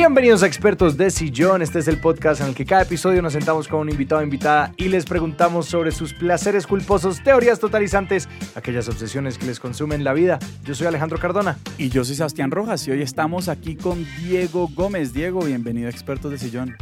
Bienvenidos 0.00 0.42
a 0.42 0.46
Expertos 0.46 0.96
de 0.96 1.10
Sillón. 1.10 1.60
Este 1.60 1.78
es 1.78 1.86
el 1.86 1.98
podcast 1.98 2.40
en 2.40 2.46
el 2.46 2.54
que 2.54 2.64
cada 2.64 2.84
episodio 2.84 3.20
nos 3.20 3.34
sentamos 3.34 3.68
con 3.68 3.80
un 3.80 3.90
invitado 3.90 4.22
o 4.22 4.24
invitada 4.24 4.72
y 4.78 4.88
les 4.88 5.04
preguntamos 5.04 5.66
sobre 5.66 5.92
sus 5.92 6.14
placeres 6.14 6.66
culposos, 6.66 7.22
teorías 7.22 7.60
totalizantes, 7.60 8.26
aquellas 8.54 8.88
obsesiones 8.88 9.36
que 9.36 9.44
les 9.44 9.60
consumen 9.60 10.02
la 10.02 10.14
vida. 10.14 10.38
Yo 10.64 10.74
soy 10.74 10.86
Alejandro 10.86 11.18
Cardona. 11.18 11.58
Y 11.76 11.90
yo 11.90 12.02
soy 12.02 12.14
Sebastián 12.14 12.50
Rojas 12.50 12.88
y 12.88 12.92
hoy 12.92 13.02
estamos 13.02 13.50
aquí 13.50 13.76
con 13.76 14.06
Diego 14.22 14.70
Gómez. 14.74 15.12
Diego, 15.12 15.40
bienvenido 15.40 15.88
a 15.88 15.90
Expertos 15.90 16.30
de 16.30 16.38
Sillón. 16.38 16.76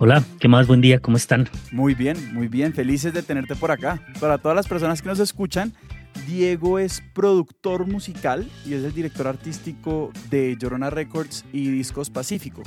Hola, 0.00 0.24
¿qué 0.40 0.48
más? 0.48 0.66
Buen 0.66 0.80
día, 0.80 0.98
¿cómo 0.98 1.16
están? 1.16 1.48
Muy 1.70 1.94
bien, 1.94 2.34
muy 2.34 2.48
bien, 2.48 2.74
felices 2.74 3.14
de 3.14 3.22
tenerte 3.22 3.54
por 3.54 3.70
acá. 3.70 4.00
Para 4.18 4.38
todas 4.38 4.56
las 4.56 4.66
personas 4.66 5.00
que 5.00 5.08
nos 5.08 5.20
escuchan, 5.20 5.72
Diego 6.26 6.78
es 6.78 7.02
productor 7.14 7.86
musical 7.86 8.48
y 8.64 8.74
es 8.74 8.84
el 8.84 8.92
director 8.92 9.26
artístico 9.26 10.12
de 10.30 10.56
Llorona 10.58 10.90
Records 10.90 11.44
y 11.52 11.70
Discos 11.70 12.10
Pacífico. 12.10 12.62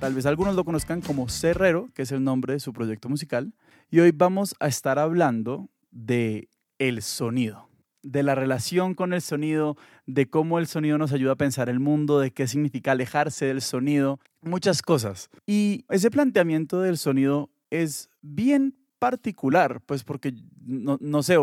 Tal 0.00 0.14
vez 0.14 0.26
algunos 0.26 0.56
lo 0.56 0.64
conozcan 0.64 1.00
como 1.00 1.28
Cerrero, 1.28 1.88
que 1.94 2.02
es 2.02 2.12
el 2.12 2.24
nombre 2.24 2.54
de 2.54 2.60
su 2.60 2.72
proyecto 2.72 3.08
musical. 3.08 3.54
Y 3.90 4.00
hoy 4.00 4.10
vamos 4.10 4.56
a 4.58 4.66
estar 4.66 4.98
hablando 4.98 5.70
de 5.90 6.48
el 6.78 7.02
sonido, 7.02 7.68
de 8.02 8.22
la 8.22 8.34
relación 8.34 8.94
con 8.94 9.12
el 9.12 9.20
sonido, 9.20 9.76
de 10.06 10.28
cómo 10.28 10.58
el 10.58 10.66
sonido 10.66 10.98
nos 10.98 11.12
ayuda 11.12 11.32
a 11.32 11.36
pensar 11.36 11.68
el 11.68 11.78
mundo, 11.78 12.18
de 12.18 12.32
qué 12.32 12.48
significa 12.48 12.92
alejarse 12.92 13.46
del 13.46 13.60
sonido, 13.60 14.18
muchas 14.40 14.82
cosas. 14.82 15.30
Y 15.46 15.84
ese 15.88 16.10
planteamiento 16.10 16.80
del 16.80 16.98
sonido 16.98 17.50
es 17.70 18.10
bien 18.22 18.74
particular, 18.98 19.80
pues 19.86 20.04
porque 20.04 20.34
no, 20.66 20.98
no, 21.00 21.22
sé, 21.22 21.36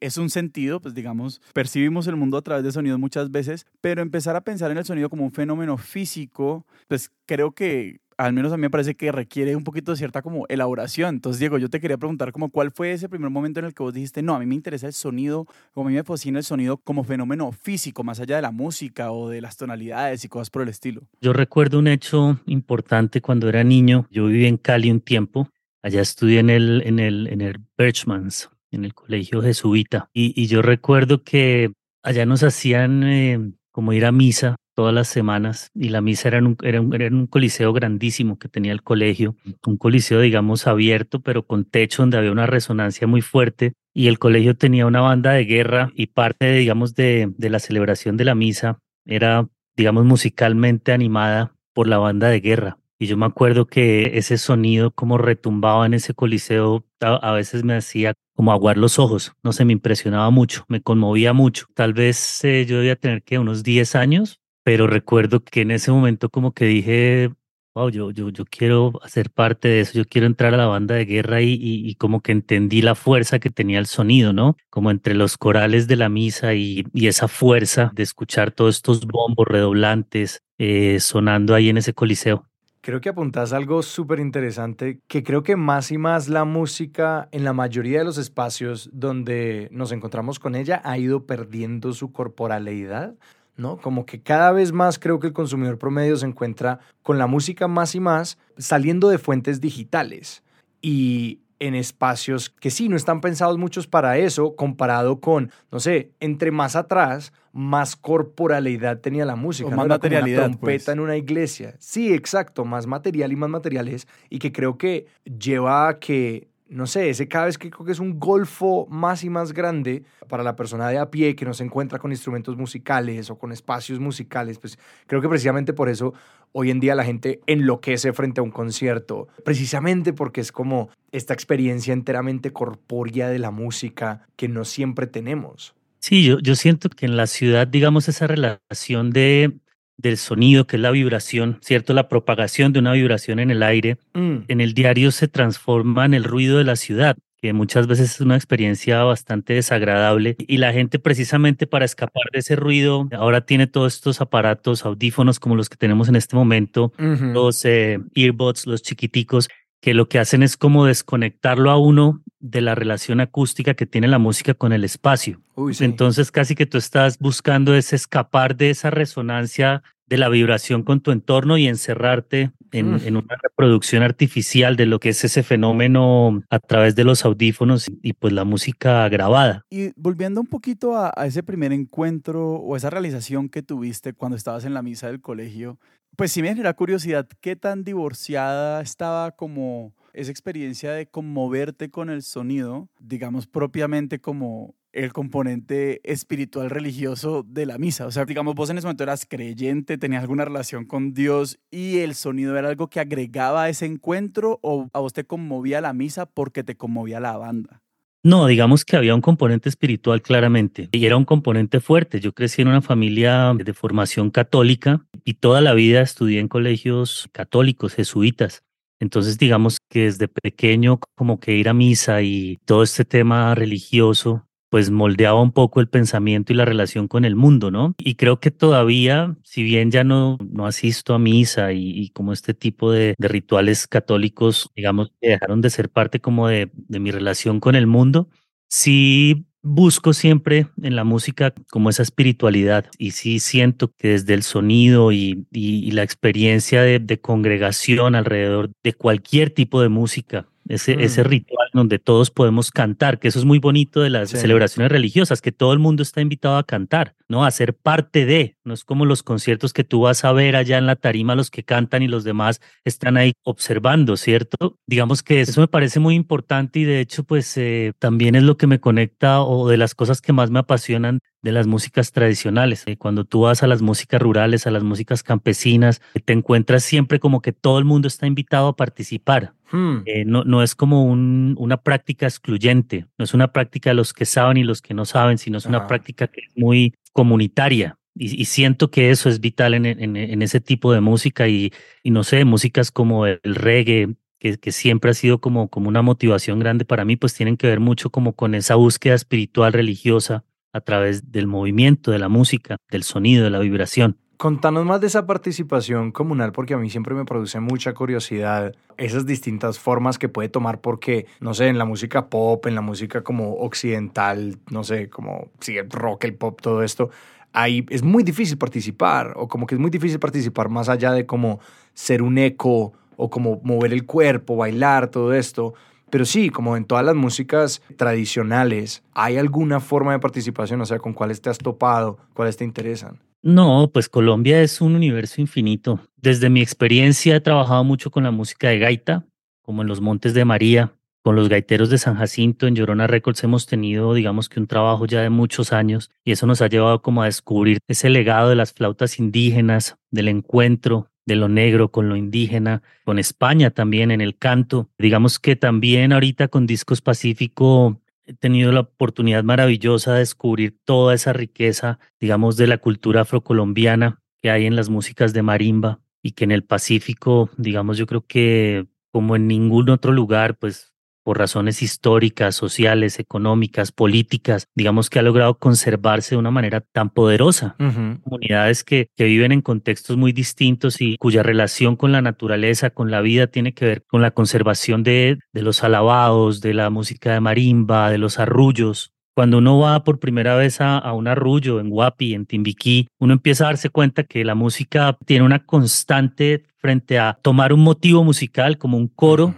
es 0.00 0.18
un 0.18 0.30
sentido, 0.30 0.80
pues 0.80 0.94
digamos, 0.94 1.40
percibimos 1.52 2.06
el 2.06 2.16
mundo 2.16 2.36
a 2.36 2.42
través 2.42 2.64
de 2.64 2.72
sonidos 2.72 2.98
muchas 2.98 3.30
veces, 3.30 3.66
pero 3.80 4.02
empezar 4.02 4.36
a 4.36 4.42
pensar 4.42 4.70
en 4.70 4.78
el 4.78 4.84
sonido 4.84 5.10
como 5.10 5.24
un 5.24 5.32
fenómeno 5.32 5.76
físico, 5.78 6.66
pues 6.88 7.10
creo 7.26 7.52
que 7.52 8.00
al 8.18 8.32
menos 8.32 8.52
a 8.52 8.56
mí 8.56 8.60
me 8.60 8.70
parece 8.70 8.94
que 8.94 9.10
requiere 9.10 9.56
un 9.56 9.64
poquito 9.64 9.90
de 9.90 9.96
cierta 9.96 10.22
como 10.22 10.46
elaboración. 10.48 11.16
Entonces, 11.16 11.40
Diego, 11.40 11.58
yo 11.58 11.68
te 11.68 11.80
quería 11.80 11.96
preguntar 11.96 12.30
como 12.30 12.50
cuál 12.50 12.70
fue 12.70 12.92
ese 12.92 13.08
primer 13.08 13.30
momento 13.30 13.58
en 13.60 13.66
el 13.66 13.74
que 13.74 13.82
vos 13.82 13.92
dijiste, 13.92 14.22
no, 14.22 14.34
a 14.34 14.38
mí 14.38 14.46
me 14.46 14.54
interesa 14.54 14.86
el 14.86 14.92
sonido, 14.92 15.46
como 15.72 15.88
a 15.88 15.90
mí 15.90 15.96
me 15.96 16.04
fascina 16.04 16.38
el 16.38 16.44
sonido 16.44 16.76
como 16.76 17.04
fenómeno 17.04 17.50
físico, 17.50 18.04
más 18.04 18.20
allá 18.20 18.36
de 18.36 18.42
la 18.42 18.52
música 18.52 19.10
o 19.10 19.28
de 19.28 19.40
las 19.40 19.56
tonalidades 19.56 20.24
y 20.24 20.28
cosas 20.28 20.50
por 20.50 20.62
el 20.62 20.68
estilo. 20.68 21.02
Yo 21.20 21.32
recuerdo 21.32 21.78
un 21.78 21.88
hecho 21.88 22.38
importante 22.46 23.20
cuando 23.20 23.48
era 23.48 23.64
niño. 23.64 24.06
Yo 24.10 24.26
viví 24.26 24.46
en 24.46 24.56
Cali 24.56 24.90
un 24.90 25.00
tiempo 25.00 25.48
Allá 25.82 26.00
estudié 26.00 26.38
en 26.38 26.48
el, 26.48 26.82
en 26.86 27.00
el, 27.00 27.26
en 27.26 27.40
el 27.40 27.58
Birchmans, 27.76 28.48
en 28.72 28.84
el 28.84 28.94
colegio 28.94 29.42
jesuita. 29.42 30.10
Y, 30.12 30.46
yo 30.46 30.62
recuerdo 30.62 31.22
que 31.22 31.72
allá 32.02 32.26
nos 32.26 32.42
hacían 32.42 33.04
eh, 33.04 33.52
como 33.70 33.92
ir 33.92 34.04
a 34.04 34.12
misa 34.12 34.56
todas 34.74 34.94
las 34.94 35.08
semanas 35.08 35.70
y 35.74 35.90
la 35.90 36.00
misa 36.00 36.28
era 36.28 36.38
en, 36.38 36.46
un, 36.46 36.56
era, 36.62 36.80
un, 36.80 36.94
un 37.14 37.26
coliseo 37.26 37.72
grandísimo 37.72 38.38
que 38.38 38.48
tenía 38.48 38.72
el 38.72 38.82
colegio, 38.82 39.36
un 39.66 39.76
coliseo 39.76 40.20
digamos 40.20 40.66
abierto 40.66 41.20
pero 41.20 41.46
con 41.46 41.64
techo 41.66 42.02
donde 42.02 42.16
había 42.16 42.32
una 42.32 42.46
resonancia 42.46 43.06
muy 43.06 43.20
fuerte 43.20 43.74
y 43.92 44.08
el 44.08 44.18
colegio 44.18 44.56
tenía 44.56 44.86
una 44.86 45.02
banda 45.02 45.32
de 45.32 45.44
guerra 45.44 45.92
y 45.94 46.06
parte 46.06 46.52
digamos 46.52 46.94
de, 46.94 47.32
de 47.36 47.50
la 47.50 47.58
celebración 47.58 48.16
de 48.16 48.24
la 48.24 48.34
misa 48.34 48.78
era 49.04 49.46
digamos 49.76 50.06
musicalmente 50.06 50.92
animada 50.92 51.54
por 51.74 51.86
la 51.86 51.98
banda 51.98 52.28
de 52.28 52.40
guerra 52.40 52.78
y 53.02 53.06
yo 53.06 53.16
me 53.16 53.26
acuerdo 53.26 53.66
que 53.66 54.16
ese 54.16 54.38
sonido 54.38 54.92
como 54.92 55.18
retumbaba 55.18 55.86
en 55.86 55.94
ese 55.94 56.14
coliseo 56.14 56.86
a, 57.00 57.32
veces 57.32 57.64
me 57.64 57.74
hacía 57.74 58.14
como 58.36 58.52
aguar 58.52 58.78
los 58.78 59.00
ojos, 59.00 59.32
no 59.42 59.52
sé, 59.52 59.64
me 59.64 59.72
impresionaba 59.72 60.30
mucho, 60.30 60.64
me 60.68 60.82
conmovía 60.82 61.32
mucho. 61.32 61.66
Tal 61.74 61.94
vez 61.94 62.44
eh, 62.44 62.64
yo 62.64 62.76
debía 62.76 62.94
tener 62.94 63.24
que 63.24 63.40
unos 63.40 63.64
10 63.64 63.96
años, 63.96 64.38
pero 64.62 64.86
recuerdo 64.86 65.42
que 65.42 65.62
en 65.62 65.72
ese 65.72 65.90
momento 65.90 66.30
como 66.30 66.52
que 66.52 66.66
dije, 66.66 67.32
wow, 67.74 67.88
yo, 67.88 68.12
yo, 68.12 68.28
yo 68.28 68.44
quiero 68.44 68.92
hacer 69.02 69.30
parte 69.30 69.66
de 69.66 69.80
eso, 69.80 69.94
yo 69.94 70.04
quiero 70.04 70.28
entrar 70.28 70.54
a 70.54 70.58
la 70.58 70.66
banda 70.66 70.94
de 70.94 71.04
guerra 71.04 71.42
y, 71.42 71.96
como 71.96 72.20
que 72.20 72.30
entendí 72.30 72.82
la 72.82 72.94
fuerza 72.94 73.40
que 73.40 73.50
tenía 73.50 73.80
el 73.80 73.86
sonido, 73.86 74.32
¿no? 74.32 74.56
Como 74.70 74.92
entre 74.92 75.14
los 75.14 75.36
corales 75.38 75.88
de 75.88 75.96
la 75.96 76.08
misa 76.08 76.54
y, 76.54 76.84
y 76.94 77.08
esa 77.08 77.26
fuerza 77.26 77.90
de 77.94 78.04
escuchar 78.04 78.52
todos 78.52 78.76
estos 78.76 79.06
bombos 79.08 79.48
redoblantes 79.48 80.44
eh, 80.58 81.00
sonando 81.00 81.56
ahí 81.56 81.68
en 81.68 81.78
ese 81.78 81.94
coliseo. 81.94 82.46
Creo 82.84 83.00
que 83.00 83.10
apuntás 83.10 83.52
algo 83.52 83.80
súper 83.84 84.18
interesante, 84.18 84.98
que 85.06 85.22
creo 85.22 85.44
que 85.44 85.54
más 85.54 85.92
y 85.92 85.98
más 85.98 86.28
la 86.28 86.44
música 86.44 87.28
en 87.30 87.44
la 87.44 87.52
mayoría 87.52 88.00
de 88.00 88.04
los 88.04 88.18
espacios 88.18 88.90
donde 88.92 89.68
nos 89.70 89.92
encontramos 89.92 90.40
con 90.40 90.56
ella 90.56 90.82
ha 90.84 90.98
ido 90.98 91.24
perdiendo 91.24 91.92
su 91.92 92.10
corporalidad, 92.10 93.14
¿no? 93.56 93.76
Como 93.76 94.04
que 94.04 94.20
cada 94.20 94.50
vez 94.50 94.72
más 94.72 94.98
creo 94.98 95.20
que 95.20 95.28
el 95.28 95.32
consumidor 95.32 95.78
promedio 95.78 96.16
se 96.16 96.26
encuentra 96.26 96.80
con 97.04 97.18
la 97.18 97.28
música 97.28 97.68
más 97.68 97.94
y 97.94 98.00
más 98.00 98.36
saliendo 98.58 99.10
de 99.10 99.18
fuentes 99.18 99.60
digitales. 99.60 100.42
Y 100.80 101.41
en 101.62 101.76
espacios 101.76 102.50
que 102.50 102.70
sí, 102.70 102.88
no 102.88 102.96
están 102.96 103.20
pensados 103.20 103.56
muchos 103.56 103.86
para 103.86 104.18
eso, 104.18 104.56
comparado 104.56 105.20
con, 105.20 105.52
no 105.70 105.78
sé, 105.78 106.10
entre 106.18 106.50
más 106.50 106.74
atrás, 106.74 107.32
más 107.52 107.94
corporalidad 107.94 108.98
tenía 108.98 109.24
la 109.24 109.36
música. 109.36 109.70
más 109.70 109.86
materialidad. 109.86 110.46
Una 110.46 110.48
trompeta 110.48 110.84
pues. 110.86 110.88
en 110.88 110.98
una 110.98 111.16
iglesia. 111.16 111.76
Sí, 111.78 112.12
exacto, 112.12 112.64
más 112.64 112.88
material 112.88 113.30
y 113.30 113.36
más 113.36 113.48
materiales. 113.48 114.08
Y 114.28 114.40
que 114.40 114.50
creo 114.50 114.76
que 114.76 115.06
lleva 115.24 115.88
a 115.88 116.00
que 116.00 116.48
no 116.72 116.86
sé, 116.86 117.10
ese 117.10 117.28
cada 117.28 117.46
vez 117.46 117.58
que 117.58 117.70
creo 117.70 117.84
que 117.84 117.92
es 117.92 118.00
un 118.00 118.18
golfo 118.18 118.86
más 118.88 119.24
y 119.24 119.30
más 119.30 119.52
grande 119.52 120.04
para 120.28 120.42
la 120.42 120.56
persona 120.56 120.88
de 120.88 120.98
a 120.98 121.10
pie 121.10 121.36
que 121.36 121.44
no 121.44 121.54
se 121.54 121.64
encuentra 121.64 121.98
con 121.98 122.10
instrumentos 122.10 122.56
musicales 122.56 123.30
o 123.30 123.38
con 123.38 123.52
espacios 123.52 124.00
musicales, 124.00 124.58
pues 124.58 124.78
creo 125.06 125.20
que 125.20 125.28
precisamente 125.28 125.72
por 125.72 125.88
eso 125.88 126.14
hoy 126.52 126.70
en 126.70 126.80
día 126.80 126.94
la 126.94 127.04
gente 127.04 127.40
enloquece 127.46 128.12
frente 128.12 128.40
a 128.40 128.44
un 128.44 128.50
concierto, 128.50 129.28
precisamente 129.44 130.12
porque 130.12 130.40
es 130.40 130.52
como 130.52 130.90
esta 131.10 131.34
experiencia 131.34 131.92
enteramente 131.92 132.52
corpórea 132.52 133.28
de 133.28 133.38
la 133.38 133.50
música 133.50 134.26
que 134.36 134.48
no 134.48 134.64
siempre 134.64 135.06
tenemos. 135.06 135.74
Sí, 135.98 136.24
yo, 136.24 136.40
yo 136.40 136.56
siento 136.56 136.88
que 136.88 137.06
en 137.06 137.16
la 137.16 137.26
ciudad, 137.26 137.66
digamos, 137.68 138.08
esa 138.08 138.26
relación 138.26 139.10
de 139.10 139.52
del 139.96 140.16
sonido, 140.16 140.66
que 140.66 140.76
es 140.76 140.82
la 140.82 140.90
vibración, 140.90 141.58
¿cierto? 141.60 141.94
La 141.94 142.08
propagación 142.08 142.72
de 142.72 142.80
una 142.80 142.92
vibración 142.92 143.38
en 143.38 143.50
el 143.50 143.62
aire, 143.62 143.98
mm. 144.14 144.36
en 144.48 144.60
el 144.60 144.74
diario 144.74 145.10
se 145.10 145.28
transforma 145.28 146.04
en 146.04 146.14
el 146.14 146.24
ruido 146.24 146.58
de 146.58 146.64
la 146.64 146.76
ciudad 146.76 147.16
que 147.42 147.52
muchas 147.52 147.88
veces 147.88 148.12
es 148.12 148.20
una 148.20 148.36
experiencia 148.36 149.02
bastante 149.02 149.54
desagradable 149.54 150.36
y 150.38 150.58
la 150.58 150.72
gente 150.72 151.00
precisamente 151.00 151.66
para 151.66 151.84
escapar 151.84 152.22
de 152.32 152.38
ese 152.38 152.54
ruido 152.54 153.08
ahora 153.18 153.44
tiene 153.44 153.66
todos 153.66 153.96
estos 153.96 154.20
aparatos 154.20 154.84
audífonos 154.84 155.40
como 155.40 155.56
los 155.56 155.68
que 155.68 155.76
tenemos 155.76 156.08
en 156.08 156.14
este 156.14 156.36
momento, 156.36 156.92
los 156.98 157.64
eh, 157.64 157.98
earbuds, 158.14 158.68
los 158.68 158.82
chiquiticos 158.82 159.48
que 159.82 159.94
lo 159.94 160.08
que 160.08 160.20
hacen 160.20 160.44
es 160.44 160.56
como 160.56 160.86
desconectarlo 160.86 161.68
a 161.68 161.76
uno 161.76 162.22
de 162.38 162.60
la 162.60 162.76
relación 162.76 163.20
acústica 163.20 163.74
que 163.74 163.84
tiene 163.84 164.06
la 164.06 164.20
música 164.20 164.54
con 164.54 164.72
el 164.72 164.84
espacio. 164.84 165.42
Entonces 165.80 166.30
casi 166.30 166.54
que 166.54 166.66
tú 166.66 166.78
estás 166.78 167.18
buscando 167.18 167.74
es 167.74 167.92
escapar 167.92 168.56
de 168.56 168.70
esa 168.70 168.90
resonancia 168.90 169.82
de 170.06 170.18
la 170.18 170.28
vibración 170.28 170.84
con 170.84 171.00
tu 171.00 171.10
entorno 171.10 171.58
y 171.58 171.66
encerrarte 171.66 172.52
en, 172.70 173.00
en, 173.04 173.16
una 173.16 173.36
reproducción 173.42 174.04
artificial 174.04 174.76
de 174.76 174.86
lo 174.86 175.00
que 175.00 175.08
es 175.08 175.24
ese 175.24 175.42
fenómeno 175.42 176.42
a 176.48 176.58
través 176.60 176.94
de 176.94 177.04
los 177.04 177.24
audífonos 177.24 177.90
y 178.02 178.12
pues 178.12 178.32
la 178.32 178.44
música 178.44 179.08
grabada. 179.08 179.64
Y 179.68 179.92
volviendo 179.96 180.40
un 180.40 180.46
poquito 180.46 180.96
a, 180.96 181.12
a 181.16 181.26
ese 181.26 181.42
primer 181.42 181.72
encuentro 181.72 182.52
o 182.52 182.76
esa 182.76 182.90
realización 182.90 183.48
que 183.48 183.62
tuviste 183.62 184.12
cuando 184.12 184.36
estabas 184.36 184.64
en 184.64 184.74
la 184.74 184.82
misa 184.82 185.08
del 185.08 185.20
colegio, 185.20 185.78
pues 186.16 186.32
sí 186.32 186.42
me 186.42 186.48
genera 186.48 186.74
curiosidad, 186.74 187.28
¿qué 187.40 187.56
tan 187.56 187.84
divorciada 187.84 188.80
estaba 188.82 189.32
como 189.32 189.94
esa 190.12 190.30
experiencia 190.30 190.92
de 190.92 191.06
conmoverte 191.06 191.90
con 191.90 192.10
el 192.10 192.22
sonido, 192.22 192.88
digamos 193.00 193.46
propiamente 193.46 194.20
como 194.20 194.74
el 194.92 195.12
componente 195.12 196.00
espiritual 196.04 196.70
religioso 196.70 197.44
de 197.48 197.66
la 197.66 197.78
misa. 197.78 198.06
O 198.06 198.10
sea, 198.10 198.24
digamos, 198.24 198.54
vos 198.54 198.68
en 198.70 198.78
ese 198.78 198.86
momento 198.86 199.04
eras 199.04 199.26
creyente, 199.28 199.98
tenías 199.98 200.22
alguna 200.22 200.44
relación 200.44 200.84
con 200.84 201.14
Dios 201.14 201.58
y 201.70 202.00
el 202.00 202.14
sonido 202.14 202.56
era 202.58 202.68
algo 202.68 202.88
que 202.88 203.00
agregaba 203.00 203.64
a 203.64 203.68
ese 203.68 203.86
encuentro 203.86 204.60
o 204.62 204.88
a 204.92 205.00
vos 205.00 205.12
te 205.12 205.24
conmovía 205.24 205.80
la 205.80 205.94
misa 205.94 206.26
porque 206.26 206.62
te 206.62 206.76
conmovía 206.76 207.20
la 207.20 207.36
banda. 207.36 207.81
No, 208.24 208.46
digamos 208.46 208.84
que 208.84 208.96
había 208.96 209.16
un 209.16 209.20
componente 209.20 209.68
espiritual 209.68 210.22
claramente 210.22 210.88
y 210.92 211.06
era 211.06 211.16
un 211.16 211.24
componente 211.24 211.80
fuerte. 211.80 212.20
Yo 212.20 212.32
crecí 212.32 212.62
en 212.62 212.68
una 212.68 212.80
familia 212.80 213.52
de 213.52 213.74
formación 213.74 214.30
católica 214.30 215.04
y 215.24 215.34
toda 215.34 215.60
la 215.60 215.74
vida 215.74 216.02
estudié 216.02 216.38
en 216.38 216.46
colegios 216.46 217.28
católicos, 217.32 217.94
jesuitas. 217.94 218.62
Entonces, 219.00 219.38
digamos 219.38 219.78
que 219.90 220.04
desde 220.04 220.28
pequeño 220.28 221.00
como 221.16 221.40
que 221.40 221.56
ir 221.56 221.68
a 221.68 221.74
misa 221.74 222.22
y 222.22 222.58
todo 222.64 222.84
este 222.84 223.04
tema 223.04 223.56
religioso 223.56 224.46
pues 224.72 224.90
moldeaba 224.90 225.38
un 225.42 225.52
poco 225.52 225.80
el 225.80 225.88
pensamiento 225.90 226.50
y 226.50 226.56
la 226.56 226.64
relación 226.64 227.06
con 227.06 227.26
el 227.26 227.36
mundo, 227.36 227.70
¿no? 227.70 227.94
Y 227.98 228.14
creo 228.14 228.40
que 228.40 228.50
todavía, 228.50 229.36
si 229.44 229.62
bien 229.62 229.90
ya 229.90 230.02
no, 230.02 230.38
no 230.50 230.64
asisto 230.64 231.12
a 231.12 231.18
misa 231.18 231.74
y, 231.74 232.08
como 232.14 232.32
este 232.32 232.54
tipo 232.54 232.90
de, 232.90 233.14
rituales 233.18 233.86
católicos, 233.86 234.70
digamos, 234.74 235.12
dejaron 235.20 235.60
de 235.60 235.68
ser 235.68 235.90
parte 235.90 236.20
como 236.20 236.48
de, 236.48 236.70
de 236.72 237.00
mi 237.00 237.10
relación 237.10 237.60
con 237.60 237.74
el 237.74 237.86
mundo, 237.86 238.30
sí 238.66 239.44
busco 239.62 240.14
siempre 240.14 240.68
en 240.82 240.96
la 240.96 241.04
música 241.04 241.52
como 241.70 241.90
esa 241.90 242.02
espiritualidad 242.02 242.86
y 242.96 243.10
sí 243.10 243.40
siento 243.40 243.92
que 243.98 244.08
desde 244.08 244.32
el 244.32 244.42
sonido 244.42 245.12
y, 245.12 245.44
la 245.92 246.02
experiencia 246.02 246.80
de, 246.80 247.20
congregación 247.20 248.14
alrededor 248.14 248.70
de 248.82 248.94
cualquier 248.94 249.50
tipo 249.50 249.82
de 249.82 249.90
música, 249.90 250.48
ese, 250.74 251.02
ese 251.02 251.22
mm. 251.22 251.26
ritual 251.26 251.68
donde 251.72 251.98
todos 251.98 252.30
podemos 252.30 252.70
cantar, 252.70 253.18
que 253.18 253.28
eso 253.28 253.38
es 253.38 253.44
muy 253.44 253.58
bonito 253.58 254.00
de 254.00 254.10
las 254.10 254.30
celebraciones 254.30 254.90
religiosas, 254.90 255.40
que 255.40 255.52
todo 255.52 255.72
el 255.72 255.78
mundo 255.78 256.02
está 256.02 256.20
invitado 256.20 256.56
a 256.56 256.64
cantar, 256.64 257.14
¿no? 257.28 257.44
A 257.44 257.50
ser 257.50 257.74
parte 257.74 258.26
de, 258.26 258.56
no 258.64 258.74
es 258.74 258.84
como 258.84 259.06
los 259.06 259.22
conciertos 259.22 259.72
que 259.72 259.84
tú 259.84 260.02
vas 260.02 260.24
a 260.24 260.32
ver 260.32 260.56
allá 260.56 260.78
en 260.78 260.86
la 260.86 260.96
tarima, 260.96 261.34
los 261.34 261.50
que 261.50 261.62
cantan 261.62 262.02
y 262.02 262.08
los 262.08 262.24
demás 262.24 262.60
están 262.84 263.16
ahí 263.16 263.32
observando, 263.42 264.16
¿cierto? 264.16 264.78
Digamos 264.86 265.22
que 265.22 265.40
eso 265.40 265.60
me 265.60 265.68
parece 265.68 266.00
muy 266.00 266.14
importante 266.14 266.80
y 266.80 266.84
de 266.84 267.00
hecho, 267.00 267.24
pues 267.24 267.56
eh, 267.56 267.92
también 267.98 268.34
es 268.34 268.42
lo 268.42 268.56
que 268.56 268.66
me 268.66 268.80
conecta 268.80 269.42
o 269.42 269.68
de 269.68 269.76
las 269.76 269.94
cosas 269.94 270.20
que 270.20 270.32
más 270.32 270.50
me 270.50 270.58
apasionan 270.58 271.20
de 271.42 271.52
las 271.52 271.66
músicas 271.66 272.12
tradicionales. 272.12 272.84
Eh, 272.86 272.96
cuando 272.96 273.24
tú 273.24 273.42
vas 273.42 273.62
a 273.62 273.66
las 273.66 273.82
músicas 273.82 274.22
rurales, 274.22 274.66
a 274.66 274.70
las 274.70 274.84
músicas 274.84 275.22
campesinas, 275.22 276.00
te 276.24 276.32
encuentras 276.32 276.84
siempre 276.84 277.18
como 277.18 277.42
que 277.42 277.52
todo 277.52 277.78
el 277.78 277.84
mundo 277.84 278.08
está 278.08 278.26
invitado 278.26 278.68
a 278.68 278.76
participar. 278.76 279.54
Hmm. 279.72 280.02
Eh, 280.04 280.24
no, 280.26 280.44
no 280.44 280.62
es 280.62 280.74
como 280.74 281.04
un, 281.06 281.56
una 281.58 281.78
práctica 281.78 282.26
excluyente, 282.26 283.06
no 283.18 283.24
es 283.24 283.32
una 283.32 283.52
práctica 283.52 283.90
de 283.90 283.94
los 283.94 284.12
que 284.12 284.26
saben 284.26 284.58
y 284.58 284.64
los 284.64 284.82
que 284.82 284.94
no 284.94 285.06
saben, 285.06 285.38
sino 285.38 285.58
es 285.58 285.66
una 285.66 285.86
práctica 285.86 286.28
que 286.28 286.42
es 286.42 286.52
muy 286.56 286.94
comunitaria. 287.12 287.98
Y, 288.14 288.44
siento 288.44 288.90
que 288.90 289.10
eso 289.10 289.30
es 289.30 289.40
vital 289.40 289.72
en, 289.72 289.86
en, 289.86 290.42
ese 290.42 290.60
tipo 290.60 290.92
de 290.92 291.00
música 291.00 291.48
y, 291.48 291.72
y, 292.02 292.10
no 292.10 292.24
sé, 292.24 292.44
músicas 292.44 292.90
como 292.90 293.26
el 293.26 293.40
reggae, 293.42 294.14
que, 294.38 294.58
que, 294.58 294.70
siempre 294.70 295.10
ha 295.10 295.14
sido 295.14 295.40
como, 295.40 295.68
como 295.68 295.88
una 295.88 296.02
motivación 296.02 296.58
grande 296.58 296.84
para 296.84 297.06
mí, 297.06 297.16
pues 297.16 297.32
tienen 297.32 297.56
que 297.56 297.68
ver 297.68 297.80
mucho 297.80 298.10
como 298.10 298.34
con 298.34 298.54
esa 298.54 298.74
búsqueda 298.74 299.14
espiritual 299.14 299.72
religiosa 299.72 300.44
a 300.74 300.82
través 300.82 301.32
del 301.32 301.46
movimiento, 301.46 302.10
de 302.10 302.18
la 302.18 302.28
música, 302.28 302.76
del 302.90 303.02
sonido, 303.02 303.44
de 303.44 303.50
la 303.50 303.60
vibración. 303.60 304.18
Contanos 304.42 304.84
más 304.84 305.00
de 305.00 305.06
esa 305.06 305.24
participación 305.24 306.10
comunal 306.10 306.50
porque 306.50 306.74
a 306.74 306.76
mí 306.76 306.90
siempre 306.90 307.14
me 307.14 307.24
produce 307.24 307.60
mucha 307.60 307.94
curiosidad 307.94 308.74
esas 308.96 309.24
distintas 309.24 309.78
formas 309.78 310.18
que 310.18 310.28
puede 310.28 310.48
tomar 310.48 310.80
porque, 310.80 311.26
no 311.38 311.54
sé, 311.54 311.68
en 311.68 311.78
la 311.78 311.84
música 311.84 312.26
pop, 312.26 312.66
en 312.66 312.74
la 312.74 312.80
música 312.80 313.22
como 313.22 313.54
occidental, 313.58 314.58
no 314.68 314.82
sé, 314.82 315.08
como 315.08 315.46
sí, 315.60 315.76
el 315.78 315.88
rock, 315.88 316.24
el 316.24 316.34
pop, 316.34 316.60
todo 316.60 316.82
esto, 316.82 317.10
ahí 317.52 317.86
es 317.88 318.02
muy 318.02 318.24
difícil 318.24 318.58
participar 318.58 319.34
o 319.36 319.46
como 319.46 319.64
que 319.64 319.76
es 319.76 319.80
muy 319.80 319.92
difícil 319.92 320.18
participar 320.18 320.68
más 320.70 320.88
allá 320.88 321.12
de 321.12 321.24
como 321.24 321.60
ser 321.94 322.20
un 322.20 322.36
eco 322.36 322.94
o 323.16 323.30
como 323.30 323.60
mover 323.62 323.92
el 323.92 324.06
cuerpo, 324.06 324.56
bailar, 324.56 325.06
todo 325.06 325.34
esto. 325.34 325.74
Pero 326.12 326.26
sí, 326.26 326.50
como 326.50 326.76
en 326.76 326.84
todas 326.84 327.06
las 327.06 327.14
músicas 327.14 327.80
tradicionales, 327.96 329.02
¿hay 329.14 329.38
alguna 329.38 329.80
forma 329.80 330.12
de 330.12 330.18
participación? 330.18 330.78
O 330.82 330.84
sea, 330.84 330.98
¿con 330.98 331.14
cuáles 331.14 331.40
te 331.40 331.48
has 331.48 331.56
topado? 331.56 332.18
¿Cuáles 332.34 332.58
te 332.58 332.64
interesan? 332.64 333.18
No, 333.40 333.90
pues 333.90 334.10
Colombia 334.10 334.60
es 334.60 334.82
un 334.82 334.94
universo 334.94 335.40
infinito. 335.40 336.00
Desde 336.16 336.50
mi 336.50 336.60
experiencia 336.60 337.36
he 337.36 337.40
trabajado 337.40 337.82
mucho 337.82 338.10
con 338.10 338.24
la 338.24 338.30
música 338.30 338.68
de 338.68 338.78
gaita, 338.78 339.24
como 339.62 339.80
en 339.80 339.88
los 339.88 340.02
Montes 340.02 340.34
de 340.34 340.44
María, 340.44 340.92
con 341.22 341.34
los 341.34 341.48
gaiteros 341.48 341.88
de 341.88 341.96
San 341.96 342.16
Jacinto, 342.16 342.66
en 342.66 342.74
Llorona 342.74 343.06
Records 343.06 343.42
hemos 343.42 343.66
tenido, 343.66 344.12
digamos 344.12 344.50
que 344.50 344.60
un 344.60 344.66
trabajo 344.66 345.06
ya 345.06 345.22
de 345.22 345.30
muchos 345.30 345.72
años 345.72 346.10
y 346.26 346.32
eso 346.32 346.46
nos 346.46 346.60
ha 346.60 346.66
llevado 346.66 347.00
como 347.00 347.22
a 347.22 347.26
descubrir 347.26 347.78
ese 347.88 348.10
legado 348.10 348.50
de 348.50 348.56
las 348.56 348.74
flautas 348.74 349.18
indígenas, 349.18 349.96
del 350.10 350.28
encuentro, 350.28 351.08
de 351.26 351.36
lo 351.36 351.48
negro 351.48 351.90
con 351.90 352.08
lo 352.08 352.16
indígena, 352.16 352.82
con 353.04 353.18
España 353.18 353.70
también 353.70 354.10
en 354.10 354.20
el 354.20 354.36
canto. 354.36 354.90
Digamos 354.98 355.38
que 355.38 355.56
también 355.56 356.12
ahorita 356.12 356.48
con 356.48 356.66
Discos 356.66 357.00
Pacífico 357.00 358.00
he 358.24 358.34
tenido 358.34 358.72
la 358.72 358.80
oportunidad 358.80 359.44
maravillosa 359.44 360.14
de 360.14 360.20
descubrir 360.20 360.78
toda 360.84 361.14
esa 361.14 361.32
riqueza, 361.32 361.98
digamos, 362.20 362.56
de 362.56 362.66
la 362.66 362.78
cultura 362.78 363.22
afrocolombiana 363.22 364.20
que 364.40 364.50
hay 364.50 364.66
en 364.66 364.76
las 364.76 364.88
músicas 364.88 365.32
de 365.32 365.42
marimba 365.42 366.00
y 366.22 366.32
que 366.32 366.44
en 366.44 366.52
el 366.52 366.64
Pacífico, 366.64 367.50
digamos, 367.56 367.98
yo 367.98 368.06
creo 368.06 368.26
que 368.26 368.86
como 369.12 369.36
en 369.36 369.46
ningún 369.46 369.90
otro 369.90 370.12
lugar, 370.12 370.56
pues 370.56 370.91
por 371.22 371.38
razones 371.38 371.82
históricas, 371.82 372.54
sociales, 372.54 373.18
económicas, 373.18 373.92
políticas, 373.92 374.66
digamos 374.74 375.10
que 375.10 375.18
ha 375.18 375.22
logrado 375.22 375.58
conservarse 375.58 376.34
de 376.34 376.38
una 376.38 376.50
manera 376.50 376.80
tan 376.80 377.10
poderosa. 377.10 377.76
Comunidades 378.24 378.84
que, 378.84 379.08
que 379.16 379.24
viven 379.24 379.52
en 379.52 379.62
contextos 379.62 380.16
muy 380.16 380.32
distintos 380.32 381.00
y 381.00 381.16
cuya 381.16 381.42
relación 381.42 381.96
con 381.96 382.12
la 382.12 382.22
naturaleza, 382.22 382.90
con 382.90 383.10
la 383.10 383.20
vida, 383.20 383.46
tiene 383.46 383.74
que 383.74 383.84
ver 383.84 384.04
con 384.06 384.22
la 384.22 384.32
conservación 384.32 385.02
de, 385.02 385.38
de 385.52 385.62
los 385.62 385.84
alabados, 385.84 386.60
de 386.60 386.74
la 386.74 386.90
música 386.90 387.32
de 387.32 387.40
marimba, 387.40 388.10
de 388.10 388.18
los 388.18 388.38
arrullos. 388.38 389.12
Cuando 389.34 389.58
uno 389.58 389.78
va 389.78 390.04
por 390.04 390.18
primera 390.18 390.56
vez 390.56 390.82
a, 390.82 390.98
a, 390.98 391.14
un 391.14 391.26
arrullo 391.26 391.80
en 391.80 391.88
Guapi, 391.88 392.34
en 392.34 392.44
Timbiquí, 392.44 393.08
uno 393.18 393.32
empieza 393.32 393.64
a 393.64 393.68
darse 393.68 393.88
cuenta 393.88 394.24
que 394.24 394.44
la 394.44 394.54
música 394.54 395.16
tiene 395.24 395.46
una 395.46 395.64
constante 395.64 396.64
frente 396.76 397.18
a 397.18 397.38
tomar 397.40 397.72
un 397.72 397.80
motivo 397.80 398.24
musical 398.24 398.76
como 398.76 398.98
un 398.98 399.08
coro 399.08 399.54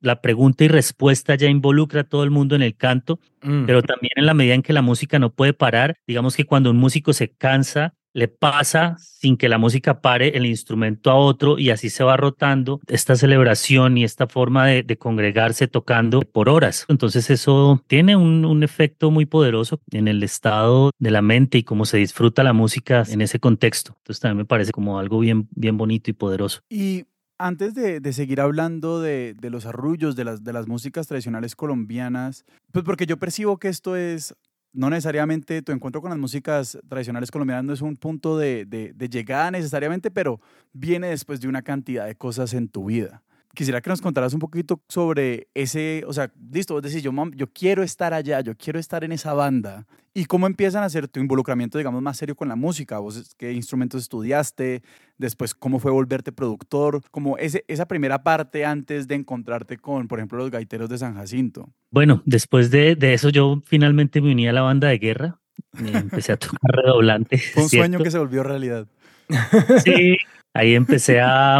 la 0.00 0.20
pregunta 0.20 0.64
y 0.64 0.68
respuesta 0.68 1.34
ya 1.34 1.48
involucra 1.48 2.02
a 2.02 2.04
todo 2.04 2.24
el 2.24 2.30
mundo 2.30 2.54
en 2.54 2.62
el 2.62 2.76
canto, 2.76 3.20
mm. 3.42 3.64
pero 3.66 3.82
también 3.82 4.12
en 4.16 4.26
la 4.26 4.34
medida 4.34 4.54
en 4.54 4.62
que 4.62 4.72
la 4.72 4.82
música 4.82 5.18
no 5.18 5.32
puede 5.32 5.52
parar, 5.52 5.96
digamos 6.06 6.36
que 6.36 6.44
cuando 6.44 6.70
un 6.70 6.76
músico 6.76 7.12
se 7.12 7.30
cansa, 7.30 7.94
le 8.14 8.28
pasa 8.28 8.96
sin 8.98 9.36
que 9.36 9.48
la 9.48 9.58
música 9.58 10.00
pare 10.00 10.36
el 10.36 10.46
instrumento 10.46 11.10
a 11.10 11.14
otro 11.14 11.58
y 11.58 11.70
así 11.70 11.90
se 11.90 12.04
va 12.04 12.16
rotando 12.16 12.80
esta 12.86 13.16
celebración 13.16 13.96
y 13.96 14.04
esta 14.04 14.26
forma 14.26 14.66
de, 14.66 14.96
congregarse 14.98 15.68
tocando 15.68 16.20
por 16.20 16.48
horas. 16.48 16.84
Entonces 16.88 17.30
eso 17.30 17.82
tiene 17.86 18.14
un, 18.14 18.44
un, 18.44 18.62
efecto 18.62 19.10
muy 19.10 19.26
poderoso 19.26 19.80
en 19.90 20.06
el 20.06 20.22
estado 20.22 20.90
de 20.98 21.10
la 21.10 21.22
mente 21.22 21.58
y 21.58 21.62
cómo 21.62 21.86
se 21.86 21.96
disfruta 21.96 22.42
la 22.42 22.52
música 22.52 23.04
en 23.08 23.22
ese 23.22 23.40
contexto. 23.40 23.94
Entonces 23.98 24.20
también 24.20 24.38
me 24.38 24.44
parece 24.44 24.70
como 24.70 24.98
algo 24.98 25.18
bien, 25.18 25.48
bien 25.50 25.78
bonito 25.78 26.10
y 26.10 26.14
poderoso. 26.14 26.60
Y 26.68 27.06
antes 27.42 27.74
de, 27.74 28.12
seguir 28.12 28.40
hablando 28.40 29.00
de, 29.00 29.36
los 29.42 29.66
arrullos, 29.66 30.14
de 30.14 30.24
las, 30.24 30.44
de 30.44 30.52
las 30.52 30.68
músicas 30.68 31.08
tradicionales 31.08 31.56
colombianas, 31.56 32.44
pues 32.70 32.84
porque 32.84 33.06
yo 33.06 33.18
percibo 33.18 33.58
que 33.58 33.68
esto 33.68 33.96
es, 33.96 34.34
no 34.72 34.90
necesariamente 34.90 35.60
tu 35.62 35.72
encuentro 35.72 36.00
con 36.00 36.10
las 36.10 36.18
músicas 36.18 36.78
tradicionales 36.88 37.30
colombianas 37.30 37.64
no 37.64 37.72
es 37.72 37.82
un 37.82 37.96
punto 37.96 38.38
de, 38.38 38.64
de 38.64 39.08
llegada 39.08 39.50
necesariamente, 39.50 40.10
pero 40.10 40.40
viene 40.72 41.08
después 41.08 41.40
de 41.40 41.48
una 41.48 41.62
cantidad 41.62 42.06
de 42.06 42.14
cosas 42.14 42.54
en 42.54 42.68
tu 42.68 42.86
vida 42.86 43.22
quisiera 43.54 43.80
que 43.80 43.90
nos 43.90 44.00
contaras 44.00 44.32
un 44.34 44.40
poquito 44.40 44.82
sobre 44.88 45.48
ese, 45.54 46.04
o 46.06 46.12
sea, 46.12 46.32
listo, 46.52 46.74
vos 46.74 46.82
decís, 46.82 47.02
yo, 47.02 47.12
yo 47.34 47.46
quiero 47.52 47.82
estar 47.82 48.14
allá, 48.14 48.40
yo 48.40 48.56
quiero 48.56 48.78
estar 48.78 49.04
en 49.04 49.12
esa 49.12 49.34
banda. 49.34 49.86
¿Y 50.14 50.26
cómo 50.26 50.46
empiezan 50.46 50.82
a 50.82 50.86
hacer 50.86 51.08
tu 51.08 51.20
involucramiento, 51.20 51.78
digamos, 51.78 52.02
más 52.02 52.18
serio 52.18 52.34
con 52.36 52.48
la 52.48 52.56
música? 52.56 52.98
¿Vos 52.98 53.34
qué 53.38 53.52
instrumentos 53.52 54.02
estudiaste? 54.02 54.82
Después, 55.16 55.54
¿cómo 55.54 55.78
fue 55.78 55.90
volverte 55.90 56.32
productor? 56.32 57.02
Como 57.10 57.38
ese, 57.38 57.64
esa 57.66 57.86
primera 57.86 58.22
parte 58.22 58.66
antes 58.66 59.08
de 59.08 59.14
encontrarte 59.14 59.78
con, 59.78 60.08
por 60.08 60.18
ejemplo, 60.18 60.38
los 60.38 60.50
gaiteros 60.50 60.90
de 60.90 60.98
San 60.98 61.14
Jacinto. 61.14 61.70
Bueno, 61.90 62.22
después 62.26 62.70
de, 62.70 62.94
de 62.94 63.14
eso 63.14 63.30
yo 63.30 63.62
finalmente 63.64 64.20
me 64.20 64.32
uní 64.32 64.48
a 64.48 64.52
la 64.52 64.62
banda 64.62 64.88
de 64.88 64.98
guerra. 64.98 65.40
empecé 65.78 66.32
a 66.32 66.36
tocar 66.38 66.58
redoblante. 66.70 67.38
Fue 67.38 67.62
un 67.62 67.68
sueño 67.70 67.98
que 67.98 68.10
se 68.10 68.18
volvió 68.18 68.42
realidad. 68.42 68.86
Sí, 69.82 70.18
Ahí 70.54 70.74
empecé 70.74 71.20
a, 71.20 71.58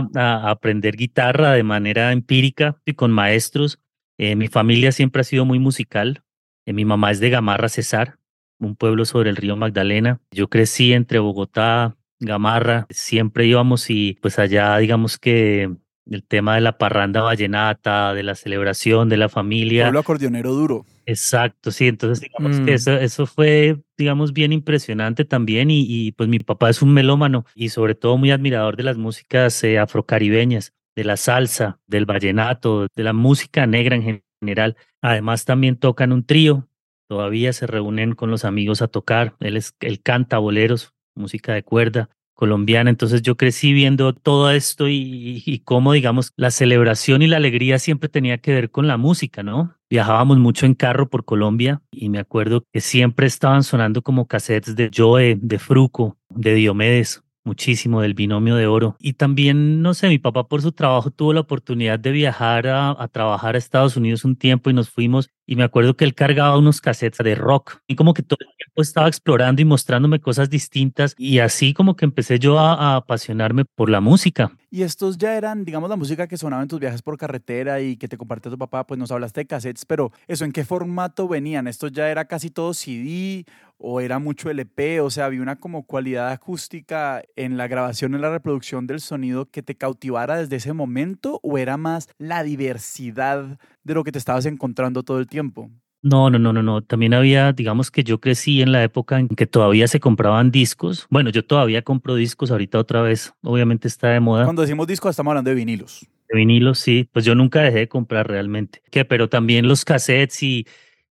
aprender 0.51 0.97
guitarra 0.97 1.53
de 1.53 1.63
manera 1.63 2.13
empírica 2.13 2.77
y 2.85 2.95
con 2.95 3.11
maestros. 3.11 3.81
Eh, 4.19 4.37
mi 4.37 4.49
familia 4.49 4.93
siempre 4.93 5.21
ha 5.21 5.25
sido 5.25 5.45
muy 5.45 5.59
musical. 5.59 6.23
Eh, 6.67 6.73
mi 6.73 6.85
mamá 6.85 7.11
es 7.11 7.21
de 7.21 7.31
Gamarra, 7.31 7.69
Cesar, 7.69 8.19
un 8.59 8.77
pueblo 8.77 9.05
sobre 9.05 9.31
el 9.31 9.37
río 9.37 9.57
Magdalena. 9.57 10.21
Yo 10.31 10.49
crecí 10.49 10.93
entre 10.93 11.19
Bogotá, 11.19 11.97
Gamarra. 12.21 12.87
Siempre 12.91 13.47
íbamos 13.47 13.89
y 13.91 14.19
pues 14.21 14.39
allá 14.39 14.77
digamos 14.79 15.19
que 15.19 15.71
el 16.11 16.25
tema 16.25 16.57
de 16.57 16.61
la 16.61 16.79
parranda 16.79 17.23
vallenata, 17.23 18.13
de 18.15 18.23
la 18.23 18.35
celebración, 18.35 19.09
de 19.09 19.17
la 19.17 19.29
familia. 19.29 19.85
Pueblo 19.85 20.01
acordeonero 20.01 20.53
duro. 20.53 20.85
Exacto, 21.07 21.71
sí, 21.71 21.89
entonces 21.89 22.21
digamos 22.21 22.59
que 22.61 22.73
mm. 22.73 22.75
eso, 22.75 22.93
eso 22.93 23.27
fue, 23.27 23.81
digamos, 23.97 24.33
bien 24.33 24.53
impresionante 24.53 25.25
también 25.25 25.69
y, 25.71 26.13
pues 26.13 26.29
mi 26.29 26.39
papá 26.39 26.71
es 26.71 26.83
un 26.83 26.93
melómano 26.95 27.45
y 27.55 27.71
sobre 27.71 27.95
todo 27.95 28.17
muy 28.17 28.31
admirador 28.31 28.77
de 28.77 28.85
las 28.85 28.97
músicas 28.97 29.63
eh, 29.65 29.79
afrocaribeñas, 29.79 30.73
de 30.95 31.05
la 31.05 31.17
salsa, 31.17 31.81
del 31.87 32.07
vallenato, 32.07 32.87
de 32.95 33.03
la 33.03 33.13
música 33.13 33.67
negra 33.67 33.97
en 33.97 34.23
general. 34.41 34.77
Además 35.01 35.45
también 35.45 35.77
tocan 35.77 36.13
un 36.13 36.25
trío, 36.25 36.69
todavía 37.09 37.53
se 37.53 37.67
reúnen 37.67 38.15
con 38.15 38.31
los 38.31 38.45
amigos 38.45 38.83
a 38.83 38.89
tocar, 38.89 39.35
él, 39.41 39.57
es, 39.57 39.75
él 39.81 40.01
canta 40.03 40.39
boleros, 40.39 40.95
música 41.15 41.55
de 41.55 41.63
cuerda, 41.63 42.11
colombiana. 42.43 42.91
Entonces 42.91 43.23
yo 43.23 43.37
crecí 43.37 43.73
viendo 43.73 44.13
todo 44.13 44.51
esto 44.51 44.89
y, 44.89 45.45
y, 45.47 45.61
cómo, 45.61 45.93
digamos, 45.93 46.33
la 46.35 46.51
celebración 46.51 47.23
y 47.23 47.29
la 47.29 47.37
alegría 47.37 47.79
siempre 47.79 48.09
tenía 48.09 48.39
que 48.39 48.53
ver 48.53 48.73
con 48.73 48.89
la 48.89 48.97
música, 48.97 49.45
¿no? 49.45 49.77
Viajábamos 49.89 50.39
mucho 50.39 50.67
en 50.67 50.75
carro 50.75 51.09
por 51.09 51.25
Colombia 51.25 51.83
y 51.93 52.09
me 52.09 52.19
acuerdo 52.19 52.65
que 52.73 52.81
siempre 52.81 53.29
estaban 53.29 53.63
sonando 53.63 54.03
como 54.03 54.27
cassettes 54.27 54.75
de 54.75 54.91
Joe, 54.93 55.39
de 55.41 55.59
Fruco, 55.61 56.19
de 56.31 56.55
Diomedes. 56.55 57.23
muchísimo 57.45 58.01
del 58.01 58.15
binomio 58.15 58.57
de 58.57 58.67
oro. 58.67 58.97
Y 58.99 59.13
también, 59.13 59.81
no 59.81 59.95
sé, 59.95 60.09
mi 60.09 60.19
papá 60.19 60.49
por 60.49 60.63
su 60.63 60.73
trabajo 60.73 61.11
tuvo 61.13 61.33
la 61.33 61.41
oportunidad 61.41 61.99
de 62.01 62.11
viajar 62.11 62.67
a, 62.67 63.09
trabajar 63.09 63.55
a 63.55 63.59
Estados 63.59 63.97
Unidos 63.97 64.25
un 64.25 64.35
tiempo 64.35 64.69
y 64.69 64.75
nos 64.75 64.91
fuimos. 64.91 65.31
Y 65.47 65.55
me 65.55 65.63
acuerdo 65.63 65.95
que 65.97 66.05
él 66.05 66.15
cargaba 66.15 66.59
unos 66.59 66.81
cassettes 66.81 67.19
de 67.19 67.37
rock 67.37 67.79
y 67.87 67.95
como 67.95 68.15
que 68.15 68.23
todo 68.25 68.39
estaba 68.77 69.09
explorando 69.09 69.61
y 69.61 69.65
mostrándome 69.65 70.21
cosas 70.21 70.49
distintas. 70.49 71.15
Y 71.19 71.41
así 71.41 71.75
como 71.75 71.97
que 71.97 72.05
empecé 72.05 72.39
yo 72.39 72.59
a, 72.59 72.97
apasionarme 72.97 73.65
por 73.65 73.91
la 73.91 74.01
música. 74.01 74.53
Y 74.71 74.83
estos 74.83 75.19
ya 75.19 75.37
eran, 75.37 75.65
digamos, 75.65 75.91
la 75.91 75.97
música 75.97 76.27
que 76.27 76.39
sonaba 76.39 76.63
en 76.63 76.69
tus 76.69 76.81
viajes 76.81 77.03
por 77.03 77.19
carretera 77.19 77.81
y 77.81 77.97
que 77.97 78.09
te 78.09 78.17
compartió 78.17 78.51
tu 78.51 78.57
papá, 78.57 78.87
pues 78.87 78.99
nos 78.99 79.11
hablaste 79.11 79.41
de 79.41 79.47
cassettes, 79.47 79.85
pero 79.85 80.13
eso, 80.27 80.47
¿en 80.47 80.53
qué 80.53 80.65
formato 80.65 81.29
venían? 81.29 81.67
¿Esto 81.67 81.89
ya 81.89 82.09
era 82.09 82.25
casi 82.25 82.49
todo 82.49 82.73
CD 82.73 83.45
o 83.77 84.01
era 84.01 84.19
mucho 84.19 84.49
LP? 84.49 85.01
O 85.03 85.11
sea, 85.11 85.27
había 85.27 85.43
una 85.43 85.57
como 85.57 85.87
cualidad 85.87 86.31
acústica 86.31 87.23
en 87.37 87.59
la 87.59 87.69
grabación, 87.69 88.15
en 88.15 88.23
la 88.23 88.31
reproducción 88.31 88.87
del 88.87 89.01
sonido 89.01 89.51
que 89.51 89.63
te 89.63 89.75
cautivara 89.75 90.39
desde 90.39 90.57
ese 90.57 90.73
momento 90.73 91.39
o 91.43 91.59
era 91.59 91.77
más 91.77 92.09
la 92.17 92.43
diversidad 92.43 93.59
de 93.85 93.95
lo 93.95 94.05
que 94.05 94.13
te 94.13 94.19
estabas 94.19 94.47
encontrando 94.47 95.03
todo 95.03 95.19
el 95.19 95.27
tiempo? 95.27 95.71
No, 96.03 96.31
no, 96.31 96.39
no, 96.41 96.53
no, 96.53 96.65
no. 96.65 96.83
También 96.83 97.15
había, 97.15 97.53
digamos 97.53 97.93
que 97.93 98.03
yo 98.03 98.21
crecí 98.21 98.61
en 98.61 98.73
la 98.73 98.83
época 98.83 99.21
en 99.21 99.29
que 99.29 99.47
todavía 99.47 99.87
se 99.87 100.01
compraban 100.01 100.51
discos. 100.51 101.07
Bueno, 101.11 101.31
yo 101.31 101.45
todavía 101.45 101.83
compro 101.83 102.17
discos 102.17 102.51
ahorita 102.51 102.79
otra 102.79 103.03
vez. 103.03 103.33
Obviamente 103.43 103.87
está 103.87 104.09
de 104.09 104.19
moda. 104.19 104.45
Cuando 104.45 104.63
decimos 104.63 104.89
discos 104.89 105.11
estamos 105.11 105.31
hablando 105.31 105.51
de 105.51 105.55
vinilos. 105.55 106.05
De 106.29 106.37
vinilos, 106.37 106.81
sí. 106.81 107.09
Pues 107.13 107.25
yo 107.25 107.37
nunca 107.37 107.63
dejé 107.63 107.79
de 107.79 107.89
comprar 107.89 108.27
realmente. 108.27 108.83
Que, 108.91 109.05
pero 109.05 109.29
también 109.29 109.69
los 109.69 109.85
cassettes 109.85 110.43
y, 110.43 110.67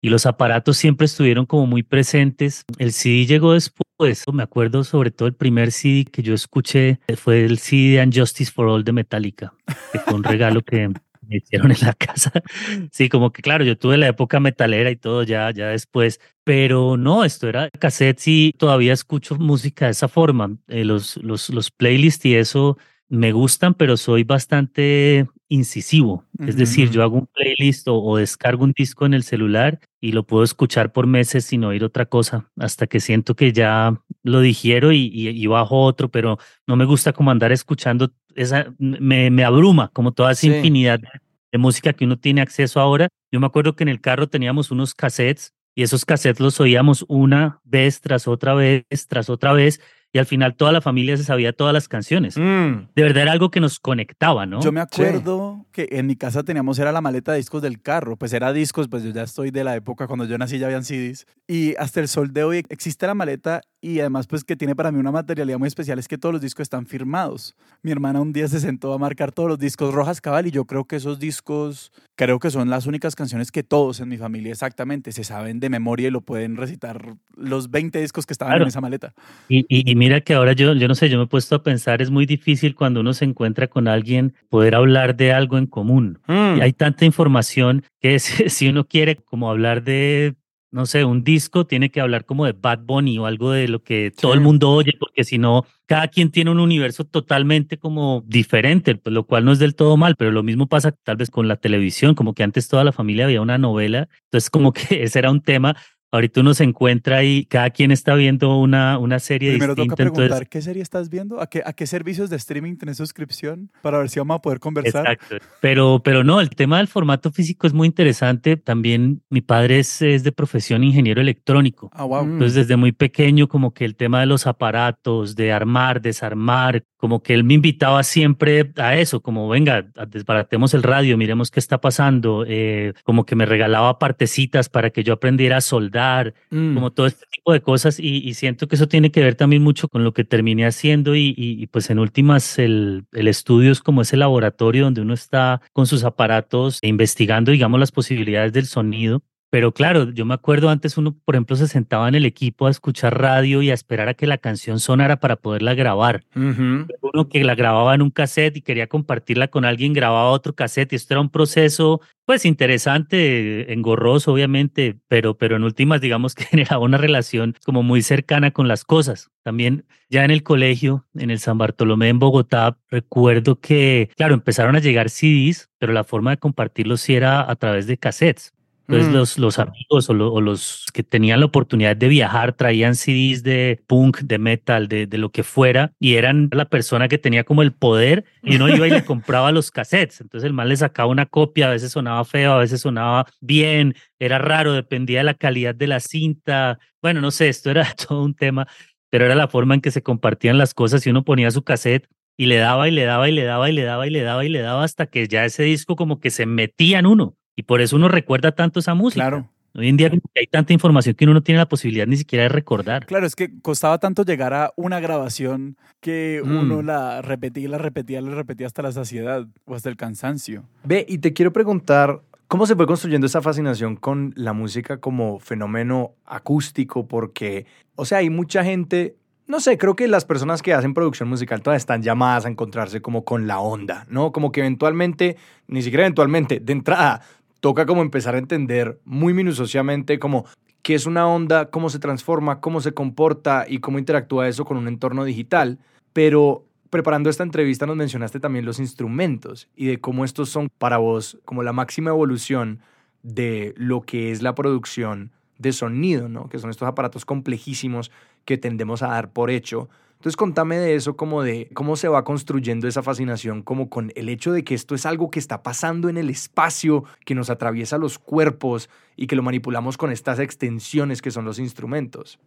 y 0.02 0.10
los 0.10 0.26
aparatos 0.26 0.76
siempre 0.76 1.06
estuvieron 1.06 1.46
como 1.46 1.66
muy 1.66 1.82
presentes. 1.82 2.66
El 2.76 2.92
CD 2.92 3.24
llegó 3.24 3.54
después. 3.54 4.22
Me 4.30 4.42
acuerdo 4.42 4.84
sobre 4.84 5.10
todo 5.10 5.28
el 5.28 5.34
primer 5.34 5.72
CD 5.72 6.04
que 6.04 6.22
yo 6.22 6.34
escuché 6.34 6.98
fue 7.16 7.46
el 7.46 7.58
CD 7.58 7.96
de 7.96 8.02
Unjustice 8.02 8.52
for 8.52 8.68
All 8.68 8.84
de 8.84 8.92
Metallica, 8.92 9.54
que 9.92 9.98
fue 10.00 10.12
un 10.12 10.24
regalo 10.24 10.60
que 10.60 10.90
me 11.28 11.36
hicieron 11.36 11.70
en 11.70 11.78
la 11.82 11.92
casa. 11.94 12.32
Sí, 12.92 13.08
como 13.08 13.32
que 13.32 13.42
claro, 13.42 13.64
yo 13.64 13.76
tuve 13.76 13.96
la 13.96 14.08
época 14.08 14.40
metalera 14.40 14.90
y 14.90 14.96
todo 14.96 15.22
ya, 15.22 15.50
ya 15.50 15.68
después, 15.68 16.20
pero 16.44 16.96
no, 16.96 17.24
esto 17.24 17.48
era 17.48 17.70
cassettes 17.70 18.28
y 18.28 18.52
todavía 18.56 18.92
escucho 18.92 19.36
música 19.36 19.86
de 19.86 19.92
esa 19.92 20.08
forma. 20.08 20.56
Eh, 20.68 20.84
los, 20.84 21.16
los, 21.18 21.50
los 21.50 21.70
playlists 21.70 22.24
y 22.26 22.36
eso 22.36 22.78
me 23.08 23.32
gustan, 23.32 23.74
pero 23.74 23.96
soy 23.96 24.24
bastante 24.24 25.26
incisivo. 25.48 26.24
Es 26.38 26.56
decir, 26.56 26.90
yo 26.90 27.02
hago 27.02 27.16
un 27.16 27.26
playlist 27.26 27.86
o, 27.88 28.02
o, 28.02 28.16
descargo 28.16 28.64
un 28.64 28.72
disco 28.72 29.06
en 29.06 29.14
el 29.14 29.22
celular 29.22 29.78
y 30.00 30.12
lo 30.12 30.26
puedo 30.26 30.42
escuchar 30.42 30.92
por 30.92 31.06
meses 31.06 31.44
sin 31.44 31.64
oír 31.64 31.84
otra 31.84 32.06
cosa, 32.06 32.50
hasta 32.58 32.86
que 32.86 32.98
siento 32.98 33.36
que 33.36 33.52
ya 33.52 34.00
lo 34.22 34.40
digiero 34.40 34.90
y, 34.92 35.10
y, 35.12 35.28
y 35.28 35.46
bajo 35.46 35.82
otro, 35.82 36.10
pero 36.10 36.38
no 36.66 36.76
me 36.76 36.86
gusta 36.86 37.12
como 37.12 37.30
andar 37.30 37.52
escuchando, 37.52 38.10
esa, 38.36 38.74
me, 38.78 39.30
me 39.30 39.44
abruma 39.44 39.90
como 39.92 40.12
toda 40.12 40.32
esa 40.32 40.42
sí. 40.42 40.48
infinidad 40.48 41.00
de, 41.00 41.08
de 41.52 41.58
música 41.58 41.92
que 41.92 42.04
uno 42.04 42.18
tiene 42.18 42.40
acceso 42.40 42.80
ahora. 42.80 43.08
Yo 43.30 43.40
me 43.40 43.46
acuerdo 43.46 43.76
que 43.76 43.84
en 43.84 43.88
el 43.88 44.00
carro 44.00 44.28
teníamos 44.28 44.70
unos 44.70 44.94
cassettes 44.94 45.52
y 45.74 45.82
esos 45.82 46.04
cassettes 46.04 46.40
los 46.40 46.60
oíamos 46.60 47.04
una 47.08 47.60
vez 47.64 48.00
tras 48.00 48.28
otra 48.28 48.54
vez, 48.54 48.84
tras 49.08 49.28
otra 49.28 49.52
vez, 49.52 49.80
y 50.14 50.18
al 50.20 50.26
final 50.26 50.54
toda 50.54 50.70
la 50.70 50.80
familia 50.80 51.16
se 51.16 51.24
sabía 51.24 51.52
todas 51.52 51.74
las 51.74 51.88
canciones. 51.88 52.38
Mm. 52.38 52.86
De 52.94 53.02
verdad 53.02 53.24
era 53.24 53.32
algo 53.32 53.50
que 53.50 53.58
nos 53.58 53.80
conectaba, 53.80 54.46
¿no? 54.46 54.60
Yo 54.62 54.70
me 54.70 54.80
acuerdo 54.80 55.62
sí. 55.64 55.68
que 55.72 55.98
en 55.98 56.06
mi 56.06 56.14
casa 56.14 56.44
teníamos, 56.44 56.78
era 56.78 56.92
la 56.92 57.00
maleta 57.00 57.32
de 57.32 57.38
discos 57.38 57.60
del 57.62 57.82
carro, 57.82 58.16
pues 58.16 58.32
era 58.32 58.52
discos, 58.52 58.86
pues 58.86 59.02
yo 59.02 59.10
ya 59.10 59.24
estoy 59.24 59.50
de 59.50 59.64
la 59.64 59.74
época 59.74 60.06
cuando 60.06 60.24
yo 60.24 60.38
nací 60.38 60.60
ya 60.60 60.66
habían 60.66 60.84
CDs, 60.84 61.26
y 61.48 61.74
hasta 61.76 61.98
el 61.98 62.06
sol 62.06 62.32
de 62.32 62.44
hoy 62.44 62.64
existe 62.68 63.08
la 63.08 63.14
maleta 63.14 63.60
y 63.84 64.00
además 64.00 64.26
pues 64.26 64.44
que 64.44 64.56
tiene 64.56 64.74
para 64.74 64.90
mí 64.90 64.98
una 64.98 65.12
materialidad 65.12 65.58
muy 65.58 65.66
especial 65.66 65.98
es 65.98 66.08
que 66.08 66.16
todos 66.16 66.32
los 66.32 66.40
discos 66.40 66.62
están 66.62 66.86
firmados. 66.86 67.54
Mi 67.82 67.90
hermana 67.90 68.22
un 68.22 68.32
día 68.32 68.48
se 68.48 68.58
sentó 68.58 68.94
a 68.94 68.98
marcar 68.98 69.30
todos 69.30 69.48
los 69.50 69.58
discos 69.58 69.92
Rojas 69.92 70.22
Cabal 70.22 70.46
y 70.46 70.50
yo 70.50 70.64
creo 70.64 70.84
que 70.84 70.96
esos 70.96 71.18
discos 71.18 71.92
creo 72.16 72.38
que 72.38 72.50
son 72.50 72.70
las 72.70 72.86
únicas 72.86 73.14
canciones 73.14 73.52
que 73.52 73.62
todos 73.62 74.00
en 74.00 74.08
mi 74.08 74.16
familia 74.16 74.52
exactamente 74.52 75.12
se 75.12 75.22
saben 75.22 75.60
de 75.60 75.68
memoria 75.68 76.08
y 76.08 76.10
lo 76.10 76.22
pueden 76.22 76.56
recitar 76.56 77.16
los 77.36 77.70
20 77.70 78.00
discos 78.00 78.24
que 78.24 78.32
estaban 78.32 78.52
claro. 78.52 78.64
en 78.64 78.68
esa 78.68 78.80
maleta. 78.80 79.12
Y, 79.50 79.66
y, 79.68 79.90
y, 79.90 79.94
mira 80.04 80.20
que 80.20 80.34
ahora 80.34 80.52
yo, 80.52 80.74
yo 80.74 80.86
no 80.86 80.94
sé, 80.94 81.08
yo 81.08 81.16
me 81.16 81.24
he 81.24 81.26
puesto 81.26 81.54
a 81.54 81.62
pensar, 81.62 82.02
es 82.02 82.10
muy 82.10 82.26
difícil 82.26 82.74
cuando 82.74 83.00
uno 83.00 83.14
se 83.14 83.24
encuentra 83.24 83.68
con 83.68 83.88
alguien 83.88 84.34
poder 84.50 84.74
hablar 84.74 85.16
de 85.16 85.32
algo 85.32 85.56
en 85.56 85.66
común. 85.66 86.18
Mm. 86.26 86.58
Y 86.58 86.60
hay 86.60 86.74
tanta 86.74 87.06
información 87.06 87.84
que 88.00 88.18
si 88.18 88.68
uno 88.68 88.86
quiere 88.86 89.16
como 89.16 89.50
hablar 89.50 89.82
de 89.82 90.34
no 90.74 90.86
sé, 90.86 91.04
un 91.04 91.22
disco 91.22 91.68
tiene 91.68 91.90
que 91.90 92.00
hablar 92.00 92.24
como 92.24 92.46
de 92.46 92.52
Bad 92.52 92.80
Bunny 92.80 93.16
o 93.20 93.26
algo 93.26 93.52
de 93.52 93.68
lo 93.68 93.84
que 93.84 94.10
sí. 94.12 94.20
todo 94.20 94.34
el 94.34 94.40
mundo 94.40 94.72
oye, 94.72 94.90
porque 94.98 95.22
si 95.22 95.38
no, 95.38 95.64
cada 95.86 96.08
quien 96.08 96.32
tiene 96.32 96.50
un 96.50 96.58
universo 96.58 97.04
totalmente 97.04 97.78
como 97.78 98.24
diferente, 98.26 98.96
pues, 98.96 99.14
lo 99.14 99.24
cual 99.24 99.44
no 99.44 99.52
es 99.52 99.60
del 99.60 99.76
todo 99.76 99.96
mal, 99.96 100.16
pero 100.16 100.32
lo 100.32 100.42
mismo 100.42 100.66
pasa 100.66 100.90
tal 100.90 101.16
vez 101.16 101.30
con 101.30 101.46
la 101.46 101.54
televisión, 101.54 102.16
como 102.16 102.34
que 102.34 102.42
antes 102.42 102.66
toda 102.66 102.82
la 102.82 102.90
familia 102.90 103.26
había 103.26 103.40
una 103.40 103.56
novela, 103.56 104.08
entonces 104.24 104.50
como 104.50 104.72
que 104.72 104.82
ese 105.04 105.20
era 105.20 105.30
un 105.30 105.42
tema, 105.42 105.76
ahorita 106.14 106.40
uno 106.42 106.54
se 106.54 106.62
encuentra 106.62 107.24
y 107.24 107.44
cada 107.46 107.70
quien 107.70 107.90
está 107.90 108.14
viendo 108.14 108.56
una, 108.56 108.98
una 108.98 109.18
serie 109.18 109.50
Primero 109.50 109.74
distinta. 109.74 109.96
Primero 109.96 110.12
toca 110.12 110.16
preguntar, 110.16 110.24
entonces... 110.42 110.48
¿qué 110.48 110.62
serie 110.62 110.82
estás 110.82 111.10
viendo? 111.10 111.40
¿A 111.40 111.48
qué, 111.48 111.62
¿A 111.66 111.72
qué 111.72 111.86
servicios 111.88 112.30
de 112.30 112.36
streaming 112.36 112.76
tenés 112.76 112.98
suscripción? 112.98 113.72
Para 113.82 113.98
ver 113.98 114.08
si 114.08 114.20
vamos 114.20 114.36
a 114.36 114.42
poder 114.42 114.60
conversar. 114.60 115.06
Exacto. 115.06 115.44
Pero, 115.60 116.02
pero 116.04 116.22
no, 116.22 116.40
el 116.40 116.50
tema 116.50 116.78
del 116.78 116.86
formato 116.86 117.32
físico 117.32 117.66
es 117.66 117.72
muy 117.72 117.86
interesante. 117.86 118.56
También 118.56 119.22
mi 119.28 119.40
padre 119.40 119.80
es, 119.80 120.02
es 120.02 120.22
de 120.22 120.30
profesión 120.30 120.84
ingeniero 120.84 121.20
electrónico. 121.20 121.90
Ah, 121.92 122.04
wow. 122.04 122.22
Entonces 122.22 122.54
desde 122.54 122.76
muy 122.76 122.92
pequeño 122.92 123.48
como 123.48 123.74
que 123.74 123.84
el 123.84 123.96
tema 123.96 124.20
de 124.20 124.26
los 124.26 124.46
aparatos, 124.46 125.34
de 125.34 125.52
armar, 125.52 126.00
desarmar, 126.00 126.84
como 127.04 127.22
que 127.22 127.34
él 127.34 127.44
me 127.44 127.52
invitaba 127.52 128.02
siempre 128.02 128.72
a 128.76 128.96
eso, 128.96 129.20
como 129.20 129.46
venga, 129.46 129.82
desbaratemos 130.08 130.72
el 130.72 130.82
radio, 130.82 131.18
miremos 131.18 131.50
qué 131.50 131.60
está 131.60 131.78
pasando, 131.78 132.46
eh, 132.48 132.94
como 133.02 133.26
que 133.26 133.36
me 133.36 133.44
regalaba 133.44 133.98
partecitas 133.98 134.70
para 134.70 134.88
que 134.88 135.04
yo 135.04 135.12
aprendiera 135.12 135.58
a 135.58 135.60
soldar, 135.60 136.03
mm. 136.50 136.74
como 136.74 136.92
todo 136.92 137.06
este 137.06 137.26
tipo 137.30 137.52
de 137.52 137.60
cosas 137.60 137.98
y, 137.98 138.18
y, 138.18 138.34
siento 138.34 138.68
que 138.68 138.76
eso 138.76 138.88
tiene 138.88 139.10
que 139.10 139.22
ver 139.22 139.34
también 139.34 139.62
mucho 139.62 139.88
con 139.88 140.04
lo 140.04 140.12
que 140.12 140.24
terminé 140.24 140.66
haciendo 140.66 141.14
y, 141.16 141.34
y, 141.36 141.62
y 141.62 141.66
pues 141.66 141.90
en 141.90 141.98
últimas 141.98 142.58
el, 142.58 143.06
el, 143.12 143.28
estudio 143.28 143.72
es 143.72 143.80
como 143.80 144.02
ese 144.02 144.16
laboratorio 144.16 144.84
donde 144.84 145.00
uno 145.00 145.14
está 145.14 145.60
con 145.72 145.86
sus 145.86 146.04
aparatos 146.04 146.78
e 146.82 146.88
investigando, 146.88 147.52
digamos, 147.52 147.80
las 147.80 147.92
posibilidades 147.92 148.52
del 148.52 148.66
sonido 148.66 149.22
pero 149.54 149.70
claro, 149.70 150.10
yo 150.10 150.24
me 150.24 150.34
acuerdo 150.34 150.68
antes 150.68 150.98
uno, 150.98 151.16
por 151.24 151.36
ejemplo, 151.36 151.54
se 151.54 151.68
sentaba 151.68 152.08
en 152.08 152.16
el 152.16 152.24
equipo 152.24 152.66
a 152.66 152.72
escuchar 152.72 153.20
radio 153.20 153.62
y 153.62 153.70
a 153.70 153.74
esperar 153.74 154.08
a 154.08 154.14
que 154.14 154.26
la 154.26 154.36
canción 154.36 154.80
sonara 154.80 155.20
para 155.20 155.36
poderla 155.36 155.74
grabar. 155.74 156.24
Uh 156.34 156.40
-huh. 156.40 156.86
Uno 157.02 157.28
que 157.28 157.44
la 157.44 157.54
grababa 157.54 157.94
en 157.94 158.02
un 158.02 158.10
cassette 158.10 158.56
y 158.56 158.62
quería 158.62 158.88
compartirla 158.88 159.46
con 159.46 159.64
alguien, 159.64 159.92
grababa 159.92 160.30
otro 160.30 160.56
cassette 160.56 160.92
y 160.92 160.96
esto 160.96 161.14
era 161.14 161.20
un 161.20 161.30
proceso, 161.30 162.00
pues 162.24 162.44
interesante, 162.44 163.72
engorroso, 163.72 164.32
obviamente, 164.32 164.96
pero, 165.06 165.38
pero 165.38 165.54
en 165.54 165.62
últimas, 165.62 166.00
digamos 166.00 166.34
que 166.34 166.44
generaba 166.50 166.82
una 166.82 166.98
relación 166.98 167.54
como 167.64 167.84
muy 167.84 168.02
cercana 168.02 168.50
con 168.50 168.66
las 168.66 168.84
cosas. 168.84 169.30
También 169.44 169.84
ya 170.08 170.24
en 170.24 170.30
el 170.30 170.42
colegio, 170.42 171.06
en 171.14 171.30
el 171.30 171.38
San 171.38 171.58
Bartolomé 171.58 172.08
en 172.08 172.18
Bogotá, 172.18 172.78
recuerdo 172.90 173.60
que, 173.60 174.10
claro, 174.16 174.34
empezaron 174.34 174.74
a 174.74 174.80
llegar 174.80 175.10
CDs, 175.10 175.70
pero 175.78 175.92
la 175.92 176.02
forma 176.02 176.30
de 176.30 176.38
compartirlos 176.38 177.02
sí 177.02 177.14
era 177.14 177.48
a 177.48 177.54
través 177.56 177.86
de 177.86 177.98
cassettes. 177.98 178.53
Entonces 178.86 179.10
mm. 179.10 179.14
los, 179.14 179.38
los 179.38 179.58
amigos 179.58 180.10
o, 180.10 180.14
lo, 180.14 180.32
o, 180.32 180.40
los 180.40 180.86
que 180.92 181.02
tenían 181.02 181.40
la 181.40 181.46
oportunidad 181.46 181.96
de 181.96 182.08
viajar 182.08 182.52
traían 182.52 182.94
CDs 182.94 183.42
de 183.42 183.80
punk, 183.86 184.20
de 184.20 184.38
metal, 184.38 184.88
de, 184.88 185.06
de, 185.06 185.18
lo 185.18 185.30
que 185.30 185.42
fuera, 185.42 185.92
y 185.98 186.16
eran 186.16 186.50
la 186.52 186.66
persona 186.66 187.08
que 187.08 187.16
tenía 187.16 187.44
como 187.44 187.62
el 187.62 187.72
poder 187.72 188.24
y 188.42 188.56
uno 188.56 188.68
iba 188.68 188.86
y 188.86 188.90
le 188.90 189.04
compraba 189.06 189.52
los 189.52 189.70
cassettes. 189.70 190.20
Entonces 190.20 190.46
el 190.46 190.52
mal 190.52 190.68
le 190.68 190.76
sacaba 190.76 191.08
una 191.08 191.24
copia, 191.24 191.68
a 191.68 191.70
veces 191.70 191.92
sonaba 191.92 192.24
feo, 192.24 192.52
a 192.52 192.58
veces 192.58 192.82
sonaba 192.82 193.26
bien, 193.40 193.94
era 194.18 194.38
raro, 194.38 194.74
dependía 194.74 195.20
de 195.20 195.24
la 195.24 195.34
calidad 195.34 195.74
de 195.74 195.86
la 195.86 196.00
cinta. 196.00 196.78
Bueno, 197.00 197.22
no 197.22 197.30
sé, 197.30 197.48
esto 197.48 197.70
era 197.70 197.86
todo 198.08 198.22
un 198.22 198.34
tema, 198.34 198.66
pero 199.08 199.24
era 199.24 199.34
la 199.34 199.48
forma 199.48 199.74
en 199.74 199.80
que 199.80 199.90
se 199.90 200.02
compartían 200.02 200.58
las 200.58 200.74
cosas 200.74 201.06
y 201.06 201.10
uno 201.10 201.24
ponía 201.24 201.50
su 201.50 201.62
cassette 201.62 202.06
y 202.36 202.46
le 202.46 202.56
daba 202.56 202.88
y 202.88 202.90
le 202.90 203.04
daba 203.04 203.28
y 203.28 203.32
le 203.32 203.44
daba 203.44 203.70
y 203.70 203.72
le 203.72 203.84
daba 203.84 204.06
y 204.06 204.10
le 204.10 204.22
daba 204.22 204.44
y 204.44 204.48
le 204.48 204.60
daba 204.60 204.84
hasta 204.84 205.06
que 205.06 205.26
ya 205.28 205.44
ese 205.44 205.62
disco 205.62 205.96
como 205.96 206.20
que 206.20 206.30
se 206.30 206.46
metía 206.46 206.98
en 206.98 207.06
uno. 207.06 207.36
Y 207.56 207.62
por 207.62 207.80
eso 207.80 207.96
uno 207.96 208.08
recuerda 208.08 208.52
tanto 208.52 208.80
esa 208.80 208.94
música. 208.94 209.22
Claro. 209.22 209.50
Hoy 209.76 209.88
en 209.88 209.96
día 209.96 210.08
hay 210.36 210.46
tanta 210.46 210.72
información 210.72 211.16
que 211.16 211.24
uno 211.24 211.34
no 211.34 211.42
tiene 211.42 211.58
la 211.58 211.68
posibilidad 211.68 212.06
ni 212.06 212.16
siquiera 212.16 212.44
de 212.44 212.48
recordar. 212.48 213.06
Claro, 213.06 213.26
es 213.26 213.34
que 213.34 213.50
costaba 213.60 213.98
tanto 213.98 214.22
llegar 214.22 214.54
a 214.54 214.72
una 214.76 215.00
grabación 215.00 215.76
que 216.00 216.40
mm. 216.44 216.58
uno 216.58 216.82
la 216.82 217.22
repetía, 217.22 217.68
la 217.68 217.78
repetía, 217.78 218.20
la 218.20 218.36
repetía 218.36 218.68
hasta 218.68 218.82
la 218.82 218.92
saciedad 218.92 219.48
o 219.64 219.74
hasta 219.74 219.88
el 219.88 219.96
cansancio. 219.96 220.64
Ve, 220.84 221.04
y 221.08 221.18
te 221.18 221.32
quiero 221.32 221.52
preguntar, 221.52 222.20
¿cómo 222.46 222.66
se 222.66 222.76
fue 222.76 222.86
construyendo 222.86 223.26
esa 223.26 223.42
fascinación 223.42 223.96
con 223.96 224.32
la 224.36 224.52
música 224.52 224.98
como 224.98 225.40
fenómeno 225.40 226.12
acústico? 226.24 227.08
Porque, 227.08 227.66
o 227.96 228.04
sea, 228.04 228.18
hay 228.18 228.30
mucha 228.30 228.62
gente 228.62 229.16
no 229.46 229.60
sé, 229.60 229.76
creo 229.76 229.94
que 229.94 230.08
las 230.08 230.24
personas 230.24 230.62
que 230.62 230.72
hacen 230.72 230.94
producción 230.94 231.28
musical 231.28 231.60
todas 231.60 231.76
están 231.76 232.02
llamadas 232.02 232.46
a 232.46 232.48
encontrarse 232.48 233.02
como 233.02 233.24
con 233.26 233.46
la 233.46 233.60
onda, 233.60 234.06
¿no? 234.08 234.32
Como 234.32 234.50
que 234.52 234.60
eventualmente, 234.60 235.36
ni 235.66 235.82
siquiera 235.82 236.04
eventualmente, 236.04 236.60
de 236.60 236.72
entrada, 236.72 237.20
toca 237.64 237.86
como 237.86 238.02
empezar 238.02 238.34
a 238.34 238.38
entender 238.38 239.00
muy 239.06 239.32
minuciosamente 239.32 240.18
como 240.18 240.44
qué 240.82 240.94
es 240.94 241.06
una 241.06 241.26
onda, 241.26 241.70
cómo 241.70 241.88
se 241.88 241.98
transforma, 241.98 242.60
cómo 242.60 242.82
se 242.82 242.92
comporta 242.92 243.64
y 243.66 243.78
cómo 243.78 243.98
interactúa 243.98 244.48
eso 244.48 244.66
con 244.66 244.76
un 244.76 244.86
entorno 244.86 245.24
digital. 245.24 245.78
pero 246.12 246.66
preparando 246.90 247.30
esta 247.30 247.42
entrevista 247.42 247.86
nos 247.86 247.96
mencionaste 247.96 248.38
también 248.38 248.66
los 248.66 248.80
instrumentos 248.80 249.70
y 249.74 249.86
de 249.86 249.98
cómo 249.98 250.26
estos 250.26 250.50
son 250.50 250.68
para 250.76 250.98
vos 250.98 251.38
como 251.46 251.62
la 251.62 251.72
máxima 251.72 252.10
evolución 252.10 252.80
de 253.22 253.72
lo 253.78 254.02
que 254.02 254.30
es 254.30 254.42
la 254.42 254.54
producción 254.54 255.32
de 255.56 255.72
sonido, 255.72 256.28
¿no? 256.28 256.50
Que 256.50 256.58
son 256.58 256.68
estos 256.68 256.86
aparatos 256.86 257.24
complejísimos 257.24 258.10
que 258.44 258.58
tendemos 258.58 259.02
a 259.02 259.08
dar 259.08 259.32
por 259.32 259.50
hecho. 259.50 259.88
Entonces 260.24 260.36
contame 260.38 260.78
de 260.78 260.94
eso, 260.94 261.18
como 261.18 261.42
de 261.42 261.68
cómo 261.74 261.96
se 261.96 262.08
va 262.08 262.24
construyendo 262.24 262.88
esa 262.88 263.02
fascinación, 263.02 263.60
como 263.60 263.90
con 263.90 264.10
el 264.14 264.30
hecho 264.30 264.52
de 264.52 264.64
que 264.64 264.74
esto 264.74 264.94
es 264.94 265.04
algo 265.04 265.30
que 265.30 265.38
está 265.38 265.62
pasando 265.62 266.08
en 266.08 266.16
el 266.16 266.30
espacio, 266.30 267.04
que 267.26 267.34
nos 267.34 267.50
atraviesa 267.50 267.98
los 267.98 268.18
cuerpos 268.18 268.88
y 269.16 269.26
que 269.26 269.36
lo 269.36 269.42
manipulamos 269.42 269.98
con 269.98 270.10
estas 270.10 270.38
extensiones 270.38 271.20
que 271.20 271.30
son 271.30 271.44
los 271.44 271.58
instrumentos. 271.58 272.38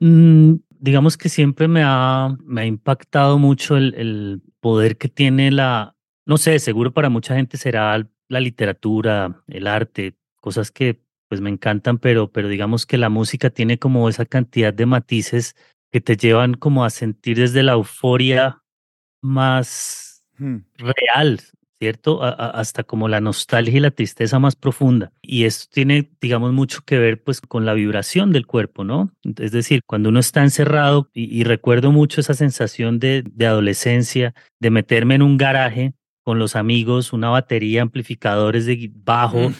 Mm, 0.00 0.54
digamos 0.80 1.18
que 1.18 1.28
siempre 1.28 1.68
me 1.68 1.82
ha, 1.84 2.34
me 2.42 2.62
ha 2.62 2.64
impactado 2.64 3.38
mucho 3.38 3.76
el, 3.76 3.92
el 3.96 4.40
poder 4.60 4.96
que 4.96 5.10
tiene 5.10 5.50
la, 5.50 5.94
no 6.24 6.38
sé, 6.38 6.58
seguro 6.58 6.94
para 6.94 7.10
mucha 7.10 7.34
gente 7.34 7.58
será 7.58 8.02
la 8.28 8.40
literatura, 8.40 9.42
el 9.46 9.66
arte, 9.66 10.16
cosas 10.40 10.70
que 10.70 11.02
pues 11.28 11.42
me 11.42 11.50
encantan, 11.50 11.98
pero, 11.98 12.32
pero 12.32 12.48
digamos 12.48 12.86
que 12.86 12.96
la 12.96 13.10
música 13.10 13.50
tiene 13.50 13.78
como 13.78 14.08
esa 14.08 14.24
cantidad 14.24 14.72
de 14.72 14.86
matices 14.86 15.54
que 15.96 16.02
te 16.02 16.18
llevan 16.18 16.52
como 16.52 16.84
a 16.84 16.90
sentir 16.90 17.38
desde 17.38 17.62
la 17.62 17.72
euforia 17.72 18.62
más 19.22 20.26
hmm. 20.36 20.56
real, 20.76 21.40
¿cierto? 21.78 22.22
hasta 22.22 22.84
como 22.84 23.08
la 23.08 23.22
nostalgia 23.22 23.78
y 23.78 23.80
la 23.80 23.90
tristeza 23.90 24.38
más 24.38 24.56
profunda. 24.56 25.10
Y 25.22 25.44
esto 25.44 25.70
tiene, 25.72 26.10
digamos, 26.20 26.52
mucho 26.52 26.82
que 26.84 26.98
ver 26.98 27.24
pues 27.24 27.40
con 27.40 27.64
la 27.64 27.72
vibración 27.72 28.30
del 28.30 28.46
cuerpo, 28.46 28.84
¿no? 28.84 29.10
Es 29.38 29.52
decir, 29.52 29.80
cuando 29.86 30.10
uno 30.10 30.20
está 30.20 30.42
encerrado, 30.42 31.08
y, 31.14 31.44
recuerdo 31.44 31.92
mucho 31.92 32.20
esa 32.20 32.34
sensación 32.34 32.98
de, 32.98 33.24
de 33.26 33.46
adolescencia, 33.46 34.34
de 34.60 34.68
meterme 34.68 35.14
en 35.14 35.22
un 35.22 35.38
garaje 35.38 35.94
con 36.22 36.38
los 36.38 36.56
amigos, 36.56 37.14
una 37.14 37.30
batería, 37.30 37.80
amplificadores 37.80 38.66
de 38.66 38.90
bajo. 38.92 39.48
Mm 39.48 39.54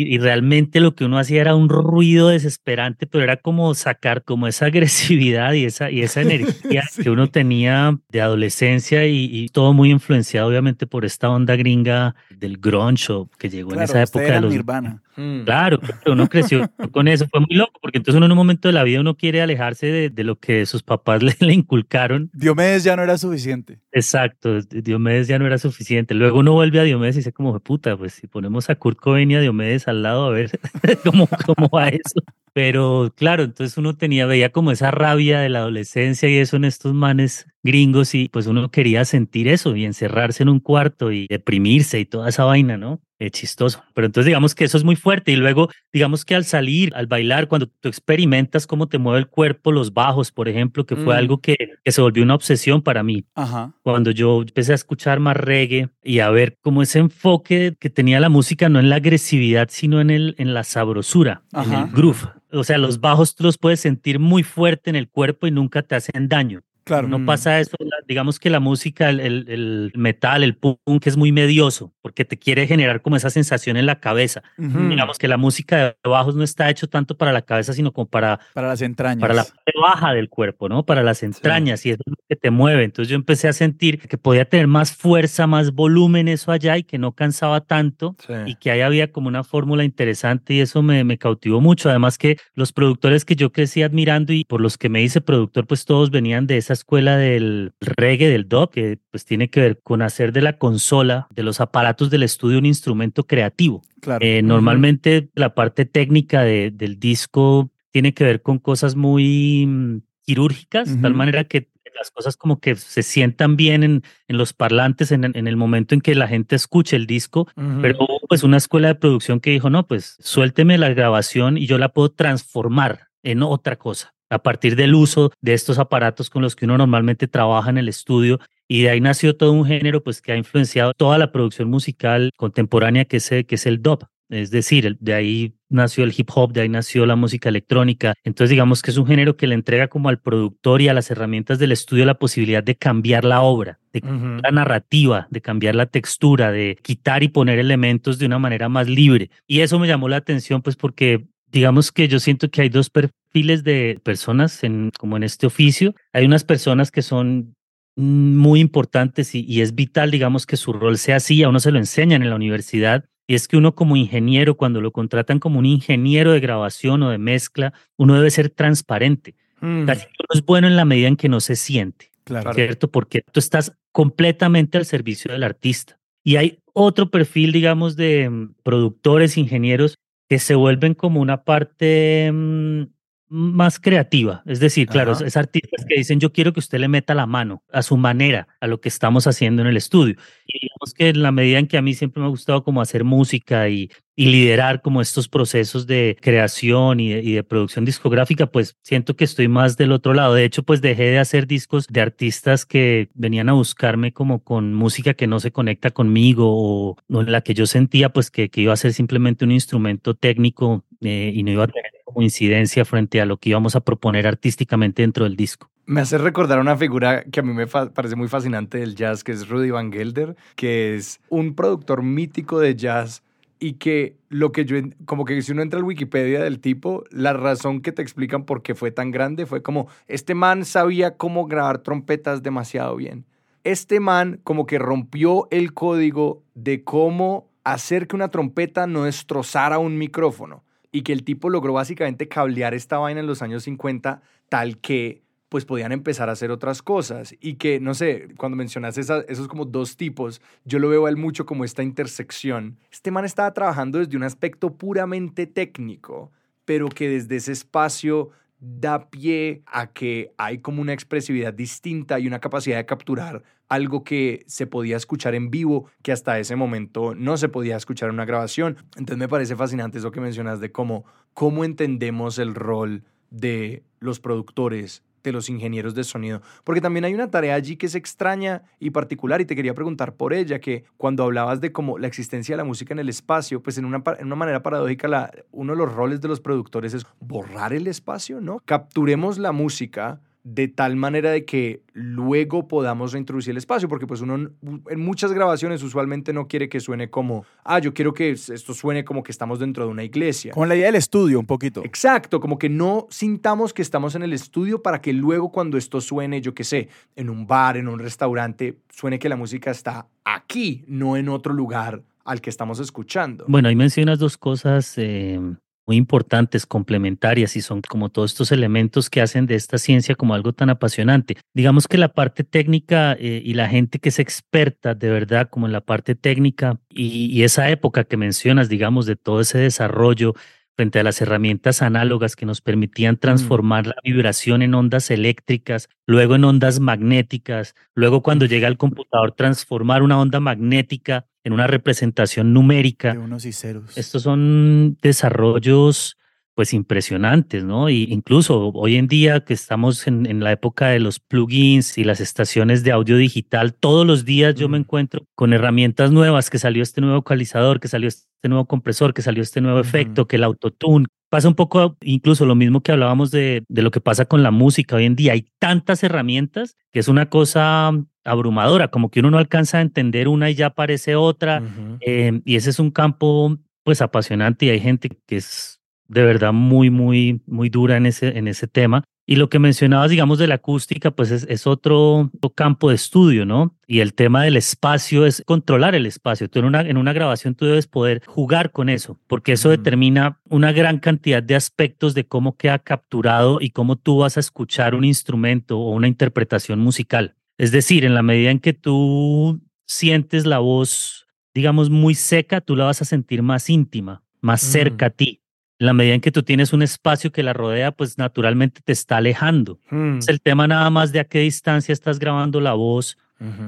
y, 0.00 0.18
realmente 0.18 0.78
lo 0.78 0.94
que 0.94 1.04
uno 1.04 1.18
hacía 1.18 1.40
era 1.40 1.56
un 1.56 1.68
ruido 1.68 2.28
desesperante, 2.28 3.08
pero 3.08 3.24
era 3.24 3.36
como 3.36 3.74
sacar 3.74 4.22
como 4.22 4.46
esa 4.46 4.66
agresividad 4.66 5.54
y 5.54 5.64
esa, 5.64 5.90
y 5.90 6.02
esa 6.02 6.22
energía 6.22 6.84
que 7.02 7.10
uno 7.10 7.26
tenía 7.26 7.98
de 8.08 8.20
adolescencia 8.20 9.06
y, 9.06 9.48
todo 9.48 9.72
muy 9.72 9.90
influenciado 9.90 10.46
obviamente 10.48 10.86
por 10.86 11.04
esta 11.04 11.30
onda 11.30 11.56
gringa 11.56 12.14
del 12.30 12.58
grunge 12.58 13.12
que 13.38 13.48
llegó 13.48 13.74
en 13.74 13.82
esa 13.82 14.02
época 14.02 14.34
de 14.34 14.40
los 14.40 14.52
Nirvana. 14.52 15.02
Mm. 15.18 15.42
Claro, 15.42 15.80
uno 16.06 16.28
creció 16.28 16.70
con 16.92 17.08
eso, 17.08 17.26
fue 17.28 17.40
muy 17.40 17.56
loco, 17.56 17.72
porque 17.82 17.98
entonces 17.98 18.16
uno 18.16 18.26
en 18.26 18.32
un 18.32 18.38
momento 18.38 18.68
de 18.68 18.72
la 18.72 18.84
vida 18.84 19.00
uno 19.00 19.16
quiere 19.16 19.42
alejarse 19.42 19.86
de, 19.86 20.10
de 20.10 20.24
lo 20.24 20.38
que 20.38 20.64
sus 20.64 20.84
papás 20.84 21.22
le, 21.24 21.34
le, 21.40 21.52
inculcaron. 21.52 22.30
Diomedes 22.32 22.84
ya 22.84 22.94
no 22.94 23.02
era 23.02 23.18
suficiente. 23.18 23.80
Exacto, 23.90 24.60
Diomedes 24.62 25.26
ya 25.26 25.40
no 25.40 25.46
era 25.46 25.58
suficiente. 25.58 26.14
Luego 26.14 26.38
uno 26.38 26.52
vuelve 26.52 26.78
a 26.78 26.84
Diomedes 26.84 27.16
y 27.16 27.18
dice 27.18 27.32
como, 27.32 27.58
puta, 27.58 27.96
pues 27.96 28.12
si 28.14 28.28
ponemos 28.28 28.70
a 28.70 28.76
Kurt 28.76 28.98
Cobain 28.98 29.28
y 29.30 29.34
a 29.34 29.40
Diomedes 29.40 29.88
al 29.88 30.04
lado, 30.04 30.26
a 30.26 30.30
ver 30.30 30.52
cómo, 31.04 31.28
cómo 31.44 31.68
va 31.68 31.88
eso. 31.88 32.22
Pero 32.52 33.12
claro, 33.16 33.42
entonces 33.42 33.76
uno 33.76 33.96
tenía, 33.96 34.26
veía 34.26 34.50
como 34.50 34.70
esa 34.70 34.90
rabia 34.90 35.40
de 35.40 35.48
la 35.48 35.60
adolescencia 35.60 36.28
y 36.28 36.36
eso 36.36 36.56
en 36.56 36.64
estos 36.64 36.94
manes 36.94 37.46
gringos 37.62 38.14
y 38.14 38.28
pues 38.28 38.46
uno 38.46 38.70
quería 38.70 39.04
sentir 39.04 39.48
eso 39.48 39.74
y 39.76 39.84
encerrarse 39.84 40.42
en 40.44 40.48
un 40.48 40.60
cuarto 40.60 41.12
y 41.12 41.26
deprimirse 41.28 42.00
y 42.00 42.04
toda 42.04 42.28
esa 42.28 42.44
vaina, 42.44 42.76
¿no? 42.76 43.00
Es 43.18 43.32
chistoso. 43.32 43.82
Pero 43.94 44.06
entonces 44.06 44.26
digamos 44.26 44.54
que 44.54 44.64
eso 44.64 44.76
es 44.76 44.84
muy 44.84 44.94
fuerte 44.94 45.32
y 45.32 45.36
luego 45.36 45.68
digamos 45.92 46.24
que 46.24 46.36
al 46.36 46.44
salir, 46.44 46.94
al 46.94 47.08
bailar, 47.08 47.48
cuando 47.48 47.66
tú 47.66 47.88
experimentas 47.88 48.66
cómo 48.66 48.86
te 48.86 48.98
mueve 48.98 49.18
el 49.18 49.26
cuerpo, 49.26 49.72
los 49.72 49.92
bajos, 49.92 50.30
por 50.30 50.48
ejemplo, 50.48 50.86
que 50.86 50.94
fue 50.94 51.14
mm. 51.14 51.18
algo 51.18 51.40
que, 51.40 51.56
que, 51.84 51.92
se 51.92 52.00
volvió 52.00 52.22
una 52.22 52.36
obsesión 52.36 52.80
para 52.80 53.02
mí. 53.02 53.24
Ajá. 53.34 53.74
Cuando 53.82 54.12
yo 54.12 54.42
empecé 54.42 54.72
a 54.72 54.76
escuchar 54.76 55.18
más 55.18 55.36
reggae 55.36 55.88
y 56.04 56.20
a 56.20 56.30
ver 56.30 56.58
cómo 56.60 56.82
ese 56.82 57.00
enfoque 57.00 57.74
que 57.80 57.90
tenía 57.90 58.20
la 58.20 58.28
música 58.28 58.68
no 58.68 58.78
en 58.78 58.88
la 58.88 58.96
agresividad, 58.96 59.68
sino 59.70 60.00
en, 60.00 60.10
el, 60.10 60.34
en 60.38 60.54
la 60.54 60.62
sabrosura, 60.62 61.42
en 61.52 61.72
el 61.72 61.86
groove. 61.88 62.28
O 62.52 62.64
sea, 62.64 62.78
los 62.78 63.00
bajos 63.00 63.34
tú 63.34 63.44
los 63.44 63.58
puedes 63.58 63.80
sentir 63.80 64.18
muy 64.18 64.42
fuerte 64.42 64.90
en 64.90 64.96
el 64.96 65.08
cuerpo 65.08 65.46
y 65.46 65.50
nunca 65.50 65.82
te 65.82 65.96
hacen 65.96 66.28
daño. 66.28 66.62
Claro. 66.88 67.06
No 67.06 67.24
pasa 67.26 67.60
eso, 67.60 67.76
digamos 68.06 68.38
que 68.38 68.48
la 68.48 68.60
música, 68.60 69.10
el, 69.10 69.20
el, 69.20 69.92
metal, 69.94 70.42
el 70.42 70.56
punk 70.56 71.06
es 71.06 71.18
muy 71.18 71.32
medioso, 71.32 71.92
porque 72.00 72.24
te 72.24 72.38
quiere 72.38 72.66
generar 72.66 73.02
como 73.02 73.16
esa 73.16 73.28
sensación 73.28 73.76
en 73.76 73.84
la 73.84 74.00
cabeza. 74.00 74.42
Digamos 74.56 75.18
que 75.18 75.28
la 75.28 75.36
música 75.36 75.76
de 75.76 75.96
bajos 76.02 76.34
no 76.34 76.42
está 76.42 76.70
hecho 76.70 76.88
tanto 76.88 77.18
para 77.18 77.32
la 77.32 77.42
cabeza, 77.42 77.74
sino 77.74 77.92
como 77.92 78.08
para... 78.08 78.40
Para 78.54 78.68
las 78.68 78.80
entrañas. 78.80 79.20
Para 79.20 79.34
la 79.34 79.44
parte 79.44 79.72
baja 79.80 80.14
del 80.14 80.30
cuerpo, 80.30 80.70
¿no? 80.70 80.86
Para 80.86 81.02
las 81.02 81.22
entrañas, 81.22 81.84
y 81.84 81.90
es 81.90 81.98
lo 82.06 82.14
que 82.26 82.36
te 82.36 82.50
mueve. 82.50 82.84
Entonces 82.84 83.10
yo 83.10 83.16
empecé 83.16 83.48
a 83.48 83.52
sentir 83.52 83.98
que 83.98 84.16
podía 84.16 84.46
tener 84.46 84.66
más 84.66 84.96
fuerza, 84.96 85.46
más 85.46 85.72
volumen 85.72 86.26
eso 86.28 86.52
allá 86.52 86.78
y 86.78 86.84
que 86.84 86.96
no 86.96 87.12
cansaba 87.12 87.60
tanto 87.60 88.16
y 88.46 88.54
que 88.54 88.70
ahí 88.70 88.80
había 88.80 89.12
como 89.12 89.28
una 89.28 89.44
fórmula 89.44 89.84
interesante 89.84 90.54
y 90.54 90.60
eso 90.60 90.82
me, 90.82 91.04
me 91.04 91.18
cautivó 91.18 91.60
mucho. 91.60 91.90
Además 91.90 92.16
que 92.16 92.38
los 92.54 92.72
productores 92.72 93.26
que 93.26 93.36
yo 93.36 93.52
crecí 93.52 93.82
admirando 93.82 94.32
y 94.32 94.44
por 94.44 94.62
los 94.62 94.78
que 94.78 94.88
me 94.88 95.02
hice 95.02 95.20
productor, 95.20 95.66
pues 95.66 95.84
todos 95.84 96.10
venían 96.10 96.46
de 96.46 96.56
esas 96.56 96.77
escuela 96.78 97.16
del 97.16 97.72
reggae, 97.80 98.28
del 98.28 98.48
dub, 98.48 98.70
que 98.70 98.98
pues 99.10 99.24
tiene 99.24 99.50
que 99.50 99.60
ver 99.60 99.80
con 99.82 100.02
hacer 100.02 100.32
de 100.32 100.42
la 100.42 100.58
consola, 100.58 101.28
de 101.34 101.42
los 101.42 101.60
aparatos 101.60 102.10
del 102.10 102.22
estudio 102.22 102.58
un 102.58 102.66
instrumento 102.66 103.26
creativo. 103.26 103.82
Claro. 104.00 104.24
Eh, 104.24 104.42
normalmente 104.42 105.30
la 105.34 105.54
parte 105.54 105.84
técnica 105.84 106.42
de, 106.42 106.70
del 106.70 106.98
disco 106.98 107.70
tiene 107.90 108.14
que 108.14 108.24
ver 108.24 108.42
con 108.42 108.58
cosas 108.58 108.96
muy 108.96 109.66
mm, 109.66 110.02
quirúrgicas, 110.22 110.94
de 110.94 111.02
tal 111.02 111.14
manera 111.14 111.44
que 111.44 111.68
las 111.98 112.10
cosas 112.12 112.36
como 112.36 112.60
que 112.60 112.76
se 112.76 113.02
sientan 113.02 113.56
bien 113.56 113.82
en, 113.82 114.02
en 114.28 114.38
los 114.38 114.52
parlantes 114.52 115.10
en, 115.10 115.24
en, 115.24 115.48
el 115.48 115.56
momento 115.56 115.94
en 115.96 116.00
que 116.00 116.14
la 116.14 116.28
gente 116.28 116.54
escuche 116.54 116.94
el 116.94 117.06
disco, 117.06 117.48
pero 117.82 117.98
hubo 117.98 118.20
pues 118.28 118.44
una 118.44 118.56
escuela 118.56 118.88
de 118.88 118.94
producción 118.94 119.40
que 119.40 119.50
dijo, 119.50 119.68
no, 119.68 119.86
pues 119.86 120.16
suélteme 120.20 120.78
la 120.78 120.90
grabación 120.90 121.58
y 121.58 121.66
yo 121.66 121.76
la 121.76 121.88
puedo 121.88 122.10
transformar 122.10 123.08
en 123.24 123.42
otra 123.42 123.76
cosa 123.76 124.14
a 124.30 124.42
partir 124.42 124.76
del 124.76 124.94
uso 124.94 125.32
de 125.40 125.54
estos 125.54 125.78
aparatos 125.78 126.30
con 126.30 126.42
los 126.42 126.56
que 126.56 126.64
uno 126.64 126.78
normalmente 126.78 127.28
trabaja 127.28 127.70
en 127.70 127.78
el 127.78 127.88
estudio 127.88 128.38
y 128.68 128.82
de 128.82 128.90
ahí 128.90 129.00
nació 129.00 129.36
todo 129.36 129.52
un 129.52 129.64
género 129.64 130.02
pues 130.02 130.20
que 130.20 130.32
ha 130.32 130.36
influenciado 130.36 130.92
toda 130.92 131.18
la 131.18 131.32
producción 131.32 131.70
musical 131.70 132.30
contemporánea 132.36 133.06
que 133.06 133.16
es, 133.16 133.28
que 133.28 133.54
es 133.54 133.66
el 133.66 133.82
dub. 133.82 134.06
Es 134.28 134.50
decir, 134.50 134.98
de 135.00 135.14
ahí 135.14 135.54
nació 135.70 136.04
el 136.04 136.12
hip 136.14 136.28
hop, 136.34 136.52
de 136.52 136.60
ahí 136.60 136.68
nació 136.68 137.06
la 137.06 137.16
música 137.16 137.48
electrónica. 137.48 138.12
Entonces 138.24 138.50
digamos 138.50 138.82
que 138.82 138.90
es 138.90 138.98
un 138.98 139.06
género 139.06 139.38
que 139.38 139.46
le 139.46 139.54
entrega 139.54 139.88
como 139.88 140.10
al 140.10 140.20
productor 140.20 140.82
y 140.82 140.88
a 140.88 140.94
las 140.94 141.10
herramientas 141.10 141.58
del 141.58 141.72
estudio 141.72 142.04
la 142.04 142.18
posibilidad 142.18 142.62
de 142.62 142.76
cambiar 142.76 143.24
la 143.24 143.40
obra, 143.40 143.80
de 143.92 144.02
cambiar 144.02 144.42
la 144.42 144.50
narrativa, 144.50 145.28
de 145.30 145.40
cambiar 145.40 145.74
la 145.74 145.86
textura, 145.86 146.52
de 146.52 146.78
quitar 146.82 147.22
y 147.22 147.28
poner 147.28 147.58
elementos 147.58 148.18
de 148.18 148.26
una 148.26 148.38
manera 148.38 148.68
más 148.68 148.86
libre. 148.86 149.30
Y 149.46 149.60
eso 149.60 149.78
me 149.78 149.88
llamó 149.88 150.10
la 150.10 150.16
atención 150.16 150.60
pues 150.60 150.76
porque 150.76 151.26
digamos 151.50 151.92
que 151.92 152.08
yo 152.08 152.20
siento 152.20 152.50
que 152.50 152.62
hay 152.62 152.68
dos 152.68 152.90
perfiles 152.90 153.64
de 153.64 154.00
personas 154.02 154.62
en, 154.64 154.90
como 154.98 155.16
en 155.16 155.22
este 155.22 155.46
oficio. 155.46 155.94
Hay 156.12 156.24
unas 156.24 156.44
personas 156.44 156.90
que 156.90 157.02
son 157.02 157.54
muy 157.96 158.60
importantes 158.60 159.34
y, 159.34 159.44
y, 159.48 159.60
es 159.60 159.74
vital, 159.74 160.10
digamos, 160.10 160.46
que 160.46 160.56
su 160.56 160.72
rol 160.72 160.98
sea 160.98 161.16
así, 161.16 161.42
a 161.42 161.48
uno 161.48 161.58
se 161.58 161.72
lo 161.72 161.78
enseñan 161.78 162.22
en 162.22 162.30
la 162.30 162.36
universidad. 162.36 163.04
Y 163.26 163.34
es 163.34 163.46
que 163.46 163.56
uno 163.56 163.74
como 163.74 163.96
ingeniero, 163.96 164.56
cuando 164.56 164.80
lo 164.80 164.92
contratan 164.92 165.38
como 165.38 165.58
un 165.58 165.66
ingeniero 165.66 166.32
de 166.32 166.40
grabación 166.40 167.02
o 167.02 167.10
de 167.10 167.18
mezcla, 167.18 167.74
uno 167.96 168.14
debe 168.14 168.30
ser 168.30 168.50
transparente. 168.50 169.34
Mm. 169.60 169.84
Casi 169.84 170.06
todo 170.16 170.38
es 170.38 170.44
bueno 170.44 170.66
en 170.66 170.76
la 170.76 170.84
medida 170.84 171.08
en 171.08 171.16
que 171.16 171.28
no 171.28 171.40
se 171.40 171.56
siente, 171.56 172.10
claro. 172.24 172.54
¿cierto? 172.54 172.90
Porque 172.90 173.22
tú 173.32 173.40
estás 173.40 173.74
completamente 173.92 174.78
al 174.78 174.86
servicio 174.86 175.32
del 175.32 175.42
artista. 175.42 175.98
Y 176.24 176.36
hay 176.36 176.60
otro 176.72 177.10
perfil, 177.10 177.52
digamos, 177.52 177.96
de 177.96 178.30
mm, 178.30 178.54
productores, 178.62 179.36
ingenieros, 179.36 179.98
que 180.28 180.38
se 180.38 180.54
vuelven 180.54 180.94
como 180.94 181.20
una 181.20 181.44
parte 181.44 182.30
mm, 182.32 182.82
más 183.28 183.78
creativa. 183.78 184.42
Es 184.46 184.60
decir, 184.60 184.86
claro, 184.86 185.12
es, 185.12 185.36
artistas 185.36 185.84
que 185.86 185.96
dicen, 185.96 186.20
yo 186.20 186.32
quiero 186.32 186.52
que 186.52 186.60
usted 186.60 186.78
le 186.78 186.88
meta 186.88 187.14
la 187.14 187.26
mano 187.26 187.62
a 187.72 187.82
su 187.82 187.96
manera 187.96 188.48
a 188.60 188.66
lo 188.66 188.80
que 188.80 188.88
estamos 188.88 189.26
haciendo 189.26 189.62
en 189.62 189.68
el 189.68 189.76
estudio. 189.76 190.16
Y 190.46 190.60
digamos 190.60 190.94
que 190.94 191.08
en 191.08 191.22
la 191.22 191.32
medida 191.32 191.58
en 191.58 191.66
que 191.66 191.78
a 191.78 191.82
mí 191.82 191.94
siempre 191.94 192.20
me 192.20 192.26
ha 192.26 192.30
gustado 192.30 192.64
como 192.64 192.80
hacer 192.80 193.04
música 193.04 193.68
y, 193.68 193.90
y 194.16 194.26
liderar 194.26 194.82
como 194.82 195.00
estos 195.00 195.28
procesos 195.28 195.86
de 195.86 196.16
creación 196.20 197.00
y 197.00 197.10
de, 197.10 197.20
y 197.22 197.32
de, 197.34 197.44
producción 197.44 197.84
discográfica, 197.84 198.46
pues 198.46 198.76
siento 198.82 199.14
que 199.14 199.24
estoy 199.24 199.48
más 199.48 199.76
del 199.76 199.92
otro 199.92 200.14
lado. 200.14 200.34
De 200.34 200.44
hecho, 200.44 200.62
pues 200.62 200.80
dejé 200.80 201.04
de 201.04 201.18
hacer 201.18 201.46
discos 201.46 201.86
de 201.86 202.00
artistas 202.00 202.66
que 202.66 203.10
venían 203.14 203.48
a 203.48 203.52
buscarme 203.52 204.12
como 204.12 204.42
con 204.42 204.74
música 204.74 205.14
que 205.14 205.26
no 205.26 205.38
se 205.40 205.52
conecta 205.52 205.90
conmigo 205.90 206.46
o, 206.48 206.96
en 207.08 207.30
la 207.30 207.42
que 207.42 207.54
yo 207.54 207.66
sentía 207.66 208.08
pues 208.08 208.30
que, 208.30 208.48
que, 208.48 208.62
iba 208.62 208.72
a 208.72 208.76
ser 208.76 208.92
simplemente 208.92 209.44
un 209.44 209.52
instrumento 209.52 210.14
técnico 210.14 210.84
eh, 211.00 211.30
y 211.34 211.42
no 211.42 211.52
iba 211.52 211.64
a 211.64 211.68
tener 211.68 211.97
como 212.12 212.84
frente 212.84 213.20
a 213.20 213.26
lo 213.26 213.36
que 213.36 213.50
íbamos 213.50 213.76
a 213.76 213.80
proponer 213.80 214.26
artísticamente 214.26 215.02
dentro 215.02 215.24
del 215.24 215.36
disco. 215.36 215.70
Me 215.86 216.00
hace 216.00 216.18
recordar 216.18 216.58
una 216.58 216.76
figura 216.76 217.24
que 217.24 217.40
a 217.40 217.42
mí 217.42 217.52
me 217.52 217.66
parece 217.66 218.16
muy 218.16 218.28
fascinante 218.28 218.78
del 218.78 218.94
jazz, 218.94 219.24
que 219.24 219.32
es 219.32 219.48
Rudy 219.48 219.70
Van 219.70 219.92
Gelder, 219.92 220.36
que 220.54 220.96
es 220.96 221.20
un 221.28 221.54
productor 221.54 222.02
mítico 222.02 222.60
de 222.60 222.74
jazz 222.76 223.22
y 223.58 223.74
que 223.74 224.16
lo 224.28 224.52
que 224.52 224.64
yo, 224.64 224.76
como 225.04 225.24
que 225.24 225.40
si 225.42 225.52
uno 225.52 225.62
entra 225.62 225.78
al 225.78 225.84
Wikipedia 225.84 226.42
del 226.42 226.60
tipo, 226.60 227.04
la 227.10 227.32
razón 227.32 227.80
que 227.80 227.92
te 227.92 228.02
explican 228.02 228.44
por 228.44 228.62
qué 228.62 228.74
fue 228.74 228.90
tan 228.90 229.10
grande 229.10 229.46
fue 229.46 229.62
como, 229.62 229.88
este 230.06 230.34
man 230.34 230.64
sabía 230.64 231.16
cómo 231.16 231.46
grabar 231.46 231.78
trompetas 231.78 232.42
demasiado 232.42 232.94
bien. 232.96 233.24
Este 233.64 234.00
man 234.00 234.40
como 234.44 234.66
que 234.66 234.78
rompió 234.78 235.48
el 235.50 235.74
código 235.74 236.42
de 236.54 236.84
cómo 236.84 237.48
hacer 237.64 238.06
que 238.06 238.16
una 238.16 238.28
trompeta 238.28 238.86
no 238.86 239.04
destrozara 239.04 239.78
un 239.78 239.98
micrófono 239.98 240.64
y 240.92 241.02
que 241.02 241.12
el 241.12 241.24
tipo 241.24 241.50
logró 241.50 241.72
básicamente 241.72 242.28
cablear 242.28 242.74
esta 242.74 242.98
vaina 242.98 243.20
en 243.20 243.26
los 243.26 243.42
años 243.42 243.64
50 243.64 244.22
tal 244.48 244.78
que 244.78 245.22
pues 245.48 245.64
podían 245.64 245.92
empezar 245.92 246.28
a 246.28 246.32
hacer 246.32 246.50
otras 246.50 246.82
cosas 246.82 247.34
y 247.40 247.54
que, 247.54 247.80
no 247.80 247.94
sé, 247.94 248.28
cuando 248.36 248.56
mencionas 248.56 248.98
esos 248.98 249.48
como 249.48 249.64
dos 249.64 249.96
tipos, 249.96 250.42
yo 250.64 250.78
lo 250.78 250.90
veo 250.90 251.06
a 251.06 251.08
él 251.08 251.16
mucho 251.16 251.46
como 251.46 251.64
esta 251.64 251.82
intersección. 251.82 252.78
Este 252.92 253.10
man 253.10 253.24
estaba 253.24 253.52
trabajando 253.54 253.98
desde 253.98 254.16
un 254.16 254.24
aspecto 254.24 254.74
puramente 254.74 255.46
técnico, 255.46 256.32
pero 256.66 256.88
que 256.88 257.08
desde 257.08 257.36
ese 257.36 257.52
espacio 257.52 258.28
da 258.60 259.10
pie 259.10 259.62
a 259.66 259.92
que 259.92 260.32
hay 260.36 260.58
como 260.58 260.82
una 260.82 260.92
expresividad 260.92 261.54
distinta 261.54 262.18
y 262.18 262.26
una 262.26 262.40
capacidad 262.40 262.76
de 262.76 262.86
capturar 262.86 263.42
algo 263.68 264.02
que 264.02 264.44
se 264.46 264.66
podía 264.66 264.96
escuchar 264.96 265.34
en 265.34 265.50
vivo, 265.50 265.90
que 266.02 266.12
hasta 266.12 266.38
ese 266.38 266.56
momento 266.56 267.14
no 267.14 267.36
se 267.36 267.48
podía 267.48 267.76
escuchar 267.76 268.08
en 268.08 268.14
una 268.14 268.24
grabación. 268.24 268.76
Entonces 268.96 269.18
me 269.18 269.28
parece 269.28 269.56
fascinante 269.56 269.98
eso 269.98 270.10
que 270.10 270.20
mencionas 270.20 270.60
de 270.60 270.72
cómo, 270.72 271.04
cómo 271.34 271.64
entendemos 271.64 272.38
el 272.38 272.54
rol 272.54 273.04
de 273.30 273.84
los 274.00 274.20
productores 274.20 275.02
de 275.22 275.32
los 275.32 275.48
ingenieros 275.48 275.94
de 275.94 276.04
sonido, 276.04 276.42
porque 276.64 276.80
también 276.80 277.04
hay 277.04 277.14
una 277.14 277.30
tarea 277.30 277.54
allí 277.54 277.76
que 277.76 277.86
es 277.86 277.94
extraña 277.94 278.62
y 278.78 278.90
particular 278.90 279.40
y 279.40 279.44
te 279.44 279.56
quería 279.56 279.74
preguntar 279.74 280.14
por 280.14 280.32
ella, 280.32 280.60
que 280.60 280.84
cuando 280.96 281.24
hablabas 281.24 281.60
de 281.60 281.72
cómo 281.72 281.98
la 281.98 282.06
existencia 282.06 282.54
de 282.54 282.58
la 282.58 282.64
música 282.64 282.94
en 282.94 283.00
el 283.00 283.08
espacio, 283.08 283.62
pues 283.62 283.78
en 283.78 283.84
una, 283.84 284.02
en 284.18 284.26
una 284.26 284.36
manera 284.36 284.62
paradójica, 284.62 285.30
uno 285.50 285.72
de 285.72 285.78
los 285.78 285.92
roles 285.92 286.20
de 286.20 286.28
los 286.28 286.40
productores 286.40 286.94
es 286.94 287.06
borrar 287.20 287.72
el 287.72 287.86
espacio, 287.86 288.40
¿no? 288.40 288.60
Capturemos 288.64 289.38
la 289.38 289.52
música 289.52 290.20
de 290.44 290.68
tal 290.68 290.96
manera 290.96 291.30
de 291.30 291.44
que 291.44 291.82
luego 291.92 292.68
podamos 292.68 293.12
reintroducir 293.12 293.50
el 293.50 293.58
espacio, 293.58 293.88
porque 293.88 294.06
pues 294.06 294.20
uno 294.20 294.50
en 294.88 295.00
muchas 295.00 295.32
grabaciones 295.32 295.82
usualmente 295.82 296.32
no 296.32 296.48
quiere 296.48 296.68
que 296.68 296.80
suene 296.80 297.10
como, 297.10 297.44
ah, 297.64 297.78
yo 297.78 297.92
quiero 297.92 298.14
que 298.14 298.30
esto 298.30 298.74
suene 298.74 299.04
como 299.04 299.22
que 299.22 299.32
estamos 299.32 299.58
dentro 299.58 299.84
de 299.84 299.90
una 299.90 300.04
iglesia. 300.04 300.52
Con 300.52 300.68
la 300.68 300.76
idea 300.76 300.86
del 300.86 300.94
estudio 300.94 301.38
un 301.38 301.46
poquito. 301.46 301.84
Exacto, 301.84 302.40
como 302.40 302.58
que 302.58 302.68
no 302.68 303.06
sintamos 303.10 303.74
que 303.74 303.82
estamos 303.82 304.14
en 304.14 304.22
el 304.22 304.32
estudio 304.32 304.82
para 304.82 305.00
que 305.00 305.12
luego 305.12 305.50
cuando 305.50 305.76
esto 305.76 306.00
suene, 306.00 306.40
yo 306.40 306.54
qué 306.54 306.64
sé, 306.64 306.88
en 307.16 307.30
un 307.30 307.46
bar, 307.46 307.76
en 307.76 307.88
un 307.88 307.98
restaurante, 307.98 308.78
suene 308.90 309.18
que 309.18 309.28
la 309.28 309.36
música 309.36 309.70
está 309.70 310.06
aquí, 310.24 310.84
no 310.86 311.16
en 311.16 311.28
otro 311.28 311.52
lugar 311.52 312.02
al 312.24 312.40
que 312.40 312.50
estamos 312.50 312.78
escuchando. 312.78 313.44
Bueno, 313.48 313.68
ahí 313.68 313.76
mencionas 313.76 314.18
dos 314.18 314.36
cosas 314.36 314.94
eh, 314.98 315.40
muy 315.88 315.96
importantes, 315.96 316.66
complementarias 316.66 317.56
y 317.56 317.62
son 317.62 317.80
como 317.80 318.10
todos 318.10 318.32
estos 318.32 318.52
elementos 318.52 319.08
que 319.08 319.22
hacen 319.22 319.46
de 319.46 319.54
esta 319.54 319.78
ciencia 319.78 320.14
como 320.14 320.34
algo 320.34 320.52
tan 320.52 320.68
apasionante. 320.68 321.38
Digamos 321.54 321.88
que 321.88 321.96
la 321.96 322.12
parte 322.12 322.44
técnica 322.44 323.14
eh, 323.14 323.42
y 323.42 323.54
la 323.54 323.68
gente 323.68 323.98
que 323.98 324.10
es 324.10 324.18
experta 324.18 324.94
de 324.94 325.08
verdad 325.08 325.48
como 325.48 325.66
en 325.66 325.72
la 325.72 325.80
parte 325.80 326.14
técnica 326.14 326.78
y, 326.90 327.26
y 327.26 327.42
esa 327.42 327.70
época 327.70 328.04
que 328.04 328.18
mencionas, 328.18 328.68
digamos, 328.68 329.06
de 329.06 329.16
todo 329.16 329.40
ese 329.40 329.58
desarrollo 329.58 330.34
frente 330.78 331.00
a 331.00 331.02
las 331.02 331.20
herramientas 331.20 331.82
análogas 331.82 332.36
que 332.36 332.46
nos 332.46 332.60
permitían 332.60 333.14
mm. 333.14 333.18
transformar 333.18 333.88
la 333.88 333.96
vibración 334.04 334.62
en 334.62 334.74
ondas 334.74 335.10
eléctricas, 335.10 335.88
luego 336.06 336.36
en 336.36 336.44
ondas 336.44 336.78
magnéticas, 336.78 337.74
luego 337.96 338.22
cuando 338.22 338.46
llega 338.46 338.68
el 338.68 338.76
computador 338.76 339.32
transformar 339.32 340.04
una 340.04 340.20
onda 340.20 340.38
magnética 340.38 341.26
en 341.44 341.52
una 341.52 341.66
representación 341.66 342.52
numérica. 342.52 343.12
De 343.12 343.18
unos 343.18 343.44
y 343.44 343.52
ceros. 343.52 343.96
Estos 343.96 344.22
son 344.22 344.96
desarrollos 345.02 346.18
pues 346.58 346.74
impresionantes, 346.74 347.62
¿no? 347.62 347.88
Y 347.88 348.08
incluso 348.10 348.72
hoy 348.74 348.96
en 348.96 349.06
día 349.06 349.44
que 349.44 349.54
estamos 349.54 350.08
en, 350.08 350.40
la 350.42 350.50
época 350.50 350.88
de 350.88 350.98
los 350.98 351.20
plugins 351.20 351.96
y 351.98 352.02
las 352.02 352.18
estaciones 352.18 352.82
de 352.82 352.90
audio 352.90 353.16
digital, 353.16 353.74
todos 353.74 354.04
los 354.04 354.24
días 354.24 354.56
yo 354.56 354.68
me 354.68 354.76
encuentro 354.76 355.24
con 355.36 355.52
herramientas 355.52 356.10
nuevas, 356.10 356.50
que 356.50 356.58
salió 356.58 356.82
este 356.82 357.00
nuevo 357.00 357.18
ecualizador, 357.18 357.78
que 357.78 357.86
salió 357.86 358.08
este 358.08 358.48
nuevo 358.48 358.66
compresor, 358.66 359.14
que 359.14 359.22
salió 359.22 359.40
este 359.40 359.60
nuevo 359.60 359.78
efecto, 359.78 360.26
que 360.26 360.34
el 360.34 360.42
autotune. 360.42 361.06
Pasa 361.30 361.46
un 361.46 361.54
poco 361.54 361.96
incluso 362.00 362.44
lo 362.44 362.56
mismo 362.56 362.80
que 362.80 362.90
hablábamos 362.90 363.30
de, 363.30 363.62
de 363.68 363.82
lo 363.82 363.92
que 363.92 364.00
pasa 364.00 364.24
con 364.24 364.42
la 364.42 364.50
música 364.50 364.96
hoy 364.96 365.04
en 365.04 365.14
día. 365.14 365.34
Hay 365.34 365.46
tantas 365.60 366.02
herramientas 366.02 366.74
que 366.90 366.98
es 366.98 367.06
una 367.06 367.30
cosa 367.30 367.92
abrumadora, 368.30 368.88
como 368.88 369.10
que 369.10 369.20
uno 369.20 369.30
no 369.30 369.38
alcanza 369.38 369.78
a 369.78 369.80
entender 369.80 370.28
una 370.28 370.50
y 370.50 370.54
ya 370.54 370.66
aparece 370.66 371.16
otra. 371.16 371.62
Eh, 372.00 372.40
y 372.44 372.56
ese 372.56 372.70
es 372.70 372.78
un 372.78 372.90
campo 372.90 373.56
pues 373.82 374.02
apasionante 374.02 374.66
y 374.66 374.70
hay 374.70 374.80
gente 374.80 375.10
que 375.26 375.36
es 375.36 375.80
de 376.08 376.22
verdad 376.22 376.52
muy, 376.52 376.90
muy, 376.90 377.42
muy 377.46 377.68
dura 377.68 377.96
en 377.96 378.06
ese, 378.06 378.36
en 378.38 378.48
ese 378.48 378.66
tema. 378.66 379.04
Y 379.30 379.36
lo 379.36 379.50
que 379.50 379.58
mencionabas, 379.58 380.08
digamos, 380.08 380.38
de 380.38 380.46
la 380.46 380.54
acústica, 380.54 381.10
pues 381.10 381.30
es, 381.30 381.66
otro, 381.66 382.30
campo 382.54 382.88
de 382.88 382.94
estudio, 382.94 383.44
¿no? 383.44 383.76
Y 383.86 384.00
el 384.00 384.14
tema 384.14 384.42
del 384.42 384.56
espacio 384.56 385.26
es 385.26 385.42
controlar 385.44 385.94
el 385.94 386.06
espacio. 386.06 386.48
Tú 386.48 386.60
en 386.60 386.64
una, 386.64 386.80
en 386.80 386.96
una 386.96 387.12
grabación 387.12 387.54
tú 387.54 387.66
debes 387.66 387.86
poder 387.86 388.22
jugar 388.24 388.72
con 388.72 388.88
eso, 388.88 389.20
porque 389.26 389.52
eso 389.52 389.68
determina 389.68 390.40
una 390.48 390.72
gran 390.72 390.98
cantidad 390.98 391.42
de 391.42 391.56
aspectos 391.56 392.14
de 392.14 392.26
cómo 392.26 392.56
queda 392.56 392.78
capturado 392.78 393.58
y 393.60 393.68
cómo 393.68 393.96
tú 393.96 394.16
vas 394.16 394.38
a 394.38 394.40
escuchar 394.40 394.94
un 394.94 395.04
instrumento 395.04 395.78
o 395.78 395.90
una 395.90 396.08
interpretación 396.08 396.80
musical. 396.80 397.34
Es 397.58 397.70
decir, 397.72 398.04
en 398.04 398.14
la 398.14 398.22
medida 398.22 398.50
en 398.50 398.60
que 398.60 398.72
tú 398.72 399.60
sientes 399.86 400.46
la 400.46 400.58
voz, 400.60 401.26
digamos, 401.54 401.90
muy 401.90 402.14
seca, 402.14 402.60
tú 402.60 402.76
la 402.76 402.84
vas 402.84 403.02
a 403.02 403.04
sentir 403.04 403.42
más 403.42 403.68
íntima, 403.68 404.22
más 404.40 404.62
cerca 404.62 405.06
a 405.06 405.10
ti 405.10 405.42
la 405.78 405.92
medida 405.92 406.14
en 406.14 406.20
que 406.20 406.32
tú 406.32 406.42
tienes 406.42 406.72
un 406.72 406.82
espacio 406.82 407.30
que 407.30 407.42
la 407.42 407.52
rodea, 407.52 407.92
pues 407.92 408.18
naturalmente 408.18 408.80
te 408.84 408.92
está 408.92 409.18
alejando. 409.18 409.78
Hmm. 409.90 410.18
Es 410.18 410.28
el 410.28 410.40
tema 410.40 410.66
nada 410.66 410.90
más 410.90 411.12
de 411.12 411.20
a 411.20 411.24
qué 411.24 411.40
distancia 411.40 411.92
estás 411.92 412.18
grabando 412.18 412.60
la 412.60 412.74
voz, 412.74 413.16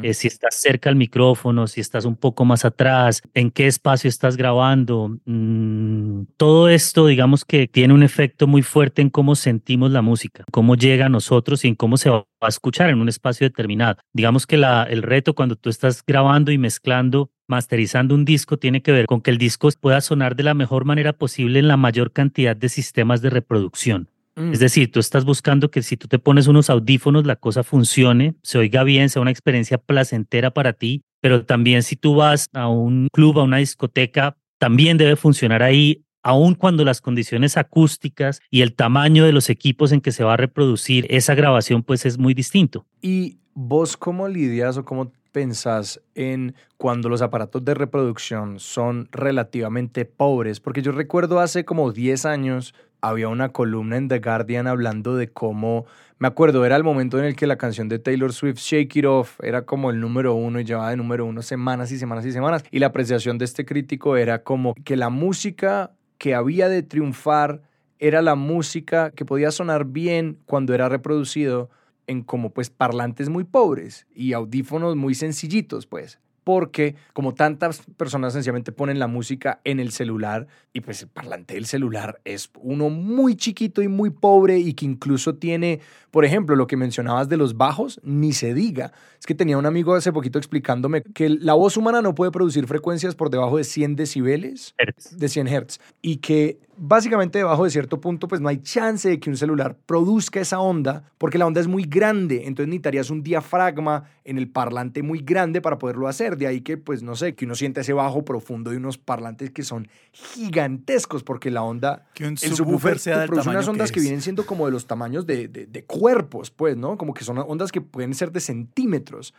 eh, 0.02 0.14
si 0.14 0.26
estás 0.28 0.56
cerca 0.56 0.88
al 0.88 0.96
micrófono, 0.96 1.66
si 1.66 1.80
estás 1.80 2.04
un 2.04 2.16
poco 2.16 2.44
más 2.44 2.64
atrás, 2.64 3.22
en 3.35 3.50
qué 3.50 3.66
espacio 3.66 4.09
estás 4.09 4.37
grabando. 4.37 5.18
Mm, 5.24 6.22
todo 6.37 6.68
esto, 6.68 7.06
digamos 7.06 7.44
que 7.44 7.68
tiene 7.68 7.94
un 7.94 8.02
efecto 8.02 8.46
muy 8.46 8.62
fuerte 8.62 9.02
en 9.02 9.11
cómo 9.11 9.35
sentimos 9.35 9.90
la 9.90 10.02
música, 10.02 10.44
cómo 10.50 10.74
llega 10.74 11.06
a 11.06 11.09
nosotros 11.09 11.64
y 11.64 11.68
en 11.68 11.74
cómo 11.74 11.96
se 11.96 12.11
va 12.11 12.26
a 12.40 12.48
escuchar 12.48 12.90
en 12.90 13.00
un 13.00 13.09
espacio 13.09 13.46
determinado. 13.46 13.98
Digamos 14.12 14.46
que 14.46 14.56
la, 14.56 14.83
el 14.85 15.02
reto 15.02 15.35
cuando 15.35 15.56
tú 15.56 15.70
estás 15.70 16.02
grabando 16.04 16.50
y 16.52 16.59
mezclando 16.59 17.30
masterizando 17.50 18.14
un 18.14 18.24
disco 18.24 18.59
tiene 18.59 18.80
que 18.80 18.92
ver 18.92 19.06
con 19.06 19.20
que 19.20 19.30
el 19.33 19.37
disco 19.37 19.68
pueda 19.80 20.00
sonar 20.00 20.37
de 20.37 20.44
la 20.44 20.54
mejor 20.54 20.85
manera 20.85 21.12
posible 21.12 21.59
en 21.59 21.66
la 21.66 21.76
mayor 21.76 22.12
cantidad 22.12 22.56
de 22.56 22.68
sistemas 22.68 23.20
de 23.22 23.30
reproducción. 23.30 24.09
Mm. 24.40 24.53
Es 24.53 24.59
decir, 24.59 24.90
tú 24.90 25.00
estás 25.00 25.24
buscando 25.24 25.70
que 25.70 25.83
si 25.83 25.96
tú 25.96 26.09
te 26.09 26.18
pones 26.18 26.46
unos 26.46 26.70
audífonos, 26.70 27.26
la 27.26 27.37
cosa 27.37 27.62
funcione, 27.62 28.35
se 28.42 28.59
oiga 28.59 28.85
bien, 28.85 29.11
sea 29.11 29.22
una 29.22 29.31
experiencia 29.31 29.79
placentera 29.79 30.50
para 30.50 30.72
ti, 30.72 31.03
pero 31.20 31.44
también 31.44 31.83
si 31.83 31.96
tú 31.96 32.14
vas 32.14 32.48
a 32.53 32.68
un 32.68 33.09
club, 33.12 33.38
a 33.38 33.44
una 33.44 33.59
discoteca, 33.59 34.37
también 34.59 34.96
debe 34.98 35.16
funcionar 35.16 35.62
ahí, 35.62 36.05
aun 36.22 36.55
cuando 36.55 36.85
las 36.85 37.00
condiciones 37.00 37.57
acústicas 37.57 38.40
y 38.50 38.62
el 38.62 38.74
tamaño 38.74 39.24
de 39.24 39.33
los 39.33 39.50
equipos 39.50 39.92
en 39.92 40.00
que 40.00 40.12
se 40.12 40.24
va 40.24 40.35
a 40.35 40.37
reproducir 40.37 41.07
esa 41.09 41.35
grabación 41.35 41.83
pues 41.83 42.05
es 42.07 42.18
muy 42.18 42.35
distinto. 42.35 42.87
¿Y 43.00 43.38
vos 43.55 43.96
cómo 43.96 44.29
lidias 44.29 44.76
o 44.76 44.85
cómo 44.85 45.12
pensás 45.33 46.00
en 46.14 46.55
cuando 46.76 47.09
los 47.09 47.22
aparatos 47.22 47.64
de 47.64 47.74
reproducción 47.74 48.59
son 48.59 49.09
relativamente 49.12 50.05
pobres? 50.05 50.61
Porque 50.61 50.83
yo 50.83 50.92
recuerdo 50.92 51.40
hace 51.40 51.64
como 51.64 51.92
10 51.92 52.26
años 52.26 52.74
había 53.00 53.28
una 53.28 53.50
columna 53.50 53.96
en 53.96 54.08
The 54.08 54.20
Guardian 54.20 54.66
hablando 54.66 55.16
de 55.16 55.28
cómo, 55.28 55.86
me 56.18 56.28
acuerdo, 56.28 56.64
era 56.64 56.76
el 56.76 56.84
momento 56.84 57.18
en 57.18 57.24
el 57.24 57.36
que 57.36 57.46
la 57.46 57.56
canción 57.56 57.88
de 57.88 57.98
Taylor 57.98 58.32
Swift, 58.32 58.58
Shake 58.58 58.96
It 58.96 59.04
Off, 59.06 59.38
era 59.42 59.62
como 59.62 59.90
el 59.90 60.00
número 60.00 60.34
uno 60.34 60.60
y 60.60 60.64
llevaba 60.64 60.90
de 60.90 60.96
número 60.96 61.24
uno 61.26 61.42
semanas 61.42 61.92
y 61.92 61.98
semanas 61.98 62.26
y 62.26 62.32
semanas. 62.32 62.64
Y 62.70 62.78
la 62.78 62.86
apreciación 62.86 63.38
de 63.38 63.44
este 63.44 63.64
crítico 63.64 64.16
era 64.16 64.42
como 64.42 64.74
que 64.84 64.96
la 64.96 65.08
música 65.08 65.92
que 66.18 66.34
había 66.34 66.68
de 66.68 66.82
triunfar 66.82 67.62
era 67.98 68.22
la 68.22 68.34
música 68.34 69.10
que 69.10 69.24
podía 69.24 69.50
sonar 69.50 69.84
bien 69.84 70.38
cuando 70.46 70.74
era 70.74 70.88
reproducido 70.88 71.70
en 72.06 72.22
como 72.22 72.50
pues 72.50 72.70
parlantes 72.70 73.28
muy 73.28 73.44
pobres 73.44 74.06
y 74.14 74.32
audífonos 74.32 74.96
muy 74.96 75.14
sencillitos 75.14 75.86
pues 75.86 76.18
porque 76.50 76.96
como 77.12 77.32
tantas 77.32 77.80
personas 77.96 78.32
sencillamente 78.32 78.72
ponen 78.72 78.98
la 78.98 79.06
música 79.06 79.60
en 79.62 79.78
el 79.78 79.92
celular 79.92 80.48
y 80.72 80.80
pues 80.80 81.00
el 81.02 81.08
parlante 81.08 81.54
del 81.54 81.64
celular 81.64 82.20
es 82.24 82.50
uno 82.60 82.90
muy 82.90 83.36
chiquito 83.36 83.82
y 83.82 83.86
muy 83.86 84.10
pobre 84.10 84.58
y 84.58 84.74
que 84.74 84.84
incluso 84.84 85.36
tiene, 85.36 85.78
por 86.10 86.24
ejemplo, 86.24 86.56
lo 86.56 86.66
que 86.66 86.76
mencionabas 86.76 87.28
de 87.28 87.36
los 87.36 87.56
bajos, 87.56 88.00
ni 88.02 88.32
se 88.32 88.52
diga. 88.52 88.90
Es 89.20 89.26
que 89.26 89.36
tenía 89.36 89.58
un 89.58 89.66
amigo 89.66 89.94
hace 89.94 90.12
poquito 90.12 90.38
explicándome 90.38 91.02
que 91.02 91.28
la 91.28 91.54
voz 91.54 91.76
humana 91.76 92.02
no 92.02 92.16
puede 92.16 92.32
producir 92.32 92.66
frecuencias 92.66 93.14
por 93.14 93.30
debajo 93.30 93.56
de 93.56 93.62
100 93.62 93.94
decibeles, 93.94 94.74
de 95.12 95.28
100 95.28 95.46
hertz, 95.46 95.80
y 96.02 96.16
que 96.16 96.58
básicamente 96.82 97.36
debajo 97.38 97.64
de 97.64 97.70
cierto 97.70 98.00
punto, 98.00 98.26
pues 98.26 98.40
no 98.40 98.48
hay 98.48 98.56
chance 98.62 99.06
de 99.06 99.20
que 99.20 99.28
un 99.28 99.36
celular 99.36 99.76
produzca 99.84 100.40
esa 100.40 100.60
onda, 100.60 101.04
porque 101.18 101.36
la 101.36 101.46
onda 101.46 101.60
es 101.60 101.66
muy 101.68 101.82
grande, 101.84 102.46
entonces 102.46 102.68
necesitarías 102.68 103.10
un 103.10 103.22
diafragma 103.22 104.04
en 104.24 104.38
el 104.38 104.48
parlante 104.48 105.02
muy 105.02 105.18
grande 105.20 105.60
para 105.60 105.78
poderlo 105.78 106.08
hacer. 106.08 106.38
De 106.38 106.46
ahí 106.46 106.62
que, 106.62 106.78
pues 106.78 107.02
no 107.02 107.16
sé, 107.16 107.34
que 107.34 107.44
uno 107.44 107.54
siente 107.54 107.82
ese 107.82 107.92
bajo 107.92 108.24
profundo 108.24 108.70
de 108.70 108.78
unos 108.78 108.96
parlantes 108.96 109.50
que 109.50 109.62
son 109.62 109.88
gigantescos, 110.12 111.22
porque 111.22 111.50
la 111.50 111.62
onda, 111.62 112.06
Que 112.14 112.24
un 112.26 112.30
el 112.40 112.54
subwoofer 112.54 112.98
sea 112.98 113.26
produce 113.26 113.48
unas 113.50 113.68
ondas 113.68 113.92
que, 113.92 114.00
vienen 114.00 114.22
siendo 114.22 114.46
como 114.46 114.64
de 114.66 114.72
los 114.72 114.86
tamaños 114.86 115.26
de, 115.26 115.48
de- 115.48 115.66
de 115.66 115.84
cuerpos, 115.84 116.50
pues, 116.50 116.76
¿no? 116.76 116.96
Como 116.96 117.12
que 117.12 117.24
son 117.24 117.38
ondas 117.38 117.70
que 117.72 117.80
pueden 117.82 118.14
ser 118.14 118.32
de 118.32 118.40
centímetros. 118.40 119.34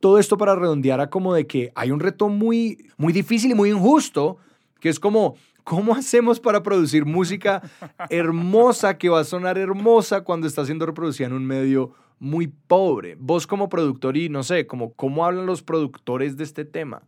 Todo 0.00 0.18
esto 0.18 0.36
para 0.36 0.56
redondear 0.56 1.00
a 1.00 1.08
como 1.10 1.34
de 1.34 1.46
que 1.46 1.70
hay 1.74 1.90
un 1.92 2.00
reto 2.00 2.28
muy, 2.28 2.88
muy 2.96 3.12
difícil 3.12 3.50
y 3.50 3.54
muy 3.54 3.70
injusto, 3.70 4.38
que 4.80 4.88
es 4.88 4.98
como, 4.98 5.36
¿cómo 5.64 5.94
hacemos 5.94 6.40
para 6.40 6.62
producir 6.62 7.04
música 7.04 7.62
hermosa 8.08 8.98
que 8.98 9.08
va 9.08 9.20
a 9.20 9.24
sonar 9.24 9.58
hermosa 9.58 10.22
cuando 10.22 10.46
está 10.46 10.64
siendo 10.64 10.86
reproducida 10.86 11.26
en 11.26 11.32
un 11.34 11.46
medio 11.46 11.94
muy 12.18 12.48
pobre? 12.48 13.16
Vos 13.18 13.46
como 13.46 13.68
productor 13.68 14.16
y 14.16 14.28
no 14.28 14.42
sé, 14.42 14.66
¿cómo 14.66 15.24
hablan 15.24 15.46
los 15.46 15.62
productores 15.62 16.36
de 16.36 16.44
este 16.44 16.64
tema? 16.64 17.02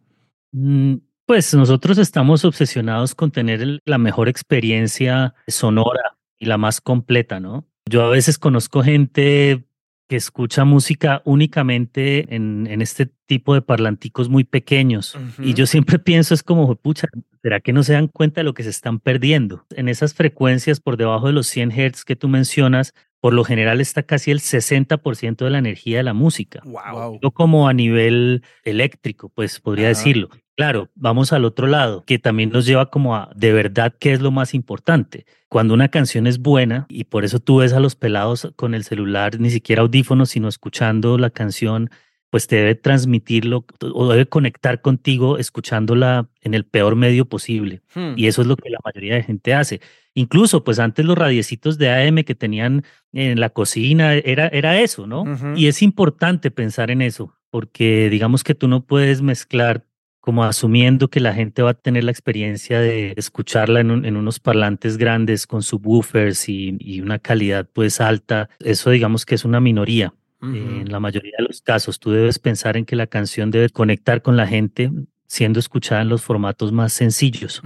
Mm, 0.53 0.97
Pues 1.27 1.55
nosotros 1.55 1.99
estamos 1.99 2.45
obsesionados 2.45 3.15
con 3.15 3.31
tener 3.31 3.81
la 3.85 3.99
mejor 3.99 4.29
experiencia 4.29 5.35
sonora 5.47 6.17
y 6.39 6.47
la 6.47 6.59
más 6.59 6.81
completa, 6.81 7.41
¿no? 7.41 7.67
Yo 7.89 8.03
a 8.03 8.11
veces 8.11 8.39
conozco 8.39 8.83
gente 8.83 9.65
que 10.09 10.17
escucha 10.17 10.65
música 10.65 11.23
únicamente 11.25 12.35
en, 12.35 12.67
en 12.67 12.83
este 12.83 13.07
tipo 13.27 13.55
de 13.55 13.63
parlanticos 13.63 14.29
muy 14.29 14.45
pequeños. 14.45 15.17
Y 15.39 15.55
yo 15.55 15.67
siempre 15.67 15.99
pienso, 15.99 16.35
es 16.35 16.43
como, 16.43 16.75
pucha, 16.77 17.09
¿será 17.43 17.61
que 17.61 17.73
no 17.73 17.83
se 17.83 17.95
dan 17.95 18.09
cuenta 18.09 18.41
de 18.41 18.45
lo 18.45 18.55
que 18.55 18.63
se 18.63 18.71
están 18.71 19.01
perdiendo? 19.01 19.67
En 19.71 19.89
esas 19.89 20.15
frecuencias 20.15 20.81
por 20.81 20.97
debajo 20.97 21.29
de 21.29 21.33
los 21.33 21.47
100 21.47 21.71
Hz 21.71 22.05
que 22.05 22.17
tú 22.17 22.29
mencionas, 22.29 22.95
por 23.23 23.35
lo 23.35 23.45
general 23.45 23.81
está 23.81 24.03
casi 24.03 24.33
el 24.33 24.41
60% 24.41 25.45
de 25.45 25.51
la 25.51 25.59
energía 25.59 25.99
de 25.99 26.03
la 26.03 26.13
música. 26.13 26.61
Wow. 26.65 27.21
No 27.23 27.31
como 27.31 27.69
a 27.69 27.73
nivel 27.73 28.43
eléctrico, 28.65 29.29
pues 29.29 29.61
podría 29.61 29.87
Ajá. 29.87 29.91
decirlo. 29.91 30.29
Claro, 30.57 30.91
vamos 30.97 31.33
al 31.33 31.45
otro 31.45 31.69
lado, 31.69 32.05
que 32.05 32.19
también 32.19 32.51
nos 32.51 32.67
lleva 32.67 32.91
como 32.91 33.15
a 33.15 33.31
de 33.37 33.53
verdad 33.53 33.95
qué 33.97 34.13
es 34.13 34.21
lo 34.21 34.33
más 34.33 34.55
importante. 34.55 35.25
Cuando 35.49 35.73
una 35.73 35.87
canción 35.87 36.27
es 36.27 36.41
buena, 36.41 36.87
y 36.89 37.05
por 37.05 37.25
eso 37.25 37.39
tú 37.39 37.59
ves 37.59 37.73
a 37.73 37.79
los 37.79 37.95
pelados 37.95 38.53
con 38.57 38.75
el 38.75 38.83
celular, 38.83 39.39
ni 39.39 39.51
siquiera 39.51 39.83
audífonos, 39.83 40.31
sino 40.31 40.49
escuchando 40.49 41.17
la 41.17 41.31
canción, 41.31 41.91
pues 42.33 42.47
te 42.47 42.57
debe 42.57 42.75
transmitirlo 42.75 43.67
o 43.93 44.09
debe 44.11 44.25
conectar 44.25 44.81
contigo 44.81 45.37
escuchándola 45.37 46.31
en 46.41 46.55
el 46.55 46.65
peor 46.65 46.97
medio 46.97 47.27
posible. 47.27 47.83
Hmm. 47.95 48.15
Y 48.17 48.27
eso 48.27 48.41
es 48.41 48.49
lo 48.49 48.57
que 48.57 48.71
la 48.71 48.79
mayoría 48.83 49.17
de 49.17 49.23
gente 49.23 49.53
hace. 49.53 49.83
Incluso, 50.15 50.65
pues 50.65 50.79
antes 50.79 51.05
los 51.05 51.19
radiecitos 51.19 51.77
de 51.77 51.91
AM 51.91 52.25
que 52.25 52.35
tenían 52.35 52.85
en 53.13 53.39
la 53.39 53.51
cocina, 53.51 54.15
era, 54.15 54.49
era 54.49 54.81
eso, 54.81 55.07
¿no? 55.07 55.25
Y 55.59 55.67
es 55.67 55.83
importante 55.83 56.51
pensar 56.51 56.91
en 56.91 57.03
eso, 57.03 57.35
porque 57.51 58.09
digamos 58.09 58.45
que 58.45 58.55
tú 58.55 58.67
no 58.67 58.87
puedes 58.87 59.21
mezclar 59.21 59.85
como 60.21 60.45
asumiendo 60.45 61.09
que 61.11 61.21
la 61.21 61.35
gente 61.35 61.61
va 61.61 61.71
a 61.73 61.75
tener 61.75 62.05
la 62.05 62.13
experiencia 62.13 62.81
de 62.81 63.13
escucharla 63.19 63.81
en, 63.81 63.91
un- 63.91 64.05
en 64.07 64.17
unos 64.17 64.41
parlantes 64.41 64.97
grandes 64.97 65.47
con 65.47 65.63
subwoofers 65.63 66.49
y, 66.49 66.77
y 66.79 67.03
una 67.03 67.19
calidad 67.19 67.69
pues 67.71 68.01
alta. 68.01 68.49
Eso 68.61 68.89
digamos 68.89 69.27
que 69.27 69.35
es 69.35 69.45
una 69.45 69.61
minoría. 69.61 70.15
En 70.43 70.91
la 70.91 70.99
mayoría 70.99 71.35
de 71.39 71.45
los 71.45 71.63
casos, 71.63 72.01
tú 72.01 72.11
debes 72.11 72.39
pensar 72.41 72.77
en 72.77 72.85
que 72.85 72.97
la 72.97 73.07
canción 73.07 73.51
debe 73.53 73.71
conectar 73.71 74.23
con 74.23 74.37
la 74.37 74.47
gente 74.47 74.91
siendo 75.33 75.61
escuchada 75.61 76.03
en 76.03 76.09
los 76.09 76.23
formatos 76.23 76.73
más 76.73 76.93
sencillos. 76.93 77.63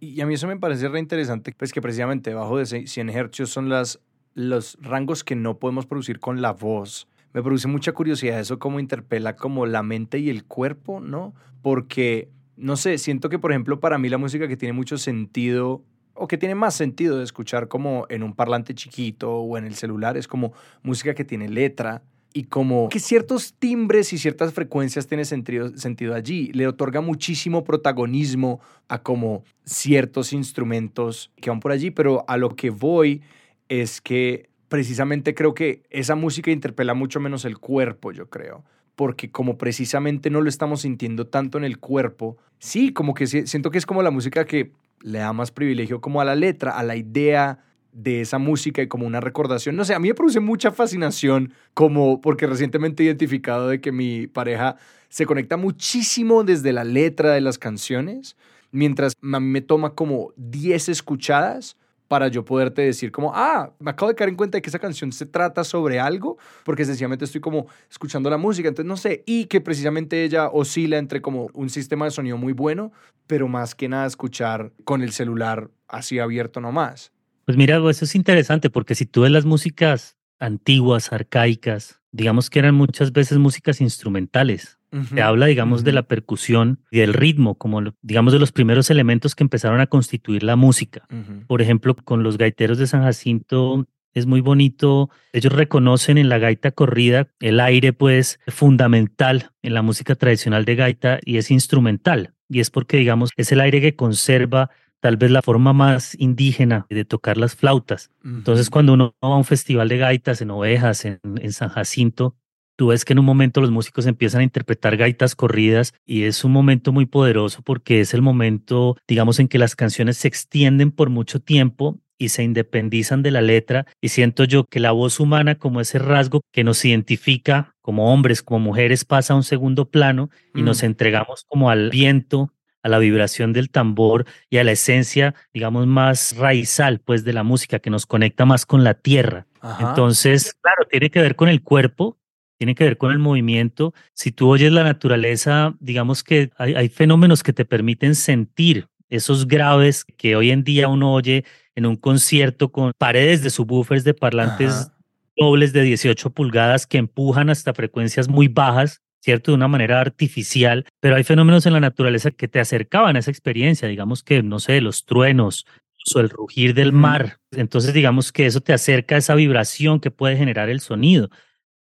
Y 0.00 0.20
a 0.20 0.26
mí 0.26 0.34
eso 0.34 0.48
me 0.48 0.56
parece 0.56 0.88
re 0.88 0.98
interesante, 0.98 1.54
pues 1.56 1.72
que 1.72 1.80
precisamente 1.82 2.30
debajo 2.30 2.58
de 2.58 2.86
100 2.86 3.10
Hz 3.10 3.48
son 3.48 3.68
las, 3.68 4.00
los 4.34 4.76
rangos 4.80 5.22
que 5.22 5.36
no 5.36 5.58
podemos 5.58 5.86
producir 5.86 6.18
con 6.18 6.42
la 6.42 6.52
voz. 6.52 7.06
Me 7.32 7.42
produce 7.42 7.68
mucha 7.68 7.92
curiosidad 7.92 8.40
eso 8.40 8.58
cómo 8.58 8.80
interpela 8.80 9.36
como 9.36 9.66
la 9.66 9.82
mente 9.82 10.18
y 10.18 10.30
el 10.30 10.44
cuerpo, 10.44 11.00
¿no? 11.00 11.34
Porque, 11.60 12.30
no 12.56 12.76
sé, 12.76 12.98
siento 12.98 13.28
que 13.28 13.38
por 13.38 13.52
ejemplo 13.52 13.78
para 13.78 13.98
mí 13.98 14.08
la 14.08 14.18
música 14.18 14.48
que 14.48 14.56
tiene 14.56 14.72
mucho 14.72 14.96
sentido 14.96 15.84
o 16.16 16.26
que 16.28 16.38
tiene 16.38 16.54
más 16.54 16.74
sentido 16.74 17.18
de 17.18 17.24
escuchar 17.24 17.68
como 17.68 18.06
en 18.08 18.22
un 18.22 18.34
parlante 18.34 18.74
chiquito 18.74 19.32
o 19.38 19.58
en 19.58 19.64
el 19.64 19.74
celular 19.74 20.16
es 20.16 20.28
como 20.28 20.52
música 20.82 21.14
que 21.14 21.24
tiene 21.24 21.48
letra 21.48 22.02
y 22.32 22.44
como 22.44 22.88
que 22.90 23.00
ciertos 23.00 23.54
timbres 23.54 24.12
y 24.12 24.18
ciertas 24.18 24.52
frecuencias 24.52 25.06
tienen 25.06 25.24
sentido, 25.24 25.74
sentido 25.78 26.14
allí. 26.14 26.52
Le 26.52 26.66
otorga 26.66 27.00
muchísimo 27.00 27.64
protagonismo 27.64 28.60
a 28.88 28.98
como 29.02 29.42
ciertos 29.64 30.32
instrumentos 30.34 31.30
que 31.40 31.48
van 31.50 31.60
por 31.60 31.72
allí, 31.72 31.90
pero 31.90 32.24
a 32.28 32.36
lo 32.36 32.54
que 32.54 32.68
voy 32.70 33.22
es 33.70 34.00
que 34.02 34.50
precisamente 34.68 35.34
creo 35.34 35.54
que 35.54 35.82
esa 35.90 36.14
música 36.14 36.50
interpela 36.50 36.92
mucho 36.92 37.20
menos 37.20 37.44
el 37.44 37.56
cuerpo, 37.58 38.12
yo 38.12 38.28
creo. 38.28 38.64
Porque 38.96 39.30
como 39.30 39.56
precisamente 39.56 40.28
no 40.28 40.40
lo 40.40 40.48
estamos 40.48 40.82
sintiendo 40.82 41.26
tanto 41.26 41.56
en 41.58 41.64
el 41.64 41.78
cuerpo, 41.78 42.36
sí, 42.58 42.92
como 42.92 43.14
que 43.14 43.26
si- 43.26 43.46
siento 43.46 43.70
que 43.70 43.78
es 43.78 43.86
como 43.86 44.02
la 44.02 44.10
música 44.10 44.44
que 44.44 44.72
le 45.02 45.18
da 45.18 45.32
más 45.32 45.50
privilegio 45.50 46.00
como 46.00 46.20
a 46.20 46.24
la 46.24 46.34
letra, 46.34 46.78
a 46.78 46.82
la 46.82 46.96
idea 46.96 47.60
de 47.92 48.20
esa 48.20 48.38
música 48.38 48.82
y 48.82 48.88
como 48.88 49.06
una 49.06 49.20
recordación. 49.20 49.74
No 49.74 49.84
sé, 49.84 49.94
a 49.94 49.98
mí 49.98 50.08
me 50.08 50.14
produce 50.14 50.40
mucha 50.40 50.70
fascinación 50.70 51.52
como 51.72 52.20
porque 52.20 52.46
recientemente 52.46 53.02
he 53.02 53.06
identificado 53.06 53.68
de 53.68 53.80
que 53.80 53.90
mi 53.90 54.26
pareja 54.26 54.76
se 55.08 55.24
conecta 55.24 55.56
muchísimo 55.56 56.44
desde 56.44 56.72
la 56.72 56.84
letra 56.84 57.32
de 57.32 57.40
las 57.40 57.58
canciones, 57.58 58.36
mientras 58.70 59.14
a 59.20 59.40
mí 59.40 59.46
me 59.46 59.62
toma 59.62 59.94
como 59.94 60.32
10 60.36 60.90
escuchadas 60.90 61.76
para 62.08 62.28
yo 62.28 62.44
poderte 62.44 62.82
decir 62.82 63.12
como, 63.12 63.32
ah, 63.34 63.72
me 63.78 63.90
acabo 63.90 64.10
de 64.10 64.14
caer 64.14 64.30
en 64.30 64.36
cuenta 64.36 64.58
de 64.58 64.62
que 64.62 64.68
esa 64.68 64.78
canción 64.78 65.12
se 65.12 65.26
trata 65.26 65.64
sobre 65.64 65.98
algo, 65.98 66.38
porque 66.64 66.84
sencillamente 66.84 67.24
estoy 67.24 67.40
como 67.40 67.66
escuchando 67.90 68.30
la 68.30 68.36
música, 68.36 68.68
entonces 68.68 68.88
no 68.88 68.96
sé, 68.96 69.22
y 69.26 69.46
que 69.46 69.60
precisamente 69.60 70.24
ella 70.24 70.48
oscila 70.48 70.98
entre 70.98 71.20
como 71.20 71.48
un 71.52 71.70
sistema 71.70 72.04
de 72.04 72.10
sonido 72.10 72.36
muy 72.36 72.52
bueno, 72.52 72.92
pero 73.26 73.48
más 73.48 73.74
que 73.74 73.88
nada 73.88 74.06
escuchar 74.06 74.72
con 74.84 75.02
el 75.02 75.12
celular 75.12 75.70
así 75.88 76.18
abierto 76.18 76.60
nomás. 76.60 77.12
Pues 77.44 77.56
mira, 77.56 77.78
eso 77.90 78.04
es 78.04 78.14
interesante 78.14 78.70
porque 78.70 78.94
si 78.94 79.06
tú 79.06 79.22
ves 79.22 79.30
las 79.30 79.44
músicas 79.44 80.16
antiguas, 80.38 81.12
arcaicas, 81.12 82.00
digamos 82.12 82.50
que 82.50 82.58
eran 82.58 82.74
muchas 82.74 83.12
veces 83.12 83.38
músicas 83.38 83.80
instrumentales. 83.80 84.75
Se 85.08 85.20
habla, 85.20 85.46
digamos, 85.46 85.84
de 85.84 85.92
la 85.92 86.02
percusión 86.02 86.80
y 86.90 86.98
del 86.98 87.12
ritmo, 87.12 87.56
como 87.56 87.82
digamos 88.02 88.32
de 88.32 88.38
los 88.38 88.52
primeros 88.52 88.90
elementos 88.90 89.34
que 89.34 89.44
empezaron 89.44 89.80
a 89.80 89.86
constituir 89.86 90.42
la 90.42 90.56
música. 90.56 91.06
Por 91.46 91.62
ejemplo, 91.62 91.94
con 91.96 92.22
los 92.22 92.38
gaiteros 92.38 92.78
de 92.78 92.86
San 92.86 93.02
Jacinto 93.02 93.86
es 94.14 94.26
muy 94.26 94.40
bonito. 94.40 95.10
Ellos 95.32 95.52
reconocen 95.52 96.16
en 96.16 96.28
la 96.28 96.38
gaita 96.38 96.70
corrida 96.70 97.28
el 97.40 97.60
aire, 97.60 97.92
pues, 97.92 98.40
fundamental 98.48 99.50
en 99.62 99.74
la 99.74 99.82
música 99.82 100.14
tradicional 100.14 100.64
de 100.64 100.74
gaita 100.74 101.18
y 101.22 101.36
es 101.36 101.50
instrumental. 101.50 102.32
Y 102.48 102.60
es 102.60 102.70
porque, 102.70 102.96
digamos, 102.96 103.30
es 103.36 103.52
el 103.52 103.60
aire 103.60 103.80
que 103.80 103.94
conserva 103.94 104.70
tal 105.00 105.18
vez 105.18 105.30
la 105.30 105.42
forma 105.42 105.72
más 105.72 106.16
indígena 106.18 106.86
de 106.88 107.04
tocar 107.04 107.36
las 107.36 107.54
flautas. 107.54 108.10
Entonces, 108.24 108.70
cuando 108.70 108.94
uno 108.94 109.14
va 109.22 109.28
a 109.28 109.36
un 109.36 109.44
festival 109.44 109.88
de 109.88 109.98
gaitas 109.98 110.40
en 110.40 110.50
Ovejas, 110.50 111.04
en, 111.04 111.20
en 111.22 111.52
San 111.52 111.68
Jacinto, 111.68 112.36
tú 112.76 112.88
ves 112.88 113.04
que 113.04 113.14
en 113.14 113.18
un 113.18 113.24
momento 113.24 113.60
los 113.60 113.70
músicos 113.70 114.06
empiezan 114.06 114.40
a 114.42 114.44
interpretar 114.44 114.96
gaitas 114.96 115.34
corridas 115.34 115.94
y 116.04 116.24
es 116.24 116.44
un 116.44 116.52
momento 116.52 116.92
muy 116.92 117.06
poderoso 117.06 117.62
porque 117.62 118.00
es 118.00 118.14
el 118.14 118.22
momento, 118.22 118.96
digamos, 119.08 119.38
en 119.40 119.48
que 119.48 119.58
las 119.58 119.74
canciones 119.74 120.18
se 120.18 120.28
extienden 120.28 120.90
por 120.92 121.10
mucho 121.10 121.40
tiempo 121.40 121.98
y 122.18 122.30
se 122.30 122.42
independizan 122.42 123.22
de 123.22 123.30
la 123.30 123.42
letra 123.42 123.86
y 124.00 124.08
siento 124.08 124.44
yo 124.44 124.64
que 124.64 124.80
la 124.80 124.92
voz 124.92 125.20
humana 125.20 125.56
como 125.56 125.80
ese 125.80 125.98
rasgo 125.98 126.40
que 126.52 126.64
nos 126.64 126.82
identifica 126.84 127.74
como 127.82 128.12
hombres, 128.12 128.42
como 128.42 128.60
mujeres, 128.60 129.04
pasa 129.04 129.34
a 129.34 129.36
un 129.36 129.42
segundo 129.42 129.90
plano 129.90 130.30
y 130.54 130.62
nos 130.62 130.82
Mm. 130.82 130.86
entregamos 130.86 131.44
como 131.46 131.70
al 131.70 131.90
viento, 131.90 132.52
a 132.82 132.88
la 132.88 132.98
vibración 132.98 133.52
del 133.52 133.68
tambor 133.70 134.24
y 134.48 134.58
a 134.58 134.64
la 134.64 134.72
esencia, 134.72 135.34
digamos, 135.52 135.86
más 135.86 136.36
raizal, 136.36 137.00
pues, 137.00 137.24
de 137.24 137.32
la 137.32 137.42
música 137.42 137.80
que 137.80 137.90
nos 137.90 138.06
conecta 138.06 138.44
más 138.46 138.64
con 138.64 138.82
la 138.84 138.94
tierra. 138.94 139.46
Ajá. 139.60 139.88
Entonces, 139.90 140.54
claro, 140.62 140.86
tiene 140.90 141.10
que 141.10 141.20
ver 141.20 141.36
con 141.36 141.48
el 141.48 141.62
cuerpo, 141.62 142.16
tiene 142.58 142.74
que 142.74 142.84
ver 142.84 142.96
con 142.96 143.12
el 143.12 143.18
movimiento. 143.18 143.94
Si 144.12 144.32
tú 144.32 144.48
oyes 144.48 144.72
la 144.72 144.84
naturaleza, 144.84 145.74
digamos 145.80 146.24
que 146.24 146.50
hay, 146.56 146.74
hay 146.74 146.88
fenómenos 146.88 147.42
que 147.42 147.52
te 147.52 147.64
permiten 147.64 148.14
sentir 148.14 148.88
esos 149.08 149.46
graves 149.46 150.04
que 150.04 150.36
hoy 150.36 150.50
en 150.50 150.64
día 150.64 150.88
uno 150.88 151.12
oye 151.12 151.44
en 151.74 151.86
un 151.86 151.96
concierto 151.96 152.72
con 152.72 152.92
paredes 152.98 153.42
de 153.42 153.50
subwoofers 153.50 154.04
de 154.04 154.14
parlantes 154.14 154.72
Ajá. 154.72 154.94
dobles 155.36 155.72
de 155.72 155.82
18 155.82 156.30
pulgadas 156.30 156.86
que 156.86 156.98
empujan 156.98 157.50
hasta 157.50 157.74
frecuencias 157.74 158.28
muy 158.28 158.48
bajas, 158.48 159.02
¿cierto? 159.20 159.50
De 159.50 159.56
una 159.56 159.68
manera 159.68 160.00
artificial, 160.00 160.86
pero 161.00 161.16
hay 161.16 161.24
fenómenos 161.24 161.66
en 161.66 161.74
la 161.74 161.80
naturaleza 161.80 162.30
que 162.30 162.48
te 162.48 162.60
acercaban 162.60 163.16
a 163.16 163.18
esa 163.18 163.30
experiencia, 163.30 163.88
digamos 163.88 164.22
que, 164.22 164.42
no 164.42 164.58
sé, 164.58 164.80
los 164.80 165.04
truenos 165.04 165.66
o 166.14 166.20
el 166.20 166.30
rugir 166.30 166.74
del 166.74 166.92
mar. 166.92 167.38
Entonces, 167.50 167.92
digamos 167.92 168.32
que 168.32 168.46
eso 168.46 168.60
te 168.60 168.72
acerca 168.72 169.16
a 169.16 169.18
esa 169.18 169.34
vibración 169.34 169.98
que 169.98 170.12
puede 170.12 170.36
generar 170.36 170.68
el 170.68 170.80
sonido. 170.80 171.30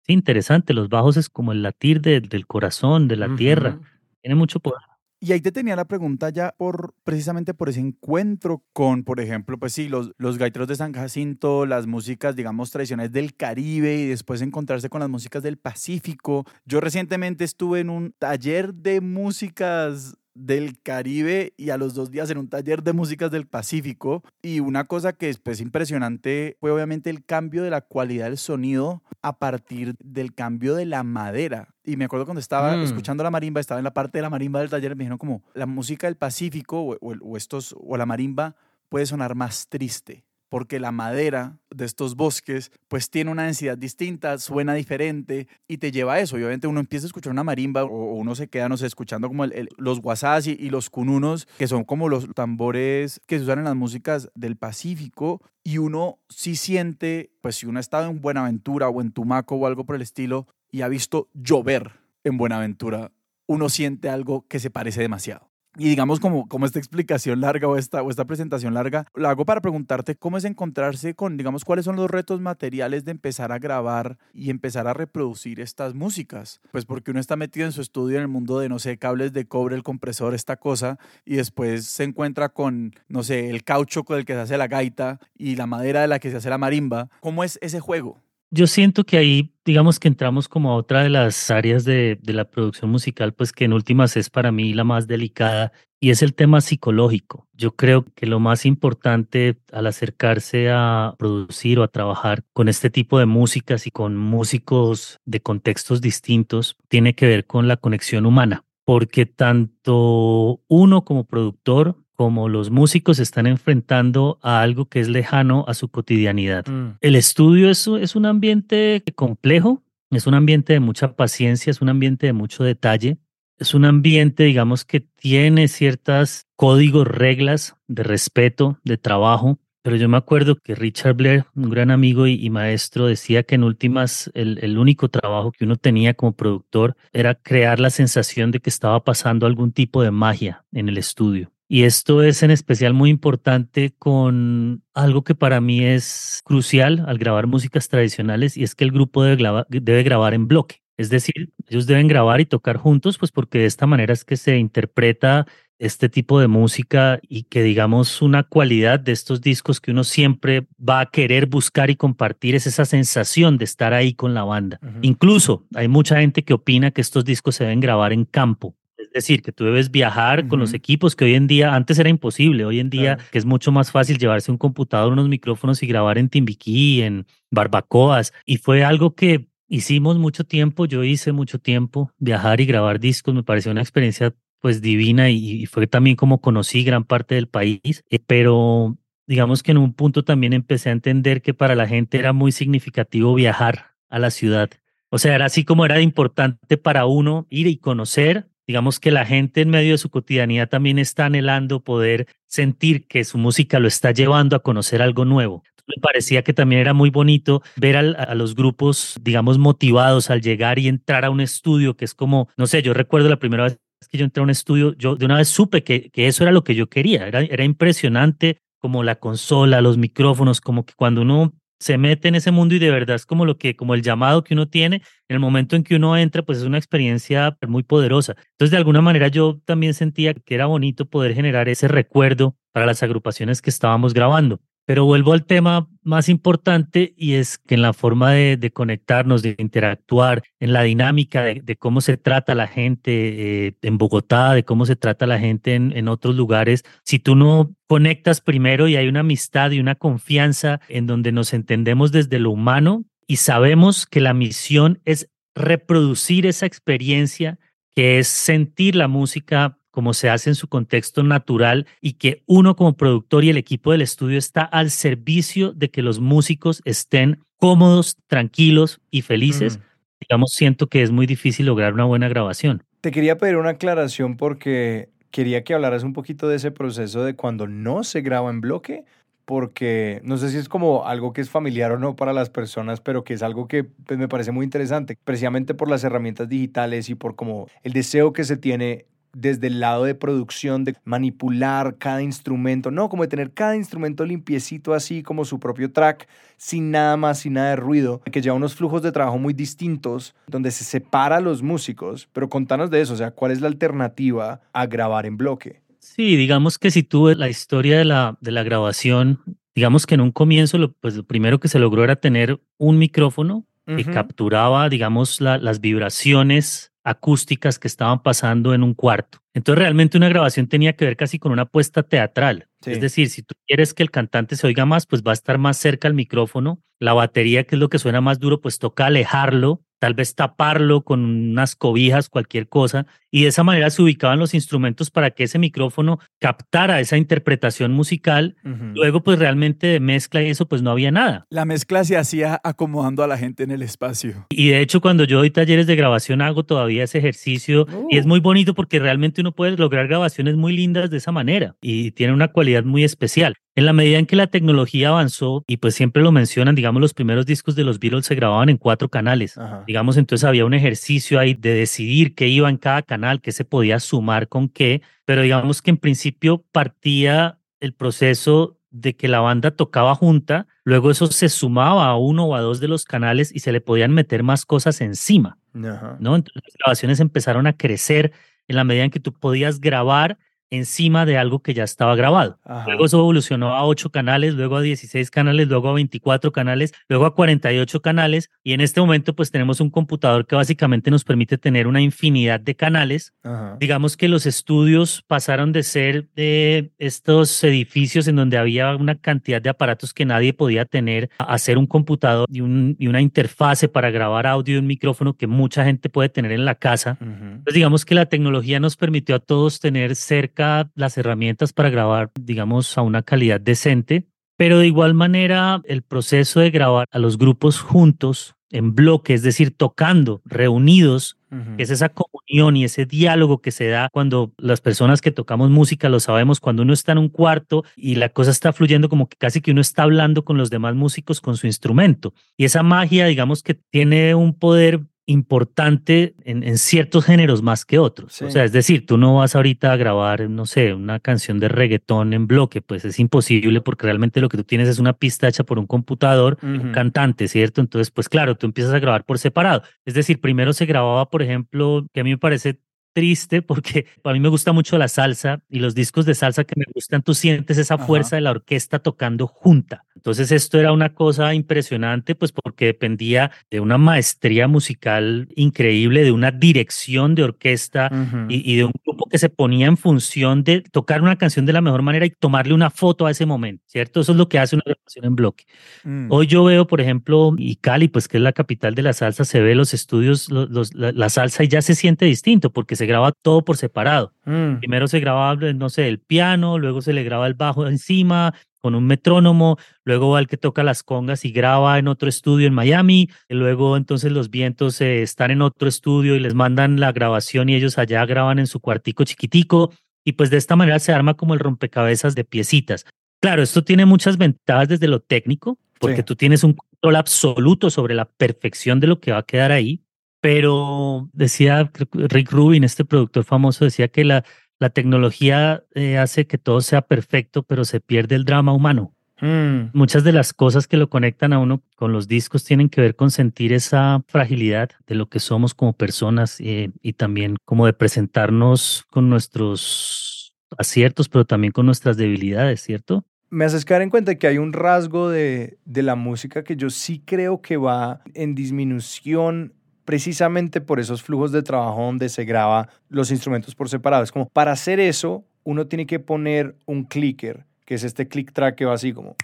Sí, 0.06 0.12
interesante, 0.12 0.74
los 0.74 0.88
bajos 0.88 1.16
es 1.16 1.28
como 1.28 1.52
el 1.52 1.62
latir 1.62 2.00
de- 2.00 2.20
del 2.20 2.46
corazón, 2.46 3.08
de 3.08 3.16
la 3.16 3.34
tierra, 3.36 3.78
tiene 4.20 4.34
mucho 4.34 4.58
poder. 4.60 4.80
Y 5.24 5.30
ahí 5.30 5.40
te 5.40 5.52
tenía 5.52 5.76
la 5.76 5.84
pregunta 5.84 6.30
ya 6.30 6.52
por 6.58 6.94
precisamente 7.04 7.54
por 7.54 7.68
ese 7.68 7.78
encuentro 7.78 8.64
con, 8.72 9.04
por 9.04 9.20
ejemplo, 9.20 9.56
pues 9.56 9.72
sí, 9.72 9.88
los, 9.88 10.10
los 10.18 10.36
gaiteros 10.36 10.66
de 10.66 10.74
San 10.74 10.92
Jacinto, 10.92 11.64
las 11.64 11.86
músicas, 11.86 12.34
digamos, 12.34 12.72
tradicionales 12.72 13.12
del 13.12 13.36
Caribe 13.36 13.94
y 13.94 14.06
después 14.08 14.42
encontrarse 14.42 14.88
con 14.88 14.98
las 14.98 15.08
músicas 15.08 15.44
del 15.44 15.58
Pacífico. 15.58 16.44
Yo 16.64 16.80
recientemente 16.80 17.44
estuve 17.44 17.78
en 17.78 17.90
un 17.90 18.12
taller 18.18 18.74
de 18.74 19.00
músicas 19.00 20.16
del 20.34 20.80
Caribe 20.82 21.52
y 21.56 21.70
a 21.70 21.76
los 21.76 21.94
dos 21.94 22.10
días 22.10 22.30
en 22.30 22.38
un 22.38 22.48
taller 22.48 22.82
de 22.82 22.92
músicas 22.92 23.30
del 23.30 23.46
Pacífico. 23.46 24.22
Y 24.42 24.60
una 24.60 24.84
cosa 24.84 25.12
que 25.12 25.28
es 25.28 25.38
pues, 25.38 25.60
impresionante 25.60 26.56
fue 26.60 26.70
obviamente 26.70 27.10
el 27.10 27.24
cambio 27.24 27.62
de 27.62 27.70
la 27.70 27.80
cualidad 27.82 28.26
del 28.26 28.38
sonido 28.38 29.02
a 29.20 29.38
partir 29.38 29.94
del 30.02 30.34
cambio 30.34 30.74
de 30.74 30.86
la 30.86 31.02
madera. 31.02 31.74
Y 31.84 31.96
me 31.96 32.04
acuerdo 32.06 32.24
cuando 32.26 32.40
estaba 32.40 32.76
Mm. 32.76 32.82
escuchando 32.82 33.22
la 33.22 33.30
marimba, 33.30 33.60
estaba 33.60 33.78
en 33.80 33.84
la 33.84 33.94
parte 33.94 34.18
de 34.18 34.22
la 34.22 34.30
marimba 34.30 34.60
del 34.60 34.70
taller, 34.70 34.96
me 34.96 35.04
dijeron 35.04 35.18
como 35.18 35.42
la 35.54 35.66
música 35.66 36.06
del 36.06 36.16
Pacífico 36.16 36.80
o, 36.80 36.94
o- 37.00 37.14
o 37.22 37.36
estos, 37.36 37.74
o 37.78 37.96
la 37.96 38.06
marimba 38.06 38.56
puede 38.88 39.06
sonar 39.06 39.34
más 39.34 39.68
triste 39.68 40.24
porque 40.52 40.78
la 40.78 40.92
madera 40.92 41.56
de 41.70 41.86
estos 41.86 42.14
bosques 42.14 42.72
pues 42.88 43.08
tiene 43.08 43.30
una 43.30 43.44
densidad 43.44 43.78
distinta, 43.78 44.36
suena 44.36 44.74
diferente 44.74 45.48
y 45.66 45.78
te 45.78 45.90
lleva 45.90 46.12
a 46.12 46.20
eso. 46.20 46.36
Y 46.36 46.42
obviamente 46.42 46.66
uno 46.66 46.78
empieza 46.78 47.06
a 47.06 47.08
escuchar 47.08 47.32
una 47.32 47.42
marimba 47.42 47.84
o, 47.84 48.12
uno 48.12 48.34
se 48.34 48.48
queda, 48.48 48.68
no 48.68 48.76
sé, 48.76 48.84
escuchando 48.84 49.28
como 49.28 49.46
los 49.78 50.02
guasás 50.02 50.46
y, 50.46 50.50
y 50.50 50.68
los 50.68 50.90
cununos, 50.90 51.46
que 51.56 51.66
son 51.66 51.84
como 51.84 52.10
los 52.10 52.28
tambores 52.34 53.18
que 53.26 53.38
se 53.38 53.44
usan 53.44 53.60
en 53.60 53.64
las 53.64 53.76
músicas 53.76 54.28
del 54.34 54.56
Pacífico 54.56 55.40
y 55.64 55.78
uno 55.78 56.18
sí 56.28 56.54
siente, 56.54 57.30
pues 57.40 57.56
si 57.56 57.64
uno 57.64 57.78
ha 57.78 57.80
estado 57.80 58.10
en 58.10 58.20
Buenaventura 58.20 58.90
o 58.90 59.00
en 59.00 59.10
Tumaco 59.10 59.54
o 59.54 59.66
algo 59.66 59.86
por 59.86 59.96
el 59.96 60.02
estilo 60.02 60.46
y 60.70 60.82
ha 60.82 60.88
visto 60.88 61.30
llover 61.32 61.92
en 62.24 62.36
Buenaventura, 62.36 63.10
uno 63.46 63.70
siente 63.70 64.10
algo 64.10 64.46
que 64.48 64.60
se 64.60 64.68
parece 64.68 65.00
demasiado. 65.00 65.51
Y 65.78 65.88
digamos 65.88 66.20
como, 66.20 66.46
como 66.48 66.66
esta 66.66 66.78
explicación 66.78 67.40
larga 67.40 67.66
o 67.66 67.78
esta, 67.78 68.02
o 68.02 68.10
esta 68.10 68.26
presentación 68.26 68.74
larga, 68.74 69.06
la 69.14 69.30
hago 69.30 69.46
para 69.46 69.62
preguntarte 69.62 70.16
cómo 70.16 70.36
es 70.36 70.44
encontrarse 70.44 71.14
con, 71.14 71.38
digamos, 71.38 71.64
cuáles 71.64 71.86
son 71.86 71.96
los 71.96 72.10
retos 72.10 72.40
materiales 72.42 73.06
de 73.06 73.12
empezar 73.12 73.52
a 73.52 73.58
grabar 73.58 74.18
y 74.34 74.50
empezar 74.50 74.86
a 74.86 74.92
reproducir 74.92 75.60
estas 75.60 75.94
músicas. 75.94 76.60
Pues 76.72 76.84
porque 76.84 77.10
uno 77.10 77.20
está 77.20 77.36
metido 77.36 77.64
en 77.64 77.72
su 77.72 77.80
estudio 77.80 78.16
en 78.16 78.22
el 78.22 78.28
mundo 78.28 78.58
de, 78.58 78.68
no 78.68 78.78
sé, 78.78 78.98
cables 78.98 79.32
de 79.32 79.46
cobre, 79.46 79.74
el 79.74 79.82
compresor, 79.82 80.34
esta 80.34 80.56
cosa, 80.56 80.98
y 81.24 81.36
después 81.36 81.86
se 81.86 82.04
encuentra 82.04 82.50
con, 82.50 82.92
no 83.08 83.22
sé, 83.22 83.48
el 83.48 83.64
caucho 83.64 84.04
con 84.04 84.18
el 84.18 84.26
que 84.26 84.34
se 84.34 84.40
hace 84.40 84.58
la 84.58 84.68
gaita 84.68 85.20
y 85.38 85.56
la 85.56 85.66
madera 85.66 86.02
de 86.02 86.08
la 86.08 86.18
que 86.18 86.30
se 86.30 86.36
hace 86.36 86.50
la 86.50 86.58
marimba. 86.58 87.08
¿Cómo 87.20 87.44
es 87.44 87.58
ese 87.62 87.80
juego? 87.80 88.20
Yo 88.54 88.66
siento 88.66 89.04
que 89.04 89.16
ahí, 89.16 89.54
digamos 89.64 89.98
que 89.98 90.08
entramos 90.08 90.46
como 90.46 90.72
a 90.72 90.76
otra 90.76 91.02
de 91.02 91.08
las 91.08 91.50
áreas 91.50 91.86
de, 91.86 92.18
de 92.20 92.32
la 92.34 92.44
producción 92.44 92.90
musical, 92.90 93.32
pues 93.32 93.50
que 93.50 93.64
en 93.64 93.72
últimas 93.72 94.14
es 94.18 94.28
para 94.28 94.52
mí 94.52 94.74
la 94.74 94.84
más 94.84 95.06
delicada 95.06 95.72
y 96.00 96.10
es 96.10 96.20
el 96.20 96.34
tema 96.34 96.60
psicológico. 96.60 97.48
Yo 97.54 97.76
creo 97.76 98.04
que 98.14 98.26
lo 98.26 98.40
más 98.40 98.66
importante 98.66 99.56
al 99.72 99.86
acercarse 99.86 100.68
a 100.70 101.14
producir 101.18 101.78
o 101.78 101.82
a 101.82 101.88
trabajar 101.88 102.44
con 102.52 102.68
este 102.68 102.90
tipo 102.90 103.18
de 103.18 103.24
músicas 103.24 103.86
y 103.86 103.90
con 103.90 104.18
músicos 104.18 105.18
de 105.24 105.40
contextos 105.40 106.02
distintos 106.02 106.76
tiene 106.88 107.14
que 107.14 107.26
ver 107.26 107.46
con 107.46 107.68
la 107.68 107.78
conexión 107.78 108.26
humana, 108.26 108.66
porque 108.84 109.24
tanto 109.24 110.60
uno 110.68 111.06
como 111.06 111.24
productor 111.24 112.01
como 112.22 112.48
los 112.48 112.70
músicos 112.70 113.16
se 113.16 113.24
están 113.24 113.48
enfrentando 113.48 114.38
a 114.42 114.62
algo 114.62 114.86
que 114.86 115.00
es 115.00 115.08
lejano 115.08 115.64
a 115.66 115.74
su 115.74 115.88
cotidianidad. 115.88 116.64
Mm. 116.68 116.98
El 117.00 117.16
estudio 117.16 117.68
es, 117.68 117.88
es 117.88 118.14
un 118.14 118.26
ambiente 118.26 119.02
complejo, 119.16 119.82
es 120.12 120.28
un 120.28 120.34
ambiente 120.34 120.72
de 120.72 120.78
mucha 120.78 121.16
paciencia, 121.16 121.72
es 121.72 121.80
un 121.80 121.88
ambiente 121.88 122.26
de 122.26 122.32
mucho 122.32 122.62
detalle, 122.62 123.18
es 123.58 123.74
un 123.74 123.84
ambiente, 123.84 124.44
digamos, 124.44 124.84
que 124.84 125.00
tiene 125.00 125.66
ciertas 125.66 126.46
códigos, 126.54 127.08
reglas 127.08 127.74
de 127.88 128.04
respeto, 128.04 128.78
de 128.84 128.98
trabajo. 128.98 129.58
Pero 129.82 129.96
yo 129.96 130.08
me 130.08 130.16
acuerdo 130.16 130.54
que 130.54 130.76
Richard 130.76 131.16
Blair, 131.16 131.46
un 131.56 131.70
gran 131.70 131.90
amigo 131.90 132.28
y, 132.28 132.34
y 132.34 132.50
maestro, 132.50 133.08
decía 133.08 133.42
que 133.42 133.56
en 133.56 133.64
últimas 133.64 134.30
el, 134.34 134.60
el 134.62 134.78
único 134.78 135.08
trabajo 135.08 135.50
que 135.50 135.64
uno 135.64 135.74
tenía 135.74 136.14
como 136.14 136.36
productor 136.36 136.94
era 137.12 137.34
crear 137.34 137.80
la 137.80 137.90
sensación 137.90 138.52
de 138.52 138.60
que 138.60 138.70
estaba 138.70 139.02
pasando 139.02 139.44
algún 139.44 139.72
tipo 139.72 140.04
de 140.04 140.12
magia 140.12 140.64
en 140.70 140.88
el 140.88 140.98
estudio. 140.98 141.51
Y 141.74 141.84
esto 141.84 142.22
es 142.22 142.42
en 142.42 142.50
especial 142.50 142.92
muy 142.92 143.08
importante 143.08 143.94
con 143.98 144.82
algo 144.92 145.24
que 145.24 145.34
para 145.34 145.58
mí 145.62 145.82
es 145.82 146.42
crucial 146.44 147.02
al 147.06 147.16
grabar 147.16 147.46
músicas 147.46 147.88
tradicionales 147.88 148.58
y 148.58 148.62
es 148.62 148.74
que 148.74 148.84
el 148.84 148.92
grupo 148.92 149.24
debe, 149.24 149.36
graba- 149.36 149.66
debe 149.70 150.02
grabar 150.02 150.34
en 150.34 150.48
bloque. 150.48 150.82
Es 150.98 151.08
decir, 151.08 151.54
ellos 151.66 151.86
deben 151.86 152.08
grabar 152.08 152.42
y 152.42 152.44
tocar 152.44 152.76
juntos, 152.76 153.16
pues 153.16 153.32
porque 153.32 153.56
de 153.56 153.64
esta 153.64 153.86
manera 153.86 154.12
es 154.12 154.22
que 154.26 154.36
se 154.36 154.58
interpreta 154.58 155.46
este 155.78 156.10
tipo 156.10 156.38
de 156.40 156.46
música 156.46 157.18
y 157.26 157.44
que 157.44 157.62
digamos 157.62 158.20
una 158.20 158.42
cualidad 158.42 159.00
de 159.00 159.12
estos 159.12 159.40
discos 159.40 159.80
que 159.80 159.92
uno 159.92 160.04
siempre 160.04 160.66
va 160.78 161.00
a 161.00 161.06
querer 161.10 161.46
buscar 161.46 161.88
y 161.88 161.96
compartir 161.96 162.54
es 162.54 162.66
esa 162.66 162.84
sensación 162.84 163.56
de 163.56 163.64
estar 163.64 163.94
ahí 163.94 164.12
con 164.12 164.34
la 164.34 164.44
banda. 164.44 164.78
Incluso 165.00 165.66
hay 165.74 165.88
mucha 165.88 166.20
gente 166.20 166.44
que 166.44 166.52
opina 166.52 166.90
que 166.90 167.00
estos 167.00 167.24
discos 167.24 167.54
se 167.56 167.64
deben 167.64 167.80
grabar 167.80 168.12
en 168.12 168.26
campo. 168.26 168.76
Es 169.14 169.24
decir, 169.24 169.42
que 169.42 169.52
tú 169.52 169.64
debes 169.64 169.90
viajar 169.90 170.48
con 170.48 170.58
los 170.58 170.72
equipos 170.72 171.14
que 171.14 171.26
hoy 171.26 171.34
en 171.34 171.46
día, 171.46 171.74
antes 171.74 171.98
era 171.98 172.08
imposible, 172.08 172.64
hoy 172.64 172.80
en 172.80 172.88
día 172.88 173.16
Claro. 173.16 173.30
que 173.30 173.38
es 173.38 173.44
mucho 173.44 173.70
más 173.70 173.90
fácil 173.92 174.16
llevarse 174.16 174.50
un 174.50 174.56
computador, 174.56 175.12
unos 175.12 175.28
micrófonos 175.28 175.82
y 175.82 175.86
grabar 175.86 176.16
en 176.16 176.30
Timbiquí, 176.30 177.02
en 177.02 177.26
barbacoas. 177.50 178.32
Y 178.46 178.56
fue 178.56 178.84
algo 178.84 179.14
que 179.14 179.48
hicimos 179.68 180.18
mucho 180.18 180.44
tiempo, 180.44 180.86
yo 180.86 181.04
hice 181.04 181.32
mucho 181.32 181.58
tiempo, 181.58 182.10
viajar 182.18 182.60
y 182.62 182.66
grabar 182.66 183.00
discos, 183.00 183.34
me 183.34 183.42
pareció 183.42 183.70
una 183.72 183.82
experiencia 183.82 184.34
pues 184.60 184.80
divina 184.80 185.28
y, 185.28 185.62
y 185.62 185.66
fue 185.66 185.86
también 185.86 186.16
como 186.16 186.40
conocí 186.40 186.84
gran 186.84 187.04
parte 187.04 187.34
del 187.34 187.48
país, 187.48 187.80
eh, 188.10 188.18
pero 188.26 188.96
digamos 189.26 189.62
que 189.62 189.72
en 189.72 189.78
un 189.78 189.92
punto 189.92 190.24
también 190.24 190.52
empecé 190.52 190.88
a 190.88 190.92
entender 190.92 191.42
que 191.42 191.52
para 191.52 191.74
la 191.74 191.86
gente 191.86 192.18
era 192.18 192.32
muy 192.32 192.52
significativo 192.52 193.34
viajar 193.34 193.94
a 194.08 194.18
la 194.18 194.30
ciudad. 194.30 194.70
O 195.10 195.18
sea, 195.18 195.34
era 195.34 195.44
así 195.46 195.64
como 195.64 195.84
era 195.84 196.00
importante 196.00 196.76
para 196.78 197.04
uno 197.06 197.46
ir 197.50 197.66
y 197.66 197.76
conocer. 197.76 198.48
Digamos 198.66 199.00
que 199.00 199.10
la 199.10 199.26
gente 199.26 199.60
en 199.60 199.70
medio 199.70 199.92
de 199.92 199.98
su 199.98 200.10
cotidianidad 200.10 200.68
también 200.68 200.98
está 200.98 201.26
anhelando 201.26 201.80
poder 201.80 202.26
sentir 202.46 203.06
que 203.06 203.24
su 203.24 203.38
música 203.38 203.80
lo 203.80 203.88
está 203.88 204.12
llevando 204.12 204.56
a 204.56 204.60
conocer 204.60 205.02
algo 205.02 205.24
nuevo. 205.24 205.62
Me 205.86 206.00
parecía 206.00 206.42
que 206.42 206.52
también 206.52 206.80
era 206.80 206.94
muy 206.94 207.10
bonito 207.10 207.62
ver 207.76 207.96
a 207.96 208.34
los 208.34 208.54
grupos, 208.54 209.18
digamos, 209.20 209.58
motivados 209.58 210.30
al 210.30 210.40
llegar 210.40 210.78
y 210.78 210.86
entrar 210.88 211.24
a 211.24 211.30
un 211.30 211.40
estudio 211.40 211.96
que 211.96 212.04
es 212.04 212.14
como, 212.14 212.48
no 212.56 212.66
sé, 212.66 212.82
yo 212.82 212.94
recuerdo 212.94 213.28
la 213.28 213.38
primera 213.38 213.64
vez 213.64 213.78
que 214.08 214.18
yo 214.18 214.24
entré 214.24 214.40
a 214.40 214.44
un 214.44 214.50
estudio, 214.50 214.94
yo 214.96 215.16
de 215.16 215.24
una 215.24 215.36
vez 215.36 215.48
supe 215.48 215.82
que, 215.82 216.10
que 216.10 216.26
eso 216.26 216.44
era 216.44 216.52
lo 216.52 216.64
que 216.64 216.74
yo 216.74 216.88
quería. 216.88 217.26
Era, 217.26 217.40
era 217.40 217.64
impresionante 217.64 218.58
como 218.78 219.02
la 219.02 219.16
consola, 219.16 219.80
los 219.80 219.96
micrófonos, 219.96 220.60
como 220.60 220.84
que 220.84 220.94
cuando 220.94 221.22
uno 221.22 221.52
se 221.82 221.98
mete 221.98 222.28
en 222.28 222.36
ese 222.36 222.52
mundo 222.52 222.76
y 222.76 222.78
de 222.78 222.90
verdad 222.90 223.16
es 223.16 223.26
como 223.26 223.44
lo 223.44 223.58
que, 223.58 223.74
como 223.74 223.94
el 223.94 224.02
llamado 224.02 224.44
que 224.44 224.54
uno 224.54 224.68
tiene, 224.68 224.96
en 225.28 225.34
el 225.34 225.40
momento 225.40 225.74
en 225.74 225.82
que 225.82 225.96
uno 225.96 226.16
entra, 226.16 226.42
pues 226.42 226.58
es 226.58 226.64
una 226.64 226.78
experiencia 226.78 227.58
muy 227.66 227.82
poderosa. 227.82 228.36
Entonces, 228.52 228.70
de 228.70 228.76
alguna 228.76 229.00
manera 229.00 229.26
yo 229.28 229.60
también 229.64 229.92
sentía 229.92 230.32
que 230.32 230.54
era 230.54 230.66
bonito 230.66 231.06
poder 231.06 231.34
generar 231.34 231.68
ese 231.68 231.88
recuerdo 231.88 232.56
para 232.70 232.86
las 232.86 233.02
agrupaciones 233.02 233.60
que 233.60 233.70
estábamos 233.70 234.14
grabando. 234.14 234.60
Pero 234.84 235.04
vuelvo 235.04 235.32
al 235.32 235.44
tema 235.44 235.88
más 236.02 236.28
importante 236.28 237.14
y 237.16 237.34
es 237.34 237.58
que 237.58 237.76
en 237.76 237.82
la 237.82 237.92
forma 237.92 238.32
de, 238.32 238.70
conectarnos, 238.72 239.42
de 239.42 239.54
interactuar, 239.58 240.42
en 240.58 240.72
la 240.72 240.82
dinámica 240.82 241.42
de, 241.42 241.76
cómo 241.76 242.00
se 242.00 242.16
trata 242.16 242.54
la 242.54 242.66
gente 242.66 243.66
eh, 243.66 243.76
en 243.82 243.98
Bogotá, 243.98 244.54
de 244.54 244.64
cómo 244.64 244.84
se 244.84 244.96
trata 244.96 245.26
la 245.26 245.38
gente 245.38 245.74
en, 245.74 245.96
en 245.96 246.08
otros 246.08 246.34
lugares, 246.34 246.84
si 247.04 247.18
tú 247.18 247.36
no 247.36 247.74
conectas 247.86 248.40
primero 248.40 248.88
y 248.88 248.96
hay 248.96 249.06
una 249.06 249.20
amistad 249.20 249.70
y 249.70 249.80
una 249.80 249.94
confianza 249.94 250.80
en 250.88 251.06
donde 251.06 251.30
nos 251.30 251.54
entendemos 251.54 252.10
desde 252.10 252.40
lo 252.40 252.50
humano 252.50 253.04
y 253.26 253.36
sabemos 253.36 254.06
que 254.06 254.20
la 254.20 254.34
misión 254.34 255.00
es 255.04 255.30
reproducir 255.54 256.46
esa 256.46 256.66
experiencia 256.66 257.58
que 257.94 258.18
es 258.18 258.28
sentir 258.28 258.96
la 258.96 259.08
música 259.08 259.78
como 259.92 260.14
se 260.14 260.28
hace 260.28 260.50
en 260.50 260.56
su 260.56 260.66
contexto 260.66 261.22
natural 261.22 261.86
y 262.00 262.14
que 262.14 262.42
uno 262.46 262.74
como 262.74 262.96
productor 262.96 263.44
y 263.44 263.50
el 263.50 263.56
equipo 263.58 263.92
del 263.92 264.02
estudio 264.02 264.38
está 264.38 264.62
al 264.62 264.90
servicio 264.90 265.72
de 265.72 265.90
que 265.90 266.02
los 266.02 266.18
músicos 266.18 266.82
estén 266.84 267.38
cómodos, 267.58 268.16
tranquilos 268.26 269.00
y 269.12 269.22
felices, 269.22 269.78
Mm. 269.78 269.82
digamos, 270.28 270.52
siento 270.52 270.88
que 270.88 271.02
es 271.02 271.12
muy 271.12 271.26
difícil 271.26 271.66
lograr 271.66 271.92
una 271.94 272.04
buena 272.04 272.28
grabación. 272.28 272.82
Te 273.02 273.12
quería 273.12 273.36
pedir 273.38 273.56
una 273.56 273.70
aclaración 273.70 274.36
porque 274.36 275.10
quería 275.30 275.62
que 275.62 275.74
hablaras 275.74 276.02
un 276.02 276.12
poquito 276.12 276.48
de 276.48 276.56
ese 276.56 276.70
proceso 276.70 277.22
de 277.24 277.34
cuando 277.36 277.66
no 277.68 278.02
se 278.04 278.20
graba 278.20 278.50
en 278.50 278.60
bloque, 278.60 279.04
porque 279.44 280.20
no 280.24 280.36
sé 280.38 280.50
si 280.50 280.56
es 280.58 280.68
como 280.68 281.04
algo 281.06 281.32
que 281.32 281.40
es 281.40 281.50
familiar 281.50 281.92
o 281.92 281.98
no 281.98 282.14
para 282.16 282.32
las 282.32 282.48
personas, 282.50 283.00
pero 283.00 283.24
que 283.24 283.34
es 283.34 283.42
algo 283.42 283.66
que 283.66 283.84
pues, 283.84 284.18
me 284.18 284.28
parece 284.28 284.52
muy 284.52 284.64
interesante, 284.64 285.18
precisamente 285.24 285.74
por 285.74 285.90
las 285.90 286.04
herramientas 286.04 286.48
digitales 286.48 287.08
y 287.10 287.14
por 287.14 287.34
como 287.34 287.66
el 287.82 287.92
deseo 287.92 288.32
que 288.32 288.44
se 288.44 288.56
tiene 288.56 289.06
desde 289.34 289.68
el 289.68 289.80
lado 289.80 290.04
de 290.04 290.14
producción, 290.14 290.84
de 290.84 290.94
manipular 291.04 291.96
cada 291.98 292.22
instrumento, 292.22 292.90
no, 292.90 293.08
como 293.08 293.22
de 293.22 293.28
tener 293.28 293.52
cada 293.52 293.76
instrumento 293.76 294.24
limpiecito 294.24 294.94
así 294.94 295.22
como 295.22 295.44
su 295.44 295.58
propio 295.58 295.92
track, 295.92 296.28
sin 296.56 296.90
nada 296.90 297.16
más, 297.16 297.40
sin 297.40 297.54
nada 297.54 297.70
de 297.70 297.76
ruido, 297.76 298.20
que 298.30 298.42
lleva 298.42 298.56
unos 298.56 298.74
flujos 298.74 299.02
de 299.02 299.12
trabajo 299.12 299.38
muy 299.38 299.54
distintos, 299.54 300.34
donde 300.46 300.70
se 300.70 300.84
separa 300.84 301.36
a 301.36 301.40
los 301.40 301.62
músicos, 301.62 302.28
pero 302.32 302.48
contanos 302.48 302.90
de 302.90 303.00
eso, 303.00 303.14
o 303.14 303.16
sea, 303.16 303.30
¿cuál 303.30 303.52
es 303.52 303.60
la 303.60 303.68
alternativa 303.68 304.60
a 304.72 304.86
grabar 304.86 305.26
en 305.26 305.36
bloque? 305.36 305.82
Sí, 305.98 306.36
digamos 306.36 306.78
que 306.78 306.90
si 306.90 307.02
tú 307.02 307.28
la 307.28 307.48
historia 307.48 307.98
de 307.98 308.04
la, 308.04 308.36
de 308.40 308.50
la 308.50 308.62
grabación, 308.64 309.40
digamos 309.74 310.06
que 310.06 310.14
en 310.14 310.20
un 310.20 310.32
comienzo, 310.32 310.76
lo, 310.76 310.92
pues 310.92 311.14
lo 311.14 311.24
primero 311.24 311.60
que 311.60 311.68
se 311.68 311.78
logró 311.78 312.04
era 312.04 312.16
tener 312.16 312.60
un 312.76 312.98
micrófono 312.98 313.66
que 313.84 314.04
capturaba, 314.04 314.88
digamos, 314.88 315.40
las 315.40 315.80
vibraciones 315.80 316.91
acústicas 317.04 317.78
que 317.78 317.88
estaban 317.88 318.22
pasando 318.22 318.74
en 318.74 318.82
un 318.82 318.94
cuarto. 318.94 319.38
Entonces 319.54 319.78
realmente 319.78 320.16
una 320.16 320.28
grabación 320.28 320.68
tenía 320.68 320.94
que 320.94 321.04
ver 321.04 321.16
casi 321.16 321.38
con 321.38 321.52
una 321.52 321.66
puesta 321.66 322.02
teatral. 322.02 322.68
Es 322.84 323.00
decir, 323.00 323.28
si 323.28 323.42
tú 323.42 323.54
quieres 323.66 323.94
que 323.94 324.02
el 324.02 324.10
cantante 324.10 324.56
se 324.56 324.66
oiga 324.66 324.86
más, 324.86 325.06
pues 325.06 325.22
va 325.22 325.30
a 325.30 325.34
estar 325.34 325.58
más 325.58 325.76
cerca 325.76 326.08
al 326.08 326.14
micrófono. 326.14 326.82
La 326.98 327.12
batería, 327.12 327.64
que 327.64 327.76
es 327.76 327.80
lo 327.80 327.88
que 327.88 327.98
suena 327.98 328.20
más 328.20 328.38
duro, 328.38 328.60
pues 328.60 328.78
toca 328.78 329.06
alejarlo 329.06 329.82
tal 330.02 330.14
vez 330.14 330.34
taparlo 330.34 331.02
con 331.02 331.24
unas 331.24 331.76
cobijas, 331.76 332.28
cualquier 332.28 332.68
cosa, 332.68 333.06
y 333.30 333.42
de 333.42 333.50
esa 333.50 333.62
manera 333.62 333.88
se 333.88 334.02
ubicaban 334.02 334.40
los 334.40 334.52
instrumentos 334.52 335.12
para 335.12 335.30
que 335.30 335.44
ese 335.44 335.60
micrófono 335.60 336.18
captara 336.40 336.98
esa 336.98 337.16
interpretación 337.16 337.92
musical. 337.92 338.56
Luego, 338.94 339.22
pues 339.22 339.38
realmente 339.38 339.86
de 339.86 340.00
mezcla 340.00 340.42
y 340.42 340.50
eso, 340.50 340.66
pues 340.66 340.82
no 340.82 340.90
había 340.90 341.12
nada. 341.12 341.46
La 341.50 341.64
mezcla 341.64 342.02
se 342.02 342.16
hacía 342.16 342.60
acomodando 342.64 343.22
a 343.22 343.28
la 343.28 343.38
gente 343.38 343.62
en 343.62 343.70
el 343.70 343.80
espacio. 343.80 344.44
Y 344.50 344.70
de 344.70 344.80
hecho, 344.80 345.00
cuando 345.00 345.22
yo 345.22 345.38
doy 345.38 345.52
talleres 345.52 345.86
de 345.86 345.94
grabación, 345.94 346.42
hago 346.42 346.64
todavía 346.64 347.04
ese 347.04 347.18
ejercicio 347.18 347.86
y 348.10 348.18
es 348.18 348.24
uh. 348.24 348.28
muy 348.28 348.40
bonito 348.40 348.74
porque 348.74 348.98
realmente 348.98 349.40
uno 349.40 349.52
puede 349.52 349.76
lograr 349.76 350.08
grabaciones 350.08 350.56
muy 350.56 350.76
lindas 350.76 351.10
de 351.10 351.18
esa 351.18 351.30
manera 351.30 351.76
y 351.80 352.10
tiene 352.10 352.32
una 352.32 352.48
cualidad 352.48 352.82
muy 352.82 353.04
especial. 353.04 353.54
En 353.74 353.86
la 353.86 353.94
medida 353.94 354.18
en 354.18 354.26
que 354.26 354.36
la 354.36 354.48
tecnología 354.48 355.08
avanzó, 355.08 355.64
y 355.66 355.78
pues 355.78 355.94
siempre 355.94 356.22
lo 356.22 356.30
mencionan, 356.30 356.74
digamos, 356.74 357.00
los 357.00 357.14
primeros 357.14 357.46
discos 357.46 357.74
de 357.74 357.84
los 357.84 357.98
Beatles 357.98 358.26
se 358.26 358.34
grababan 358.34 358.68
en 358.68 358.76
cuatro 358.76 359.08
canales. 359.08 359.58
Digamos, 359.86 360.18
entonces 360.18 360.44
había 360.44 360.66
un 360.66 360.74
ejercicio 360.74 361.38
ahí 361.38 361.54
de 361.54 361.72
decidir 361.72 362.34
qué 362.34 362.48
iba 362.48 362.68
en 362.68 362.76
cada 362.76 363.02
canal, 363.02 363.40
qué 363.40 363.50
se 363.50 363.64
podía 363.64 363.98
sumar 363.98 364.48
con 364.48 364.68
qué, 364.68 365.00
pero 365.24 365.40
digamos 365.40 365.80
que 365.80 365.90
en 365.90 365.96
principio 365.96 366.64
partía 366.70 367.58
el 367.80 367.94
proceso 367.94 368.78
de 368.90 369.16
que 369.16 369.26
la 369.26 369.40
banda 369.40 369.70
tocaba 369.70 370.14
junta, 370.14 370.66
luego 370.84 371.10
eso 371.10 371.26
se 371.28 371.48
sumaba 371.48 372.08
a 372.08 372.16
uno 372.16 372.44
o 372.44 372.54
a 372.54 372.60
dos 372.60 372.78
de 372.78 372.88
los 372.88 373.06
canales 373.06 373.50
y 373.54 373.60
se 373.60 373.72
le 373.72 373.80
podían 373.80 374.12
meter 374.12 374.42
más 374.42 374.66
cosas 374.66 375.00
encima, 375.00 375.56
¿no? 375.72 376.36
Entonces 376.36 376.62
las 376.62 376.76
grabaciones 376.78 377.20
empezaron 377.20 377.66
a 377.66 377.74
crecer 377.74 378.32
en 378.68 378.76
la 378.76 378.84
medida 378.84 379.04
en 379.04 379.10
que 379.10 379.18
tú 379.18 379.32
podías 379.32 379.80
grabar 379.80 380.38
encima 380.72 381.26
de 381.26 381.36
algo 381.36 381.60
que 381.60 381.74
ya 381.74 381.84
estaba 381.84 382.16
grabado. 382.16 382.58
Luego 382.86 383.04
eso 383.04 383.18
evolucionó 383.18 383.74
a 383.74 383.84
8 383.84 384.10
canales, 384.10 384.54
luego 384.54 384.76
a 384.76 384.80
16 384.80 385.30
canales, 385.30 385.68
luego 385.68 385.90
a 385.90 385.92
24 385.92 386.50
canales, 386.50 386.94
luego 387.08 387.26
a 387.26 387.34
48 387.34 388.00
canales 388.00 388.50
y 388.64 388.72
en 388.72 388.80
este 388.80 388.98
momento 388.98 389.34
pues 389.34 389.50
tenemos 389.50 389.82
un 389.82 389.90
computador 389.90 390.46
que 390.46 390.56
básicamente 390.56 391.10
nos 391.10 391.24
permite 391.24 391.58
tener 391.58 391.86
una 391.86 392.00
infinidad 392.00 392.58
de 392.58 392.74
canales. 392.74 393.34
Digamos 393.80 394.16
que 394.16 394.28
los 394.28 394.46
estudios 394.46 395.22
pasaron 395.26 395.72
de 395.72 395.82
ser 395.82 396.28
de 396.34 396.92
estos 396.98 397.62
edificios 397.64 398.26
en 398.26 398.36
donde 398.36 398.56
había 398.56 398.96
una 398.96 399.16
cantidad 399.16 399.60
de 399.60 399.68
aparatos 399.68 400.14
que 400.14 400.24
nadie 400.24 400.54
podía 400.54 400.86
tener 400.86 401.28
a 401.38 401.52
hacer 401.52 401.76
un 401.76 401.86
computador 401.86 402.46
y, 402.50 402.62
un, 402.62 402.96
y 402.98 403.08
una 403.08 403.20
interfase 403.20 403.88
para 403.88 404.10
grabar 404.10 404.46
audio 404.46 404.76
y 404.76 404.78
un 404.78 404.86
micrófono 404.86 405.36
que 405.36 405.46
mucha 405.46 405.84
gente 405.84 406.08
puede 406.08 406.30
tener 406.30 406.52
en 406.52 406.64
la 406.64 406.76
casa. 406.76 407.18
Entonces 407.20 407.74
digamos 407.74 408.06
que 408.06 408.14
la 408.14 408.24
tecnología 408.24 408.80
nos 408.80 408.96
permitió 408.96 409.36
a 409.36 409.38
todos 409.38 409.78
tener 409.78 410.16
cerca 410.16 410.61
las 410.94 411.18
herramientas 411.18 411.72
para 411.72 411.90
grabar, 411.90 412.30
digamos, 412.40 412.96
a 412.96 413.02
una 413.02 413.22
calidad 413.22 413.60
decente, 413.60 414.26
pero 414.56 414.78
de 414.78 414.86
igual 414.86 415.14
manera 415.14 415.82
el 415.84 416.02
proceso 416.02 416.60
de 416.60 416.70
grabar 416.70 417.06
a 417.10 417.18
los 417.18 417.38
grupos 417.38 417.80
juntos, 417.80 418.54
en 418.70 418.94
bloque, 418.94 419.34
es 419.34 419.42
decir, 419.42 419.76
tocando, 419.76 420.40
reunidos, 420.44 421.36
que 421.76 421.82
es 421.82 421.90
esa 421.90 422.08
comunión 422.08 422.78
y 422.78 422.84
ese 422.84 423.04
diálogo 423.04 423.60
que 423.60 423.72
se 423.72 423.86
da 423.86 424.08
cuando 424.10 424.54
las 424.56 424.80
personas 424.80 425.20
que 425.20 425.30
tocamos 425.30 425.68
música 425.68 426.08
lo 426.08 426.18
sabemos, 426.18 426.60
cuando 426.60 426.82
uno 426.82 426.94
está 426.94 427.12
en 427.12 427.18
un 427.18 427.28
cuarto 427.28 427.84
y 427.94 428.14
la 428.14 428.30
cosa 428.30 428.50
está 428.50 428.72
fluyendo 428.72 429.10
como 429.10 429.28
que 429.28 429.36
casi 429.36 429.60
que 429.60 429.72
uno 429.72 429.82
está 429.82 430.04
hablando 430.04 430.46
con 430.46 430.56
los 430.56 430.70
demás 430.70 430.94
músicos 430.94 431.42
con 431.42 431.58
su 431.58 431.66
instrumento. 431.66 432.32
Y 432.56 432.64
esa 432.64 432.82
magia, 432.82 433.26
digamos 433.26 433.62
que 433.62 433.74
tiene 433.74 434.34
un 434.34 434.58
poder 434.58 435.02
importante 435.26 436.34
en, 436.44 436.78
ciertos 436.78 437.24
géneros 437.24 437.62
más 437.62 437.84
que 437.84 437.98
otros. 437.98 438.42
O 438.42 438.50
sea, 438.50 438.64
es 438.64 438.72
decir, 438.72 439.06
tú 439.06 439.18
no 439.18 439.36
vas 439.36 439.54
ahorita 439.54 439.92
a 439.92 439.96
grabar, 439.96 440.48
no 440.50 440.66
sé, 440.66 440.94
una 440.94 441.20
canción 441.20 441.60
de 441.60 441.68
reggaetón 441.68 442.32
en 442.32 442.46
bloque, 442.46 442.82
pues 442.82 443.04
es 443.04 443.18
imposible 443.18 443.80
porque 443.80 444.06
realmente 444.06 444.40
lo 444.40 444.48
que 444.48 444.56
tú 444.56 444.64
tienes 444.64 444.88
es 444.88 444.98
una 444.98 445.12
pista 445.12 445.48
hecha 445.48 445.64
por 445.64 445.78
un 445.78 445.86
computador, 445.86 446.58
un 446.62 446.92
cantante, 446.92 447.46
¿cierto? 447.48 447.80
Entonces, 447.80 448.10
pues 448.10 448.28
claro, 448.28 448.56
tú 448.56 448.66
empiezas 448.66 448.92
a 448.94 448.98
grabar 448.98 449.24
por 449.24 449.38
separado. 449.38 449.82
Es 450.04 450.14
decir, 450.14 450.40
primero 450.40 450.72
se 450.72 450.86
grababa, 450.86 451.30
por 451.30 451.42
ejemplo, 451.42 452.06
que 452.12 452.20
a 452.20 452.24
mí 452.24 452.30
me 452.30 452.38
parece 452.38 452.80
triste 453.12 453.62
porque 453.62 454.06
a 454.24 454.32
mí 454.32 454.40
me 454.40 454.48
gusta 454.48 454.72
mucho 454.72 454.98
la 454.98 455.08
salsa 455.08 455.60
y 455.68 455.78
los 455.78 455.94
discos 455.94 456.26
de 456.26 456.34
salsa 456.34 456.64
que 456.64 456.74
me 456.76 456.84
gustan, 456.94 457.22
tú 457.22 457.34
sientes 457.34 457.78
esa 457.78 457.98
fuerza 457.98 458.36
de 458.36 458.42
la 458.42 458.50
orquesta 458.50 458.98
tocando 458.98 459.46
junta. 459.46 460.04
Entonces 460.14 460.52
esto 460.52 460.78
era 460.78 460.92
una 460.92 461.14
cosa 461.14 461.54
impresionante, 461.54 462.34
pues 462.34 462.52
porque 462.52 462.86
dependía 462.86 463.50
de 463.70 463.80
una 463.80 463.98
maestría 463.98 464.68
musical 464.68 465.48
increíble, 465.56 466.22
de 466.22 466.32
una 466.32 466.50
dirección 466.50 467.34
de 467.34 467.42
orquesta 467.42 468.10
y, 468.48 468.76
de 468.76 468.84
un 468.84 468.92
grupo 469.04 469.26
que 469.28 469.38
se 469.38 469.48
ponía 469.48 469.86
en 469.86 469.96
función 469.96 470.64
de 470.64 470.82
tocar 470.82 471.22
una 471.22 471.36
canción 471.36 471.66
de 471.66 471.72
la 471.72 471.80
mejor 471.80 472.02
manera 472.02 472.26
y 472.26 472.30
tomarle 472.30 472.74
una 472.74 472.90
foto 472.90 473.26
a 473.26 473.30
ese 473.30 473.46
momento, 473.46 473.84
¿cierto? 473.86 474.20
Eso 474.20 474.32
es 474.32 474.38
lo 474.38 474.48
que 474.48 474.58
hace 474.58 474.76
una 474.76 474.84
grabación 474.86 475.24
en 475.24 475.36
bloque. 475.36 475.64
Mm. 476.04 476.26
Hoy 476.30 476.46
yo 476.46 476.64
veo, 476.64 476.86
por 476.86 477.00
ejemplo, 477.00 477.54
y 477.58 477.76
Cali, 477.76 478.08
pues 478.08 478.28
que 478.28 478.36
es 478.36 478.42
la 478.42 478.52
capital 478.52 478.94
de 478.94 479.02
la 479.02 479.12
salsa, 479.12 479.44
se 479.44 479.60
ve 479.60 479.74
los 479.74 479.94
estudios, 479.94 480.50
los, 480.50 480.94
la, 480.94 481.12
la 481.12 481.30
salsa 481.30 481.64
y 481.64 481.68
ya 481.68 481.82
se 481.82 481.94
siente 481.94 482.26
distinto 482.26 482.70
porque 482.72 482.96
se 483.02 483.06
graba 483.06 483.32
todo 483.32 483.64
por 483.64 483.76
separado. 483.76 484.32
Mm. 484.44 484.76
Primero 484.78 485.08
se 485.08 485.18
grababa, 485.18 485.56
no 485.56 485.90
sé, 485.90 486.06
el 486.06 486.20
piano, 486.20 486.78
luego 486.78 487.02
se 487.02 487.12
le 487.12 487.24
graba 487.24 487.48
el 487.48 487.54
bajo 487.54 487.88
encima 487.88 488.54
con 488.78 488.94
un 488.94 489.08
metrónomo, 489.08 489.76
luego 490.04 490.30
va 490.30 490.38
el 490.38 490.46
que 490.46 490.56
toca 490.56 490.84
las 490.84 491.02
congas 491.02 491.44
y 491.44 491.50
graba 491.50 491.98
en 491.98 492.06
otro 492.06 492.28
estudio 492.28 492.68
en 492.68 492.74
Miami, 492.74 493.28
y 493.48 493.54
luego 493.54 493.96
entonces 493.96 494.30
los 494.30 494.50
vientos 494.50 495.00
eh, 495.00 495.22
están 495.22 495.50
en 495.50 495.62
otro 495.62 495.88
estudio 495.88 496.36
y 496.36 496.40
les 496.40 496.54
mandan 496.54 497.00
la 497.00 497.10
grabación 497.10 497.68
y 497.68 497.74
ellos 497.74 497.98
allá 497.98 498.24
graban 498.24 498.60
en 498.60 498.68
su 498.68 498.78
cuartico 498.78 499.24
chiquitico 499.24 499.92
y 500.24 500.32
pues 500.32 500.50
de 500.50 500.58
esta 500.58 500.76
manera 500.76 501.00
se 501.00 501.12
arma 501.12 501.34
como 501.34 501.54
el 501.54 501.60
rompecabezas 501.60 502.36
de 502.36 502.44
piecitas. 502.44 503.04
Claro, 503.40 503.64
esto 503.64 503.82
tiene 503.82 504.06
muchas 504.06 504.38
ventajas 504.38 504.86
desde 504.86 505.08
lo 505.08 505.18
técnico, 505.18 505.76
porque 505.98 506.22
tú 506.22 506.36
tienes 506.36 506.62
un 506.62 506.74
control 506.74 507.16
absoluto 507.16 507.90
sobre 507.90 508.14
la 508.14 508.26
perfección 508.26 509.00
de 509.00 509.08
lo 509.08 509.18
que 509.18 509.32
va 509.32 509.38
a 509.38 509.42
quedar 509.42 509.72
ahí, 509.72 510.04
pero 510.42 511.30
decía 511.32 511.88
Rick 512.12 512.50
Rubin, 512.50 512.82
este 512.82 513.04
productor 513.04 513.44
famoso, 513.44 513.84
decía 513.84 514.08
que 514.08 514.24
la, 514.24 514.44
la 514.80 514.90
tecnología 514.90 515.84
eh, 515.94 516.18
hace 516.18 516.48
que 516.48 516.58
todo 516.58 516.80
sea 516.80 517.02
perfecto, 517.02 517.62
pero 517.62 517.84
se 517.84 518.00
pierde 518.00 518.34
el 518.34 518.44
drama 518.44 518.72
humano. 518.72 519.14
Mm. 519.40 519.90
Muchas 519.92 520.24
de 520.24 520.32
las 520.32 520.52
cosas 520.52 520.88
que 520.88 520.96
lo 520.96 521.08
conectan 521.08 521.52
a 521.52 521.60
uno 521.60 521.80
con 521.94 522.12
los 522.12 522.26
discos 522.26 522.64
tienen 522.64 522.88
que 522.88 523.00
ver 523.00 523.14
con 523.14 523.30
sentir 523.30 523.72
esa 523.72 524.24
fragilidad 524.26 524.90
de 525.06 525.14
lo 525.14 525.28
que 525.28 525.38
somos 525.38 525.74
como 525.74 525.92
personas 525.92 526.56
eh, 526.58 526.90
y 527.02 527.12
también 527.12 527.54
como 527.64 527.86
de 527.86 527.92
presentarnos 527.92 529.04
con 529.10 529.30
nuestros 529.30 530.56
aciertos, 530.76 531.28
pero 531.28 531.44
también 531.44 531.72
con 531.72 531.86
nuestras 531.86 532.16
debilidades, 532.16 532.82
¿cierto? 532.82 533.24
Me 533.48 533.64
haces 533.64 533.84
caer 533.84 534.02
en 534.02 534.10
cuenta 534.10 534.34
que 534.34 534.48
hay 534.48 534.58
un 534.58 534.72
rasgo 534.72 535.30
de, 535.30 535.78
de 535.84 536.02
la 536.02 536.16
música 536.16 536.64
que 536.64 536.74
yo 536.74 536.90
sí 536.90 537.22
creo 537.24 537.62
que 537.62 537.76
va 537.76 538.22
en 538.34 538.56
disminución 538.56 539.74
precisamente 540.04 540.80
por 540.80 541.00
esos 541.00 541.22
flujos 541.22 541.52
de 541.52 541.62
trabajo 541.62 542.02
donde 542.02 542.28
se 542.28 542.44
graba 542.44 542.88
los 543.08 543.30
instrumentos 543.30 543.74
por 543.74 543.88
separado. 543.88 544.24
Es 544.24 544.32
como 544.32 544.48
para 544.48 544.72
hacer 544.72 545.00
eso, 545.00 545.44
uno 545.64 545.86
tiene 545.86 546.06
que 546.06 546.18
poner 546.18 546.76
un 546.86 547.04
clicker, 547.04 547.64
que 547.84 547.94
es 547.94 548.04
este 548.04 548.28
click 548.28 548.52
track 548.52 548.76
que 548.76 548.84
va 548.84 548.94
así 548.94 549.12
como. 549.12 549.36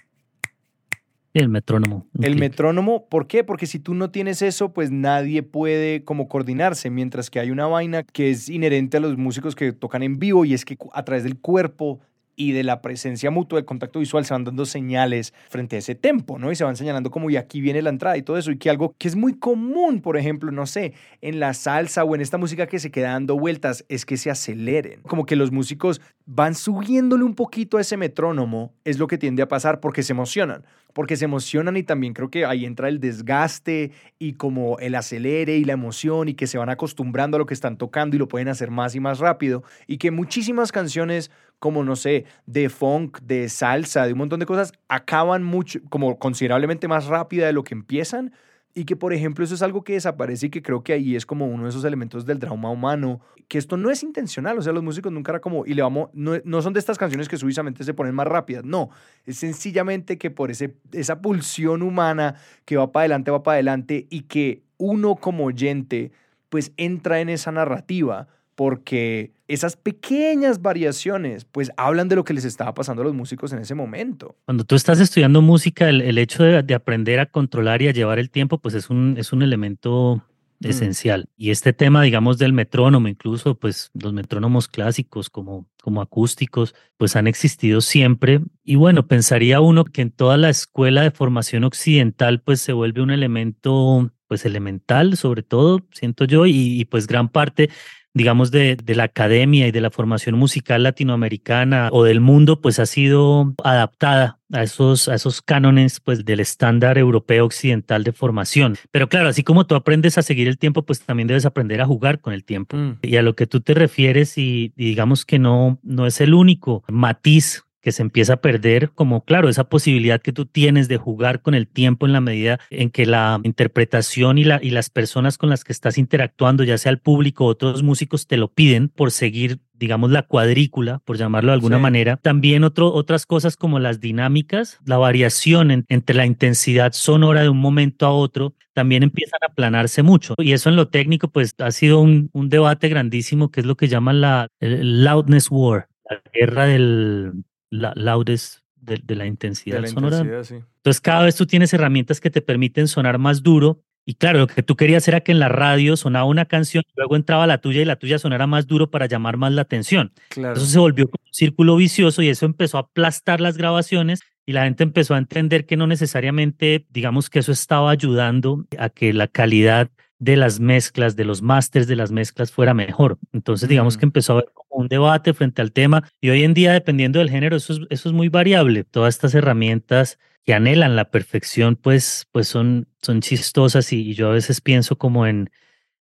El 1.34 1.48
metrónomo. 1.48 2.06
El 2.20 2.36
metrónomo, 2.36 3.06
¿por 3.08 3.26
qué? 3.26 3.44
Porque 3.44 3.66
si 3.66 3.78
tú 3.78 3.94
no 3.94 4.10
tienes 4.10 4.42
eso, 4.42 4.72
pues 4.72 4.90
nadie 4.90 5.42
puede 5.42 6.02
como 6.02 6.26
coordinarse, 6.26 6.90
mientras 6.90 7.30
que 7.30 7.38
hay 7.38 7.50
una 7.50 7.66
vaina 7.66 8.02
que 8.02 8.30
es 8.30 8.48
inherente 8.48 8.96
a 8.96 9.00
los 9.00 9.16
músicos 9.16 9.54
que 9.54 9.72
tocan 9.72 10.02
en 10.02 10.18
vivo 10.18 10.44
y 10.44 10.54
es 10.54 10.64
que 10.64 10.76
a 10.92 11.04
través 11.04 11.24
del 11.24 11.38
cuerpo 11.38 12.00
y 12.38 12.52
de 12.52 12.62
la 12.62 12.80
presencia 12.80 13.32
mutua 13.32 13.58
del 13.58 13.66
contacto 13.66 13.98
visual 13.98 14.24
se 14.24 14.32
van 14.32 14.44
dando 14.44 14.64
señales 14.64 15.34
frente 15.50 15.74
a 15.74 15.80
ese 15.80 15.96
tempo, 15.96 16.38
¿no? 16.38 16.52
Y 16.52 16.56
se 16.56 16.62
van 16.62 16.76
señalando 16.76 17.10
como 17.10 17.28
y 17.28 17.36
aquí 17.36 17.60
viene 17.60 17.82
la 17.82 17.90
entrada 17.90 18.16
y 18.16 18.22
todo 18.22 18.38
eso. 18.38 18.52
Y 18.52 18.58
que 18.58 18.70
algo 18.70 18.94
que 18.96 19.08
es 19.08 19.16
muy 19.16 19.34
común, 19.34 20.00
por 20.00 20.16
ejemplo, 20.16 20.52
no 20.52 20.64
sé, 20.64 20.94
en 21.20 21.40
la 21.40 21.52
salsa 21.52 22.04
o 22.04 22.14
en 22.14 22.20
esta 22.20 22.38
música 22.38 22.68
que 22.68 22.78
se 22.78 22.92
queda 22.92 23.10
dando 23.10 23.36
vueltas, 23.36 23.84
es 23.88 24.06
que 24.06 24.16
se 24.16 24.30
aceleren. 24.30 25.02
Como 25.02 25.26
que 25.26 25.34
los 25.34 25.50
músicos 25.50 26.00
van 26.26 26.54
subiéndole 26.54 27.24
un 27.24 27.34
poquito 27.34 27.76
a 27.76 27.80
ese 27.80 27.96
metrónomo, 27.96 28.72
es 28.84 28.98
lo 28.98 29.08
que 29.08 29.18
tiende 29.18 29.42
a 29.42 29.48
pasar 29.48 29.80
porque 29.80 30.04
se 30.04 30.12
emocionan. 30.12 30.64
Porque 30.92 31.16
se 31.16 31.24
emocionan 31.24 31.76
y 31.76 31.82
también 31.82 32.14
creo 32.14 32.30
que 32.30 32.46
ahí 32.46 32.64
entra 32.64 32.88
el 32.88 33.00
desgaste 33.00 33.90
y 34.18 34.34
como 34.34 34.78
el 34.78 34.94
acelere 34.94 35.56
y 35.56 35.64
la 35.64 35.72
emoción 35.72 36.28
y 36.28 36.34
que 36.34 36.46
se 36.46 36.58
van 36.58 36.70
acostumbrando 36.70 37.36
a 37.36 37.38
lo 37.38 37.46
que 37.46 37.54
están 37.54 37.78
tocando 37.78 38.14
y 38.14 38.18
lo 38.18 38.28
pueden 38.28 38.48
hacer 38.48 38.70
más 38.70 38.94
y 38.94 39.00
más 39.00 39.18
rápido. 39.18 39.64
Y 39.86 39.98
que 39.98 40.10
muchísimas 40.10 40.70
canciones 40.70 41.30
como 41.58 41.84
no 41.84 41.96
sé, 41.96 42.24
de 42.46 42.68
funk, 42.68 43.20
de 43.20 43.48
salsa, 43.48 44.06
de 44.06 44.12
un 44.12 44.18
montón 44.18 44.40
de 44.40 44.46
cosas, 44.46 44.72
acaban 44.88 45.42
mucho, 45.42 45.80
como 45.88 46.18
considerablemente 46.18 46.88
más 46.88 47.06
rápida 47.06 47.46
de 47.46 47.52
lo 47.52 47.64
que 47.64 47.74
empiezan. 47.74 48.32
Y 48.74 48.84
que, 48.84 48.94
por 48.94 49.12
ejemplo, 49.12 49.44
eso 49.44 49.54
es 49.54 49.62
algo 49.62 49.82
que 49.82 49.94
desaparece 49.94 50.46
y 50.46 50.50
que 50.50 50.62
creo 50.62 50.84
que 50.84 50.92
ahí 50.92 51.16
es 51.16 51.26
como 51.26 51.46
uno 51.46 51.64
de 51.64 51.70
esos 51.70 51.84
elementos 51.84 52.26
del 52.26 52.38
drama 52.38 52.70
humano, 52.70 53.20
que 53.48 53.58
esto 53.58 53.76
no 53.76 53.90
es 53.90 54.02
intencional, 54.02 54.58
o 54.58 54.62
sea, 54.62 54.72
los 54.72 54.82
músicos 54.82 55.10
nunca 55.10 55.32
era 55.32 55.40
como, 55.40 55.64
y 55.66 55.74
le 55.74 55.82
vamos, 55.82 56.10
no, 56.12 56.32
no 56.44 56.62
son 56.62 56.74
de 56.74 56.78
estas 56.78 56.98
canciones 56.98 57.28
que 57.28 57.38
súbitamente 57.38 57.82
se 57.82 57.94
ponen 57.94 58.14
más 58.14 58.26
rápidas, 58.26 58.64
no, 58.64 58.90
es 59.24 59.38
sencillamente 59.38 60.18
que 60.18 60.30
por 60.30 60.50
ese, 60.50 60.76
esa 60.92 61.20
pulsión 61.22 61.82
humana 61.82 62.36
que 62.66 62.76
va 62.76 62.92
para 62.92 63.02
adelante, 63.02 63.30
va 63.30 63.42
para 63.42 63.54
adelante, 63.54 64.06
y 64.10 64.22
que 64.22 64.62
uno 64.76 65.16
como 65.16 65.46
oyente, 65.46 66.12
pues 66.50 66.72
entra 66.76 67.20
en 67.20 67.30
esa 67.30 67.50
narrativa 67.50 68.28
porque 68.58 69.30
esas 69.46 69.76
pequeñas 69.76 70.62
variaciones 70.62 71.44
pues 71.44 71.70
hablan 71.76 72.08
de 72.08 72.16
lo 72.16 72.24
que 72.24 72.34
les 72.34 72.44
estaba 72.44 72.74
pasando 72.74 73.02
a 73.02 73.04
los 73.04 73.14
músicos 73.14 73.52
en 73.52 73.60
ese 73.60 73.76
momento. 73.76 74.34
Cuando 74.46 74.64
tú 74.64 74.74
estás 74.74 74.98
estudiando 74.98 75.40
música, 75.42 75.88
el, 75.88 76.18
hecho 76.18 76.42
de, 76.42 76.74
aprender 76.74 77.20
a 77.20 77.26
controlar 77.26 77.82
y 77.82 77.86
a 77.86 77.92
llevar 77.92 78.18
el 78.18 78.30
tiempo 78.30 78.58
pues 78.58 78.74
es 78.74 78.90
un, 78.90 79.14
es 79.16 79.32
un 79.32 79.42
elemento 79.42 80.24
mm. 80.58 80.66
esencial. 80.66 81.28
Y 81.36 81.50
este 81.50 81.72
tema, 81.72 82.02
digamos, 82.02 82.36
del 82.38 82.52
metrónomo, 82.52 83.06
incluso 83.06 83.54
pues 83.54 83.92
los 83.94 84.12
metrónomos 84.12 84.66
clásicos 84.66 85.30
como, 85.30 85.68
como 85.80 86.02
acústicos, 86.02 86.74
pues 86.96 87.14
han 87.14 87.28
existido 87.28 87.80
siempre. 87.80 88.40
Y 88.64 88.74
bueno, 88.74 89.06
pensaría 89.06 89.60
uno 89.60 89.84
que 89.84 90.02
en 90.02 90.10
toda 90.10 90.36
la 90.36 90.50
escuela 90.50 91.02
de 91.02 91.12
formación 91.12 91.62
occidental 91.62 92.40
pues 92.40 92.60
se 92.60 92.72
vuelve 92.72 93.02
un 93.02 93.12
elemento 93.12 94.10
pues 94.26 94.44
elemental 94.44 95.16
sobre 95.16 95.44
todo, 95.44 95.86
siento 95.92 96.24
yo, 96.24 96.44
y, 96.44 96.80
y 96.80 96.84
pues 96.86 97.06
gran 97.06 97.28
parte 97.28 97.70
digamos, 98.18 98.50
de, 98.50 98.76
de, 98.76 98.94
la 98.94 99.04
academia 99.04 99.66
y 99.68 99.70
de 99.70 99.80
la 99.80 99.90
formación 99.90 100.36
musical 100.36 100.82
latinoamericana 100.82 101.88
o 101.92 102.04
del 102.04 102.20
mundo, 102.20 102.60
pues 102.60 102.78
ha 102.80 102.86
sido 102.86 103.54
adaptada 103.62 104.40
a 104.52 104.62
esos, 104.62 105.08
a 105.08 105.14
esos 105.14 105.40
cánones 105.40 106.00
pues, 106.00 106.24
del 106.24 106.40
estándar 106.40 106.98
europeo 106.98 107.44
occidental 107.44 108.02
de 108.02 108.12
formación. 108.12 108.76
Pero 108.90 109.08
claro, 109.08 109.28
así 109.28 109.44
como 109.44 109.66
tú 109.66 109.76
aprendes 109.76 110.18
a 110.18 110.22
seguir 110.22 110.48
el 110.48 110.58
tiempo, 110.58 110.82
pues 110.82 111.00
también 111.00 111.28
debes 111.28 111.46
aprender 111.46 111.80
a 111.80 111.86
jugar 111.86 112.20
con 112.20 112.32
el 112.32 112.44
tiempo. 112.44 112.76
Mm. 112.76 112.98
Y 113.02 113.16
a 113.16 113.22
lo 113.22 113.36
que 113.36 113.46
tú 113.46 113.60
te 113.60 113.74
refieres, 113.74 114.36
y, 114.36 114.72
y 114.76 114.84
digamos 114.86 115.24
que 115.24 115.38
no, 115.38 115.78
no 115.82 116.06
es 116.06 116.20
el 116.20 116.34
único 116.34 116.82
matiz 116.88 117.62
que 117.80 117.92
se 117.92 118.02
empieza 118.02 118.34
a 118.34 118.40
perder 118.40 118.90
como, 118.90 119.24
claro, 119.24 119.48
esa 119.48 119.64
posibilidad 119.68 120.20
que 120.20 120.32
tú 120.32 120.46
tienes 120.46 120.88
de 120.88 120.96
jugar 120.96 121.42
con 121.42 121.54
el 121.54 121.68
tiempo 121.68 122.06
en 122.06 122.12
la 122.12 122.20
medida 122.20 122.58
en 122.70 122.90
que 122.90 123.06
la 123.06 123.40
interpretación 123.44 124.38
y, 124.38 124.44
la, 124.44 124.58
y 124.62 124.70
las 124.70 124.90
personas 124.90 125.38
con 125.38 125.50
las 125.50 125.64
que 125.64 125.72
estás 125.72 125.98
interactuando, 125.98 126.64
ya 126.64 126.78
sea 126.78 126.90
el 126.90 126.98
público 126.98 127.44
o 127.44 127.48
otros 127.48 127.82
músicos, 127.82 128.26
te 128.26 128.36
lo 128.36 128.52
piden 128.52 128.88
por 128.88 129.10
seguir 129.10 129.60
digamos, 129.78 130.10
la 130.10 130.22
cuadrícula, 130.22 131.00
por 131.04 131.16
llamarlo 131.16 131.50
de 131.50 131.54
alguna 131.54 131.78
manera. 131.78 132.16
También 132.16 132.64
otro, 132.64 132.92
otras 132.92 133.26
cosas 133.26 133.56
como 133.56 133.78
las 133.78 134.00
dinámicas, 134.00 134.80
la 134.84 134.98
variación 134.98 135.84
entre 135.88 136.16
la 136.16 136.26
intensidad 136.26 136.92
sonora 136.92 137.42
de 137.42 137.48
un 137.48 137.58
momento 137.58 138.06
a 138.06 138.10
otro, 138.10 138.54
también 138.74 139.02
empiezan 139.02 139.38
a 139.42 139.46
aplanarse 139.52 140.02
mucho. 140.02 140.34
Y 140.38 140.52
eso 140.52 140.68
en 140.68 140.76
lo 140.76 140.88
técnico, 140.88 141.28
pues 141.28 141.54
ha 141.58 141.70
sido 141.70 142.00
un, 142.00 142.30
un 142.32 142.48
debate 142.48 142.88
grandísimo, 142.88 143.50
que 143.50 143.60
es 143.60 143.66
lo 143.66 143.76
que 143.76 143.88
llaman 143.88 144.20
la 144.20 144.48
loudness 144.60 145.48
war, 145.50 145.88
la 146.10 146.20
guerra 146.32 146.66
del, 146.66 147.44
la, 147.70 147.92
laudes 147.94 148.62
de, 148.80 149.14
la 149.14 149.26
intensidad 149.26 149.84
sonora. 149.86 150.18
Entonces, 150.20 151.00
cada 151.00 151.24
vez 151.24 151.36
tú 151.36 151.46
tienes 151.46 151.72
herramientas 151.72 152.20
que 152.20 152.30
te 152.30 152.40
permiten 152.40 152.88
sonar 152.88 153.18
más 153.18 153.42
duro. 153.42 153.82
Y 154.06 154.14
claro, 154.14 154.38
lo 154.38 154.46
que 154.46 154.62
tú 154.62 154.74
querías 154.74 155.06
era 155.06 155.20
que 155.20 155.32
en 155.32 155.38
la 155.38 155.50
radio 155.50 155.94
sonaba 155.94 156.24
una 156.24 156.46
canción, 156.46 156.82
luego 156.96 157.14
entraba 157.14 157.46
la 157.46 157.58
tuya 157.58 157.82
y 157.82 157.84
la 157.84 157.96
tuya 157.96 158.18
sonara 158.18 158.46
más 158.46 158.66
duro 158.66 158.90
para 158.90 159.04
llamar 159.04 159.36
más 159.36 159.52
la 159.52 159.62
atención. 159.62 160.12
Claro. 160.30 160.56
Eso 160.56 160.64
se 160.64 160.78
volvió 160.78 161.04
un 161.04 161.32
círculo 161.32 161.76
vicioso 161.76 162.22
y 162.22 162.30
eso 162.30 162.46
empezó 162.46 162.78
a 162.78 162.82
aplastar 162.82 163.42
las 163.42 163.58
grabaciones 163.58 164.20
y 164.46 164.52
la 164.52 164.64
gente 164.64 164.82
empezó 164.82 165.14
a 165.14 165.18
entender 165.18 165.66
que 165.66 165.76
no 165.76 165.86
necesariamente, 165.86 166.86
digamos 166.88 167.28
que 167.28 167.40
eso 167.40 167.52
estaba 167.52 167.90
ayudando 167.90 168.64
a 168.78 168.88
que 168.88 169.12
la 169.12 169.28
calidad 169.28 169.90
de 170.18 170.36
las 170.36 170.58
mezclas, 170.58 171.16
de 171.16 171.24
los 171.24 171.42
másters 171.42 171.86
de 171.86 171.96
las 171.96 172.10
mezclas 172.10 172.50
fuera 172.50 172.72
mejor. 172.72 173.18
Entonces, 173.32 173.68
digamos 173.68 173.98
que 173.98 174.06
empezó 174.06 174.32
a 174.32 174.36
haber 174.36 174.50
como 174.54 174.67
un 174.78 174.86
debate 174.88 175.34
frente 175.34 175.60
al 175.60 175.72
tema 175.72 176.08
y 176.20 176.30
hoy 176.30 176.44
en 176.44 176.54
día, 176.54 176.72
dependiendo 176.72 177.18
del 177.18 177.30
género, 177.30 177.56
eso 177.56 177.72
es, 177.72 177.80
eso 177.90 178.08
es 178.08 178.14
muy 178.14 178.28
variable. 178.28 178.84
Todas 178.84 179.16
estas 179.16 179.34
herramientas 179.34 180.18
que 180.44 180.54
anhelan 180.54 180.94
la 180.94 181.10
perfección, 181.10 181.74
pues, 181.74 182.28
pues 182.30 182.46
son, 182.46 182.86
son 183.02 183.20
chistosas 183.20 183.92
y, 183.92 184.14
yo 184.14 184.28
a 184.28 184.34
veces 184.34 184.60
pienso 184.60 184.96
como 184.96 185.26
en, 185.26 185.50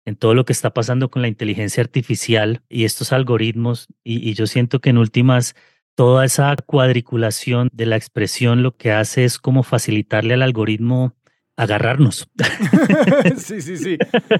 en 0.04 0.16
todo 0.16 0.34
lo 0.34 0.44
que 0.44 0.52
está 0.52 0.74
pasando 0.74 1.10
con 1.10 1.22
la 1.22 1.28
inteligencia 1.28 1.82
artificial 1.82 2.62
y 2.68 2.84
estos 2.84 3.12
algoritmos 3.12 3.88
y, 4.04 4.28
y 4.28 4.34
yo 4.34 4.46
siento 4.46 4.80
que 4.80 4.90
en 4.90 4.98
últimas 4.98 5.54
toda 5.94 6.26
esa 6.26 6.54
cuadriculación 6.56 7.70
de 7.72 7.86
la 7.86 7.96
expresión 7.96 8.62
lo 8.62 8.76
que 8.76 8.92
hace 8.92 9.24
es 9.24 9.38
como 9.38 9.62
facilitarle 9.62 10.34
al 10.34 10.42
algoritmo 10.42 11.14
agarrarnos. 11.56 12.28
sí, 13.36 13.60
sí, 13.60 13.76
sí, 13.76 13.98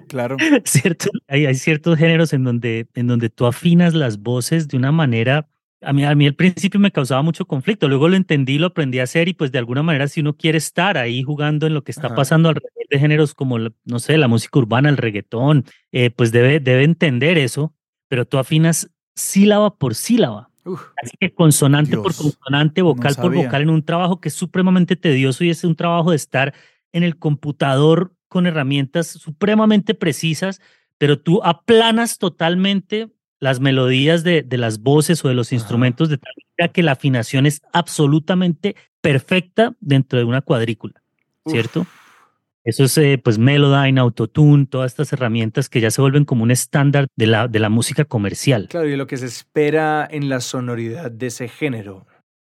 claro. 0.09 0.37
Cierto, 0.65 1.11
hay, 1.29 1.47
hay, 1.47 1.55
ciertos 1.55 1.99
géneros 1.99 2.33
en 2.33 2.45
donde, 2.45 2.87
en 2.95 3.07
donde 3.07 3.31
tú 3.31 3.47
afinas 3.47 3.95
las 3.95 4.19
voces 4.19 4.69
de 4.69 4.77
una 4.77 4.93
manera, 4.93 5.49
a 5.83 5.93
mí, 5.93 6.05
a 6.05 6.15
mí 6.15 6.27
al 6.27 6.35
principio 6.35 6.81
me 6.81 6.93
causaba 6.93 7.23
mucho 7.23 7.47
conflicto, 7.47 7.89
luego 7.89 8.09
lo 8.09 8.17
entendí, 8.17 8.59
lo 8.59 8.69
aprendí 8.69 8.99
a 8.99 9.05
hacer 9.05 9.29
y 9.29 9.35
pues 9.35 9.53
de 9.53 9.59
alguna 9.59 9.83
manera 9.83 10.09
si 10.09 10.21
uno 10.21 10.37
quiere 10.37 10.59
estar 10.59 10.99
ahí 10.99 11.23
jugando 11.23 11.67
en 11.67 11.75
lo 11.75 11.85
que 11.85 11.93
está 11.93 12.15
pasando 12.15 12.49
alrededor 12.49 12.87
de 12.91 12.99
géneros 12.99 13.35
como, 13.35 13.59
no 13.59 13.99
sé, 13.99 14.17
la 14.17 14.29
música 14.29 14.59
urbana, 14.59 14.89
el 14.89 14.97
reggaetón, 14.97 15.65
eh, 15.93 16.11
pues 16.11 16.33
debe, 16.33 16.61
debe 16.61 16.85
entender 16.85 17.39
eso, 17.39 17.75
pero 18.09 18.25
tú 18.25 18.39
afinas 18.39 18.91
sílaba 19.15 19.75
por 19.77 19.95
sílaba. 19.95 20.51
Así 21.01 21.17
que 21.21 21.33
consonante 21.33 21.97
por 21.97 22.15
consonante, 22.15 22.83
vocal 22.83 23.15
por 23.15 23.33
vocal 23.33 23.63
en 23.63 23.71
un 23.71 23.85
trabajo 23.85 24.21
que 24.21 24.29
es 24.29 24.35
supremamente 24.35 24.97
tedioso 24.97 25.45
y 25.45 25.51
es 25.51 25.63
un 25.63 25.77
trabajo 25.77 26.11
de 26.11 26.17
estar 26.17 26.55
en 26.93 27.03
el 27.03 27.19
computador 27.19 28.15
con 28.29 28.47
herramientas 28.47 29.07
supremamente 29.07 29.95
precisas, 29.95 30.61
pero 30.99 31.19
tú 31.19 31.41
aplanas 31.45 32.19
totalmente 32.19 33.09
las 33.39 33.61
melodías 33.61 34.25
de, 34.25 34.43
de 34.43 34.59
las 34.59 34.81
voces 34.81 35.25
o 35.25 35.29
de 35.29 35.35
los 35.35 35.53
instrumentos 35.53 36.09
de 36.09 36.19
tal 36.19 36.33
manera 36.57 36.73
que 36.73 36.83
la 36.83 36.93
afinación 36.93 37.47
es 37.47 37.61
absolutamente 37.73 38.77
perfecta 39.01 39.75
dentro 39.81 40.19
de 40.19 40.25
una 40.25 40.41
cuadrícula, 40.41 41.03
¿cierto? 41.47 41.87
Eso 42.67 42.83
es 42.83 42.99
eh, 42.99 43.21
pues 43.23 43.39
Melodyne, 43.39 44.01
Autotune, 44.01 44.67
todas 44.67 44.91
estas 44.91 45.13
herramientas 45.13 45.69
que 45.69 45.81
ya 45.81 45.93
se 45.93 46.01
vuelven 46.01 46.25
como 46.25 46.43
un 46.43 46.51
estándar 46.51 47.07
de 47.15 47.29
la, 47.29 47.47
de 47.47 47.61
la 47.61 47.69
música 47.69 48.05
comercial. 48.05 48.67
Claro, 48.69 48.89
y 48.89 48.97
lo 48.97 49.07
que 49.07 49.17
se 49.17 49.27
espera 49.27 50.09
en 50.11 50.29
la 50.29 50.41
sonoridad 50.41 51.13
de 51.13 51.29
ese 51.29 51.47
género. 51.47 52.09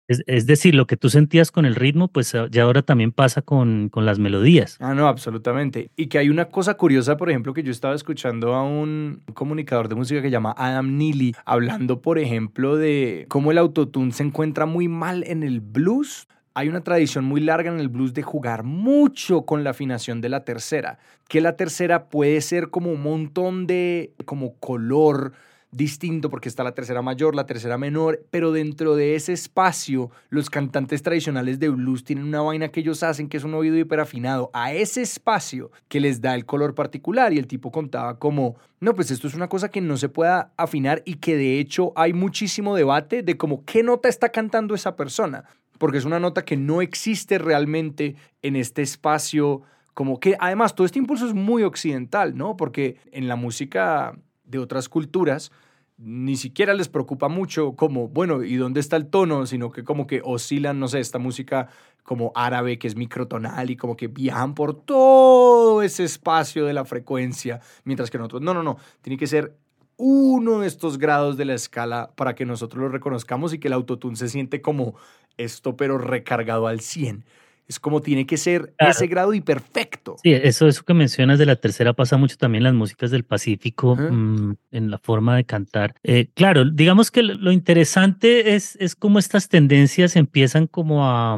Es, 0.07 0.45
decir, 0.45 0.73
lo 0.73 0.87
que 0.87 0.95
tú 0.95 1.09
sentías 1.09 1.51
con 1.51 1.65
el 1.65 1.75
ritmo, 1.75 2.07
pues 2.07 2.33
ya 2.49 2.63
ahora 2.63 2.81
también 2.81 3.11
pasa 3.11 3.41
con, 3.41 3.89
con, 3.89 4.05
las 4.05 4.19
melodías. 4.19 4.77
Ah, 4.79 4.93
no, 4.93 5.07
absolutamente. 5.07 5.91
Y 5.97 6.07
que 6.07 6.17
hay 6.17 6.29
una 6.29 6.45
cosa 6.45 6.75
curiosa, 6.75 7.17
por 7.17 7.29
ejemplo, 7.29 7.53
que 7.53 7.61
yo 7.61 7.71
estaba 7.71 7.93
escuchando 7.93 8.53
a 8.53 8.63
un 8.63 9.21
comunicador 9.33 9.89
de 9.89 9.95
música 9.95 10.21
que 10.21 10.29
llama 10.29 10.55
Adam 10.57 10.97
Neely, 10.97 11.35
hablando, 11.45 12.01
por 12.01 12.19
ejemplo, 12.19 12.77
de 12.77 13.25
cómo 13.27 13.51
el 13.51 13.57
autotune 13.57 14.13
se 14.13 14.23
encuentra 14.23 14.65
muy 14.65 14.87
mal 14.87 15.25
en 15.27 15.43
el 15.43 15.59
blues. 15.59 16.29
Hay 16.53 16.69
una 16.69 16.81
tradición 16.81 17.25
muy 17.25 17.41
larga 17.41 17.69
en 17.69 17.79
el 17.79 17.89
blues 17.89 18.13
de 18.13 18.23
jugar 18.23 18.63
mucho 18.63 19.45
con 19.45 19.65
la 19.65 19.71
afinación 19.71 20.21
de 20.21 20.29
la 20.29 20.45
tercera, 20.45 20.99
que 21.27 21.41
la 21.41 21.57
tercera 21.57 22.07
puede 22.07 22.39
ser 22.39 22.69
como 22.69 22.91
un 22.91 23.03
montón 23.03 23.67
de 23.67 24.13
como 24.25 24.55
color, 24.55 25.33
distinto 25.71 26.29
porque 26.29 26.49
está 26.49 26.63
la 26.63 26.73
tercera 26.73 27.01
mayor, 27.01 27.35
la 27.35 27.45
tercera 27.45 27.77
menor, 27.77 28.25
pero 28.31 28.51
dentro 28.51 28.95
de 28.95 29.15
ese 29.15 29.33
espacio 29.33 30.09
los 30.29 30.49
cantantes 30.49 31.03
tradicionales 31.03 31.59
de 31.59 31.69
blues 31.69 32.03
tienen 32.03 32.25
una 32.25 32.41
vaina 32.41 32.69
que 32.69 32.79
ellos 32.79 33.03
hacen 33.03 33.27
que 33.27 33.37
es 33.37 33.43
un 33.43 33.53
oído 33.53 33.77
hiperafinado 33.77 34.49
a 34.53 34.73
ese 34.73 35.01
espacio 35.01 35.71
que 35.87 35.99
les 35.99 36.21
da 36.21 36.35
el 36.35 36.45
color 36.45 36.73
particular 36.73 37.33
y 37.33 37.37
el 37.37 37.47
tipo 37.47 37.71
contaba 37.71 38.17
como, 38.17 38.55
no, 38.79 38.95
pues 38.95 39.11
esto 39.11 39.27
es 39.27 39.33
una 39.33 39.49
cosa 39.49 39.69
que 39.69 39.81
no 39.81 39.97
se 39.97 40.09
pueda 40.09 40.53
afinar 40.57 41.03
y 41.05 41.15
que 41.15 41.35
de 41.35 41.59
hecho 41.59 41.91
hay 41.95 42.13
muchísimo 42.13 42.75
debate 42.75 43.21
de 43.21 43.37
como 43.37 43.65
qué 43.65 43.83
nota 43.83 44.07
está 44.07 44.29
cantando 44.29 44.73
esa 44.73 44.95
persona, 44.95 45.43
porque 45.77 45.97
es 45.97 46.05
una 46.05 46.19
nota 46.19 46.45
que 46.45 46.57
no 46.57 46.81
existe 46.81 47.37
realmente 47.37 48.15
en 48.41 48.55
este 48.55 48.81
espacio 48.81 49.63
como 49.93 50.19
que 50.19 50.37
además 50.39 50.75
todo 50.75 50.85
este 50.85 50.99
impulso 50.99 51.25
es 51.25 51.33
muy 51.33 51.63
occidental, 51.63 52.37
¿no? 52.37 52.55
Porque 52.55 52.97
en 53.11 53.27
la 53.27 53.35
música 53.35 54.15
de 54.47 54.59
otras 54.59 54.89
culturas, 54.89 55.51
ni 55.97 56.35
siquiera 56.35 56.73
les 56.73 56.89
preocupa 56.89 57.27
mucho 57.27 57.75
como, 57.75 58.07
bueno, 58.07 58.43
¿y 58.43 58.55
dónde 58.55 58.79
está 58.79 58.95
el 58.97 59.07
tono? 59.07 59.45
Sino 59.45 59.71
que 59.71 59.83
como 59.83 60.05
que 60.05 60.21
oscilan, 60.23 60.79
no 60.79 60.87
sé, 60.87 60.99
esta 60.99 61.19
música 61.19 61.69
como 62.03 62.31
árabe 62.35 62.79
que 62.79 62.87
es 62.87 62.95
microtonal 62.95 63.69
y 63.69 63.75
como 63.75 63.97
que 63.97 64.07
viajan 64.07 64.53
por 64.53 64.73
todo 64.73 65.81
ese 65.81 66.03
espacio 66.03 66.65
de 66.65 66.73
la 66.73 66.85
frecuencia, 66.85 67.59
mientras 67.83 68.09
que 68.09 68.17
nosotros, 68.17 68.41
no, 68.41 68.53
no, 68.53 68.63
no, 68.63 68.77
tiene 69.01 69.17
que 69.17 69.27
ser 69.27 69.57
uno 69.97 70.59
de 70.59 70.67
estos 70.67 70.99
grados 70.99 71.35
de 71.37 71.45
la 71.45 71.55
escala 71.55 72.11
para 72.15 72.35
que 72.35 72.45
nosotros 72.45 72.81
lo 72.81 72.89
reconozcamos 72.89 73.53
y 73.53 73.59
que 73.59 73.67
el 73.67 73.73
autotune 73.73 74.15
se 74.15 74.29
siente 74.29 74.61
como 74.61 74.95
esto, 75.37 75.75
pero 75.75 75.97
recargado 75.97 76.67
al 76.67 76.79
100. 76.79 77.25
Es 77.67 77.79
como 77.79 78.01
tiene 78.01 78.25
que 78.25 78.37
ser 78.37 78.73
ese 78.79 79.07
grado 79.07 79.33
y 79.33 79.41
perfecto. 79.41 80.15
Sí, 80.23 80.31
eso, 80.31 80.67
eso 80.67 80.83
que 80.83 80.93
mencionas 80.93 81.37
de 81.37 81.45
la 81.45 81.57
tercera 81.57 81.93
pasa 81.93 82.17
mucho 82.17 82.37
también 82.37 82.61
en 82.61 82.65
las 82.65 82.73
músicas 82.73 83.11
del 83.11 83.25
Pacífico, 83.25 83.95
mm, 83.95 84.55
en 84.71 84.89
la 84.91 84.97
forma 84.97 85.35
de 85.35 85.43
cantar. 85.43 85.95
Eh, 86.03 86.29
claro, 86.33 86.63
digamos 86.65 87.11
que 87.11 87.23
lo 87.23 87.51
interesante 87.51 88.55
es, 88.55 88.77
es 88.77 88.95
cómo 88.95 89.19
estas 89.19 89.49
tendencias 89.49 90.15
empiezan 90.15 90.67
como 90.67 91.05
a, 91.05 91.37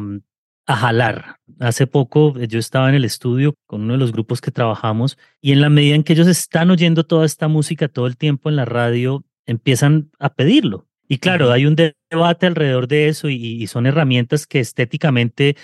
a 0.69 0.75
jalar. 0.75 1.37
Hace 1.59 1.87
poco 1.87 2.35
eh, 2.37 2.47
yo 2.47 2.59
estaba 2.59 2.89
en 2.89 2.95
el 2.95 3.03
estudio 3.03 3.55
con 3.65 3.81
uno 3.81 3.93
de 3.93 3.99
los 3.99 4.11
grupos 4.11 4.39
que 4.39 4.51
trabajamos 4.51 5.17
y 5.41 5.51
en 5.51 5.61
la 5.61 5.69
medida 5.69 5.95
en 5.95 6.03
que 6.03 6.13
ellos 6.13 6.27
están 6.27 6.69
oyendo 6.69 7.05
toda 7.05 7.25
esta 7.25 7.47
música 7.47 7.87
todo 7.87 8.05
el 8.05 8.17
tiempo 8.17 8.49
en 8.49 8.55
la 8.55 8.65
radio, 8.65 9.25
empiezan 9.47 10.11
a 10.19 10.31
pedirlo. 10.31 10.85
Y 11.07 11.17
claro, 11.17 11.51
hay 11.51 11.65
un 11.65 11.75
debate 11.75 12.45
alrededor 12.45 12.87
de 12.87 13.07
eso 13.07 13.29
y, 13.29 13.65
son 13.65 13.87
herramientas 13.87 14.45
que 14.45 14.59
estéticamente, 14.59 15.57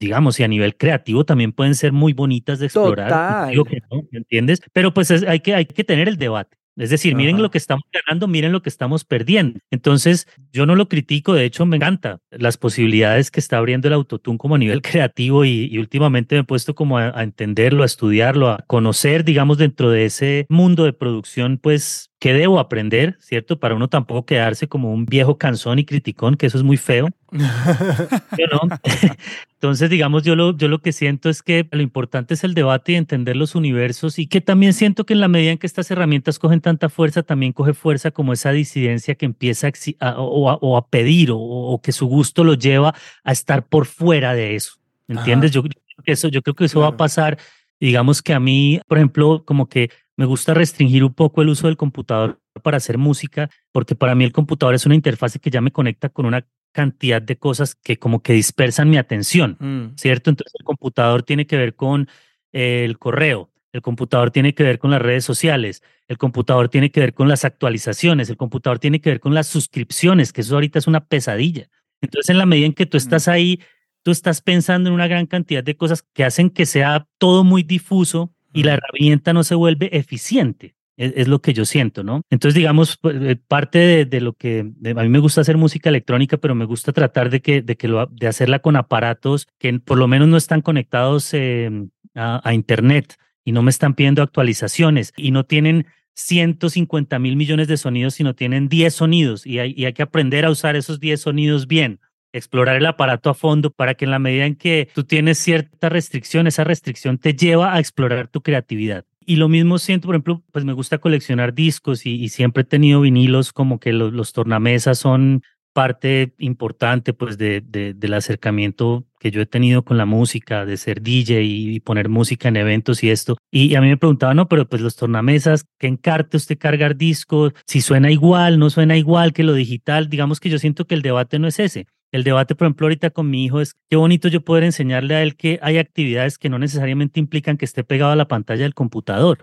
digamos, 0.00 0.38
y 0.40 0.44
a 0.44 0.48
nivel 0.48 0.76
creativo 0.76 1.24
también 1.24 1.52
pueden 1.52 1.74
ser 1.74 1.92
muy 1.92 2.12
bonitas 2.12 2.58
de 2.58 2.66
explorar. 2.66 3.50
Digo 3.50 3.64
que 3.64 3.80
no, 3.90 4.02
¿entiendes? 4.12 4.60
Pero 4.72 4.94
pues 4.94 5.10
hay, 5.10 5.40
que, 5.40 5.54
hay 5.54 5.66
que 5.66 5.84
tener 5.84 6.08
el 6.08 6.16
debate. 6.16 6.56
Es 6.78 6.90
decir, 6.90 7.16
miren 7.16 7.42
lo 7.42 7.50
que 7.50 7.58
estamos 7.58 7.84
ganando, 7.92 8.28
miren 8.28 8.52
lo 8.52 8.62
que 8.62 8.68
estamos 8.68 9.04
perdiendo. 9.04 9.58
Entonces, 9.72 10.28
yo 10.52 10.64
no 10.64 10.76
lo 10.76 10.88
critico, 10.88 11.34
de 11.34 11.44
hecho 11.44 11.66
me 11.66 11.76
encanta 11.76 12.20
las 12.30 12.56
posibilidades 12.56 13.32
que 13.32 13.40
está 13.40 13.58
abriendo 13.58 13.88
el 13.88 13.94
autotune 13.94 14.38
como 14.38 14.54
a 14.54 14.58
nivel 14.58 14.80
creativo 14.82 15.44
y, 15.44 15.76
últimamente 15.76 16.36
me 16.36 16.42
he 16.42 16.44
puesto 16.44 16.76
como 16.76 16.98
a, 16.98 17.18
a, 17.18 17.24
entenderlo, 17.24 17.82
a 17.82 17.86
estudiarlo, 17.86 18.48
a 18.48 18.64
conocer, 18.68 19.24
digamos, 19.24 19.58
dentro 19.58 19.90
de 19.90 20.04
ese 20.04 20.46
mundo 20.48 20.84
de 20.84 20.92
producción, 20.92 21.58
pues 21.58 22.07
¿Qué 22.18 22.32
debo 22.32 22.58
aprender? 22.58 23.16
¿Cierto? 23.20 23.60
Para 23.60 23.76
uno 23.76 23.88
tampoco 23.88 24.26
quedarse 24.26 24.66
como 24.66 24.92
un 24.92 25.06
viejo 25.06 25.38
cansón 25.38 25.78
y 25.78 25.84
criticón, 25.84 26.36
que 26.36 26.46
eso 26.46 26.58
es 26.58 26.64
muy 26.64 26.76
feo. 26.76 27.10
Entonces, 29.52 29.88
digamos, 29.88 30.24
yo 30.24 30.34
lo, 30.34 30.56
yo 30.56 30.66
lo 30.66 30.80
que 30.80 30.92
siento 30.92 31.30
es 31.30 31.42
que 31.42 31.68
lo 31.70 31.80
importante 31.80 32.34
es 32.34 32.42
el 32.42 32.54
debate 32.54 32.92
y 32.92 32.96
entender 32.96 33.36
los 33.36 33.54
universos 33.54 34.18
y 34.18 34.26
que 34.26 34.40
también 34.40 34.72
siento 34.72 35.06
que 35.06 35.12
en 35.12 35.20
la 35.20 35.28
medida 35.28 35.52
en 35.52 35.58
que 35.58 35.68
estas 35.68 35.90
herramientas 35.92 36.40
cogen 36.40 36.60
tanta 36.60 36.88
fuerza, 36.88 37.22
también 37.22 37.52
coge 37.52 37.72
fuerza 37.72 38.10
como 38.10 38.32
esa 38.32 38.50
disidencia 38.50 39.14
que 39.14 39.26
empieza 39.26 39.70
a, 40.00 40.14
o, 40.18 40.76
a, 40.76 40.88
pedir 40.88 41.30
o, 41.32 41.80
que 41.82 41.92
su 41.92 42.06
gusto 42.06 42.42
lo 42.42 42.54
lleva 42.54 42.94
a 43.22 43.32
estar 43.32 43.66
por 43.66 43.86
fuera 43.86 44.34
de 44.34 44.56
eso. 44.56 44.72
¿Entiendes? 45.06 45.52
Yo, 45.52 45.62
eso, 46.04 46.28
yo 46.28 46.42
creo 46.42 46.54
que 46.54 46.64
eso 46.64 46.80
va 46.80 46.88
a 46.88 46.96
pasar. 46.96 47.38
Digamos 47.80 48.22
que 48.22 48.34
a 48.34 48.40
mí, 48.40 48.80
por 48.88 48.98
ejemplo, 48.98 49.44
como 49.44 49.68
que 49.68 49.90
me 50.16 50.26
gusta 50.26 50.52
restringir 50.52 51.04
un 51.04 51.14
poco 51.14 51.42
el 51.42 51.48
uso 51.48 51.68
del 51.68 51.76
computador 51.76 52.40
para 52.62 52.78
hacer 52.78 52.98
música, 52.98 53.50
porque 53.72 53.94
para 53.94 54.14
mí 54.14 54.24
el 54.24 54.32
computador 54.32 54.74
es 54.74 54.84
una 54.84 54.96
interfase 54.96 55.38
que 55.38 55.50
ya 55.50 55.60
me 55.60 55.70
conecta 55.70 56.08
con 56.08 56.26
una 56.26 56.44
cantidad 56.72 57.22
de 57.22 57.36
cosas 57.36 57.74
que 57.74 57.98
como 57.98 58.22
que 58.22 58.32
dispersan 58.32 58.90
mi 58.90 58.98
atención, 58.98 59.56
mm. 59.58 59.96
¿cierto? 59.96 60.30
Entonces 60.30 60.52
el 60.58 60.64
computador 60.64 61.22
tiene 61.22 61.46
que 61.46 61.56
ver 61.56 61.74
con 61.74 62.08
el 62.52 62.98
correo, 62.98 63.50
el 63.72 63.82
computador 63.82 64.30
tiene 64.30 64.54
que 64.54 64.64
ver 64.64 64.78
con 64.78 64.90
las 64.90 65.00
redes 65.00 65.24
sociales, 65.24 65.82
el 66.08 66.18
computador 66.18 66.68
tiene 66.68 66.90
que 66.90 67.00
ver 67.00 67.14
con 67.14 67.28
las 67.28 67.44
actualizaciones, 67.44 68.28
el 68.30 68.36
computador 68.36 68.78
tiene 68.78 69.00
que 69.00 69.10
ver 69.10 69.20
con 69.20 69.34
las 69.34 69.46
suscripciones, 69.46 70.32
que 70.32 70.40
eso 70.40 70.54
ahorita 70.54 70.78
es 70.78 70.86
una 70.86 71.04
pesadilla. 71.04 71.68
Entonces 72.00 72.30
en 72.30 72.38
la 72.38 72.46
medida 72.46 72.66
en 72.66 72.72
que 72.72 72.86
tú 72.86 72.96
mm. 72.96 72.98
estás 72.98 73.28
ahí, 73.28 73.60
tú 74.02 74.10
estás 74.10 74.40
pensando 74.40 74.88
en 74.88 74.94
una 74.94 75.08
gran 75.08 75.26
cantidad 75.26 75.62
de 75.62 75.76
cosas 75.76 76.04
que 76.14 76.24
hacen 76.24 76.50
que 76.50 76.66
sea 76.66 77.06
todo 77.18 77.44
muy 77.44 77.62
difuso 77.62 78.32
y 78.52 78.62
la 78.62 78.74
herramienta 78.74 79.32
no 79.32 79.44
se 79.44 79.54
vuelve 79.54 79.96
eficiente. 79.96 80.74
Es, 80.96 81.28
lo 81.28 81.40
que 81.40 81.54
yo 81.54 81.64
siento, 81.64 82.02
¿no? 82.02 82.22
Entonces, 82.28 82.56
digamos, 82.56 82.96
pues, 83.00 83.14
eh, 83.22 83.36
parte 83.36 84.04
de, 84.04 84.20
lo 84.20 84.32
que 84.32 84.60
a 84.60 85.02
mí 85.04 85.08
me 85.08 85.20
gusta 85.20 85.42
hacer 85.42 85.56
música 85.56 85.90
electrónica, 85.90 86.38
pero 86.38 86.56
me 86.56 86.64
gusta 86.64 86.92
tratar 86.92 87.30
de 87.30 87.40
que, 87.40 87.62
de 87.62 87.76
que 87.76 87.86
lo, 87.86 88.06
de 88.06 88.26
hacerla 88.26 88.58
con 88.58 88.74
aparatos 88.74 89.46
que 89.60 89.78
por 89.78 89.96
lo 89.96 90.08
menos 90.08 90.26
no 90.26 90.36
están 90.36 90.60
conectados 90.60 91.32
em, 91.34 91.90
a, 92.16 92.52
internet 92.52 93.14
y 93.44 93.52
no 93.52 93.62
me 93.62 93.70
están 93.70 93.94
pidiendo 93.94 94.22
actualizaciones 94.22 95.12
y 95.16 95.30
no 95.30 95.44
tienen 95.44 95.86
150 96.14 97.16
mil 97.20 97.36
millones 97.36 97.68
de 97.68 97.76
sonidos, 97.76 98.14
sino 98.14 98.34
tienen 98.34 98.68
10 98.68 98.92
sonidos 98.92 99.46
y 99.46 99.60
hay, 99.60 99.74
y 99.76 99.84
hay 99.84 99.92
que 99.92 100.02
aprender 100.02 100.44
a 100.44 100.50
usar 100.50 100.74
esos 100.74 100.98
10 100.98 101.20
sonidos 101.20 101.68
bien 101.68 102.00
explorar 102.32 102.76
el 102.76 102.86
aparato 102.86 103.30
a 103.30 103.34
fondo 103.34 103.70
para 103.70 103.94
que 103.94 104.04
en 104.04 104.10
la 104.10 104.18
medida 104.18 104.46
en 104.46 104.56
que 104.56 104.88
tú 104.94 105.04
tienes 105.04 105.38
cierta 105.38 105.88
restricción, 105.88 106.46
esa 106.46 106.64
restricción 106.64 107.18
te 107.18 107.34
lleva 107.34 107.74
a 107.74 107.80
explorar 107.80 108.28
tu 108.28 108.42
creatividad. 108.42 109.04
Y 109.28 109.36
lo 109.36 109.50
mismo 109.50 109.76
siento, 109.78 110.06
por 110.06 110.14
ejemplo, 110.14 110.42
pues 110.52 110.64
me 110.64 110.72
gusta 110.72 110.98
coleccionar 110.98 111.52
discos 111.52 112.06
y, 112.06 112.30
siempre 112.30 112.62
he 112.62 112.64
tenido 112.64 113.02
vinilos 113.02 113.52
como 113.52 113.78
que 113.78 113.92
los, 113.92 114.32
tornamesas 114.32 114.98
son 114.98 115.42
parte 115.74 116.32
importante 116.38 117.12
pues 117.12 117.36
de, 117.36 117.60
del 117.60 118.14
acercamiento 118.14 119.04
que 119.20 119.30
yo 119.30 119.42
he 119.42 119.46
tenido 119.46 119.84
con 119.84 119.98
la 119.98 120.06
música, 120.06 120.64
de 120.64 120.78
ser 120.78 121.02
DJ 121.02 121.42
y, 121.42 121.80
poner 121.80 122.08
música 122.08 122.48
en 122.48 122.56
eventos 122.56 123.04
y 123.04 123.10
esto. 123.10 123.36
Y, 123.50 123.74
a 123.74 123.82
mí 123.82 123.88
me 123.88 123.98
preguntaban, 123.98 124.36
no, 124.38 124.48
pero 124.48 124.66
pues 124.66 124.80
los 124.80 124.96
tornamesas, 124.96 125.66
¿qué 125.78 125.88
encarte 125.88 126.38
usted 126.38 126.56
cargar 126.56 126.96
discos? 126.96 127.52
Si 127.66 127.82
suena 127.82 128.10
igual, 128.10 128.58
no 128.58 128.70
suena 128.70 128.96
igual 128.96 129.34
que 129.34 129.42
lo 129.42 129.52
digital. 129.52 130.08
Digamos 130.08 130.40
que 130.40 130.48
yo 130.48 130.58
siento 130.58 130.86
que 130.86 130.94
el 130.94 131.02
debate 131.02 131.38
no 131.38 131.48
es 131.48 131.58
ese. 131.58 131.86
El 132.10 132.24
debate, 132.24 132.54
por 132.54 132.66
ejemplo, 132.66 132.86
ahorita 132.86 133.10
con 133.10 133.28
mi 133.28 133.44
hijo 133.44 133.60
es 133.60 133.76
qué 133.90 133.96
bonito 133.96 134.28
yo 134.28 134.40
poder 134.40 134.64
enseñarle 134.64 135.14
a 135.14 135.22
él 135.22 135.36
que 135.36 135.58
hay 135.60 135.76
actividades 135.76 136.38
que 136.38 136.48
no 136.48 136.58
necesariamente 136.58 137.20
implican 137.20 137.58
que 137.58 137.66
esté 137.66 137.84
pegado 137.84 138.12
a 138.12 138.16
la 138.16 138.28
pantalla 138.28 138.62
del 138.62 138.74
computador. 138.74 139.38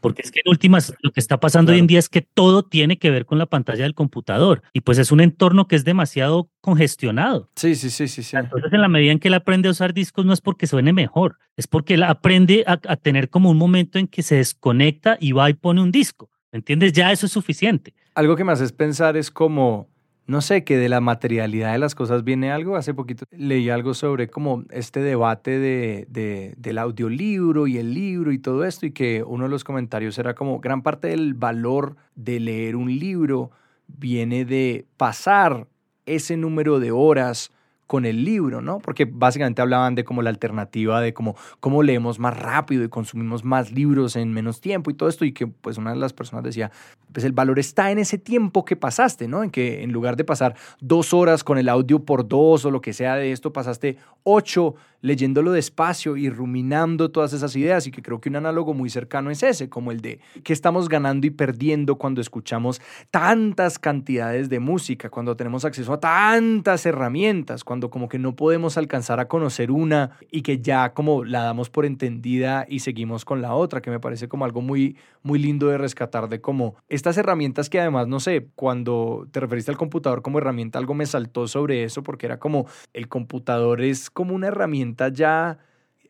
Porque 0.00 0.22
es 0.22 0.32
que 0.32 0.40
en 0.44 0.50
últimas 0.50 0.92
lo 1.02 1.12
que 1.12 1.20
está 1.20 1.38
pasando 1.38 1.70
hoy 1.70 1.78
en 1.78 1.86
día 1.86 2.00
es 2.00 2.08
que 2.08 2.22
todo 2.22 2.64
tiene 2.64 2.98
que 2.98 3.10
ver 3.10 3.26
con 3.26 3.38
la 3.38 3.46
pantalla 3.46 3.84
del 3.84 3.94
computador. 3.94 4.62
Y 4.72 4.80
pues 4.80 4.98
es 4.98 5.12
un 5.12 5.20
entorno 5.20 5.68
que 5.68 5.76
es 5.76 5.84
demasiado 5.84 6.50
congestionado. 6.60 7.48
Sí, 7.54 7.76
sí, 7.76 7.90
sí, 7.90 8.08
sí. 8.08 8.24
sí. 8.24 8.36
Entonces, 8.36 8.72
en 8.72 8.80
la 8.80 8.88
medida 8.88 9.12
en 9.12 9.20
que 9.20 9.28
él 9.28 9.34
aprende 9.34 9.68
a 9.68 9.70
usar 9.70 9.94
discos, 9.94 10.26
no 10.26 10.32
es 10.32 10.40
porque 10.40 10.66
suene 10.66 10.92
mejor, 10.92 11.38
es 11.56 11.68
porque 11.68 11.94
él 11.94 12.02
aprende 12.02 12.64
a, 12.66 12.72
a 12.88 12.96
tener 12.96 13.30
como 13.30 13.50
un 13.50 13.56
momento 13.56 14.00
en 14.00 14.08
que 14.08 14.22
se 14.22 14.36
desconecta 14.36 15.16
y 15.20 15.30
va 15.30 15.48
y 15.48 15.54
pone 15.54 15.80
un 15.80 15.92
disco. 15.92 16.28
¿Me 16.50 16.58
entiendes? 16.58 16.92
Ya 16.92 17.12
eso 17.12 17.26
es 17.26 17.32
suficiente. 17.32 17.94
Algo 18.16 18.34
que 18.34 18.42
me 18.42 18.50
haces 18.50 18.72
pensar 18.72 19.16
es 19.16 19.30
como 19.30 19.88
no 20.30 20.42
sé, 20.42 20.62
que 20.62 20.76
de 20.76 20.88
la 20.88 21.00
materialidad 21.00 21.72
de 21.72 21.78
las 21.78 21.96
cosas 21.96 22.22
viene 22.22 22.52
algo. 22.52 22.76
Hace 22.76 22.94
poquito 22.94 23.24
leí 23.32 23.68
algo 23.68 23.94
sobre 23.94 24.28
como 24.28 24.62
este 24.70 25.00
debate 25.00 25.58
de, 25.58 26.54
del 26.56 26.78
audiolibro 26.78 27.66
y 27.66 27.78
el 27.78 27.92
libro 27.92 28.30
y 28.30 28.38
todo 28.38 28.64
esto 28.64 28.86
y 28.86 28.92
que 28.92 29.24
uno 29.24 29.44
de 29.44 29.50
los 29.50 29.64
comentarios 29.64 30.16
era 30.18 30.34
como 30.34 30.60
gran 30.60 30.82
parte 30.82 31.08
del 31.08 31.34
valor 31.34 31.96
de 32.14 32.38
leer 32.38 32.76
un 32.76 32.96
libro 32.96 33.50
viene 33.88 34.44
de 34.44 34.86
pasar 34.96 35.66
ese 36.06 36.36
número 36.36 36.78
de 36.78 36.92
horas 36.92 37.50
con 37.90 38.04
el 38.04 38.24
libro, 38.24 38.60
¿no? 38.60 38.78
Porque 38.78 39.04
básicamente 39.04 39.60
hablaban 39.60 39.96
de 39.96 40.04
como 40.04 40.22
la 40.22 40.30
alternativa 40.30 41.00
de 41.00 41.12
cómo, 41.12 41.34
cómo 41.58 41.82
leemos 41.82 42.20
más 42.20 42.38
rápido 42.38 42.84
y 42.84 42.88
consumimos 42.88 43.44
más 43.44 43.72
libros 43.72 44.14
en 44.14 44.32
menos 44.32 44.60
tiempo 44.60 44.92
y 44.92 44.94
todo 44.94 45.08
esto 45.08 45.24
y 45.24 45.32
que 45.32 45.48
pues 45.48 45.76
una 45.76 45.90
de 45.90 45.96
las 45.96 46.12
personas 46.12 46.44
decía, 46.44 46.70
pues 47.12 47.24
el 47.24 47.32
valor 47.32 47.58
está 47.58 47.90
en 47.90 47.98
ese 47.98 48.16
tiempo 48.16 48.64
que 48.64 48.76
pasaste, 48.76 49.26
¿no? 49.26 49.42
En 49.42 49.50
que 49.50 49.82
en 49.82 49.90
lugar 49.90 50.14
de 50.14 50.22
pasar 50.22 50.54
dos 50.78 51.12
horas 51.12 51.42
con 51.42 51.58
el 51.58 51.68
audio 51.68 52.04
por 52.04 52.28
dos 52.28 52.64
o 52.64 52.70
lo 52.70 52.80
que 52.80 52.92
sea 52.92 53.16
de 53.16 53.32
esto, 53.32 53.52
pasaste 53.52 53.96
ocho 54.22 54.76
leyéndolo 55.00 55.52
despacio 55.52 56.16
y 56.16 56.30
ruminando 56.30 57.10
todas 57.10 57.32
esas 57.32 57.54
ideas 57.56 57.86
y 57.86 57.90
que 57.90 58.02
creo 58.02 58.20
que 58.20 58.28
un 58.28 58.36
análogo 58.36 58.74
muy 58.74 58.90
cercano 58.90 59.30
es 59.30 59.42
ese, 59.42 59.68
como 59.68 59.92
el 59.92 60.00
de 60.00 60.20
que 60.44 60.52
estamos 60.52 60.88
ganando 60.88 61.26
y 61.26 61.30
perdiendo 61.30 61.96
cuando 61.96 62.20
escuchamos 62.20 62.80
tantas 63.10 63.78
cantidades 63.78 64.48
de 64.48 64.60
música, 64.60 65.10
cuando 65.10 65.36
tenemos 65.36 65.64
acceso 65.64 65.92
a 65.92 66.00
tantas 66.00 66.84
herramientas, 66.86 67.64
cuando 67.64 67.90
como 67.90 68.08
que 68.08 68.18
no 68.18 68.36
podemos 68.36 68.76
alcanzar 68.76 69.20
a 69.20 69.28
conocer 69.28 69.70
una 69.70 70.18
y 70.30 70.42
que 70.42 70.60
ya 70.60 70.92
como 70.92 71.24
la 71.24 71.42
damos 71.42 71.70
por 71.70 71.86
entendida 71.86 72.66
y 72.68 72.80
seguimos 72.80 73.24
con 73.24 73.42
la 73.42 73.54
otra, 73.54 73.80
que 73.80 73.90
me 73.90 74.00
parece 74.00 74.28
como 74.28 74.44
algo 74.44 74.60
muy, 74.60 74.96
muy 75.22 75.38
lindo 75.38 75.68
de 75.68 75.78
rescatar 75.78 76.28
de 76.28 76.40
como 76.40 76.76
estas 76.88 77.16
herramientas 77.16 77.70
que 77.70 77.80
además, 77.80 78.08
no 78.08 78.20
sé, 78.20 78.48
cuando 78.54 79.26
te 79.30 79.40
referiste 79.40 79.70
al 79.70 79.76
computador 79.76 80.22
como 80.22 80.38
herramienta, 80.38 80.78
algo 80.78 80.94
me 80.94 81.06
saltó 81.06 81.48
sobre 81.48 81.84
eso 81.84 82.02
porque 82.02 82.26
era 82.26 82.38
como 82.38 82.66
el 82.92 83.08
computador 83.08 83.80
es 83.80 84.10
como 84.10 84.34
una 84.34 84.48
herramienta 84.48 84.89
ya 85.12 85.58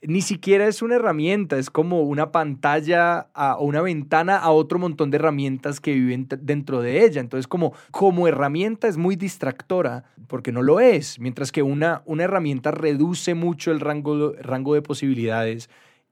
ni 0.03 0.22
siquiera 0.22 0.66
es 0.66 0.81
una 0.83 0.97
herramienta, 0.97 1.59
es 1.59 1.70
como 1.70 2.03
una 2.03 2.33
pantalla 2.33 3.28
o 3.35 3.64
una 3.64 3.83
ventana 3.83 4.39
a 4.39 4.51
otro 4.51 4.78
montón 4.78 5.11
de 5.11 5.16
herramientas 5.16 5.81
que 5.81 5.93
viven 5.93 6.26
dentro 6.41 6.81
de 6.81 7.05
ella. 7.05 7.20
Entonces, 7.20 7.47
como, 7.47 7.74
como 7.91 8.26
herramienta 8.26 8.89
es 8.89 8.97
muy 8.97 9.16
distractora, 9.16 10.05
porque 10.26 10.53
no 10.53 10.62
lo 10.62 10.81
es, 10.81 11.18
mientras 11.18 11.53
que 11.53 11.62
una, 11.62 12.03
una 12.07 12.24
herramienta 12.24 12.70
reduce 12.70 13.35
mucho 13.35 13.72
el 13.72 13.81
rango, 13.81 14.33
rango 14.41 14.74
de 14.74 14.83
posibilidades 14.83 15.68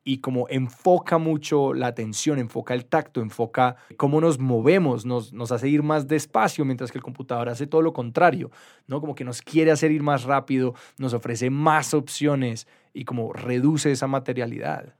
y 0.08 0.20
como 0.20 0.46
enfoca 0.48 1.18
mucho 1.18 1.74
la 1.74 1.88
atención, 1.88 2.38
enfoca 2.38 2.72
el 2.72 2.86
tacto, 2.86 3.20
enfoca 3.20 3.76
cómo 3.98 4.22
nos 4.22 4.38
movemos, 4.38 5.04
nos, 5.04 5.34
nos 5.34 5.52
hace 5.52 5.68
ir 5.68 5.82
más 5.82 6.08
despacio, 6.08 6.64
mientras 6.64 6.90
que 6.90 6.96
el 6.96 7.04
computador 7.04 7.50
hace 7.50 7.66
todo 7.66 7.82
lo 7.82 7.92
contrario, 7.92 8.50
¿no? 8.86 9.02
Como 9.02 9.14
que 9.14 9.24
nos 9.24 9.42
quiere 9.42 9.70
hacer 9.70 9.90
ir 9.90 10.02
más 10.02 10.24
rápido, 10.24 10.74
nos 10.96 11.12
ofrece 11.12 11.50
más 11.50 11.92
opciones 11.92 12.66
y 12.94 13.04
como 13.04 13.34
reduce 13.34 13.92
esa 13.92 14.06
materialidad. 14.06 14.94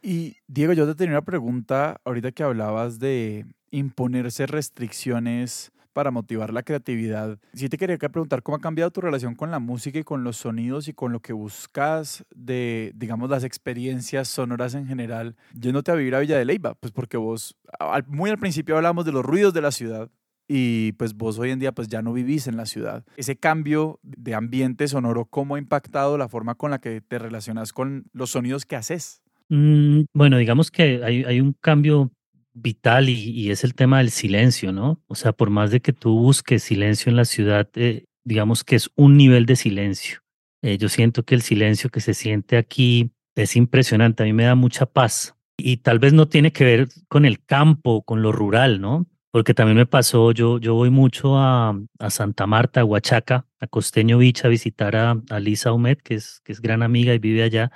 Y 0.00 0.36
Diego, 0.46 0.74
yo 0.74 0.86
te 0.86 0.94
tenía 0.94 1.14
una 1.14 1.24
pregunta 1.24 2.00
ahorita 2.04 2.30
que 2.30 2.44
hablabas 2.44 3.00
de 3.00 3.46
imponerse 3.72 4.46
restricciones 4.46 5.72
para 5.92 6.10
motivar 6.10 6.52
la 6.52 6.62
creatividad. 6.62 7.38
Sí 7.52 7.68
te 7.68 7.76
quería 7.76 7.98
preguntar 7.98 8.42
cómo 8.42 8.56
ha 8.56 8.60
cambiado 8.60 8.90
tu 8.90 9.00
relación 9.00 9.34
con 9.34 9.50
la 9.50 9.58
música 9.58 9.98
y 9.98 10.04
con 10.04 10.24
los 10.24 10.36
sonidos 10.36 10.88
y 10.88 10.92
con 10.92 11.12
lo 11.12 11.20
que 11.20 11.32
buscas 11.32 12.24
de, 12.34 12.92
digamos, 12.94 13.30
las 13.30 13.44
experiencias 13.44 14.28
sonoras 14.28 14.74
en 14.74 14.86
general, 14.86 15.36
yéndote 15.58 15.90
a 15.90 15.94
vivir 15.94 16.14
a 16.14 16.20
Villa 16.20 16.38
de 16.38 16.44
Leyva, 16.44 16.74
pues 16.74 16.92
porque 16.92 17.16
vos, 17.16 17.56
muy 18.06 18.30
al 18.30 18.38
principio 18.38 18.76
hablamos 18.76 19.04
de 19.04 19.12
los 19.12 19.24
ruidos 19.24 19.52
de 19.54 19.60
la 19.60 19.72
ciudad, 19.72 20.10
y 20.52 20.92
pues 20.92 21.14
vos 21.14 21.38
hoy 21.38 21.52
en 21.52 21.60
día 21.60 21.70
pues 21.70 21.86
ya 21.86 22.02
no 22.02 22.12
vivís 22.12 22.48
en 22.48 22.56
la 22.56 22.66
ciudad. 22.66 23.04
Ese 23.16 23.36
cambio 23.36 24.00
de 24.02 24.34
ambiente 24.34 24.88
sonoro, 24.88 25.26
¿cómo 25.26 25.54
ha 25.54 25.60
impactado 25.60 26.18
la 26.18 26.28
forma 26.28 26.56
con 26.56 26.72
la 26.72 26.80
que 26.80 27.00
te 27.00 27.20
relacionas 27.20 27.72
con 27.72 28.06
los 28.12 28.30
sonidos 28.30 28.66
que 28.66 28.74
haces? 28.74 29.22
Mm, 29.48 30.02
bueno, 30.12 30.38
digamos 30.38 30.72
que 30.72 31.04
hay, 31.04 31.22
hay 31.22 31.40
un 31.40 31.52
cambio 31.52 32.10
vital 32.60 33.08
y, 33.08 33.50
es 33.50 33.64
el 33.64 33.74
tema 33.74 33.98
del 33.98 34.10
silencio, 34.10 34.72
¿no? 34.72 35.02
O 35.06 35.14
sea, 35.14 35.32
por 35.32 35.50
más 35.50 35.70
de 35.70 35.80
que 35.80 35.92
tú 35.92 36.18
busques 36.18 36.62
silencio 36.62 37.10
en 37.10 37.16
la 37.16 37.24
ciudad, 37.24 37.68
eh, 37.74 38.04
digamos 38.24 38.64
que 38.64 38.76
es 38.76 38.90
un 38.96 39.16
nivel 39.16 39.46
de 39.46 39.56
silencio. 39.56 40.20
Eh, 40.62 40.78
yo 40.78 40.88
siento 40.88 41.24
que 41.24 41.34
el 41.34 41.42
silencio 41.42 41.90
que 41.90 42.00
se 42.00 42.14
siente 42.14 42.56
aquí 42.56 43.12
es 43.34 43.56
impresionante, 43.56 44.22
a 44.22 44.26
mí 44.26 44.32
me 44.32 44.44
da 44.44 44.54
mucha 44.54 44.86
paz. 44.86 45.34
Y 45.56 45.78
tal 45.78 45.98
vez 45.98 46.12
no 46.12 46.28
tiene 46.28 46.52
que 46.52 46.64
ver 46.64 46.88
con 47.08 47.24
el 47.24 47.44
campo, 47.44 48.02
con 48.02 48.22
lo 48.22 48.32
rural, 48.32 48.80
¿no? 48.80 49.06
Porque 49.30 49.54
también 49.54 49.76
me 49.76 49.86
pasó, 49.86 50.32
yo, 50.32 50.58
yo 50.58 50.74
voy 50.74 50.90
mucho 50.90 51.38
a, 51.38 51.78
a 51.98 52.10
Santa 52.10 52.46
Marta, 52.46 52.80
a 52.80 52.84
Huachaca, 52.84 53.46
a 53.60 53.66
Costeño 53.66 54.18
Beach 54.18 54.44
a 54.44 54.48
visitar 54.48 54.96
a, 54.96 55.20
a 55.30 55.40
Lisa 55.40 55.72
Humet, 55.72 56.02
que 56.02 56.14
es, 56.14 56.40
que 56.44 56.52
es 56.52 56.60
gran 56.60 56.82
amiga 56.82 57.14
y 57.14 57.18
vive 57.18 57.42
allá. 57.42 57.70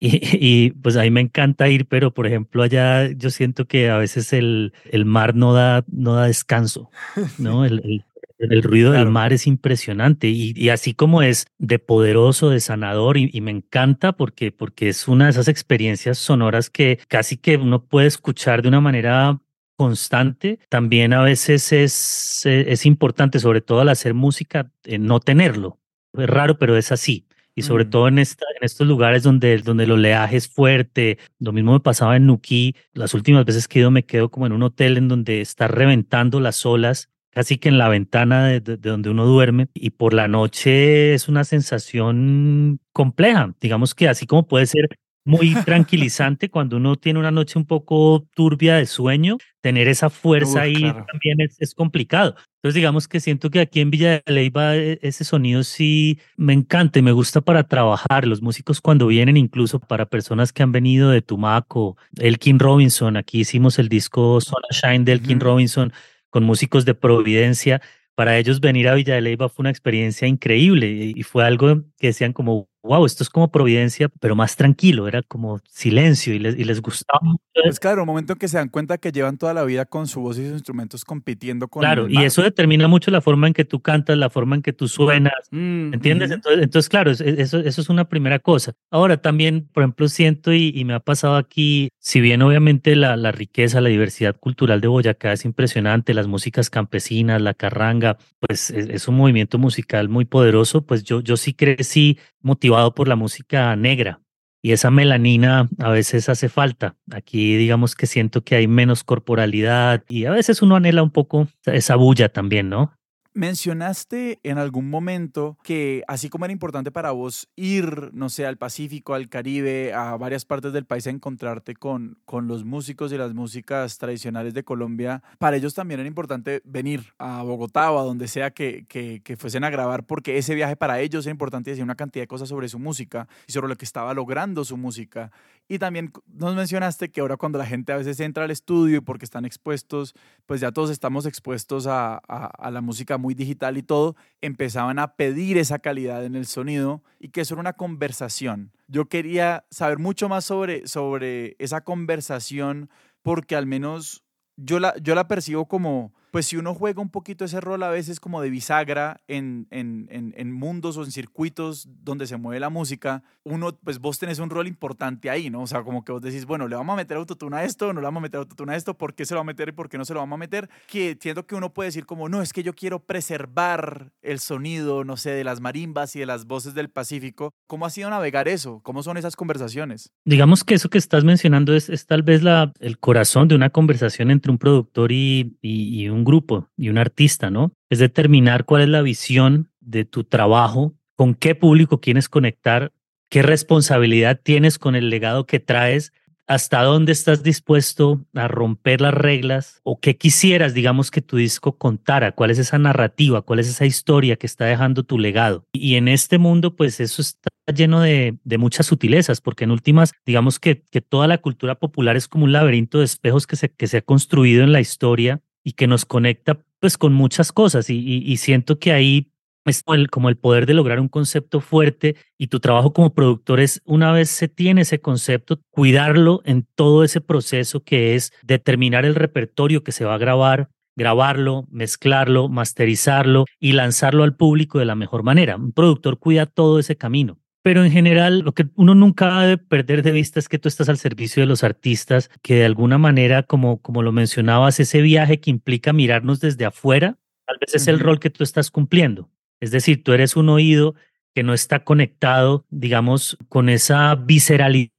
Y, 0.40 0.70
pues 0.82 0.96
a 0.96 1.02
mí 1.02 1.10
me 1.10 1.20
encanta 1.20 1.68
ir, 1.68 1.86
pero 1.86 2.14
por 2.14 2.26
ejemplo 2.26 2.62
allá 2.62 3.10
yo 3.12 3.30
siento 3.30 3.66
que 3.66 3.90
a 3.90 3.98
veces 3.98 4.32
el, 4.32 4.72
el 4.90 5.04
mar 5.04 5.34
no 5.34 5.52
da, 5.52 5.84
no 5.88 6.14
da 6.14 6.24
descanso, 6.26 6.90
¿no? 7.38 7.66
El, 7.66 8.04
el, 8.38 8.62
ruido 8.62 8.92
del 8.92 9.10
mar 9.10 9.34
es 9.34 9.46
impresionante 9.46 10.28
y, 10.28 10.54
y, 10.56 10.70
así 10.70 10.94
como 10.94 11.22
es 11.22 11.46
de 11.58 11.78
poderoso, 11.78 12.48
de 12.48 12.60
sanador 12.60 13.18
y, 13.18 13.28
y, 13.30 13.42
me 13.42 13.50
encanta 13.50 14.12
porque, 14.12 14.52
porque 14.52 14.88
es 14.88 15.06
una 15.06 15.26
de 15.26 15.32
esas 15.32 15.48
experiencias 15.48 16.16
sonoras 16.16 16.70
que 16.70 16.98
casi 17.08 17.36
que 17.36 17.58
uno 17.58 17.84
puede 17.84 18.06
escuchar 18.06 18.62
de 18.62 18.68
una 18.68 18.80
manera 18.80 19.38
constante, 19.76 20.58
también 20.70 21.12
a 21.12 21.22
veces 21.22 21.72
es, 21.72 22.46
es 22.46 22.86
importante, 22.86 23.38
sobre 23.38 23.60
todo 23.60 23.80
al 23.80 23.88
hacer 23.90 24.14
música, 24.14 24.70
eh, 24.84 24.98
no 24.98 25.20
tenerlo. 25.20 25.78
Es 26.12 26.28
raro, 26.28 26.58
pero 26.58 26.76
es 26.76 26.92
así 26.92 27.26
y 27.54 27.62
sobre 27.62 27.84
mm. 27.84 27.90
todo 27.90 28.08
en, 28.08 28.18
esta, 28.18 28.44
en 28.58 28.64
estos 28.64 28.86
lugares 28.86 29.22
donde, 29.22 29.58
donde 29.58 29.84
el 29.84 29.92
oleaje 29.92 30.36
es 30.36 30.48
fuerte. 30.48 31.18
Lo 31.38 31.52
mismo 31.52 31.72
me 31.72 31.80
pasaba 31.80 32.16
en 32.16 32.26
Nuquí. 32.26 32.74
Las 32.92 33.14
últimas 33.14 33.44
veces 33.44 33.68
que 33.68 33.78
he 33.78 33.82
ido 33.82 33.90
me 33.90 34.04
quedo 34.04 34.30
como 34.30 34.46
en 34.46 34.52
un 34.52 34.62
hotel 34.62 34.96
en 34.96 35.08
donde 35.08 35.40
está 35.40 35.68
reventando 35.68 36.40
las 36.40 36.64
olas, 36.64 37.10
casi 37.30 37.58
que 37.58 37.68
en 37.68 37.78
la 37.78 37.88
ventana 37.88 38.46
de, 38.46 38.60
de, 38.60 38.76
donde 38.76 39.10
uno 39.10 39.26
duerme. 39.26 39.68
Y 39.74 39.90
por 39.90 40.14
la 40.14 40.28
noche 40.28 41.14
es 41.14 41.28
una 41.28 41.44
sensación 41.44 42.80
compleja. 42.92 43.54
Digamos 43.60 43.94
que 43.94 44.08
así 44.08 44.26
como 44.26 44.46
puede 44.46 44.66
ser 44.66 44.88
muy 45.24 45.54
tranquilizante 45.64 46.50
cuando 46.50 46.76
uno 46.76 46.96
tiene 46.96 47.18
una 47.18 47.30
noche 47.30 47.58
un 47.58 47.66
poco 47.66 48.26
turbia 48.34 48.76
de 48.76 48.86
sueño, 48.86 49.38
tener 49.60 49.88
esa 49.88 50.10
fuerza 50.10 50.62
ahí 50.62 50.80
también 50.82 51.40
es, 51.40 51.56
es, 51.60 51.74
complicado. 51.74 52.36
Entonces 52.60 52.74
digamos 52.74 53.08
que 53.08 53.20
siento 53.20 53.50
que 53.50 53.60
aquí 53.60 53.80
en 53.80 53.90
Villa 53.90 54.22
de 54.24 54.32
Leyva 54.32 54.76
e, 54.76 54.98
ese 55.02 55.24
sonido 55.24 55.64
sí 55.64 56.18
me 56.36 56.52
encanta 56.52 56.98
y 56.98 57.02
me 57.02 57.12
gusta 57.12 57.40
para 57.40 57.64
trabajar. 57.64 58.26
Los 58.26 58.42
músicos 58.42 58.80
cuando 58.80 59.06
vienen, 59.06 59.36
incluso 59.36 59.80
para 59.80 60.06
personas 60.06 60.52
que 60.52 60.62
han 60.62 60.72
venido 60.72 61.10
de 61.10 61.22
Tumaco, 61.22 61.96
Elkin 62.18 62.58
Robinson, 62.58 63.16
aquí 63.16 63.40
hicimos 63.40 63.78
el 63.78 63.88
disco 63.88 64.40
Zona 64.40 64.68
Shine 64.70 65.04
de 65.04 65.12
Elkin 65.12 65.40
Robinson 65.40 65.92
con 66.28 66.44
músicos 66.44 66.84
de 66.84 66.94
Providencia 66.94 67.80
para 68.20 68.36
ellos 68.36 68.60
venir 68.60 68.86
a 68.88 68.94
Villa 68.94 69.14
de 69.14 69.22
Leyva 69.22 69.48
fue 69.48 69.62
una 69.62 69.70
experiencia 69.70 70.28
increíble 70.28 71.14
y 71.16 71.22
fue 71.22 71.42
algo 71.44 71.84
que 71.98 72.08
decían 72.08 72.34
como, 72.34 72.68
wow, 72.82 73.04
esto 73.04 73.22
es 73.22 73.30
como 73.30 73.50
Providencia, 73.50 74.08
pero 74.20 74.34
más 74.34 74.56
tranquilo, 74.56 75.06
era 75.06 75.22
como 75.22 75.60
silencio 75.68 76.34
y 76.34 76.38
les, 76.38 76.58
y 76.58 76.64
les 76.64 76.80
gustaba. 76.80 77.20
Pues 77.62 77.78
claro, 77.78 78.02
un 78.02 78.06
momento 78.06 78.32
en 78.32 78.38
que 78.38 78.48
se 78.48 78.56
dan 78.56 78.68
cuenta 78.68 78.98
que 78.98 79.12
llevan 79.12 79.36
toda 79.38 79.52
la 79.52 79.64
vida 79.64 79.84
con 79.84 80.06
su 80.06 80.20
voz 80.20 80.38
y 80.38 80.44
sus 80.44 80.52
instrumentos 80.52 81.04
compitiendo 81.04 81.68
con 81.68 81.80
Claro, 81.80 82.08
y 82.08 82.22
eso 82.22 82.42
determina 82.42 82.88
mucho 82.88 83.10
la 83.10 83.20
forma 83.20 83.46
en 83.46 83.52
que 83.52 83.64
tú 83.64 83.80
cantas, 83.80 84.16
la 84.16 84.30
forma 84.30 84.56
en 84.56 84.62
que 84.62 84.72
tú 84.72 84.88
suenas, 84.88 85.32
mm, 85.50 85.94
¿entiendes? 85.94 86.30
entonces, 86.30 86.62
entonces, 86.62 86.88
claro, 86.88 87.10
eso, 87.10 87.58
eso 87.58 87.80
es 87.80 87.88
una 87.88 88.08
primera 88.08 88.38
cosa. 88.38 88.72
Ahora 88.90 89.18
también, 89.18 89.68
por 89.72 89.82
ejemplo, 89.82 90.08
siento 90.08 90.52
y, 90.52 90.72
y 90.74 90.84
me 90.84 90.94
ha 90.94 91.00
pasado 91.00 91.36
aquí, 91.36 91.90
si 91.98 92.20
bien 92.20 92.42
obviamente 92.42 92.96
la, 92.96 93.16
la 93.16 93.32
riqueza, 93.32 93.80
la 93.80 93.88
diversidad 93.88 94.36
cultural 94.36 94.80
de 94.80 94.88
Boyacá 94.88 95.32
es 95.32 95.44
impresionante, 95.44 96.14
las 96.14 96.28
músicas 96.28 96.70
campesinas, 96.70 97.42
la 97.42 97.54
carranga, 97.54 98.16
pues 98.38 98.70
es, 98.70 98.88
es 98.88 99.08
un 99.08 99.16
movimiento 99.16 99.58
musical 99.58 100.08
muy 100.08 100.24
poderoso, 100.24 100.82
pues 100.86 101.04
yo, 101.04 101.20
yo 101.20 101.36
sí 101.36 101.52
crecí 101.52 102.18
motivado 102.42 102.69
por 102.94 103.08
la 103.08 103.16
música 103.16 103.74
negra 103.76 104.20
y 104.62 104.72
esa 104.72 104.90
melanina 104.90 105.68
a 105.78 105.90
veces 105.90 106.28
hace 106.28 106.48
falta. 106.48 106.96
Aquí 107.10 107.56
digamos 107.56 107.94
que 107.94 108.06
siento 108.06 108.42
que 108.42 108.56
hay 108.56 108.66
menos 108.66 109.04
corporalidad 109.04 110.04
y 110.08 110.26
a 110.26 110.30
veces 110.30 110.62
uno 110.62 110.76
anhela 110.76 111.02
un 111.02 111.10
poco 111.10 111.48
esa 111.64 111.96
bulla 111.96 112.28
también, 112.28 112.68
¿no? 112.68 112.92
Mencionaste 113.32 114.40
en 114.42 114.58
algún 114.58 114.90
momento 114.90 115.56
que 115.62 116.02
así 116.08 116.28
como 116.28 116.46
era 116.46 116.52
importante 116.52 116.90
para 116.90 117.12
vos 117.12 117.48
ir, 117.54 118.10
no 118.12 118.28
sé, 118.28 118.44
al 118.44 118.56
Pacífico, 118.56 119.14
al 119.14 119.28
Caribe, 119.28 119.94
a 119.94 120.16
varias 120.16 120.44
partes 120.44 120.72
del 120.72 120.84
país 120.84 121.06
a 121.06 121.10
encontrarte 121.10 121.74
con, 121.76 122.18
con 122.24 122.48
los 122.48 122.64
músicos 122.64 123.12
y 123.12 123.16
las 123.16 123.32
músicas 123.32 123.98
tradicionales 123.98 124.52
de 124.52 124.64
Colombia, 124.64 125.22
para 125.38 125.56
ellos 125.56 125.74
también 125.74 126.00
era 126.00 126.08
importante 126.08 126.60
venir 126.64 127.14
a 127.18 127.44
Bogotá 127.44 127.92
o 127.92 128.00
a 128.00 128.02
donde 128.02 128.26
sea 128.26 128.50
que, 128.50 128.84
que, 128.88 129.20
que 129.22 129.36
fuesen 129.36 129.62
a 129.62 129.70
grabar, 129.70 130.06
porque 130.06 130.36
ese 130.36 130.56
viaje 130.56 130.74
para 130.74 130.98
ellos 130.98 131.24
era 131.24 131.30
importante 131.30 131.70
decir 131.70 131.84
una 131.84 131.94
cantidad 131.94 132.24
de 132.24 132.28
cosas 132.28 132.48
sobre 132.48 132.68
su 132.68 132.80
música 132.80 133.28
y 133.46 133.52
sobre 133.52 133.68
lo 133.68 133.76
que 133.76 133.84
estaba 133.84 134.12
logrando 134.12 134.64
su 134.64 134.76
música. 134.76 135.30
Y 135.70 135.78
también 135.78 136.10
nos 136.26 136.56
mencionaste 136.56 137.12
que 137.12 137.20
ahora 137.20 137.36
cuando 137.36 137.56
la 137.56 137.64
gente 137.64 137.92
a 137.92 137.96
veces 137.96 138.18
entra 138.18 138.42
al 138.42 138.50
estudio 138.50 138.96
y 138.96 139.00
porque 139.00 139.24
están 139.24 139.44
expuestos, 139.44 140.14
pues 140.44 140.60
ya 140.60 140.72
todos 140.72 140.90
estamos 140.90 141.26
expuestos 141.26 141.86
a, 141.86 142.16
a, 142.16 142.70
la 142.72 142.80
música 142.80 143.18
muy 143.18 143.34
digital 143.34 143.78
y 143.78 143.84
todo, 143.84 144.16
empezaban 144.40 144.98
a 144.98 145.14
pedir 145.14 145.58
esa 145.58 145.78
calidad 145.78 146.24
en 146.24 146.34
el 146.34 146.46
sonido 146.46 147.04
y 147.20 147.28
que 147.28 147.42
eso 147.42 147.54
era 147.54 147.60
una 147.60 147.74
conversación. 147.74 148.72
Yo 148.88 149.08
quería 149.08 149.64
saber 149.70 150.00
mucho 150.00 150.28
más 150.28 150.44
sobre, 150.44 150.88
sobre 150.88 151.54
esa 151.60 151.82
conversación 151.82 152.90
porque 153.22 153.54
al 153.54 153.66
menos 153.66 154.24
yo 154.56 154.80
la, 154.80 154.96
yo 155.00 155.14
la 155.14 155.28
percibo 155.28 155.68
como 155.68 156.12
pues 156.30 156.46
si 156.46 156.56
uno 156.56 156.74
juega 156.74 157.02
un 157.02 157.10
poquito 157.10 157.44
ese 157.44 157.60
rol 157.60 157.82
a 157.82 157.88
veces 157.88 158.20
como 158.20 158.40
de 158.40 158.50
bisagra 158.50 159.20
en, 159.28 159.66
en, 159.70 160.08
en, 160.10 160.52
mundos 160.52 160.96
o 160.96 161.04
en 161.04 161.10
circuitos 161.10 161.88
donde 162.02 162.26
se 162.26 162.36
mueve 162.36 162.60
la 162.60 162.70
música, 162.70 163.22
uno, 163.42 163.76
pues 163.82 163.98
vos 163.98 164.18
tenés 164.18 164.38
un 164.38 164.50
rol 164.50 164.66
importante 164.66 165.30
ahí, 165.30 165.50
¿no? 165.50 165.62
O 165.62 165.66
sea, 165.66 165.82
como 165.82 166.04
que 166.04 166.12
vos 166.12 166.22
decís, 166.22 166.44
bueno, 166.46 166.68
le 166.68 166.76
vamos 166.76 166.92
a 166.94 166.96
meter 166.96 167.16
autotune 167.16 167.56
a 167.56 167.64
esto, 167.64 167.92
no 167.92 168.00
le 168.00 168.06
vamos 168.06 168.20
a 168.20 168.22
meter 168.22 168.38
autotune 168.38 168.72
a 168.72 168.76
esto, 168.76 168.94
¿por 168.96 169.14
qué 169.14 169.24
se 169.24 169.34
lo 169.34 169.38
va 169.38 169.42
a 169.42 169.44
meter 169.44 169.70
y 169.70 169.72
por 169.72 169.88
qué 169.88 169.98
no 169.98 170.04
se 170.04 170.14
lo 170.14 170.20
vamos 170.20 170.36
a 170.36 170.38
meter? 170.38 170.68
Que 170.86 171.10
entiendo 171.10 171.46
que 171.46 171.54
uno 171.54 171.72
puede 171.72 171.88
decir 171.88 172.06
como, 172.06 172.28
no, 172.28 172.42
es 172.42 172.52
que 172.52 172.62
yo 172.62 172.74
quiero 172.74 173.00
preservar 173.00 174.12
el 174.22 174.38
sonido, 174.38 175.04
no 175.04 175.16
sé, 175.16 175.30
de 175.30 175.44
las 175.44 175.60
marimbas 175.60 176.14
y 176.16 176.20
de 176.20 176.26
las 176.26 176.46
voces 176.46 176.74
del 176.74 176.90
Pacífico. 176.90 177.54
¿Cómo 177.66 177.86
ha 177.86 177.90
sido 177.90 178.10
navegar 178.10 178.48
eso? 178.48 178.80
¿Cómo 178.82 179.02
son 179.02 179.16
esas 179.16 179.36
conversaciones? 179.36 180.12
Digamos 180.24 180.64
que 180.64 180.74
eso 180.74 180.90
que 180.90 180.98
estás 180.98 181.24
mencionando 181.24 181.74
es, 181.74 181.88
es 181.88 182.06
tal 182.06 182.22
vez 182.22 182.42
la, 182.42 182.72
el 182.80 182.98
corazón 182.98 183.48
de 183.48 183.54
una 183.54 183.70
conversación 183.70 184.30
entre 184.30 184.52
un 184.52 184.58
productor 184.58 185.12
y, 185.12 185.56
y 185.62 186.08
un 186.08 186.19
un 186.20 186.24
grupo 186.24 186.68
y 186.76 186.88
un 186.88 186.98
artista, 186.98 187.50
¿no? 187.50 187.72
Es 187.88 187.98
determinar 187.98 188.64
cuál 188.64 188.82
es 188.82 188.88
la 188.88 189.02
visión 189.02 189.70
de 189.80 190.04
tu 190.04 190.24
trabajo, 190.24 190.94
con 191.16 191.34
qué 191.34 191.54
público 191.54 192.00
quieres 192.00 192.28
conectar, 192.28 192.92
qué 193.28 193.42
responsabilidad 193.42 194.40
tienes 194.42 194.78
con 194.78 194.94
el 194.94 195.10
legado 195.10 195.46
que 195.46 195.60
traes, 195.60 196.12
hasta 196.50 196.82
dónde 196.82 197.12
estás 197.12 197.44
dispuesto 197.44 198.26
a 198.34 198.48
romper 198.48 199.00
las 199.00 199.14
reglas 199.14 199.80
o 199.84 200.00
qué 200.00 200.16
quisieras, 200.16 200.74
digamos, 200.74 201.12
que 201.12 201.22
tu 201.22 201.36
disco 201.36 201.78
contara, 201.78 202.32
cuál 202.32 202.50
es 202.50 202.58
esa 202.58 202.76
narrativa, 202.76 203.42
cuál 203.42 203.60
es 203.60 203.68
esa 203.68 203.86
historia 203.86 204.34
que 204.34 204.48
está 204.48 204.64
dejando 204.64 205.04
tu 205.04 205.16
legado. 205.16 205.64
Y 205.72 205.94
en 205.94 206.08
este 206.08 206.38
mundo, 206.38 206.74
pues 206.74 206.98
eso 206.98 207.22
está 207.22 207.50
lleno 207.72 208.00
de, 208.00 208.36
muchas 208.58 208.86
sutilezas, 208.86 209.40
porque 209.40 209.62
en 209.62 209.70
últimas, 209.70 210.12
digamos 210.26 210.58
que, 210.58 210.82
que 210.90 211.00
toda 211.00 211.28
la 211.28 211.38
cultura 211.38 211.76
popular 211.76 212.16
es 212.16 212.26
como 212.26 212.46
un 212.46 212.52
laberinto 212.52 212.98
de 212.98 213.04
espejos 213.04 213.46
que 213.46 213.54
se, 213.54 213.68
que 213.68 213.86
se 213.86 213.98
ha 213.98 214.02
construido 214.02 214.64
en 214.64 214.72
la 214.72 214.80
historia 214.80 215.40
y 215.62 215.72
que 215.72 215.86
nos 215.86 216.04
conecta 216.04 216.60
pues 216.78 216.96
con 216.96 217.12
muchas 217.12 217.52
cosas 217.52 217.90
y, 217.90 217.98
y, 217.98 218.36
siento 218.38 218.78
que 218.78 218.92
ahí 218.92 219.30
es 219.66 219.84
como 220.10 220.28
el, 220.28 220.36
poder 220.36 220.66
de 220.66 220.74
lograr 220.74 221.00
un 221.00 221.08
concepto 221.08 221.60
fuerte 221.60 222.16
y 222.38 222.46
tu 222.46 222.60
trabajo 222.60 222.92
como 222.92 223.12
productor 223.12 223.60
es, 223.60 223.82
una 223.84 224.12
vez 224.12 224.30
se 224.30 224.48
tiene 224.48 224.82
ese 224.82 225.00
concepto, 225.00 225.60
cuidarlo 225.70 226.40
en 226.44 226.66
todo 226.74 227.04
ese 227.04 227.20
proceso 227.20 227.84
que 227.84 228.14
es 228.14 228.32
determinar 228.42 229.04
el 229.04 229.14
repertorio 229.14 229.84
que 229.84 229.92
se 229.92 230.04
va 230.04 230.14
a 230.14 230.18
grabar, 230.18 230.70
grabarlo, 230.96 231.66
mezclarlo, 231.70 232.48
masterizarlo 232.48 233.44
y 233.58 233.72
lanzarlo 233.72 234.24
al 234.24 234.34
público 234.34 234.78
de 234.78 234.86
la 234.86 234.94
mejor 234.94 235.22
manera. 235.22 235.56
Un 235.56 235.72
productor 235.72 236.18
cuida 236.18 236.46
todo 236.46 236.78
ese 236.78 236.96
camino. 236.96 237.38
Pero 237.62 237.84
en 237.84 237.90
general, 237.90 238.40
lo 238.40 238.52
que 238.52 238.66
uno 238.76 238.94
nunca 238.94 239.40
debe 239.40 239.58
perder 239.58 240.02
de 240.02 240.12
vista 240.12 240.38
es 240.38 240.48
que 240.48 240.58
tú 240.58 240.68
estás 240.68 240.88
al 240.88 240.96
servicio 240.96 241.42
de 241.42 241.46
los 241.46 241.62
artistas, 241.62 242.30
que 242.42 242.54
de 242.54 242.64
alguna 242.64 242.96
manera, 242.96 243.42
como, 243.42 243.82
como 243.82 244.02
lo 244.02 244.12
mencionabas, 244.12 244.80
ese 244.80 245.02
viaje 245.02 245.40
que 245.40 245.50
implica 245.50 245.92
mirarnos 245.92 246.40
desde 246.40 246.64
afuera, 246.64 247.18
tal 247.46 247.58
vez 247.60 247.74
es 247.74 247.86
el 247.86 248.00
rol 248.00 248.18
que 248.18 248.30
tú 248.30 248.44
estás 248.44 248.70
cumpliendo. 248.70 249.30
Es 249.60 249.70
decir, 249.70 250.02
tú 250.02 250.12
eres 250.12 250.36
un 250.36 250.48
oído 250.48 250.94
que 251.34 251.42
no 251.42 251.52
está 251.52 251.84
conectado, 251.84 252.66
digamos, 252.70 253.36
con 253.48 253.68
esa 253.68 254.14
visceralidad 254.14 254.90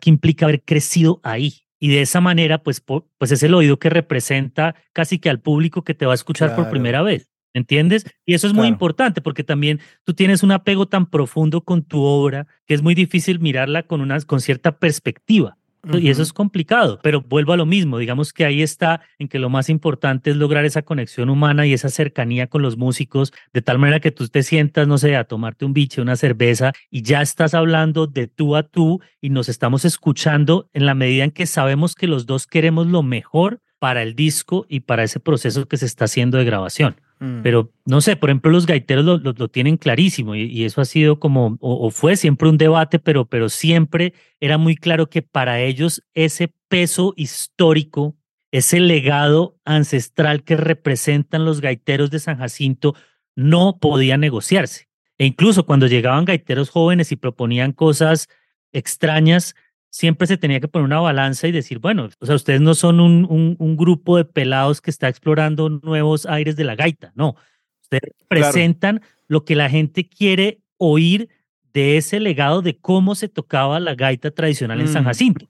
que 0.00 0.10
implica 0.10 0.46
haber 0.46 0.62
crecido 0.62 1.20
ahí. 1.24 1.64
Y 1.80 1.88
de 1.88 2.00
esa 2.00 2.20
manera, 2.20 2.62
pues, 2.62 2.80
pues 2.80 3.32
es 3.32 3.42
el 3.42 3.54
oído 3.54 3.78
que 3.78 3.90
representa 3.90 4.76
casi 4.92 5.18
que 5.18 5.28
al 5.28 5.40
público 5.40 5.82
que 5.82 5.94
te 5.94 6.06
va 6.06 6.12
a 6.12 6.14
escuchar 6.14 6.54
por 6.54 6.70
primera 6.70 7.02
vez. 7.02 7.33
¿Entiendes? 7.54 8.04
Y 8.26 8.34
eso 8.34 8.48
es 8.48 8.52
muy 8.52 8.66
importante 8.66 9.20
porque 9.20 9.44
también 9.44 9.80
tú 10.02 10.12
tienes 10.12 10.42
un 10.42 10.50
apego 10.50 10.86
tan 10.86 11.06
profundo 11.06 11.62
con 11.62 11.84
tu 11.84 12.02
obra 12.02 12.48
que 12.66 12.74
es 12.74 12.82
muy 12.82 12.96
difícil 12.96 13.38
mirarla 13.38 13.84
con, 13.84 14.00
una, 14.00 14.20
con 14.22 14.40
cierta 14.40 14.76
perspectiva. 14.78 15.56
Y 15.92 16.08
eso 16.08 16.22
es 16.22 16.32
complicado, 16.32 16.98
pero 17.02 17.20
vuelvo 17.20 17.52
a 17.52 17.56
lo 17.56 17.66
mismo, 17.66 17.98
digamos 17.98 18.32
que 18.32 18.44
ahí 18.44 18.62
está 18.62 19.02
en 19.18 19.28
que 19.28 19.38
lo 19.38 19.50
más 19.50 19.68
importante 19.68 20.30
es 20.30 20.36
lograr 20.36 20.64
esa 20.64 20.82
conexión 20.82 21.28
humana 21.28 21.66
y 21.66 21.74
esa 21.74 21.90
cercanía 21.90 22.46
con 22.46 22.62
los 22.62 22.76
músicos, 22.78 23.32
de 23.52 23.60
tal 23.60 23.78
manera 23.78 24.00
que 24.00 24.10
tú 24.10 24.26
te 24.28 24.42
sientas, 24.42 24.88
no 24.88 24.98
sé, 24.98 25.14
a 25.16 25.24
tomarte 25.24 25.64
un 25.64 25.74
biche, 25.74 26.00
una 26.00 26.16
cerveza 26.16 26.72
y 26.90 27.02
ya 27.02 27.20
estás 27.20 27.54
hablando 27.54 28.06
de 28.06 28.28
tú 28.28 28.56
a 28.56 28.62
tú 28.62 29.00
y 29.20 29.30
nos 29.30 29.48
estamos 29.48 29.84
escuchando 29.84 30.70
en 30.72 30.86
la 30.86 30.94
medida 30.94 31.24
en 31.24 31.30
que 31.30 31.46
sabemos 31.46 31.94
que 31.94 32.06
los 32.06 32.24
dos 32.24 32.46
queremos 32.46 32.86
lo 32.86 33.02
mejor 33.02 33.60
para 33.84 34.02
el 34.02 34.14
disco 34.14 34.64
y 34.66 34.80
para 34.80 35.04
ese 35.04 35.20
proceso 35.20 35.68
que 35.68 35.76
se 35.76 35.84
está 35.84 36.06
haciendo 36.06 36.38
de 36.38 36.46
grabación. 36.46 36.96
Mm. 37.18 37.42
Pero 37.42 37.70
no 37.84 38.00
sé, 38.00 38.16
por 38.16 38.30
ejemplo, 38.30 38.50
los 38.50 38.64
gaiteros 38.64 39.04
lo, 39.04 39.18
lo, 39.18 39.48
tienen 39.48 39.76
clarísimo 39.76 40.34
y, 40.34 40.64
eso 40.64 40.80
ha 40.80 40.86
sido 40.86 41.20
como, 41.20 41.58
o, 41.60 41.90
fue 41.90 42.16
siempre 42.16 42.48
un 42.48 42.56
debate, 42.56 42.98
pero, 42.98 43.26
pero 43.26 43.50
siempre 43.50 44.14
era 44.40 44.56
muy 44.56 44.74
claro 44.74 45.10
que 45.10 45.20
para 45.20 45.60
ellos 45.60 46.02
ese 46.14 46.50
peso 46.68 47.12
histórico, 47.18 48.16
ese 48.52 48.80
legado 48.80 49.58
ancestral 49.66 50.44
que 50.44 50.56
representan 50.56 51.44
los 51.44 51.60
gaiteros 51.60 52.10
de 52.10 52.20
San 52.20 52.38
Jacinto 52.38 52.94
no 53.36 53.76
podía 53.78 54.16
negociarse. 54.16 54.88
E 55.18 55.26
incluso 55.26 55.66
cuando 55.66 55.88
llegaban 55.88 56.24
gaiteros 56.24 56.70
jóvenes 56.70 57.12
y 57.12 57.16
proponían 57.16 57.72
cosas 57.72 58.28
extrañas, 58.72 59.54
siempre 59.94 60.26
se 60.26 60.36
tenía 60.36 60.58
que 60.58 60.66
poner 60.66 60.86
una 60.86 60.98
balanza 60.98 61.46
y 61.46 61.52
decir, 61.52 61.78
bueno, 61.78 62.08
o 62.18 62.26
sea, 62.26 62.34
ustedes 62.34 62.60
no 62.60 62.74
son 62.74 62.98
un, 62.98 63.56
un, 63.56 63.76
grupo 63.76 64.16
de 64.16 64.24
pelados 64.24 64.80
que 64.80 64.90
está 64.90 65.08
explorando 65.08 65.68
nuevos 65.68 66.26
aires 66.26 66.56
de 66.56 66.64
la 66.64 66.74
gaita, 66.74 67.12
no. 67.14 67.36
Ustedes 67.80 68.12
presentan 68.26 69.02
lo 69.28 69.44
que 69.44 69.54
la 69.54 69.70
gente 69.70 70.08
quiere 70.08 70.58
oír 70.78 71.28
de 71.72 71.96
ese 71.96 72.18
legado 72.18 72.60
de 72.60 72.76
cómo 72.76 73.14
se 73.14 73.28
tocaba 73.28 73.78
la 73.78 73.94
gaita 73.94 74.32
tradicional 74.32 74.80
en 74.80 74.88
San 74.88 75.04
mm. 75.04 75.06
Jacinto. 75.06 75.48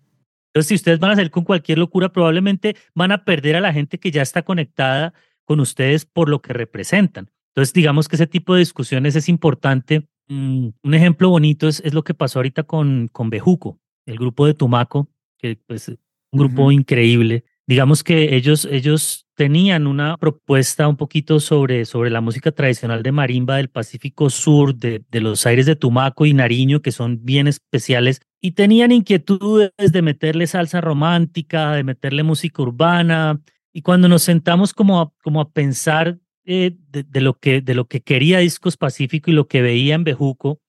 Entonces, 0.48 0.68
si 0.68 0.74
ustedes 0.74 0.98
van 0.98 1.10
a 1.10 1.14
hacer 1.14 1.30
con 1.30 1.44
cualquier 1.44 1.78
locura, 1.78 2.12
probablemente 2.12 2.76
van 2.94 3.12
a 3.12 3.24
perder 3.24 3.56
a 3.56 3.62
la 3.62 3.72
gente 3.72 3.98
que 3.98 4.10
ya 4.10 4.20
está 4.20 4.42
conectada 4.42 5.14
con 5.46 5.58
ustedes 5.58 6.04
por 6.04 6.28
lo 6.28 6.42
que 6.42 6.52
representan. 6.52 7.30
Entonces, 7.54 7.72
digamos 7.72 8.08
que 8.08 8.16
ese 8.16 8.26
tipo 8.26 8.52
de 8.52 8.58
discusiones 8.58 9.16
es 9.16 9.30
importante. 9.30 10.06
Mm, 10.28 10.68
un 10.82 10.94
ejemplo 10.94 11.30
bonito 11.30 11.66
es, 11.66 11.80
es, 11.80 11.94
lo 11.94 12.04
que 12.04 12.12
pasó 12.12 12.40
ahorita 12.40 12.64
con, 12.64 13.08
con 13.08 13.30
Bejuco 13.30 13.80
el 14.06 14.18
grupo 14.18 14.46
de 14.46 14.54
Tumaco, 14.54 15.08
que 15.38 15.58
pues 15.66 15.88
un 15.88 15.98
grupo 16.38 16.70
increíble. 16.72 17.44
Digamos 17.66 18.04
que 18.04 18.36
ellos, 18.36 18.68
ellos 18.70 19.26
tenían 19.34 19.86
una 19.86 20.16
propuesta 20.18 20.86
un 20.86 20.96
poquito 20.96 21.40
sobre, 21.40 21.86
sobre 21.86 22.10
la 22.10 22.20
música 22.20 22.52
tradicional 22.52 23.02
de 23.02 23.12
marimba 23.12 23.56
del 23.56 23.70
Pacífico 23.70 24.28
Sur, 24.28 24.74
de, 24.74 25.02
de 25.10 25.20
los 25.20 25.46
aires 25.46 25.64
de 25.66 25.76
Tumaco 25.76 26.26
y 26.26 26.34
Nariño, 26.34 26.82
que 26.82 26.92
son 26.92 27.24
bien 27.24 27.46
especiales, 27.48 28.20
y 28.40 28.52
tenían 28.52 28.92
inquietudes 28.92 29.70
de 29.78 30.02
meterle 30.02 30.46
salsa 30.46 30.80
romántica, 30.80 31.72
de 31.72 31.84
meterle 31.84 32.22
música 32.22 32.62
urbana, 32.62 33.40
y 33.72 33.82
cuando 33.82 34.08
nos 34.08 34.22
sentamos 34.22 34.72
como 34.72 35.00
a, 35.00 35.12
como 35.22 35.40
a 35.40 35.50
pensar 35.50 36.18
eh, 36.44 36.76
de, 36.90 37.20
lo 37.20 37.38
que, 37.38 37.60
de 37.60 37.74
lo 37.74 37.86
que 37.86 38.02
quería 38.02 38.38
Discos 38.38 38.76
Pacífico 38.76 39.30
y 39.30 39.34
lo 39.34 39.48
que 39.48 39.62
veía 39.62 39.94
en 39.94 40.04
Bejuco, 40.04 40.60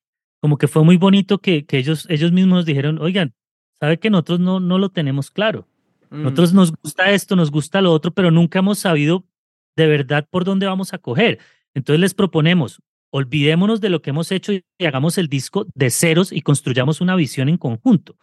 como 0.45 0.59
que 0.59 0.67
fue 0.67 0.83
muy 0.83 0.97
bonito 0.97 1.39
que, 1.39 1.65
que 1.65 1.79
ellos, 1.79 2.05
ellos 2.07 2.31
mismos 2.31 2.67
dijeron, 2.67 2.99
oigan, 3.01 3.33
sabe 3.79 3.97
que 3.97 4.11
nosotros 4.11 4.39
no, 4.39 4.59
no 4.59 4.77
lo 4.77 4.89
tenemos 4.89 5.31
claro. 5.31 5.67
Mm. 6.11 6.21
Nosotros 6.21 6.53
nos 6.53 6.71
gusta 6.71 7.09
esto, 7.09 7.35
nos 7.35 7.49
gusta 7.49 7.81
lo 7.81 7.91
otro, 7.91 8.11
pero 8.11 8.29
nunca 8.29 8.59
hemos 8.59 8.77
sabido 8.77 9.25
de 9.75 9.87
verdad 9.87 10.27
por 10.29 10.43
dónde 10.45 10.67
vamos 10.67 10.93
a 10.93 10.99
coger. 10.99 11.39
Entonces 11.73 11.99
les 11.99 12.13
proponemos, 12.13 12.79
olvidémonos 13.09 13.81
de 13.81 13.89
lo 13.89 14.03
que 14.03 14.11
hemos 14.11 14.31
hecho 14.31 14.53
y 14.53 14.63
hagamos 14.85 15.17
el 15.17 15.29
disco 15.29 15.65
de 15.73 15.89
ceros 15.89 16.31
y 16.31 16.41
construyamos 16.41 17.01
una 17.01 17.15
visión 17.15 17.49
en 17.49 17.57
conjunto. 17.57 18.15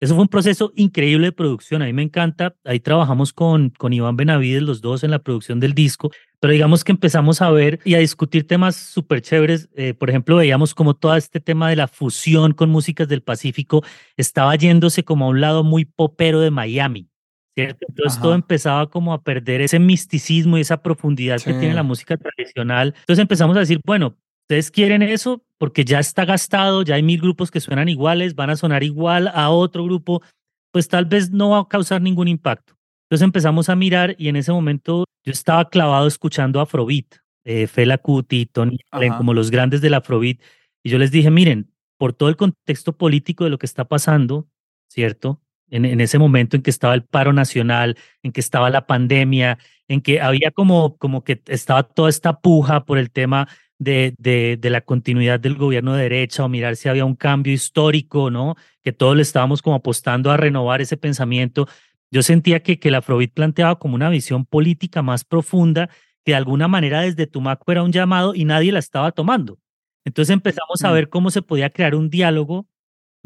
Eso 0.00 0.14
fue 0.14 0.22
un 0.22 0.28
proceso 0.28 0.72
increíble 0.74 1.26
de 1.26 1.32
producción. 1.32 1.82
A 1.82 1.84
mí 1.84 1.92
me 1.92 2.02
encanta. 2.02 2.56
Ahí 2.64 2.80
trabajamos 2.80 3.34
con, 3.34 3.74
con 3.76 3.92
Iván 3.92 4.16
Benavides, 4.16 4.62
los 4.62 4.80
dos, 4.80 5.04
en 5.04 5.10
la 5.10 5.18
producción 5.18 5.60
del 5.60 5.74
disco. 5.74 6.12
Pero 6.40 6.52
digamos 6.52 6.84
que 6.84 6.92
empezamos 6.92 7.42
a 7.42 7.50
ver 7.50 7.80
y 7.84 7.94
a 7.94 7.98
discutir 7.98 8.46
temas 8.46 8.76
súper 8.76 9.22
chéveres. 9.22 9.68
Eh, 9.74 9.94
por 9.94 10.08
ejemplo, 10.08 10.36
veíamos 10.36 10.74
como 10.74 10.94
todo 10.94 11.16
este 11.16 11.40
tema 11.40 11.68
de 11.68 11.76
la 11.76 11.88
fusión 11.88 12.52
con 12.52 12.70
músicas 12.70 13.08
del 13.08 13.22
Pacífico 13.22 13.84
estaba 14.16 14.54
yéndose 14.54 15.02
como 15.02 15.26
a 15.26 15.28
un 15.28 15.40
lado 15.40 15.64
muy 15.64 15.84
popero 15.84 16.40
de 16.40 16.50
Miami. 16.50 17.08
¿cierto? 17.54 17.86
Entonces 17.88 18.20
todo 18.20 18.34
empezaba 18.34 18.88
como 18.88 19.12
a 19.12 19.22
perder 19.22 19.60
ese 19.62 19.80
misticismo 19.80 20.58
y 20.58 20.60
esa 20.60 20.80
profundidad 20.80 21.40
que 21.40 21.54
tiene 21.54 21.74
la 21.74 21.82
música 21.82 22.16
tradicional. 22.16 22.94
Entonces 23.00 23.20
empezamos 23.20 23.56
a 23.56 23.60
decir, 23.60 23.80
bueno, 23.84 24.14
ustedes 24.42 24.70
quieren 24.70 25.02
eso 25.02 25.42
porque 25.58 25.84
ya 25.84 25.98
está 25.98 26.24
gastado, 26.24 26.82
ya 26.82 26.94
hay 26.94 27.02
mil 27.02 27.20
grupos 27.20 27.50
que 27.50 27.60
suenan 27.60 27.88
iguales, 27.88 28.36
van 28.36 28.50
a 28.50 28.56
sonar 28.56 28.84
igual 28.84 29.26
a 29.26 29.50
otro 29.50 29.82
grupo, 29.82 30.22
pues 30.70 30.86
tal 30.86 31.06
vez 31.06 31.32
no 31.32 31.50
va 31.50 31.58
a 31.58 31.68
causar 31.68 32.00
ningún 32.00 32.28
impacto. 32.28 32.77
Entonces 33.08 33.24
empezamos 33.24 33.70
a 33.70 33.74
mirar 33.74 34.14
y 34.18 34.28
en 34.28 34.36
ese 34.36 34.52
momento 34.52 35.04
yo 35.24 35.32
estaba 35.32 35.70
clavado 35.70 36.06
escuchando 36.06 36.60
Afrobeat, 36.60 37.06
eh, 37.44 37.66
Fela 37.66 37.96
Kuti, 37.96 38.44
Tony 38.44 38.78
Allen, 38.90 39.14
como 39.14 39.32
los 39.32 39.50
grandes 39.50 39.80
del 39.80 39.94
Afrobeat, 39.94 40.38
y 40.82 40.90
yo 40.90 40.98
les 40.98 41.10
dije, 41.10 41.30
miren, 41.30 41.72
por 41.96 42.12
todo 42.12 42.28
el 42.28 42.36
contexto 42.36 42.98
político 42.98 43.44
de 43.44 43.50
lo 43.50 43.58
que 43.58 43.64
está 43.64 43.86
pasando, 43.86 44.46
¿cierto? 44.88 45.40
En, 45.70 45.86
en, 45.86 46.02
ese 46.02 46.18
momento 46.18 46.56
en 46.56 46.62
que 46.62 46.70
estaba 46.70 46.92
el 46.92 47.02
paro 47.02 47.32
nacional, 47.32 47.96
en 48.22 48.32
que 48.32 48.40
estaba 48.40 48.68
la 48.68 48.86
pandemia, 48.86 49.58
en 49.88 50.02
que 50.02 50.20
había 50.20 50.50
como, 50.50 50.98
como 50.98 51.24
que 51.24 51.40
estaba 51.46 51.84
toda 51.84 52.10
esta 52.10 52.40
puja 52.40 52.84
por 52.84 52.98
el 52.98 53.10
tema 53.10 53.48
de, 53.78 54.14
de, 54.18 54.70
la 54.70 54.80
continuidad 54.80 55.40
del 55.40 55.54
gobierno 55.54 55.94
de 55.94 56.02
derecha 56.02 56.44
o 56.44 56.48
mirar 56.48 56.76
si 56.76 56.88
había 56.88 57.04
un 57.04 57.14
cambio 57.14 57.52
histórico, 57.52 58.30
¿no? 58.30 58.56
Que 58.82 58.92
todos 58.92 59.16
le 59.16 59.22
estábamos 59.22 59.62
como 59.62 59.76
apostando 59.76 60.30
a 60.30 60.36
renovar 60.36 60.80
ese 60.80 60.96
pensamiento. 60.96 61.68
Yo 62.10 62.22
sentía 62.22 62.62
que, 62.62 62.78
que 62.78 62.90
la 62.90 62.98
Afrobeat 62.98 63.32
planteaba 63.32 63.78
como 63.78 63.94
una 63.94 64.08
visión 64.08 64.46
política 64.46 65.02
más 65.02 65.24
profunda 65.24 65.90
que 66.24 66.32
de 66.32 66.36
alguna 66.36 66.68
manera 66.68 67.02
desde 67.02 67.26
Tumaco 67.26 67.70
era 67.70 67.82
un 67.82 67.92
llamado 67.92 68.34
y 68.34 68.44
nadie 68.44 68.72
la 68.72 68.78
estaba 68.78 69.12
tomando. 69.12 69.58
Entonces 70.04 70.32
empezamos 70.32 70.82
a 70.84 70.90
ver 70.90 71.08
cómo 71.10 71.30
se 71.30 71.42
podía 71.42 71.70
crear 71.70 71.94
un 71.94 72.08
diálogo 72.08 72.66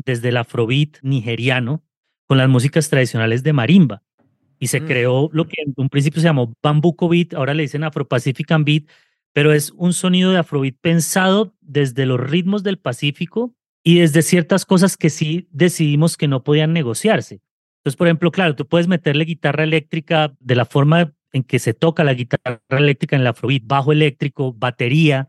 desde 0.05 0.31
el 0.31 0.37
Afrobeat 0.37 0.99
nigeriano 1.03 1.85
con 2.27 2.39
las 2.39 2.49
músicas 2.49 2.89
tradicionales 2.89 3.43
de 3.43 3.53
marimba. 3.53 4.03
Y 4.59 4.69
se 4.69 4.81
mm. 4.81 4.87
creó 4.87 5.29
lo 5.33 5.47
que 5.47 5.63
en 5.65 5.75
un 5.77 5.89
principio 5.89 6.21
se 6.21 6.29
llamó 6.29 6.53
Bambuco 6.63 7.09
Beat, 7.09 7.35
ahora 7.35 7.55
le 7.55 7.63
dicen 7.63 7.85
Afro-Pacifican 7.85 8.65
Beat, 8.65 8.85
pero 9.33 9.53
es 9.53 9.71
un 9.77 9.93
sonido 9.93 10.33
de 10.33 10.39
Afrobeat 10.39 10.77
pensado 10.81 11.55
desde 11.61 12.07
los 12.07 12.21
ritmos 12.21 12.63
del 12.63 12.79
Pacífico 12.79 13.55
y 13.85 13.99
desde 13.99 14.23
ciertas 14.23 14.65
cosas 14.65 14.97
que 14.97 15.11
sí 15.11 15.49
decidimos 15.51 16.17
que 16.17 16.29
no 16.29 16.45
podían 16.45 16.73
negociarse. 16.73 17.41
Entonces, 17.83 17.97
por 17.97 18.07
ejemplo, 18.07 18.31
claro, 18.31 18.55
tú 18.55 18.67
puedes 18.67 18.87
meterle 18.87 19.25
guitarra 19.25 19.65
eléctrica 19.65 20.33
de 20.39 20.55
la 20.55 20.65
forma 20.65 21.13
en 21.33 21.43
que 21.43 21.59
se 21.59 21.75
toca 21.75 22.05
la 22.05 22.15
guitarra 22.15 22.61
eléctrica 22.69 23.17
en 23.17 23.23
el 23.23 23.27
Afrobeat, 23.27 23.63
bajo 23.65 23.91
eléctrico, 23.91 24.53
batería, 24.53 25.29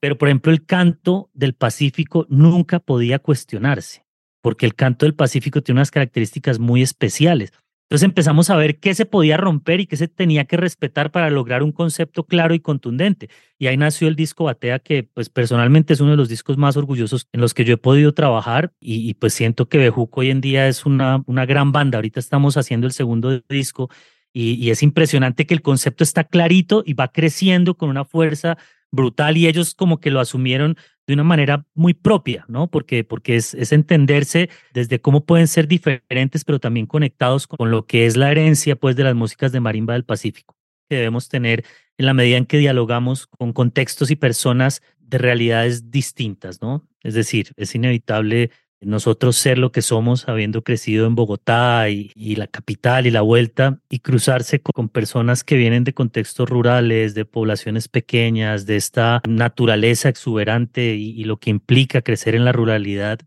pero 0.00 0.18
por 0.18 0.28
ejemplo, 0.28 0.50
el 0.50 0.64
canto 0.66 1.30
del 1.32 1.54
Pacífico 1.54 2.26
nunca 2.28 2.80
podía 2.80 3.20
cuestionarse, 3.20 4.04
porque 4.42 4.66
el 4.66 4.74
canto 4.74 5.06
del 5.06 5.14
Pacífico 5.14 5.62
tiene 5.62 5.78
unas 5.78 5.90
características 5.90 6.58
muy 6.58 6.82
especiales. 6.82 7.52
Entonces 7.84 8.04
empezamos 8.04 8.48
a 8.48 8.56
ver 8.56 8.80
qué 8.80 8.94
se 8.94 9.04
podía 9.04 9.36
romper 9.36 9.80
y 9.80 9.86
qué 9.86 9.96
se 9.96 10.08
tenía 10.08 10.46
que 10.46 10.56
respetar 10.56 11.10
para 11.10 11.28
lograr 11.28 11.62
un 11.62 11.70
concepto 11.70 12.24
claro 12.24 12.54
y 12.54 12.60
contundente. 12.60 13.28
Y 13.58 13.66
ahí 13.66 13.76
nació 13.76 14.08
el 14.08 14.16
disco 14.16 14.44
Batea, 14.44 14.78
que 14.78 15.02
pues 15.02 15.28
personalmente 15.28 15.92
es 15.92 16.00
uno 16.00 16.12
de 16.12 16.16
los 16.16 16.30
discos 16.30 16.56
más 16.56 16.78
orgullosos 16.78 17.28
en 17.32 17.42
los 17.42 17.52
que 17.52 17.64
yo 17.64 17.74
he 17.74 17.76
podido 17.76 18.14
trabajar 18.14 18.72
y, 18.80 19.12
pues 19.14 19.34
siento 19.34 19.68
que 19.68 19.78
Bejuco 19.78 20.20
hoy 20.20 20.30
en 20.30 20.40
día 20.40 20.66
es 20.66 20.86
una, 20.86 21.22
una 21.26 21.44
gran 21.44 21.72
banda. 21.72 21.98
Ahorita 21.98 22.20
estamos 22.20 22.56
haciendo 22.56 22.86
el 22.86 22.92
segundo 22.92 23.42
disco 23.50 23.90
y, 24.32 24.54
y 24.54 24.70
es 24.70 24.82
impresionante 24.82 25.46
que 25.46 25.54
el 25.54 25.62
concepto 25.62 26.04
está 26.04 26.24
clarito 26.24 26.82
y 26.86 26.94
va 26.94 27.08
creciendo 27.08 27.76
con 27.76 27.90
una 27.90 28.06
fuerza 28.06 28.56
brutal 28.94 29.36
y 29.36 29.46
ellos 29.46 29.74
como 29.74 30.00
que 30.00 30.10
lo 30.10 30.20
asumieron 30.20 30.76
de 31.06 31.14
una 31.14 31.24
manera 31.24 31.66
muy 31.74 31.94
propia, 31.94 32.44
¿no? 32.48 32.70
Porque, 32.70 33.04
porque 33.04 33.36
es, 33.36 33.54
es 33.54 33.72
entenderse 33.72 34.48
desde 34.72 35.00
cómo 35.00 35.24
pueden 35.26 35.48
ser 35.48 35.68
diferentes, 35.68 36.44
pero 36.44 36.60
también 36.60 36.86
conectados 36.86 37.46
con 37.46 37.70
lo 37.70 37.86
que 37.86 38.06
es 38.06 38.16
la 38.16 38.30
herencia, 38.30 38.76
pues, 38.76 38.96
de 38.96 39.04
las 39.04 39.14
músicas 39.14 39.52
de 39.52 39.60
marimba 39.60 39.94
del 39.94 40.04
Pacífico, 40.04 40.56
que 40.88 40.96
debemos 40.96 41.28
tener 41.28 41.64
en 41.98 42.06
la 42.06 42.14
medida 42.14 42.36
en 42.36 42.46
que 42.46 42.58
dialogamos 42.58 43.26
con 43.26 43.52
contextos 43.52 44.10
y 44.10 44.16
personas 44.16 44.82
de 44.98 45.18
realidades 45.18 45.90
distintas, 45.90 46.62
¿no? 46.62 46.88
Es 47.02 47.14
decir, 47.14 47.52
es 47.56 47.74
inevitable 47.74 48.50
nosotros 48.86 49.36
ser 49.36 49.58
lo 49.58 49.72
que 49.72 49.82
somos 49.82 50.28
habiendo 50.28 50.62
crecido 50.62 51.06
en 51.06 51.14
Bogotá 51.14 51.88
y, 51.90 52.10
la 52.36 52.46
capital 52.46 53.06
y 53.06 53.10
la 53.10 53.20
vuelta 53.20 53.80
y 53.88 54.00
cruzarse 54.00 54.60
con, 54.60 54.88
personas 54.88 55.44
que 55.44 55.56
vienen 55.56 55.84
de 55.84 55.94
contextos 55.94 56.48
rurales, 56.48 57.14
de 57.14 57.24
poblaciones 57.24 57.88
pequeñas, 57.88 58.66
de 58.66 58.76
esta 58.76 59.20
naturaleza 59.28 60.08
exuberante 60.08 60.94
y, 60.94 61.24
lo 61.24 61.38
que 61.38 61.50
implica 61.50 62.02
crecer 62.02 62.34
en 62.34 62.44
la 62.44 62.52
ruralidad. 62.52 63.20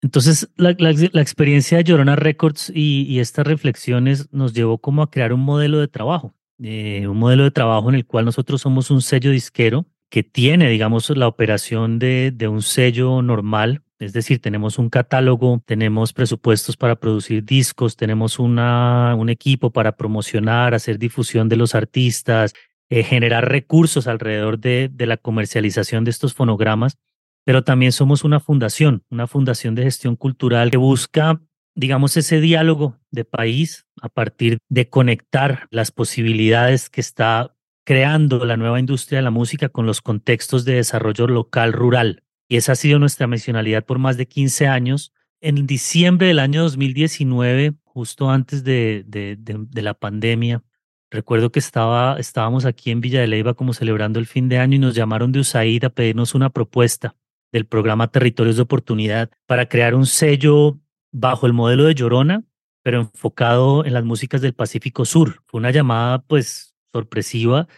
Entonces, 0.00 0.50
la, 0.56 0.70
experiencia 0.70 1.78
de 1.78 1.84
Llorona 1.84 2.16
Records 2.16 2.70
y, 2.74 3.18
estas 3.18 3.46
reflexiones 3.46 4.28
nos 4.32 4.52
llevó 4.54 4.78
como 4.78 5.02
a 5.02 5.10
crear 5.10 5.32
un 5.32 5.40
modelo 5.40 5.78
de 5.80 5.88
trabajo, 5.88 6.34
eh, 6.62 7.06
un 7.08 7.18
modelo 7.18 7.44
de 7.44 7.50
trabajo 7.50 7.88
en 7.88 7.94
el 7.94 8.06
cual 8.06 8.24
nosotros 8.24 8.60
somos 8.60 8.90
un 8.90 9.02
sello 9.02 9.30
disquero 9.30 9.86
que 10.10 10.22
tiene, 10.22 10.68
digamos, 10.68 11.10
la 11.10 11.28
operación 11.28 11.98
de, 11.98 12.32
de 12.34 12.48
un 12.48 12.62
sello 12.62 13.22
normal, 13.22 13.82
es 13.98 14.12
decir, 14.12 14.40
tenemos 14.40 14.78
un 14.78 14.90
catálogo, 14.90 15.60
tenemos 15.66 16.12
presupuestos 16.12 16.76
para 16.76 16.96
producir 16.96 17.44
discos, 17.44 17.96
tenemos 17.96 18.38
una, 18.38 19.14
un 19.16 19.28
equipo 19.28 19.70
para 19.70 19.96
promocionar, 19.96 20.74
hacer 20.74 20.98
difusión 20.98 21.48
de 21.48 21.56
los 21.56 21.74
artistas, 21.74 22.54
eh, 22.90 23.02
generar 23.02 23.48
recursos 23.50 24.06
alrededor 24.06 24.58
de, 24.58 24.88
de 24.92 25.06
la 25.06 25.16
comercialización 25.16 26.04
de 26.04 26.10
estos 26.10 26.32
fonogramas, 26.32 26.96
pero 27.44 27.64
también 27.64 27.92
somos 27.92 28.24
una 28.24 28.40
fundación, 28.40 29.04
una 29.10 29.26
fundación 29.26 29.74
de 29.74 29.82
gestión 29.82 30.16
cultural 30.16 30.70
que 30.70 30.76
busca, 30.76 31.40
digamos, 31.74 32.16
ese 32.16 32.40
diálogo 32.40 32.98
de 33.10 33.24
país 33.24 33.86
a 34.00 34.08
partir 34.08 34.58
de 34.68 34.88
conectar 34.88 35.66
las 35.70 35.90
posibilidades 35.90 36.88
que 36.88 37.00
está 37.00 37.54
creando 37.84 38.44
la 38.44 38.58
nueva 38.58 38.80
industria 38.80 39.18
de 39.18 39.22
la 39.22 39.30
música 39.30 39.70
con 39.70 39.86
los 39.86 40.02
contextos 40.02 40.66
de 40.66 40.74
desarrollo 40.74 41.26
local 41.26 41.72
rural. 41.72 42.22
Y 42.48 42.56
esa 42.56 42.72
ha 42.72 42.76
sido 42.76 42.98
nuestra 42.98 43.26
misionalidad 43.26 43.84
por 43.84 43.98
más 43.98 44.16
de 44.16 44.26
15 44.26 44.66
años. 44.66 45.12
En 45.40 45.66
diciembre 45.66 46.28
del 46.28 46.38
año 46.38 46.62
2019, 46.62 47.74
justo 47.84 48.30
antes 48.30 48.64
de, 48.64 49.04
la 49.74 49.94
pandemia, 49.94 50.64
recuerdo 51.10 51.52
que 51.52 51.58
estaba, 51.58 52.18
estábamos 52.18 52.64
aquí 52.64 52.90
en 52.90 53.00
Villa 53.00 53.20
de 53.20 53.26
Leyva 53.26 53.54
como 53.54 53.74
celebrando 53.74 54.18
el 54.18 54.26
fin 54.26 54.48
de 54.48 54.58
año 54.58 54.76
y 54.76 54.78
nos 54.78 54.94
llamaron 54.94 55.30
de 55.30 55.40
USAID 55.40 55.84
a 55.84 55.90
pedirnos 55.90 56.34
una 56.34 56.50
propuesta 56.50 57.14
del 57.52 57.66
programa 57.66 58.10
Territorios 58.10 58.56
de 58.56 58.62
Oportunidad 58.62 59.30
para 59.46 59.68
crear 59.68 59.94
un 59.94 60.06
sello 60.06 60.80
bajo 61.12 61.46
el 61.46 61.52
modelo 61.52 61.84
de 61.84 61.94
Llorona, 61.94 62.44
pero 62.82 63.00
enfocado 63.00 63.84
en 63.84 63.92
las 63.92 64.04
músicas 64.04 64.40
del 64.40 64.54
Pacífico 64.54 65.04
Sur. 65.04 65.42
Fue 65.46 65.58
una 65.58 65.70
llamada 65.70 66.22
pues 66.22 66.74
sorpresiva 66.92 67.68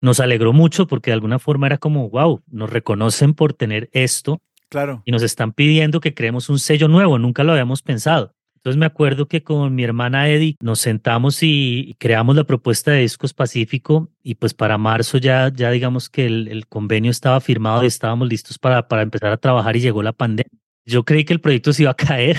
nos 0.00 0.20
alegró 0.20 0.52
mucho 0.52 0.86
porque 0.86 1.10
de 1.10 1.14
alguna 1.14 1.38
forma 1.38 1.66
era 1.66 1.78
como, 1.78 2.08
wow, 2.10 2.42
nos 2.46 2.70
reconocen 2.70 3.34
por 3.34 3.52
tener 3.52 3.88
esto. 3.92 4.40
Claro. 4.68 5.02
Y 5.04 5.12
nos 5.12 5.22
están 5.22 5.52
pidiendo 5.52 6.00
que 6.00 6.14
creemos 6.14 6.48
un 6.48 6.58
sello 6.58 6.88
nuevo, 6.88 7.18
nunca 7.18 7.44
lo 7.44 7.52
habíamos 7.52 7.82
pensado. 7.82 8.34
Entonces 8.56 8.80
me 8.80 8.86
acuerdo 8.86 9.28
que 9.28 9.44
con 9.44 9.76
mi 9.76 9.84
hermana 9.84 10.28
Eddie 10.28 10.56
nos 10.60 10.80
sentamos 10.80 11.38
y 11.42 11.94
creamos 12.00 12.34
la 12.34 12.42
propuesta 12.42 12.90
de 12.90 13.02
Discos 13.02 13.32
Pacífico 13.32 14.10
y 14.24 14.34
pues 14.34 14.54
para 14.54 14.76
marzo 14.76 15.18
ya, 15.18 15.52
ya 15.54 15.70
digamos 15.70 16.10
que 16.10 16.26
el, 16.26 16.48
el 16.48 16.66
convenio 16.66 17.12
estaba 17.12 17.40
firmado 17.40 17.84
y 17.84 17.86
estábamos 17.86 18.28
listos 18.28 18.58
para, 18.58 18.88
para 18.88 19.02
empezar 19.02 19.30
a 19.30 19.36
trabajar 19.36 19.76
y 19.76 19.80
llegó 19.80 20.02
la 20.02 20.12
pandemia. 20.12 20.50
Yo 20.84 21.04
creí 21.04 21.24
que 21.24 21.32
el 21.32 21.40
proyecto 21.40 21.72
se 21.72 21.82
iba 21.82 21.92
a 21.92 21.94
caer 21.94 22.38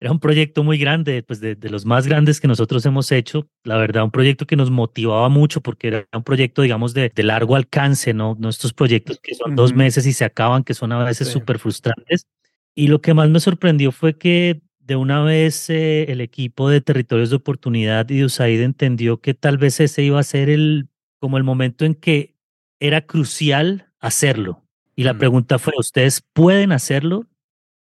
era 0.00 0.12
un 0.12 0.18
proyecto 0.18 0.64
muy 0.64 0.78
grande, 0.78 1.22
pues 1.22 1.40
de, 1.40 1.56
los 1.68 1.84
más 1.84 2.06
grandes 2.06 2.40
que 2.40 2.48
nosotros 2.48 2.84
hemos 2.86 3.12
hecho. 3.12 3.46
La 3.64 3.76
verdad, 3.76 4.02
un 4.02 4.10
proyecto 4.10 4.46
que 4.46 4.56
nos 4.56 4.70
motivaba 4.70 5.28
mucho 5.28 5.60
porque 5.60 5.88
era 5.88 6.08
un 6.14 6.22
proyecto, 6.22 6.62
digamos, 6.62 6.94
de, 6.94 7.12
largo 7.16 7.54
alcance, 7.54 8.14
¿no? 8.14 8.34
No 8.40 8.48
estos 8.48 8.72
proyectos 8.72 9.20
que 9.22 9.34
son 9.34 9.54
dos 9.54 9.74
meses 9.74 10.06
y 10.06 10.14
se 10.14 10.24
acaban, 10.24 10.64
que 10.64 10.72
son 10.72 10.92
a 10.92 11.04
veces 11.04 11.28
súper 11.28 11.58
frustrantes. 11.58 12.26
Y 12.74 12.88
lo 12.88 13.02
que 13.02 13.12
más 13.12 13.28
me 13.28 13.40
sorprendió 13.40 13.92
fue 13.92 14.16
que 14.16 14.62
de 14.78 14.96
una 14.96 15.22
vez 15.22 15.68
eh, 15.68 16.10
el 16.10 16.22
equipo 16.22 16.70
de 16.70 16.80
Territorios 16.80 17.28
de 17.28 17.36
Oportunidad 17.36 18.08
y 18.08 18.18
de 18.18 18.24
USAID 18.24 18.62
entendió 18.62 19.20
que 19.20 19.34
tal 19.34 19.58
vez 19.58 19.80
ese 19.80 20.02
iba 20.02 20.18
a 20.18 20.24
ser 20.24 20.48
el, 20.48 20.88
como 21.18 21.36
el 21.36 21.44
momento 21.44 21.84
en 21.84 21.94
que 21.94 22.34
era 22.80 23.02
crucial 23.02 23.92
hacerlo. 24.00 24.64
Y 24.96 25.04
la 25.04 25.18
pregunta 25.18 25.58
fue, 25.58 25.74
¿ustedes 25.78 26.22
pueden 26.32 26.72
hacerlo 26.72 27.26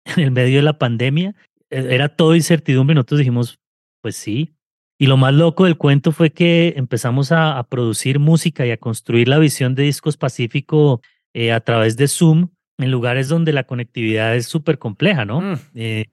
en 0.05 0.23
el 0.23 0.31
medio 0.31 0.57
de 0.57 0.63
la 0.63 0.79
pandemia? 0.79 1.35
E-, 1.69 1.93
era 1.95 2.09
todo 2.09 2.35
incertidumbre. 2.35 2.95
Nosotros 2.95 3.19
dijimos, 3.19 3.59
pues 4.01 4.15
sí. 4.15 4.55
Y 4.97 5.07
lo 5.07 5.17
más 5.17 5.33
loco 5.33 5.65
del 5.65 5.77
cuento 5.77 6.11
fue 6.11 6.31
que 6.31 6.73
empezamos 6.77 7.31
a, 7.31 7.61
producir 7.69 8.19
música 8.19 8.65
y 8.65 8.71
a 8.71 8.77
construir 8.77 9.27
la 9.27 9.39
visión 9.39 9.75
de 9.75 9.83
Discos 9.83 10.15
Pacífico 10.15 11.01
eh, 11.33 11.51
a 11.51 11.59
través 11.59 11.97
de 11.97 12.07
Zoom 12.07 12.49
en 12.77 12.91
lugares 12.91 13.27
donde 13.27 13.51
la 13.53 13.65
conectividad 13.65 14.35
es 14.35 14.47
súper 14.47 14.79
compleja, 14.79 15.25
¿no? 15.25 15.41
Mm. 15.41 15.59
Eh, 15.75 16.05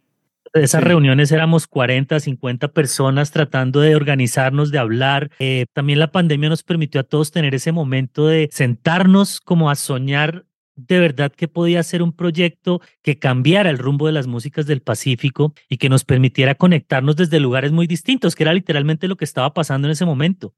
esas 0.55 0.85
reuniones 0.85 1.33
éramos 1.33 1.67
40, 1.67 2.21
50 2.21 2.69
personas 2.69 3.31
tratando 3.31 3.81
de 3.81 3.97
organizarnos, 3.97 4.71
de 4.71 4.79
hablar. 4.79 5.31
Eh, 5.39 5.65
también 5.73 5.99
la 5.99 6.13
pandemia 6.13 6.51
nos 6.51 6.63
permitió 6.63 7.01
a 7.01 7.05
todos 7.05 7.31
tener 7.31 7.55
ese 7.55 7.73
momento 7.73 8.27
de 8.27 8.49
sentarnos 8.53 9.41
como 9.41 9.71
a 9.71 9.77
soñar 9.77 10.45
de 10.77 10.99
verdad 10.99 11.33
que 11.33 11.49
podía 11.49 11.83
ser 11.83 12.03
un 12.03 12.13
proyecto 12.13 12.81
que 13.03 13.19
cambiara 13.19 13.71
el 13.71 13.79
rumbo 13.79 14.07
de 14.07 14.13
las 14.13 14.27
músicas 14.27 14.67
del 14.67 14.81
Pacífico 14.81 15.55
y 15.69 15.77
que 15.77 15.89
nos 15.89 16.05
permitiera 16.05 16.55
conectarnos 16.55 17.17
desde 17.17 17.41
lugares 17.41 17.73
muy 17.73 17.87
distintos, 17.87 18.35
que 18.35 18.45
era 18.45 18.55
literalmente 18.55 19.09
lo 19.09 19.17
que 19.17 19.25
estaba 19.25 19.53
pasando 19.55 19.89
en 19.89 19.93
ese 19.93 20.05
momento. 20.05 20.55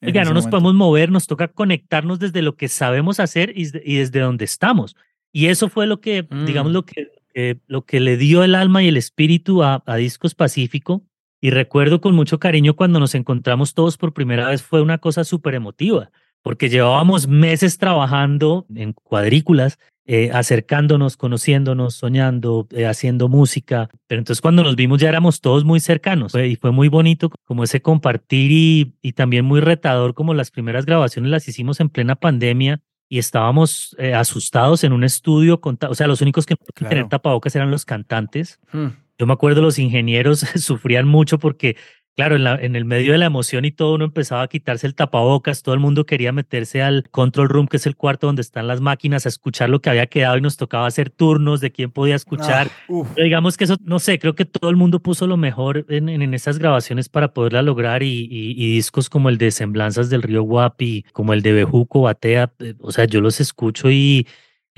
Oiga, 0.00 0.22
no 0.22 0.32
nos 0.32 0.46
podemos 0.46 0.74
mover, 0.74 1.10
nos 1.10 1.26
toca 1.26 1.48
conectarnos 1.48 2.20
desde 2.20 2.40
lo 2.40 2.54
que 2.54 2.68
sabemos 2.68 3.18
hacer 3.18 3.52
y, 3.56 3.64
desde 3.96 4.20
donde 4.20 4.44
estamos. 4.44 4.94
Y 5.32 5.46
eso 5.46 5.68
fue 5.68 5.88
lo 5.88 6.00
que, 6.00 6.26
digamos, 6.46 6.70
mm. 6.70 6.74
lo 6.74 6.84
que, 6.84 7.60
lo 7.66 7.84
que 7.84 7.98
le 7.98 8.16
dio 8.16 8.44
el 8.44 8.54
alma 8.54 8.82
y 8.82 8.88
el 8.88 8.96
espíritu 8.96 9.64
a, 9.64 9.82
a 9.84 9.96
Discos 9.96 10.36
Pacífico. 10.36 11.02
Y 11.40 11.50
recuerdo 11.50 12.00
con 12.00 12.14
mucho 12.14 12.38
cariño 12.38 12.74
cuando 12.74 13.00
nos 13.00 13.14
encontramos 13.14 13.74
todos 13.74 13.96
por 13.96 14.12
primera 14.12 14.48
vez, 14.48 14.62
fue 14.62 14.82
una 14.82 14.98
cosa 14.98 15.24
súper 15.24 15.54
emotiva 15.54 16.10
porque 16.48 16.70
llevábamos 16.70 17.28
meses 17.28 17.76
trabajando 17.76 18.64
en 18.74 18.94
cuadrículas, 18.94 19.78
eh, 20.06 20.30
acercándonos, 20.32 21.18
conociéndonos, 21.18 21.92
soñando, 21.92 22.66
eh, 22.70 22.86
haciendo 22.86 23.28
música. 23.28 23.90
Pero 24.06 24.20
entonces 24.20 24.40
cuando 24.40 24.62
nos 24.62 24.74
vimos 24.74 24.98
ya 24.98 25.10
éramos 25.10 25.42
todos 25.42 25.66
muy 25.66 25.78
cercanos 25.78 26.34
y 26.34 26.56
fue 26.56 26.72
muy 26.72 26.88
bonito 26.88 27.30
como 27.44 27.64
ese 27.64 27.82
compartir 27.82 28.50
y, 28.50 28.94
y, 29.02 29.12
también 29.12 29.44
muy 29.44 29.60
retador 29.60 30.14
como 30.14 30.32
las 30.32 30.50
primeras 30.50 30.86
grabaciones 30.86 31.30
las 31.30 31.46
hicimos 31.48 31.80
en 31.80 31.90
plena 31.90 32.16
pandemia 32.16 32.80
y 33.10 33.18
estábamos 33.18 33.94
eh, 33.98 34.14
asustados 34.14 34.84
en 34.84 34.94
un 34.94 35.04
estudio, 35.04 35.60
con 35.60 35.78
o 35.86 35.94
sea, 35.94 36.06
los 36.06 36.22
únicos 36.22 36.46
que 36.46 36.56
tener 36.74 37.10
tapabocas 37.10 37.54
eran 37.56 37.70
los 37.70 37.84
cantantes. 37.84 38.58
Hmm. 38.72 38.88
Yo 39.18 39.26
me 39.26 39.34
acuerdo 39.34 39.60
los 39.60 39.78
ingenieros 39.78 40.40
sufrían 40.56 41.06
mucho 41.06 41.38
porque 41.38 41.76
Claro, 42.18 42.34
en, 42.34 42.42
la, 42.42 42.56
en, 42.56 42.74
el 42.74 42.84
medio 42.84 43.12
de 43.12 43.18
la 43.18 43.26
emoción 43.26 43.64
y 43.64 43.70
todo, 43.70 43.94
uno 43.94 44.06
empezaba 44.06 44.42
a 44.42 44.48
quitarse 44.48 44.88
el 44.88 44.96
tapabocas, 44.96 45.62
todo 45.62 45.72
el 45.72 45.80
mundo 45.80 46.04
quería 46.04 46.32
meterse 46.32 46.82
al 46.82 47.08
control 47.12 47.48
room, 47.48 47.68
que 47.68 47.76
es 47.76 47.86
el 47.86 47.94
cuarto 47.94 48.26
donde 48.26 48.42
están 48.42 48.66
las 48.66 48.80
máquinas, 48.80 49.24
a 49.24 49.28
escuchar 49.28 49.70
lo 49.70 49.80
que 49.80 49.88
había 49.88 50.08
quedado 50.08 50.36
y 50.36 50.40
nos 50.40 50.56
tocaba 50.56 50.88
hacer 50.88 51.10
turnos 51.10 51.60
de 51.60 51.70
quién 51.70 51.92
podía 51.92 52.16
escuchar. 52.16 52.72
Ah, 52.90 53.04
digamos 53.14 53.56
que 53.56 53.62
eso, 53.62 53.76
no 53.84 54.00
sé, 54.00 54.18
creo 54.18 54.34
que 54.34 54.44
todo 54.44 54.68
el 54.68 54.74
mundo 54.74 54.98
puso 54.98 55.28
lo 55.28 55.36
mejor 55.36 55.86
en, 55.88 56.08
en, 56.08 56.34
esas 56.34 56.58
grabaciones 56.58 57.08
para 57.08 57.32
poderla 57.32 57.62
lograr 57.62 58.02
y, 58.02 58.26
y, 58.28 58.72
discos 58.72 59.08
como 59.08 59.28
el 59.28 59.38
de 59.38 59.52
Semblanzas 59.52 60.10
del 60.10 60.22
Río 60.22 60.42
Guapi, 60.42 61.04
como 61.12 61.34
el 61.34 61.42
de 61.42 61.52
Bejuco, 61.52 62.00
Batea, 62.00 62.52
eh, 62.58 62.74
o 62.80 62.90
sea, 62.90 63.04
yo 63.04 63.20
los 63.20 63.38
escucho 63.38 63.92
y 63.92 64.26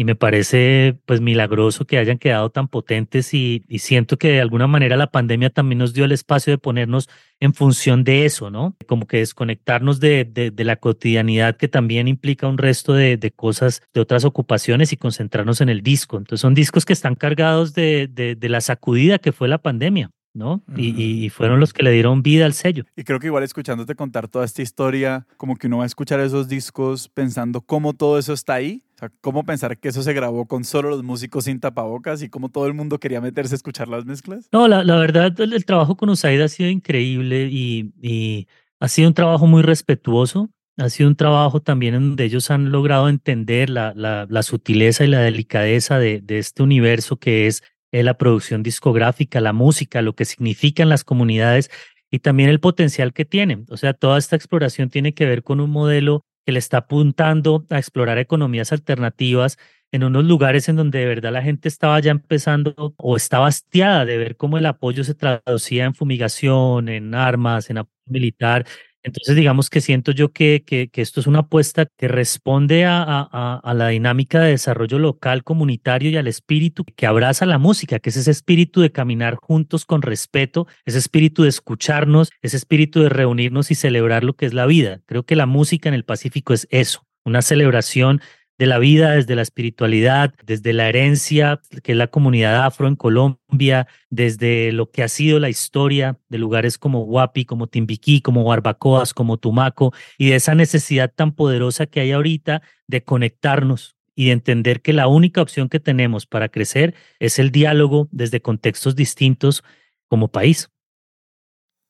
y 0.01 0.05
me 0.05 0.14
parece 0.14 0.98
pues 1.05 1.20
milagroso 1.20 1.84
que 1.84 1.98
hayan 1.98 2.16
quedado 2.16 2.48
tan 2.48 2.68
potentes 2.68 3.34
y, 3.34 3.66
siento 3.80 4.16
que 4.16 4.28
de 4.28 4.40
alguna 4.40 4.66
manera 4.66 4.96
la 4.96 5.11
pandemia 5.11 5.51
también 5.51 5.78
nos 5.78 5.92
dio 5.92 6.07
el 6.07 6.12
espacio 6.12 6.51
de 6.51 6.57
ponernos 6.57 7.11
en 7.38 7.53
función 7.53 8.03
de 8.03 8.24
eso, 8.24 8.48
¿no? 8.48 8.74
Como 8.86 9.07
que 9.07 9.18
desconectarnos 9.18 10.01
de, 10.01 10.24
de, 10.24 10.64
la 10.64 10.76
cotidianidad 10.76 11.59
que 11.59 11.68
también 11.68 12.09
implica 12.09 12.48
un 12.48 12.57
resto 12.57 12.94
de, 12.94 13.18
de, 13.18 13.30
cosas, 13.30 13.82
de 13.92 14.01
otras 14.01 14.24
ocupaciones 14.24 14.90
y 14.94 14.96
concentrarnos 14.96 15.61
en 15.61 15.68
el 15.68 15.82
disco. 15.82 16.16
Entonces 16.16 16.40
son 16.40 16.55
discos 16.55 16.86
que 16.86 16.94
están 16.94 17.14
cargados 17.14 17.74
de, 17.74 18.09
de 18.09 18.48
la 18.48 18.62
sacudida 18.62 19.18
que 19.18 19.32
fue 19.32 19.48
la 19.48 19.59
pandemia. 19.59 20.11
¿no? 20.32 20.62
y, 20.76 21.28
fueron 21.30 21.61
los 21.61 21.72
que 21.72 21.82
le 21.82 21.90
dieron 21.90 22.22
vida 22.22 22.46
al 22.46 22.53
sello. 22.53 22.84
Y 22.96 23.05
creo 23.05 23.18
que 23.18 23.26
igual 23.26 23.42
escuchándote 23.42 23.94
contar 23.94 24.28
toda 24.28 24.44
esta 24.44 24.62
historia, 24.62 25.26
como 25.36 25.57
que 25.57 25.66
uno 25.66 25.78
va 25.78 25.84
a 25.84 25.86
escuchar 25.86 26.20
esos 26.20 26.48
discos 26.48 27.09
pensando 27.09 27.61
cómo 27.61 27.94
todo 27.94 28.18
eso 28.18 28.32
está 28.32 28.55
ahí. 28.55 28.82
Sea, 29.01 29.11
cómo 29.20 29.44
pensar 29.44 29.78
que 29.78 29.88
eso 29.88 30.03
se 30.03 30.12
grabó 30.12 30.46
con 30.46 30.64
solo 30.64 30.90
los 30.90 31.03
músicos 31.03 31.44
sin 31.44 31.59
tapabocas 31.59 32.22
y 32.22 32.28
cómo 32.28 32.51
todo 32.51 32.66
el 32.66 32.74
mundo 32.74 32.98
quería 32.98 33.20
meterse 33.20 33.55
a 33.55 33.57
escuchar 33.57 33.88
las 33.88 34.05
mezclas. 34.05 34.48
No, 34.53 34.68
la, 34.68 34.84
la 34.84 34.96
verdad, 34.96 35.38
el, 35.40 35.64
trabajo 35.64 35.96
con 35.96 36.11
USAID 36.11 36.42
ha 36.42 36.48
sido 36.48 36.70
increíble 36.70 37.48
y, 37.51 37.92
y 38.01 38.46
ha 38.78 38.88
sido 38.88 39.09
un 39.09 39.14
trabajo 39.14 39.46
muy 39.46 39.62
respetuoso 39.62 40.51
ha 40.80 40.88
sido 40.88 41.09
un 41.09 41.16
trabajo 41.16 41.61
también 41.61 41.94
en 41.94 42.09
donde 42.09 42.24
ellos 42.24 42.51
han 42.51 42.70
logrado 42.70 43.09
entender 43.09 43.70
la, 43.70 43.92
la, 43.94 44.42
sutileza 44.42 45.05
y 45.05 45.09
la 45.09 45.20
delicadeza 45.20 45.98
de, 45.98 46.20
de, 46.20 46.38
este 46.38 46.62
universo 46.62 47.18
que 47.18 47.46
es 47.46 47.62
eh, 47.92 48.03
la 48.03 48.16
producción 48.16 48.62
discográfica, 48.62 49.40
la 49.40 49.53
música, 49.53 50.03
lo 50.03 50.14
que 50.14 50.24
significan 50.24 50.88
las 50.88 51.05
comunidades 51.05 51.70
y 52.11 52.20
también 52.20 52.48
el 52.48 52.61
potencial 52.61 53.12
que 53.12 53.24
tienen. 53.24 53.66
O 53.68 53.76
sea, 53.76 53.94
toda 53.94 54.18
esta 54.18 54.36
exploración 54.36 54.90
tiene 54.90 55.14
que 55.14 55.26
ver 55.26 55.42
con 55.42 55.61
un 55.61 55.70
modelo 55.70 56.24
que 56.45 56.53
le 56.53 56.59
está 56.59 56.78
apuntando 56.78 57.66
a 57.70 57.78
explorar 57.78 58.18
economías 58.18 58.72
alternativas 58.72 59.59
en 59.93 60.05
unos 60.05 60.24
lugares 60.24 60.68
en 60.68 60.76
donde 60.76 61.01
de 61.01 61.07
verdad 61.07 61.32
la 61.32 61.43
gente 61.43 61.68
estaba 61.68 61.99
ya 62.01 62.12
empezando 62.12 62.95
o 62.97 63.16
estaba 63.16 63.47
hastiada 63.49 64.05
de 64.05 64.18
ver 64.18 64.36
cómo 64.36 64.59
el 64.59 64.66
apoyo 64.66 65.05
se 65.05 65.14
traducía 65.14 65.84
en 65.84 65.95
fumigación, 65.95 66.88
en 66.88 67.14
armas, 67.14 67.70
en 67.70 67.78
apoyo 67.78 67.95
militar. 68.07 68.66
Entonces, 69.03 69.34
digamos 69.34 69.70
que 69.70 69.80
siento 69.80 70.12
yo 70.12 70.32
que, 70.32 70.62
que, 70.66 70.90
esto 70.94 71.20
es 71.20 71.26
una 71.26 71.40
apuesta 71.40 71.86
que 71.96 72.07
responde 72.07 72.84
a, 72.84 73.03
a, 73.03 73.61
a, 73.62 73.74
la 73.74 73.88
dinámica 73.88 74.40
de 74.40 74.51
desarrollo 74.51 74.98
local, 74.98 75.42
comunitario 75.42 76.11
y 76.11 76.16
al 76.16 76.26
espíritu 76.26 76.84
que 76.84 77.07
abraza 77.07 77.46
la 77.46 77.59
música, 77.59 77.98
que 77.98 78.11
es 78.11 78.16
ese 78.16 78.30
espíritu 78.30 78.82
de 78.82 78.92
caminar 78.92 79.36
juntos 79.36 79.86
con 79.86 80.03
respeto, 80.03 80.66
ese 80.84 80.98
espíritu 80.98 81.44
de 81.44 81.48
escucharnos, 81.48 82.30
ese 82.42 82.59
espíritu 82.59 83.01
de 83.01 83.09
reunirnos 83.09 83.70
y 83.70 83.74
celebrar 83.74 84.22
lo 84.22 84.34
que 84.34 84.46
es 84.46 84.53
la 84.53 84.66
vida. 84.66 85.01
Creo 85.07 85.22
que 85.22 85.36
la 85.36 85.46
música 85.46 85.88
en 85.88 85.94
el 85.94 86.05
Pacífico 86.05 86.53
es 86.53 86.68
eso, 86.70 87.07
una 87.24 87.40
celebración 87.40 88.20
de 88.61 88.66
la 88.66 88.78
vida, 88.78 89.12
desde 89.12 89.36
la 89.36 89.40
espiritualidad, 89.40 90.34
desde 90.44 90.74
la 90.74 90.86
herencia 90.86 91.62
que 91.82 91.92
es 91.92 91.98
la 91.98 92.08
comunidad 92.08 92.66
afro 92.66 92.88
en 92.88 92.94
Colombia, 92.94 93.88
desde 94.11 94.70
lo 94.72 94.90
que 94.90 95.02
ha 95.02 95.08
sido 95.08 95.38
la 95.38 95.48
historia 95.48 96.18
de 96.28 96.36
lugares 96.36 96.76
como 96.76 97.04
Huapi, 97.04 97.46
como 97.46 97.68
Timbiquí, 97.68 98.20
como 98.20 98.44
Barbacoas, 98.44 99.14
como 99.14 99.38
Tumaco, 99.38 99.94
y 100.18 100.28
de 100.28 100.34
esa 100.34 100.54
necesidad 100.54 101.11
tan 101.11 101.32
poderosa 101.32 101.86
que 101.86 102.00
hay 102.00 102.12
ahorita 102.12 102.61
de 102.86 103.02
conectarnos 103.02 103.96
y 104.14 104.26
de 104.26 104.32
entender 104.32 104.82
que 104.82 104.92
la 104.92 105.08
única 105.08 105.40
opción 105.40 105.70
que 105.70 105.80
tenemos 105.80 106.26
para 106.26 106.50
crecer 106.50 106.94
es 107.18 107.38
el 107.38 107.52
diálogo 107.52 108.08
desde 108.12 108.42
contextos 108.42 108.94
distintos 108.94 109.64
como 110.06 110.28
país. 110.28 110.68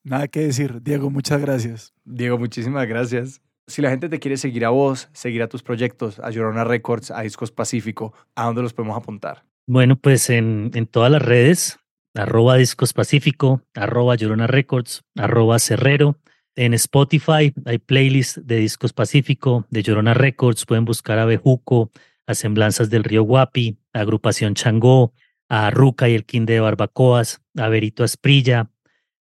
Nada 0.04 0.28
que 0.28 0.38
decir, 0.38 0.80
Diego, 0.82 1.10
muchas 1.10 1.40
gracias. 1.40 1.94
Diego, 2.04 2.38
muchísimas 2.38 2.86
gracias 2.86 3.42
si 3.70 3.82
la 3.82 3.90
gente 3.90 4.08
te 4.08 4.18
quiere 4.18 4.36
seguir 4.36 4.64
a 4.64 4.70
vos, 4.70 5.08
seguir 5.12 5.42
a 5.42 5.48
tus 5.48 5.62
proyectos, 5.62 6.18
a 6.18 6.30
Llorona 6.30 6.64
Records, 6.64 7.10
a 7.10 7.22
Discos 7.22 7.52
Pacífico, 7.52 8.12
¿a 8.34 8.44
dónde 8.44 8.62
los 8.62 8.74
podemos 8.74 8.96
apuntar? 8.96 9.44
Bueno, 9.66 9.96
pues 9.96 10.28
en, 10.30 10.70
todas 10.90 11.10
las 11.10 11.22
redes, 11.22 11.78
arroba 12.14 12.56
Discos 12.56 12.92
Pacífico, 12.92 13.62
arroba 13.74 14.16
Llorona 14.16 14.46
Records, 14.46 15.02
arroba 15.16 15.58
Cerrero. 15.58 16.18
En 16.56 16.74
Spotify 16.74 17.54
hay 17.64 17.78
playlists 17.78 18.44
de 18.44 18.56
Discos 18.56 18.92
Pacífico, 18.92 19.66
de 19.70 19.82
Llorona 19.82 20.14
Records, 20.14 20.66
pueden 20.66 20.84
buscar 20.84 21.18
a 21.18 21.24
Bejuco, 21.24 21.90
a 22.26 22.34
Semblanzas 22.34 22.90
del 22.90 23.04
Río 23.04 23.22
Guapi, 23.22 23.78
a 23.92 24.00
Agrupación 24.00 24.54
Changó, 24.54 25.12
a 25.48 25.70
Ruca 25.70 26.08
y 26.08 26.14
el 26.14 26.24
King 26.24 26.46
de 26.46 26.60
Barbacoas, 26.60 27.40
a 27.56 27.68
Berito 27.68 28.02
Asprilla, 28.02 28.70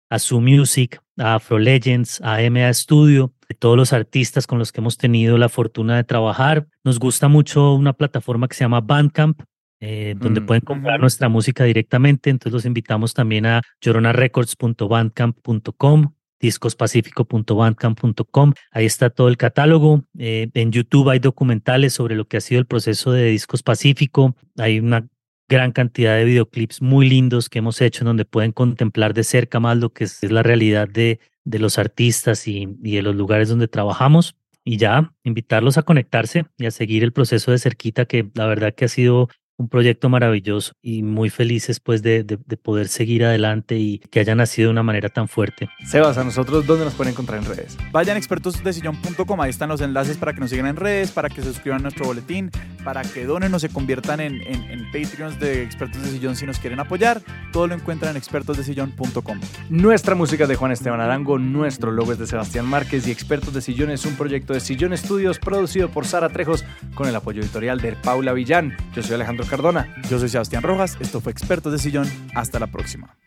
a 0.09 0.19
Su 0.19 0.41
Music, 0.41 1.01
a 1.19 1.35
Afro 1.35 1.59
Legends, 1.59 2.21
a 2.21 2.37
MA 2.49 2.73
Studio, 2.73 3.33
de 3.47 3.53
todos 3.55 3.77
los 3.77 3.93
artistas 3.93 4.47
con 4.47 4.57
los 4.59 4.71
que 4.71 4.81
hemos 4.81 4.97
tenido 4.97 5.37
la 5.37 5.49
fortuna 5.49 5.97
de 5.97 6.03
trabajar. 6.03 6.67
Nos 6.83 6.99
gusta 6.99 7.27
mucho 7.27 7.73
una 7.73 7.93
plataforma 7.93 8.47
que 8.47 8.55
se 8.55 8.63
llama 8.63 8.81
Bandcamp, 8.81 9.41
eh, 9.81 10.15
donde 10.17 10.41
mm, 10.41 10.45
pueden 10.45 10.61
comprar 10.61 10.99
nuestra 10.99 11.29
música 11.29 11.63
directamente. 11.63 12.29
Entonces 12.29 12.53
los 12.53 12.65
invitamos 12.65 13.13
también 13.13 13.45
a 13.45 13.61
lloronarecords.bandcamp.com 13.81 16.13
discospacifico.bandcamp.com. 16.39 18.53
Ahí 18.71 18.85
está 18.85 19.09
todo 19.09 19.27
el 19.27 19.37
catálogo. 19.37 20.05
Eh, 20.17 20.49
en 20.53 20.71
YouTube 20.71 21.09
hay 21.09 21.19
documentales 21.19 21.93
sobre 21.93 22.15
lo 22.15 22.25
que 22.25 22.37
ha 22.37 22.41
sido 22.41 22.59
el 22.59 22.65
proceso 22.65 23.11
de 23.11 23.25
Discos 23.25 23.61
Pacífico. 23.61 24.35
Hay 24.57 24.79
una 24.79 25.07
gran 25.49 25.71
cantidad 25.71 26.15
de 26.15 26.23
videoclips 26.23 26.81
muy 26.81 27.09
lindos 27.09 27.49
que 27.49 27.59
hemos 27.59 27.81
hecho 27.81 28.03
en 28.03 28.07
donde 28.07 28.25
pueden 28.25 28.51
contemplar 28.51 29.13
de 29.13 29.23
cerca 29.23 29.59
más 29.59 29.77
lo 29.77 29.91
que 29.91 30.05
es, 30.05 30.23
la 30.23 30.43
realidad 30.43 30.87
de, 30.87 31.19
de 31.43 31.59
los 31.59 31.79
artistas 31.79 32.47
y, 32.47 32.77
y, 32.83 32.95
de 32.95 33.01
los 33.01 33.15
lugares 33.15 33.49
donde 33.49 33.67
trabajamos. 33.67 34.35
Y 34.63 34.77
ya, 34.77 35.13
invitarlos 35.23 35.77
a 35.77 35.83
conectarse 35.83 36.45
y 36.57 36.67
a 36.67 36.71
seguir 36.71 37.03
el 37.03 37.11
proceso 37.11 37.51
de 37.51 37.57
cerquita, 37.57 38.05
que 38.05 38.29
la 38.35 38.45
verdad 38.45 38.75
que 38.75 38.85
ha 38.85 38.89
sido 38.89 39.29
un 39.59 39.67
proyecto 39.67 40.07
maravilloso 40.07 40.73
y 40.81 41.03
muy 41.03 41.29
felices 41.29 41.81
pues 41.81 42.01
de, 42.01 42.23
de, 42.23 42.57
poder 42.57 42.87
seguir 42.87 43.25
adelante 43.25 43.75
y 43.75 43.99
que 43.99 44.21
haya 44.21 44.33
nacido 44.33 44.67
de 44.67 44.71
una 44.71 44.83
manera 44.83 45.09
tan 45.09 45.27
fuerte. 45.27 45.69
Sebas, 45.85 46.17
a 46.17 46.23
nosotros, 46.23 46.65
¿dónde 46.65 46.85
nos 46.85 46.93
pueden 46.93 47.11
encontrar 47.11 47.39
en 47.39 47.45
redes? 47.45 47.77
Vayan 47.91 48.15
a 48.15 48.19
expertosdesillón.com, 48.19 49.41
ahí 49.41 49.49
están 49.49 49.67
los 49.67 49.81
enlaces 49.81 50.15
para 50.15 50.33
que 50.33 50.39
nos 50.39 50.49
sigan 50.49 50.65
en 50.67 50.77
redes, 50.77 51.11
para 51.11 51.27
que 51.27 51.41
se 51.41 51.49
suscriban 51.49 51.81
a 51.81 51.83
nuestro 51.83 52.05
boletín, 52.05 52.51
para 52.85 53.01
que 53.01 53.25
donen 53.25 53.53
o 53.53 53.59
se 53.59 53.67
conviertan 53.67 54.21
en, 54.21 54.41
en, 54.43 54.63
en 54.63 54.85
Patreons 54.93 55.37
de 55.41 55.61
Expertos 55.61 56.01
de 56.03 56.09
Sillón 56.09 56.37
si 56.37 56.45
nos 56.45 56.57
quieren 56.59 56.79
apoyar. 56.79 57.21
Todo 57.51 57.67
lo 57.67 57.75
encuentran 57.75 58.11
en 58.11 58.17
expertosdesillón.com. 58.17 59.41
Nuestra 59.69 60.15
música 60.15 60.43
es 60.43 60.49
de 60.49 60.55
Juan 60.55 60.71
Esteban 60.71 61.01
Arango, 61.01 61.37
nuestro 61.37 61.91
logo 61.91 62.13
es 62.13 62.19
de 62.19 62.27
Sebastián 62.27 62.65
Márquez 62.65 63.05
y 63.07 63.11
Expertos 63.11 63.53
de 63.53 63.61
Sillón 63.61 63.91
es 63.91 64.05
un 64.05 64.15
proyecto 64.15 64.53
de 64.53 64.61
Sillón 64.61 64.93
Estudios 64.93 65.37
producido 65.37 65.89
por 65.89 66.05
Sara 66.05 66.29
Trejos 66.29 66.63
con 66.95 67.09
el 67.09 67.15
apoyo 67.15 67.41
editorial 67.41 67.81
de 67.81 67.91
Paula 67.93 68.31
Villán. 68.31 68.77
Yo 68.95 69.03
soy 69.03 69.15
Alejandro 69.15 69.48
Cardona. 69.49 69.93
Yo 70.09 70.19
soy 70.19 70.29
Sebastián 70.29 70.63
Rojas, 70.63 70.97
esto 70.99 71.19
fue 71.19 71.31
Expertos 71.31 71.73
de 71.73 71.79
Sillón. 71.79 72.07
Hasta 72.35 72.59
la 72.59 72.67
próxima. 72.67 73.17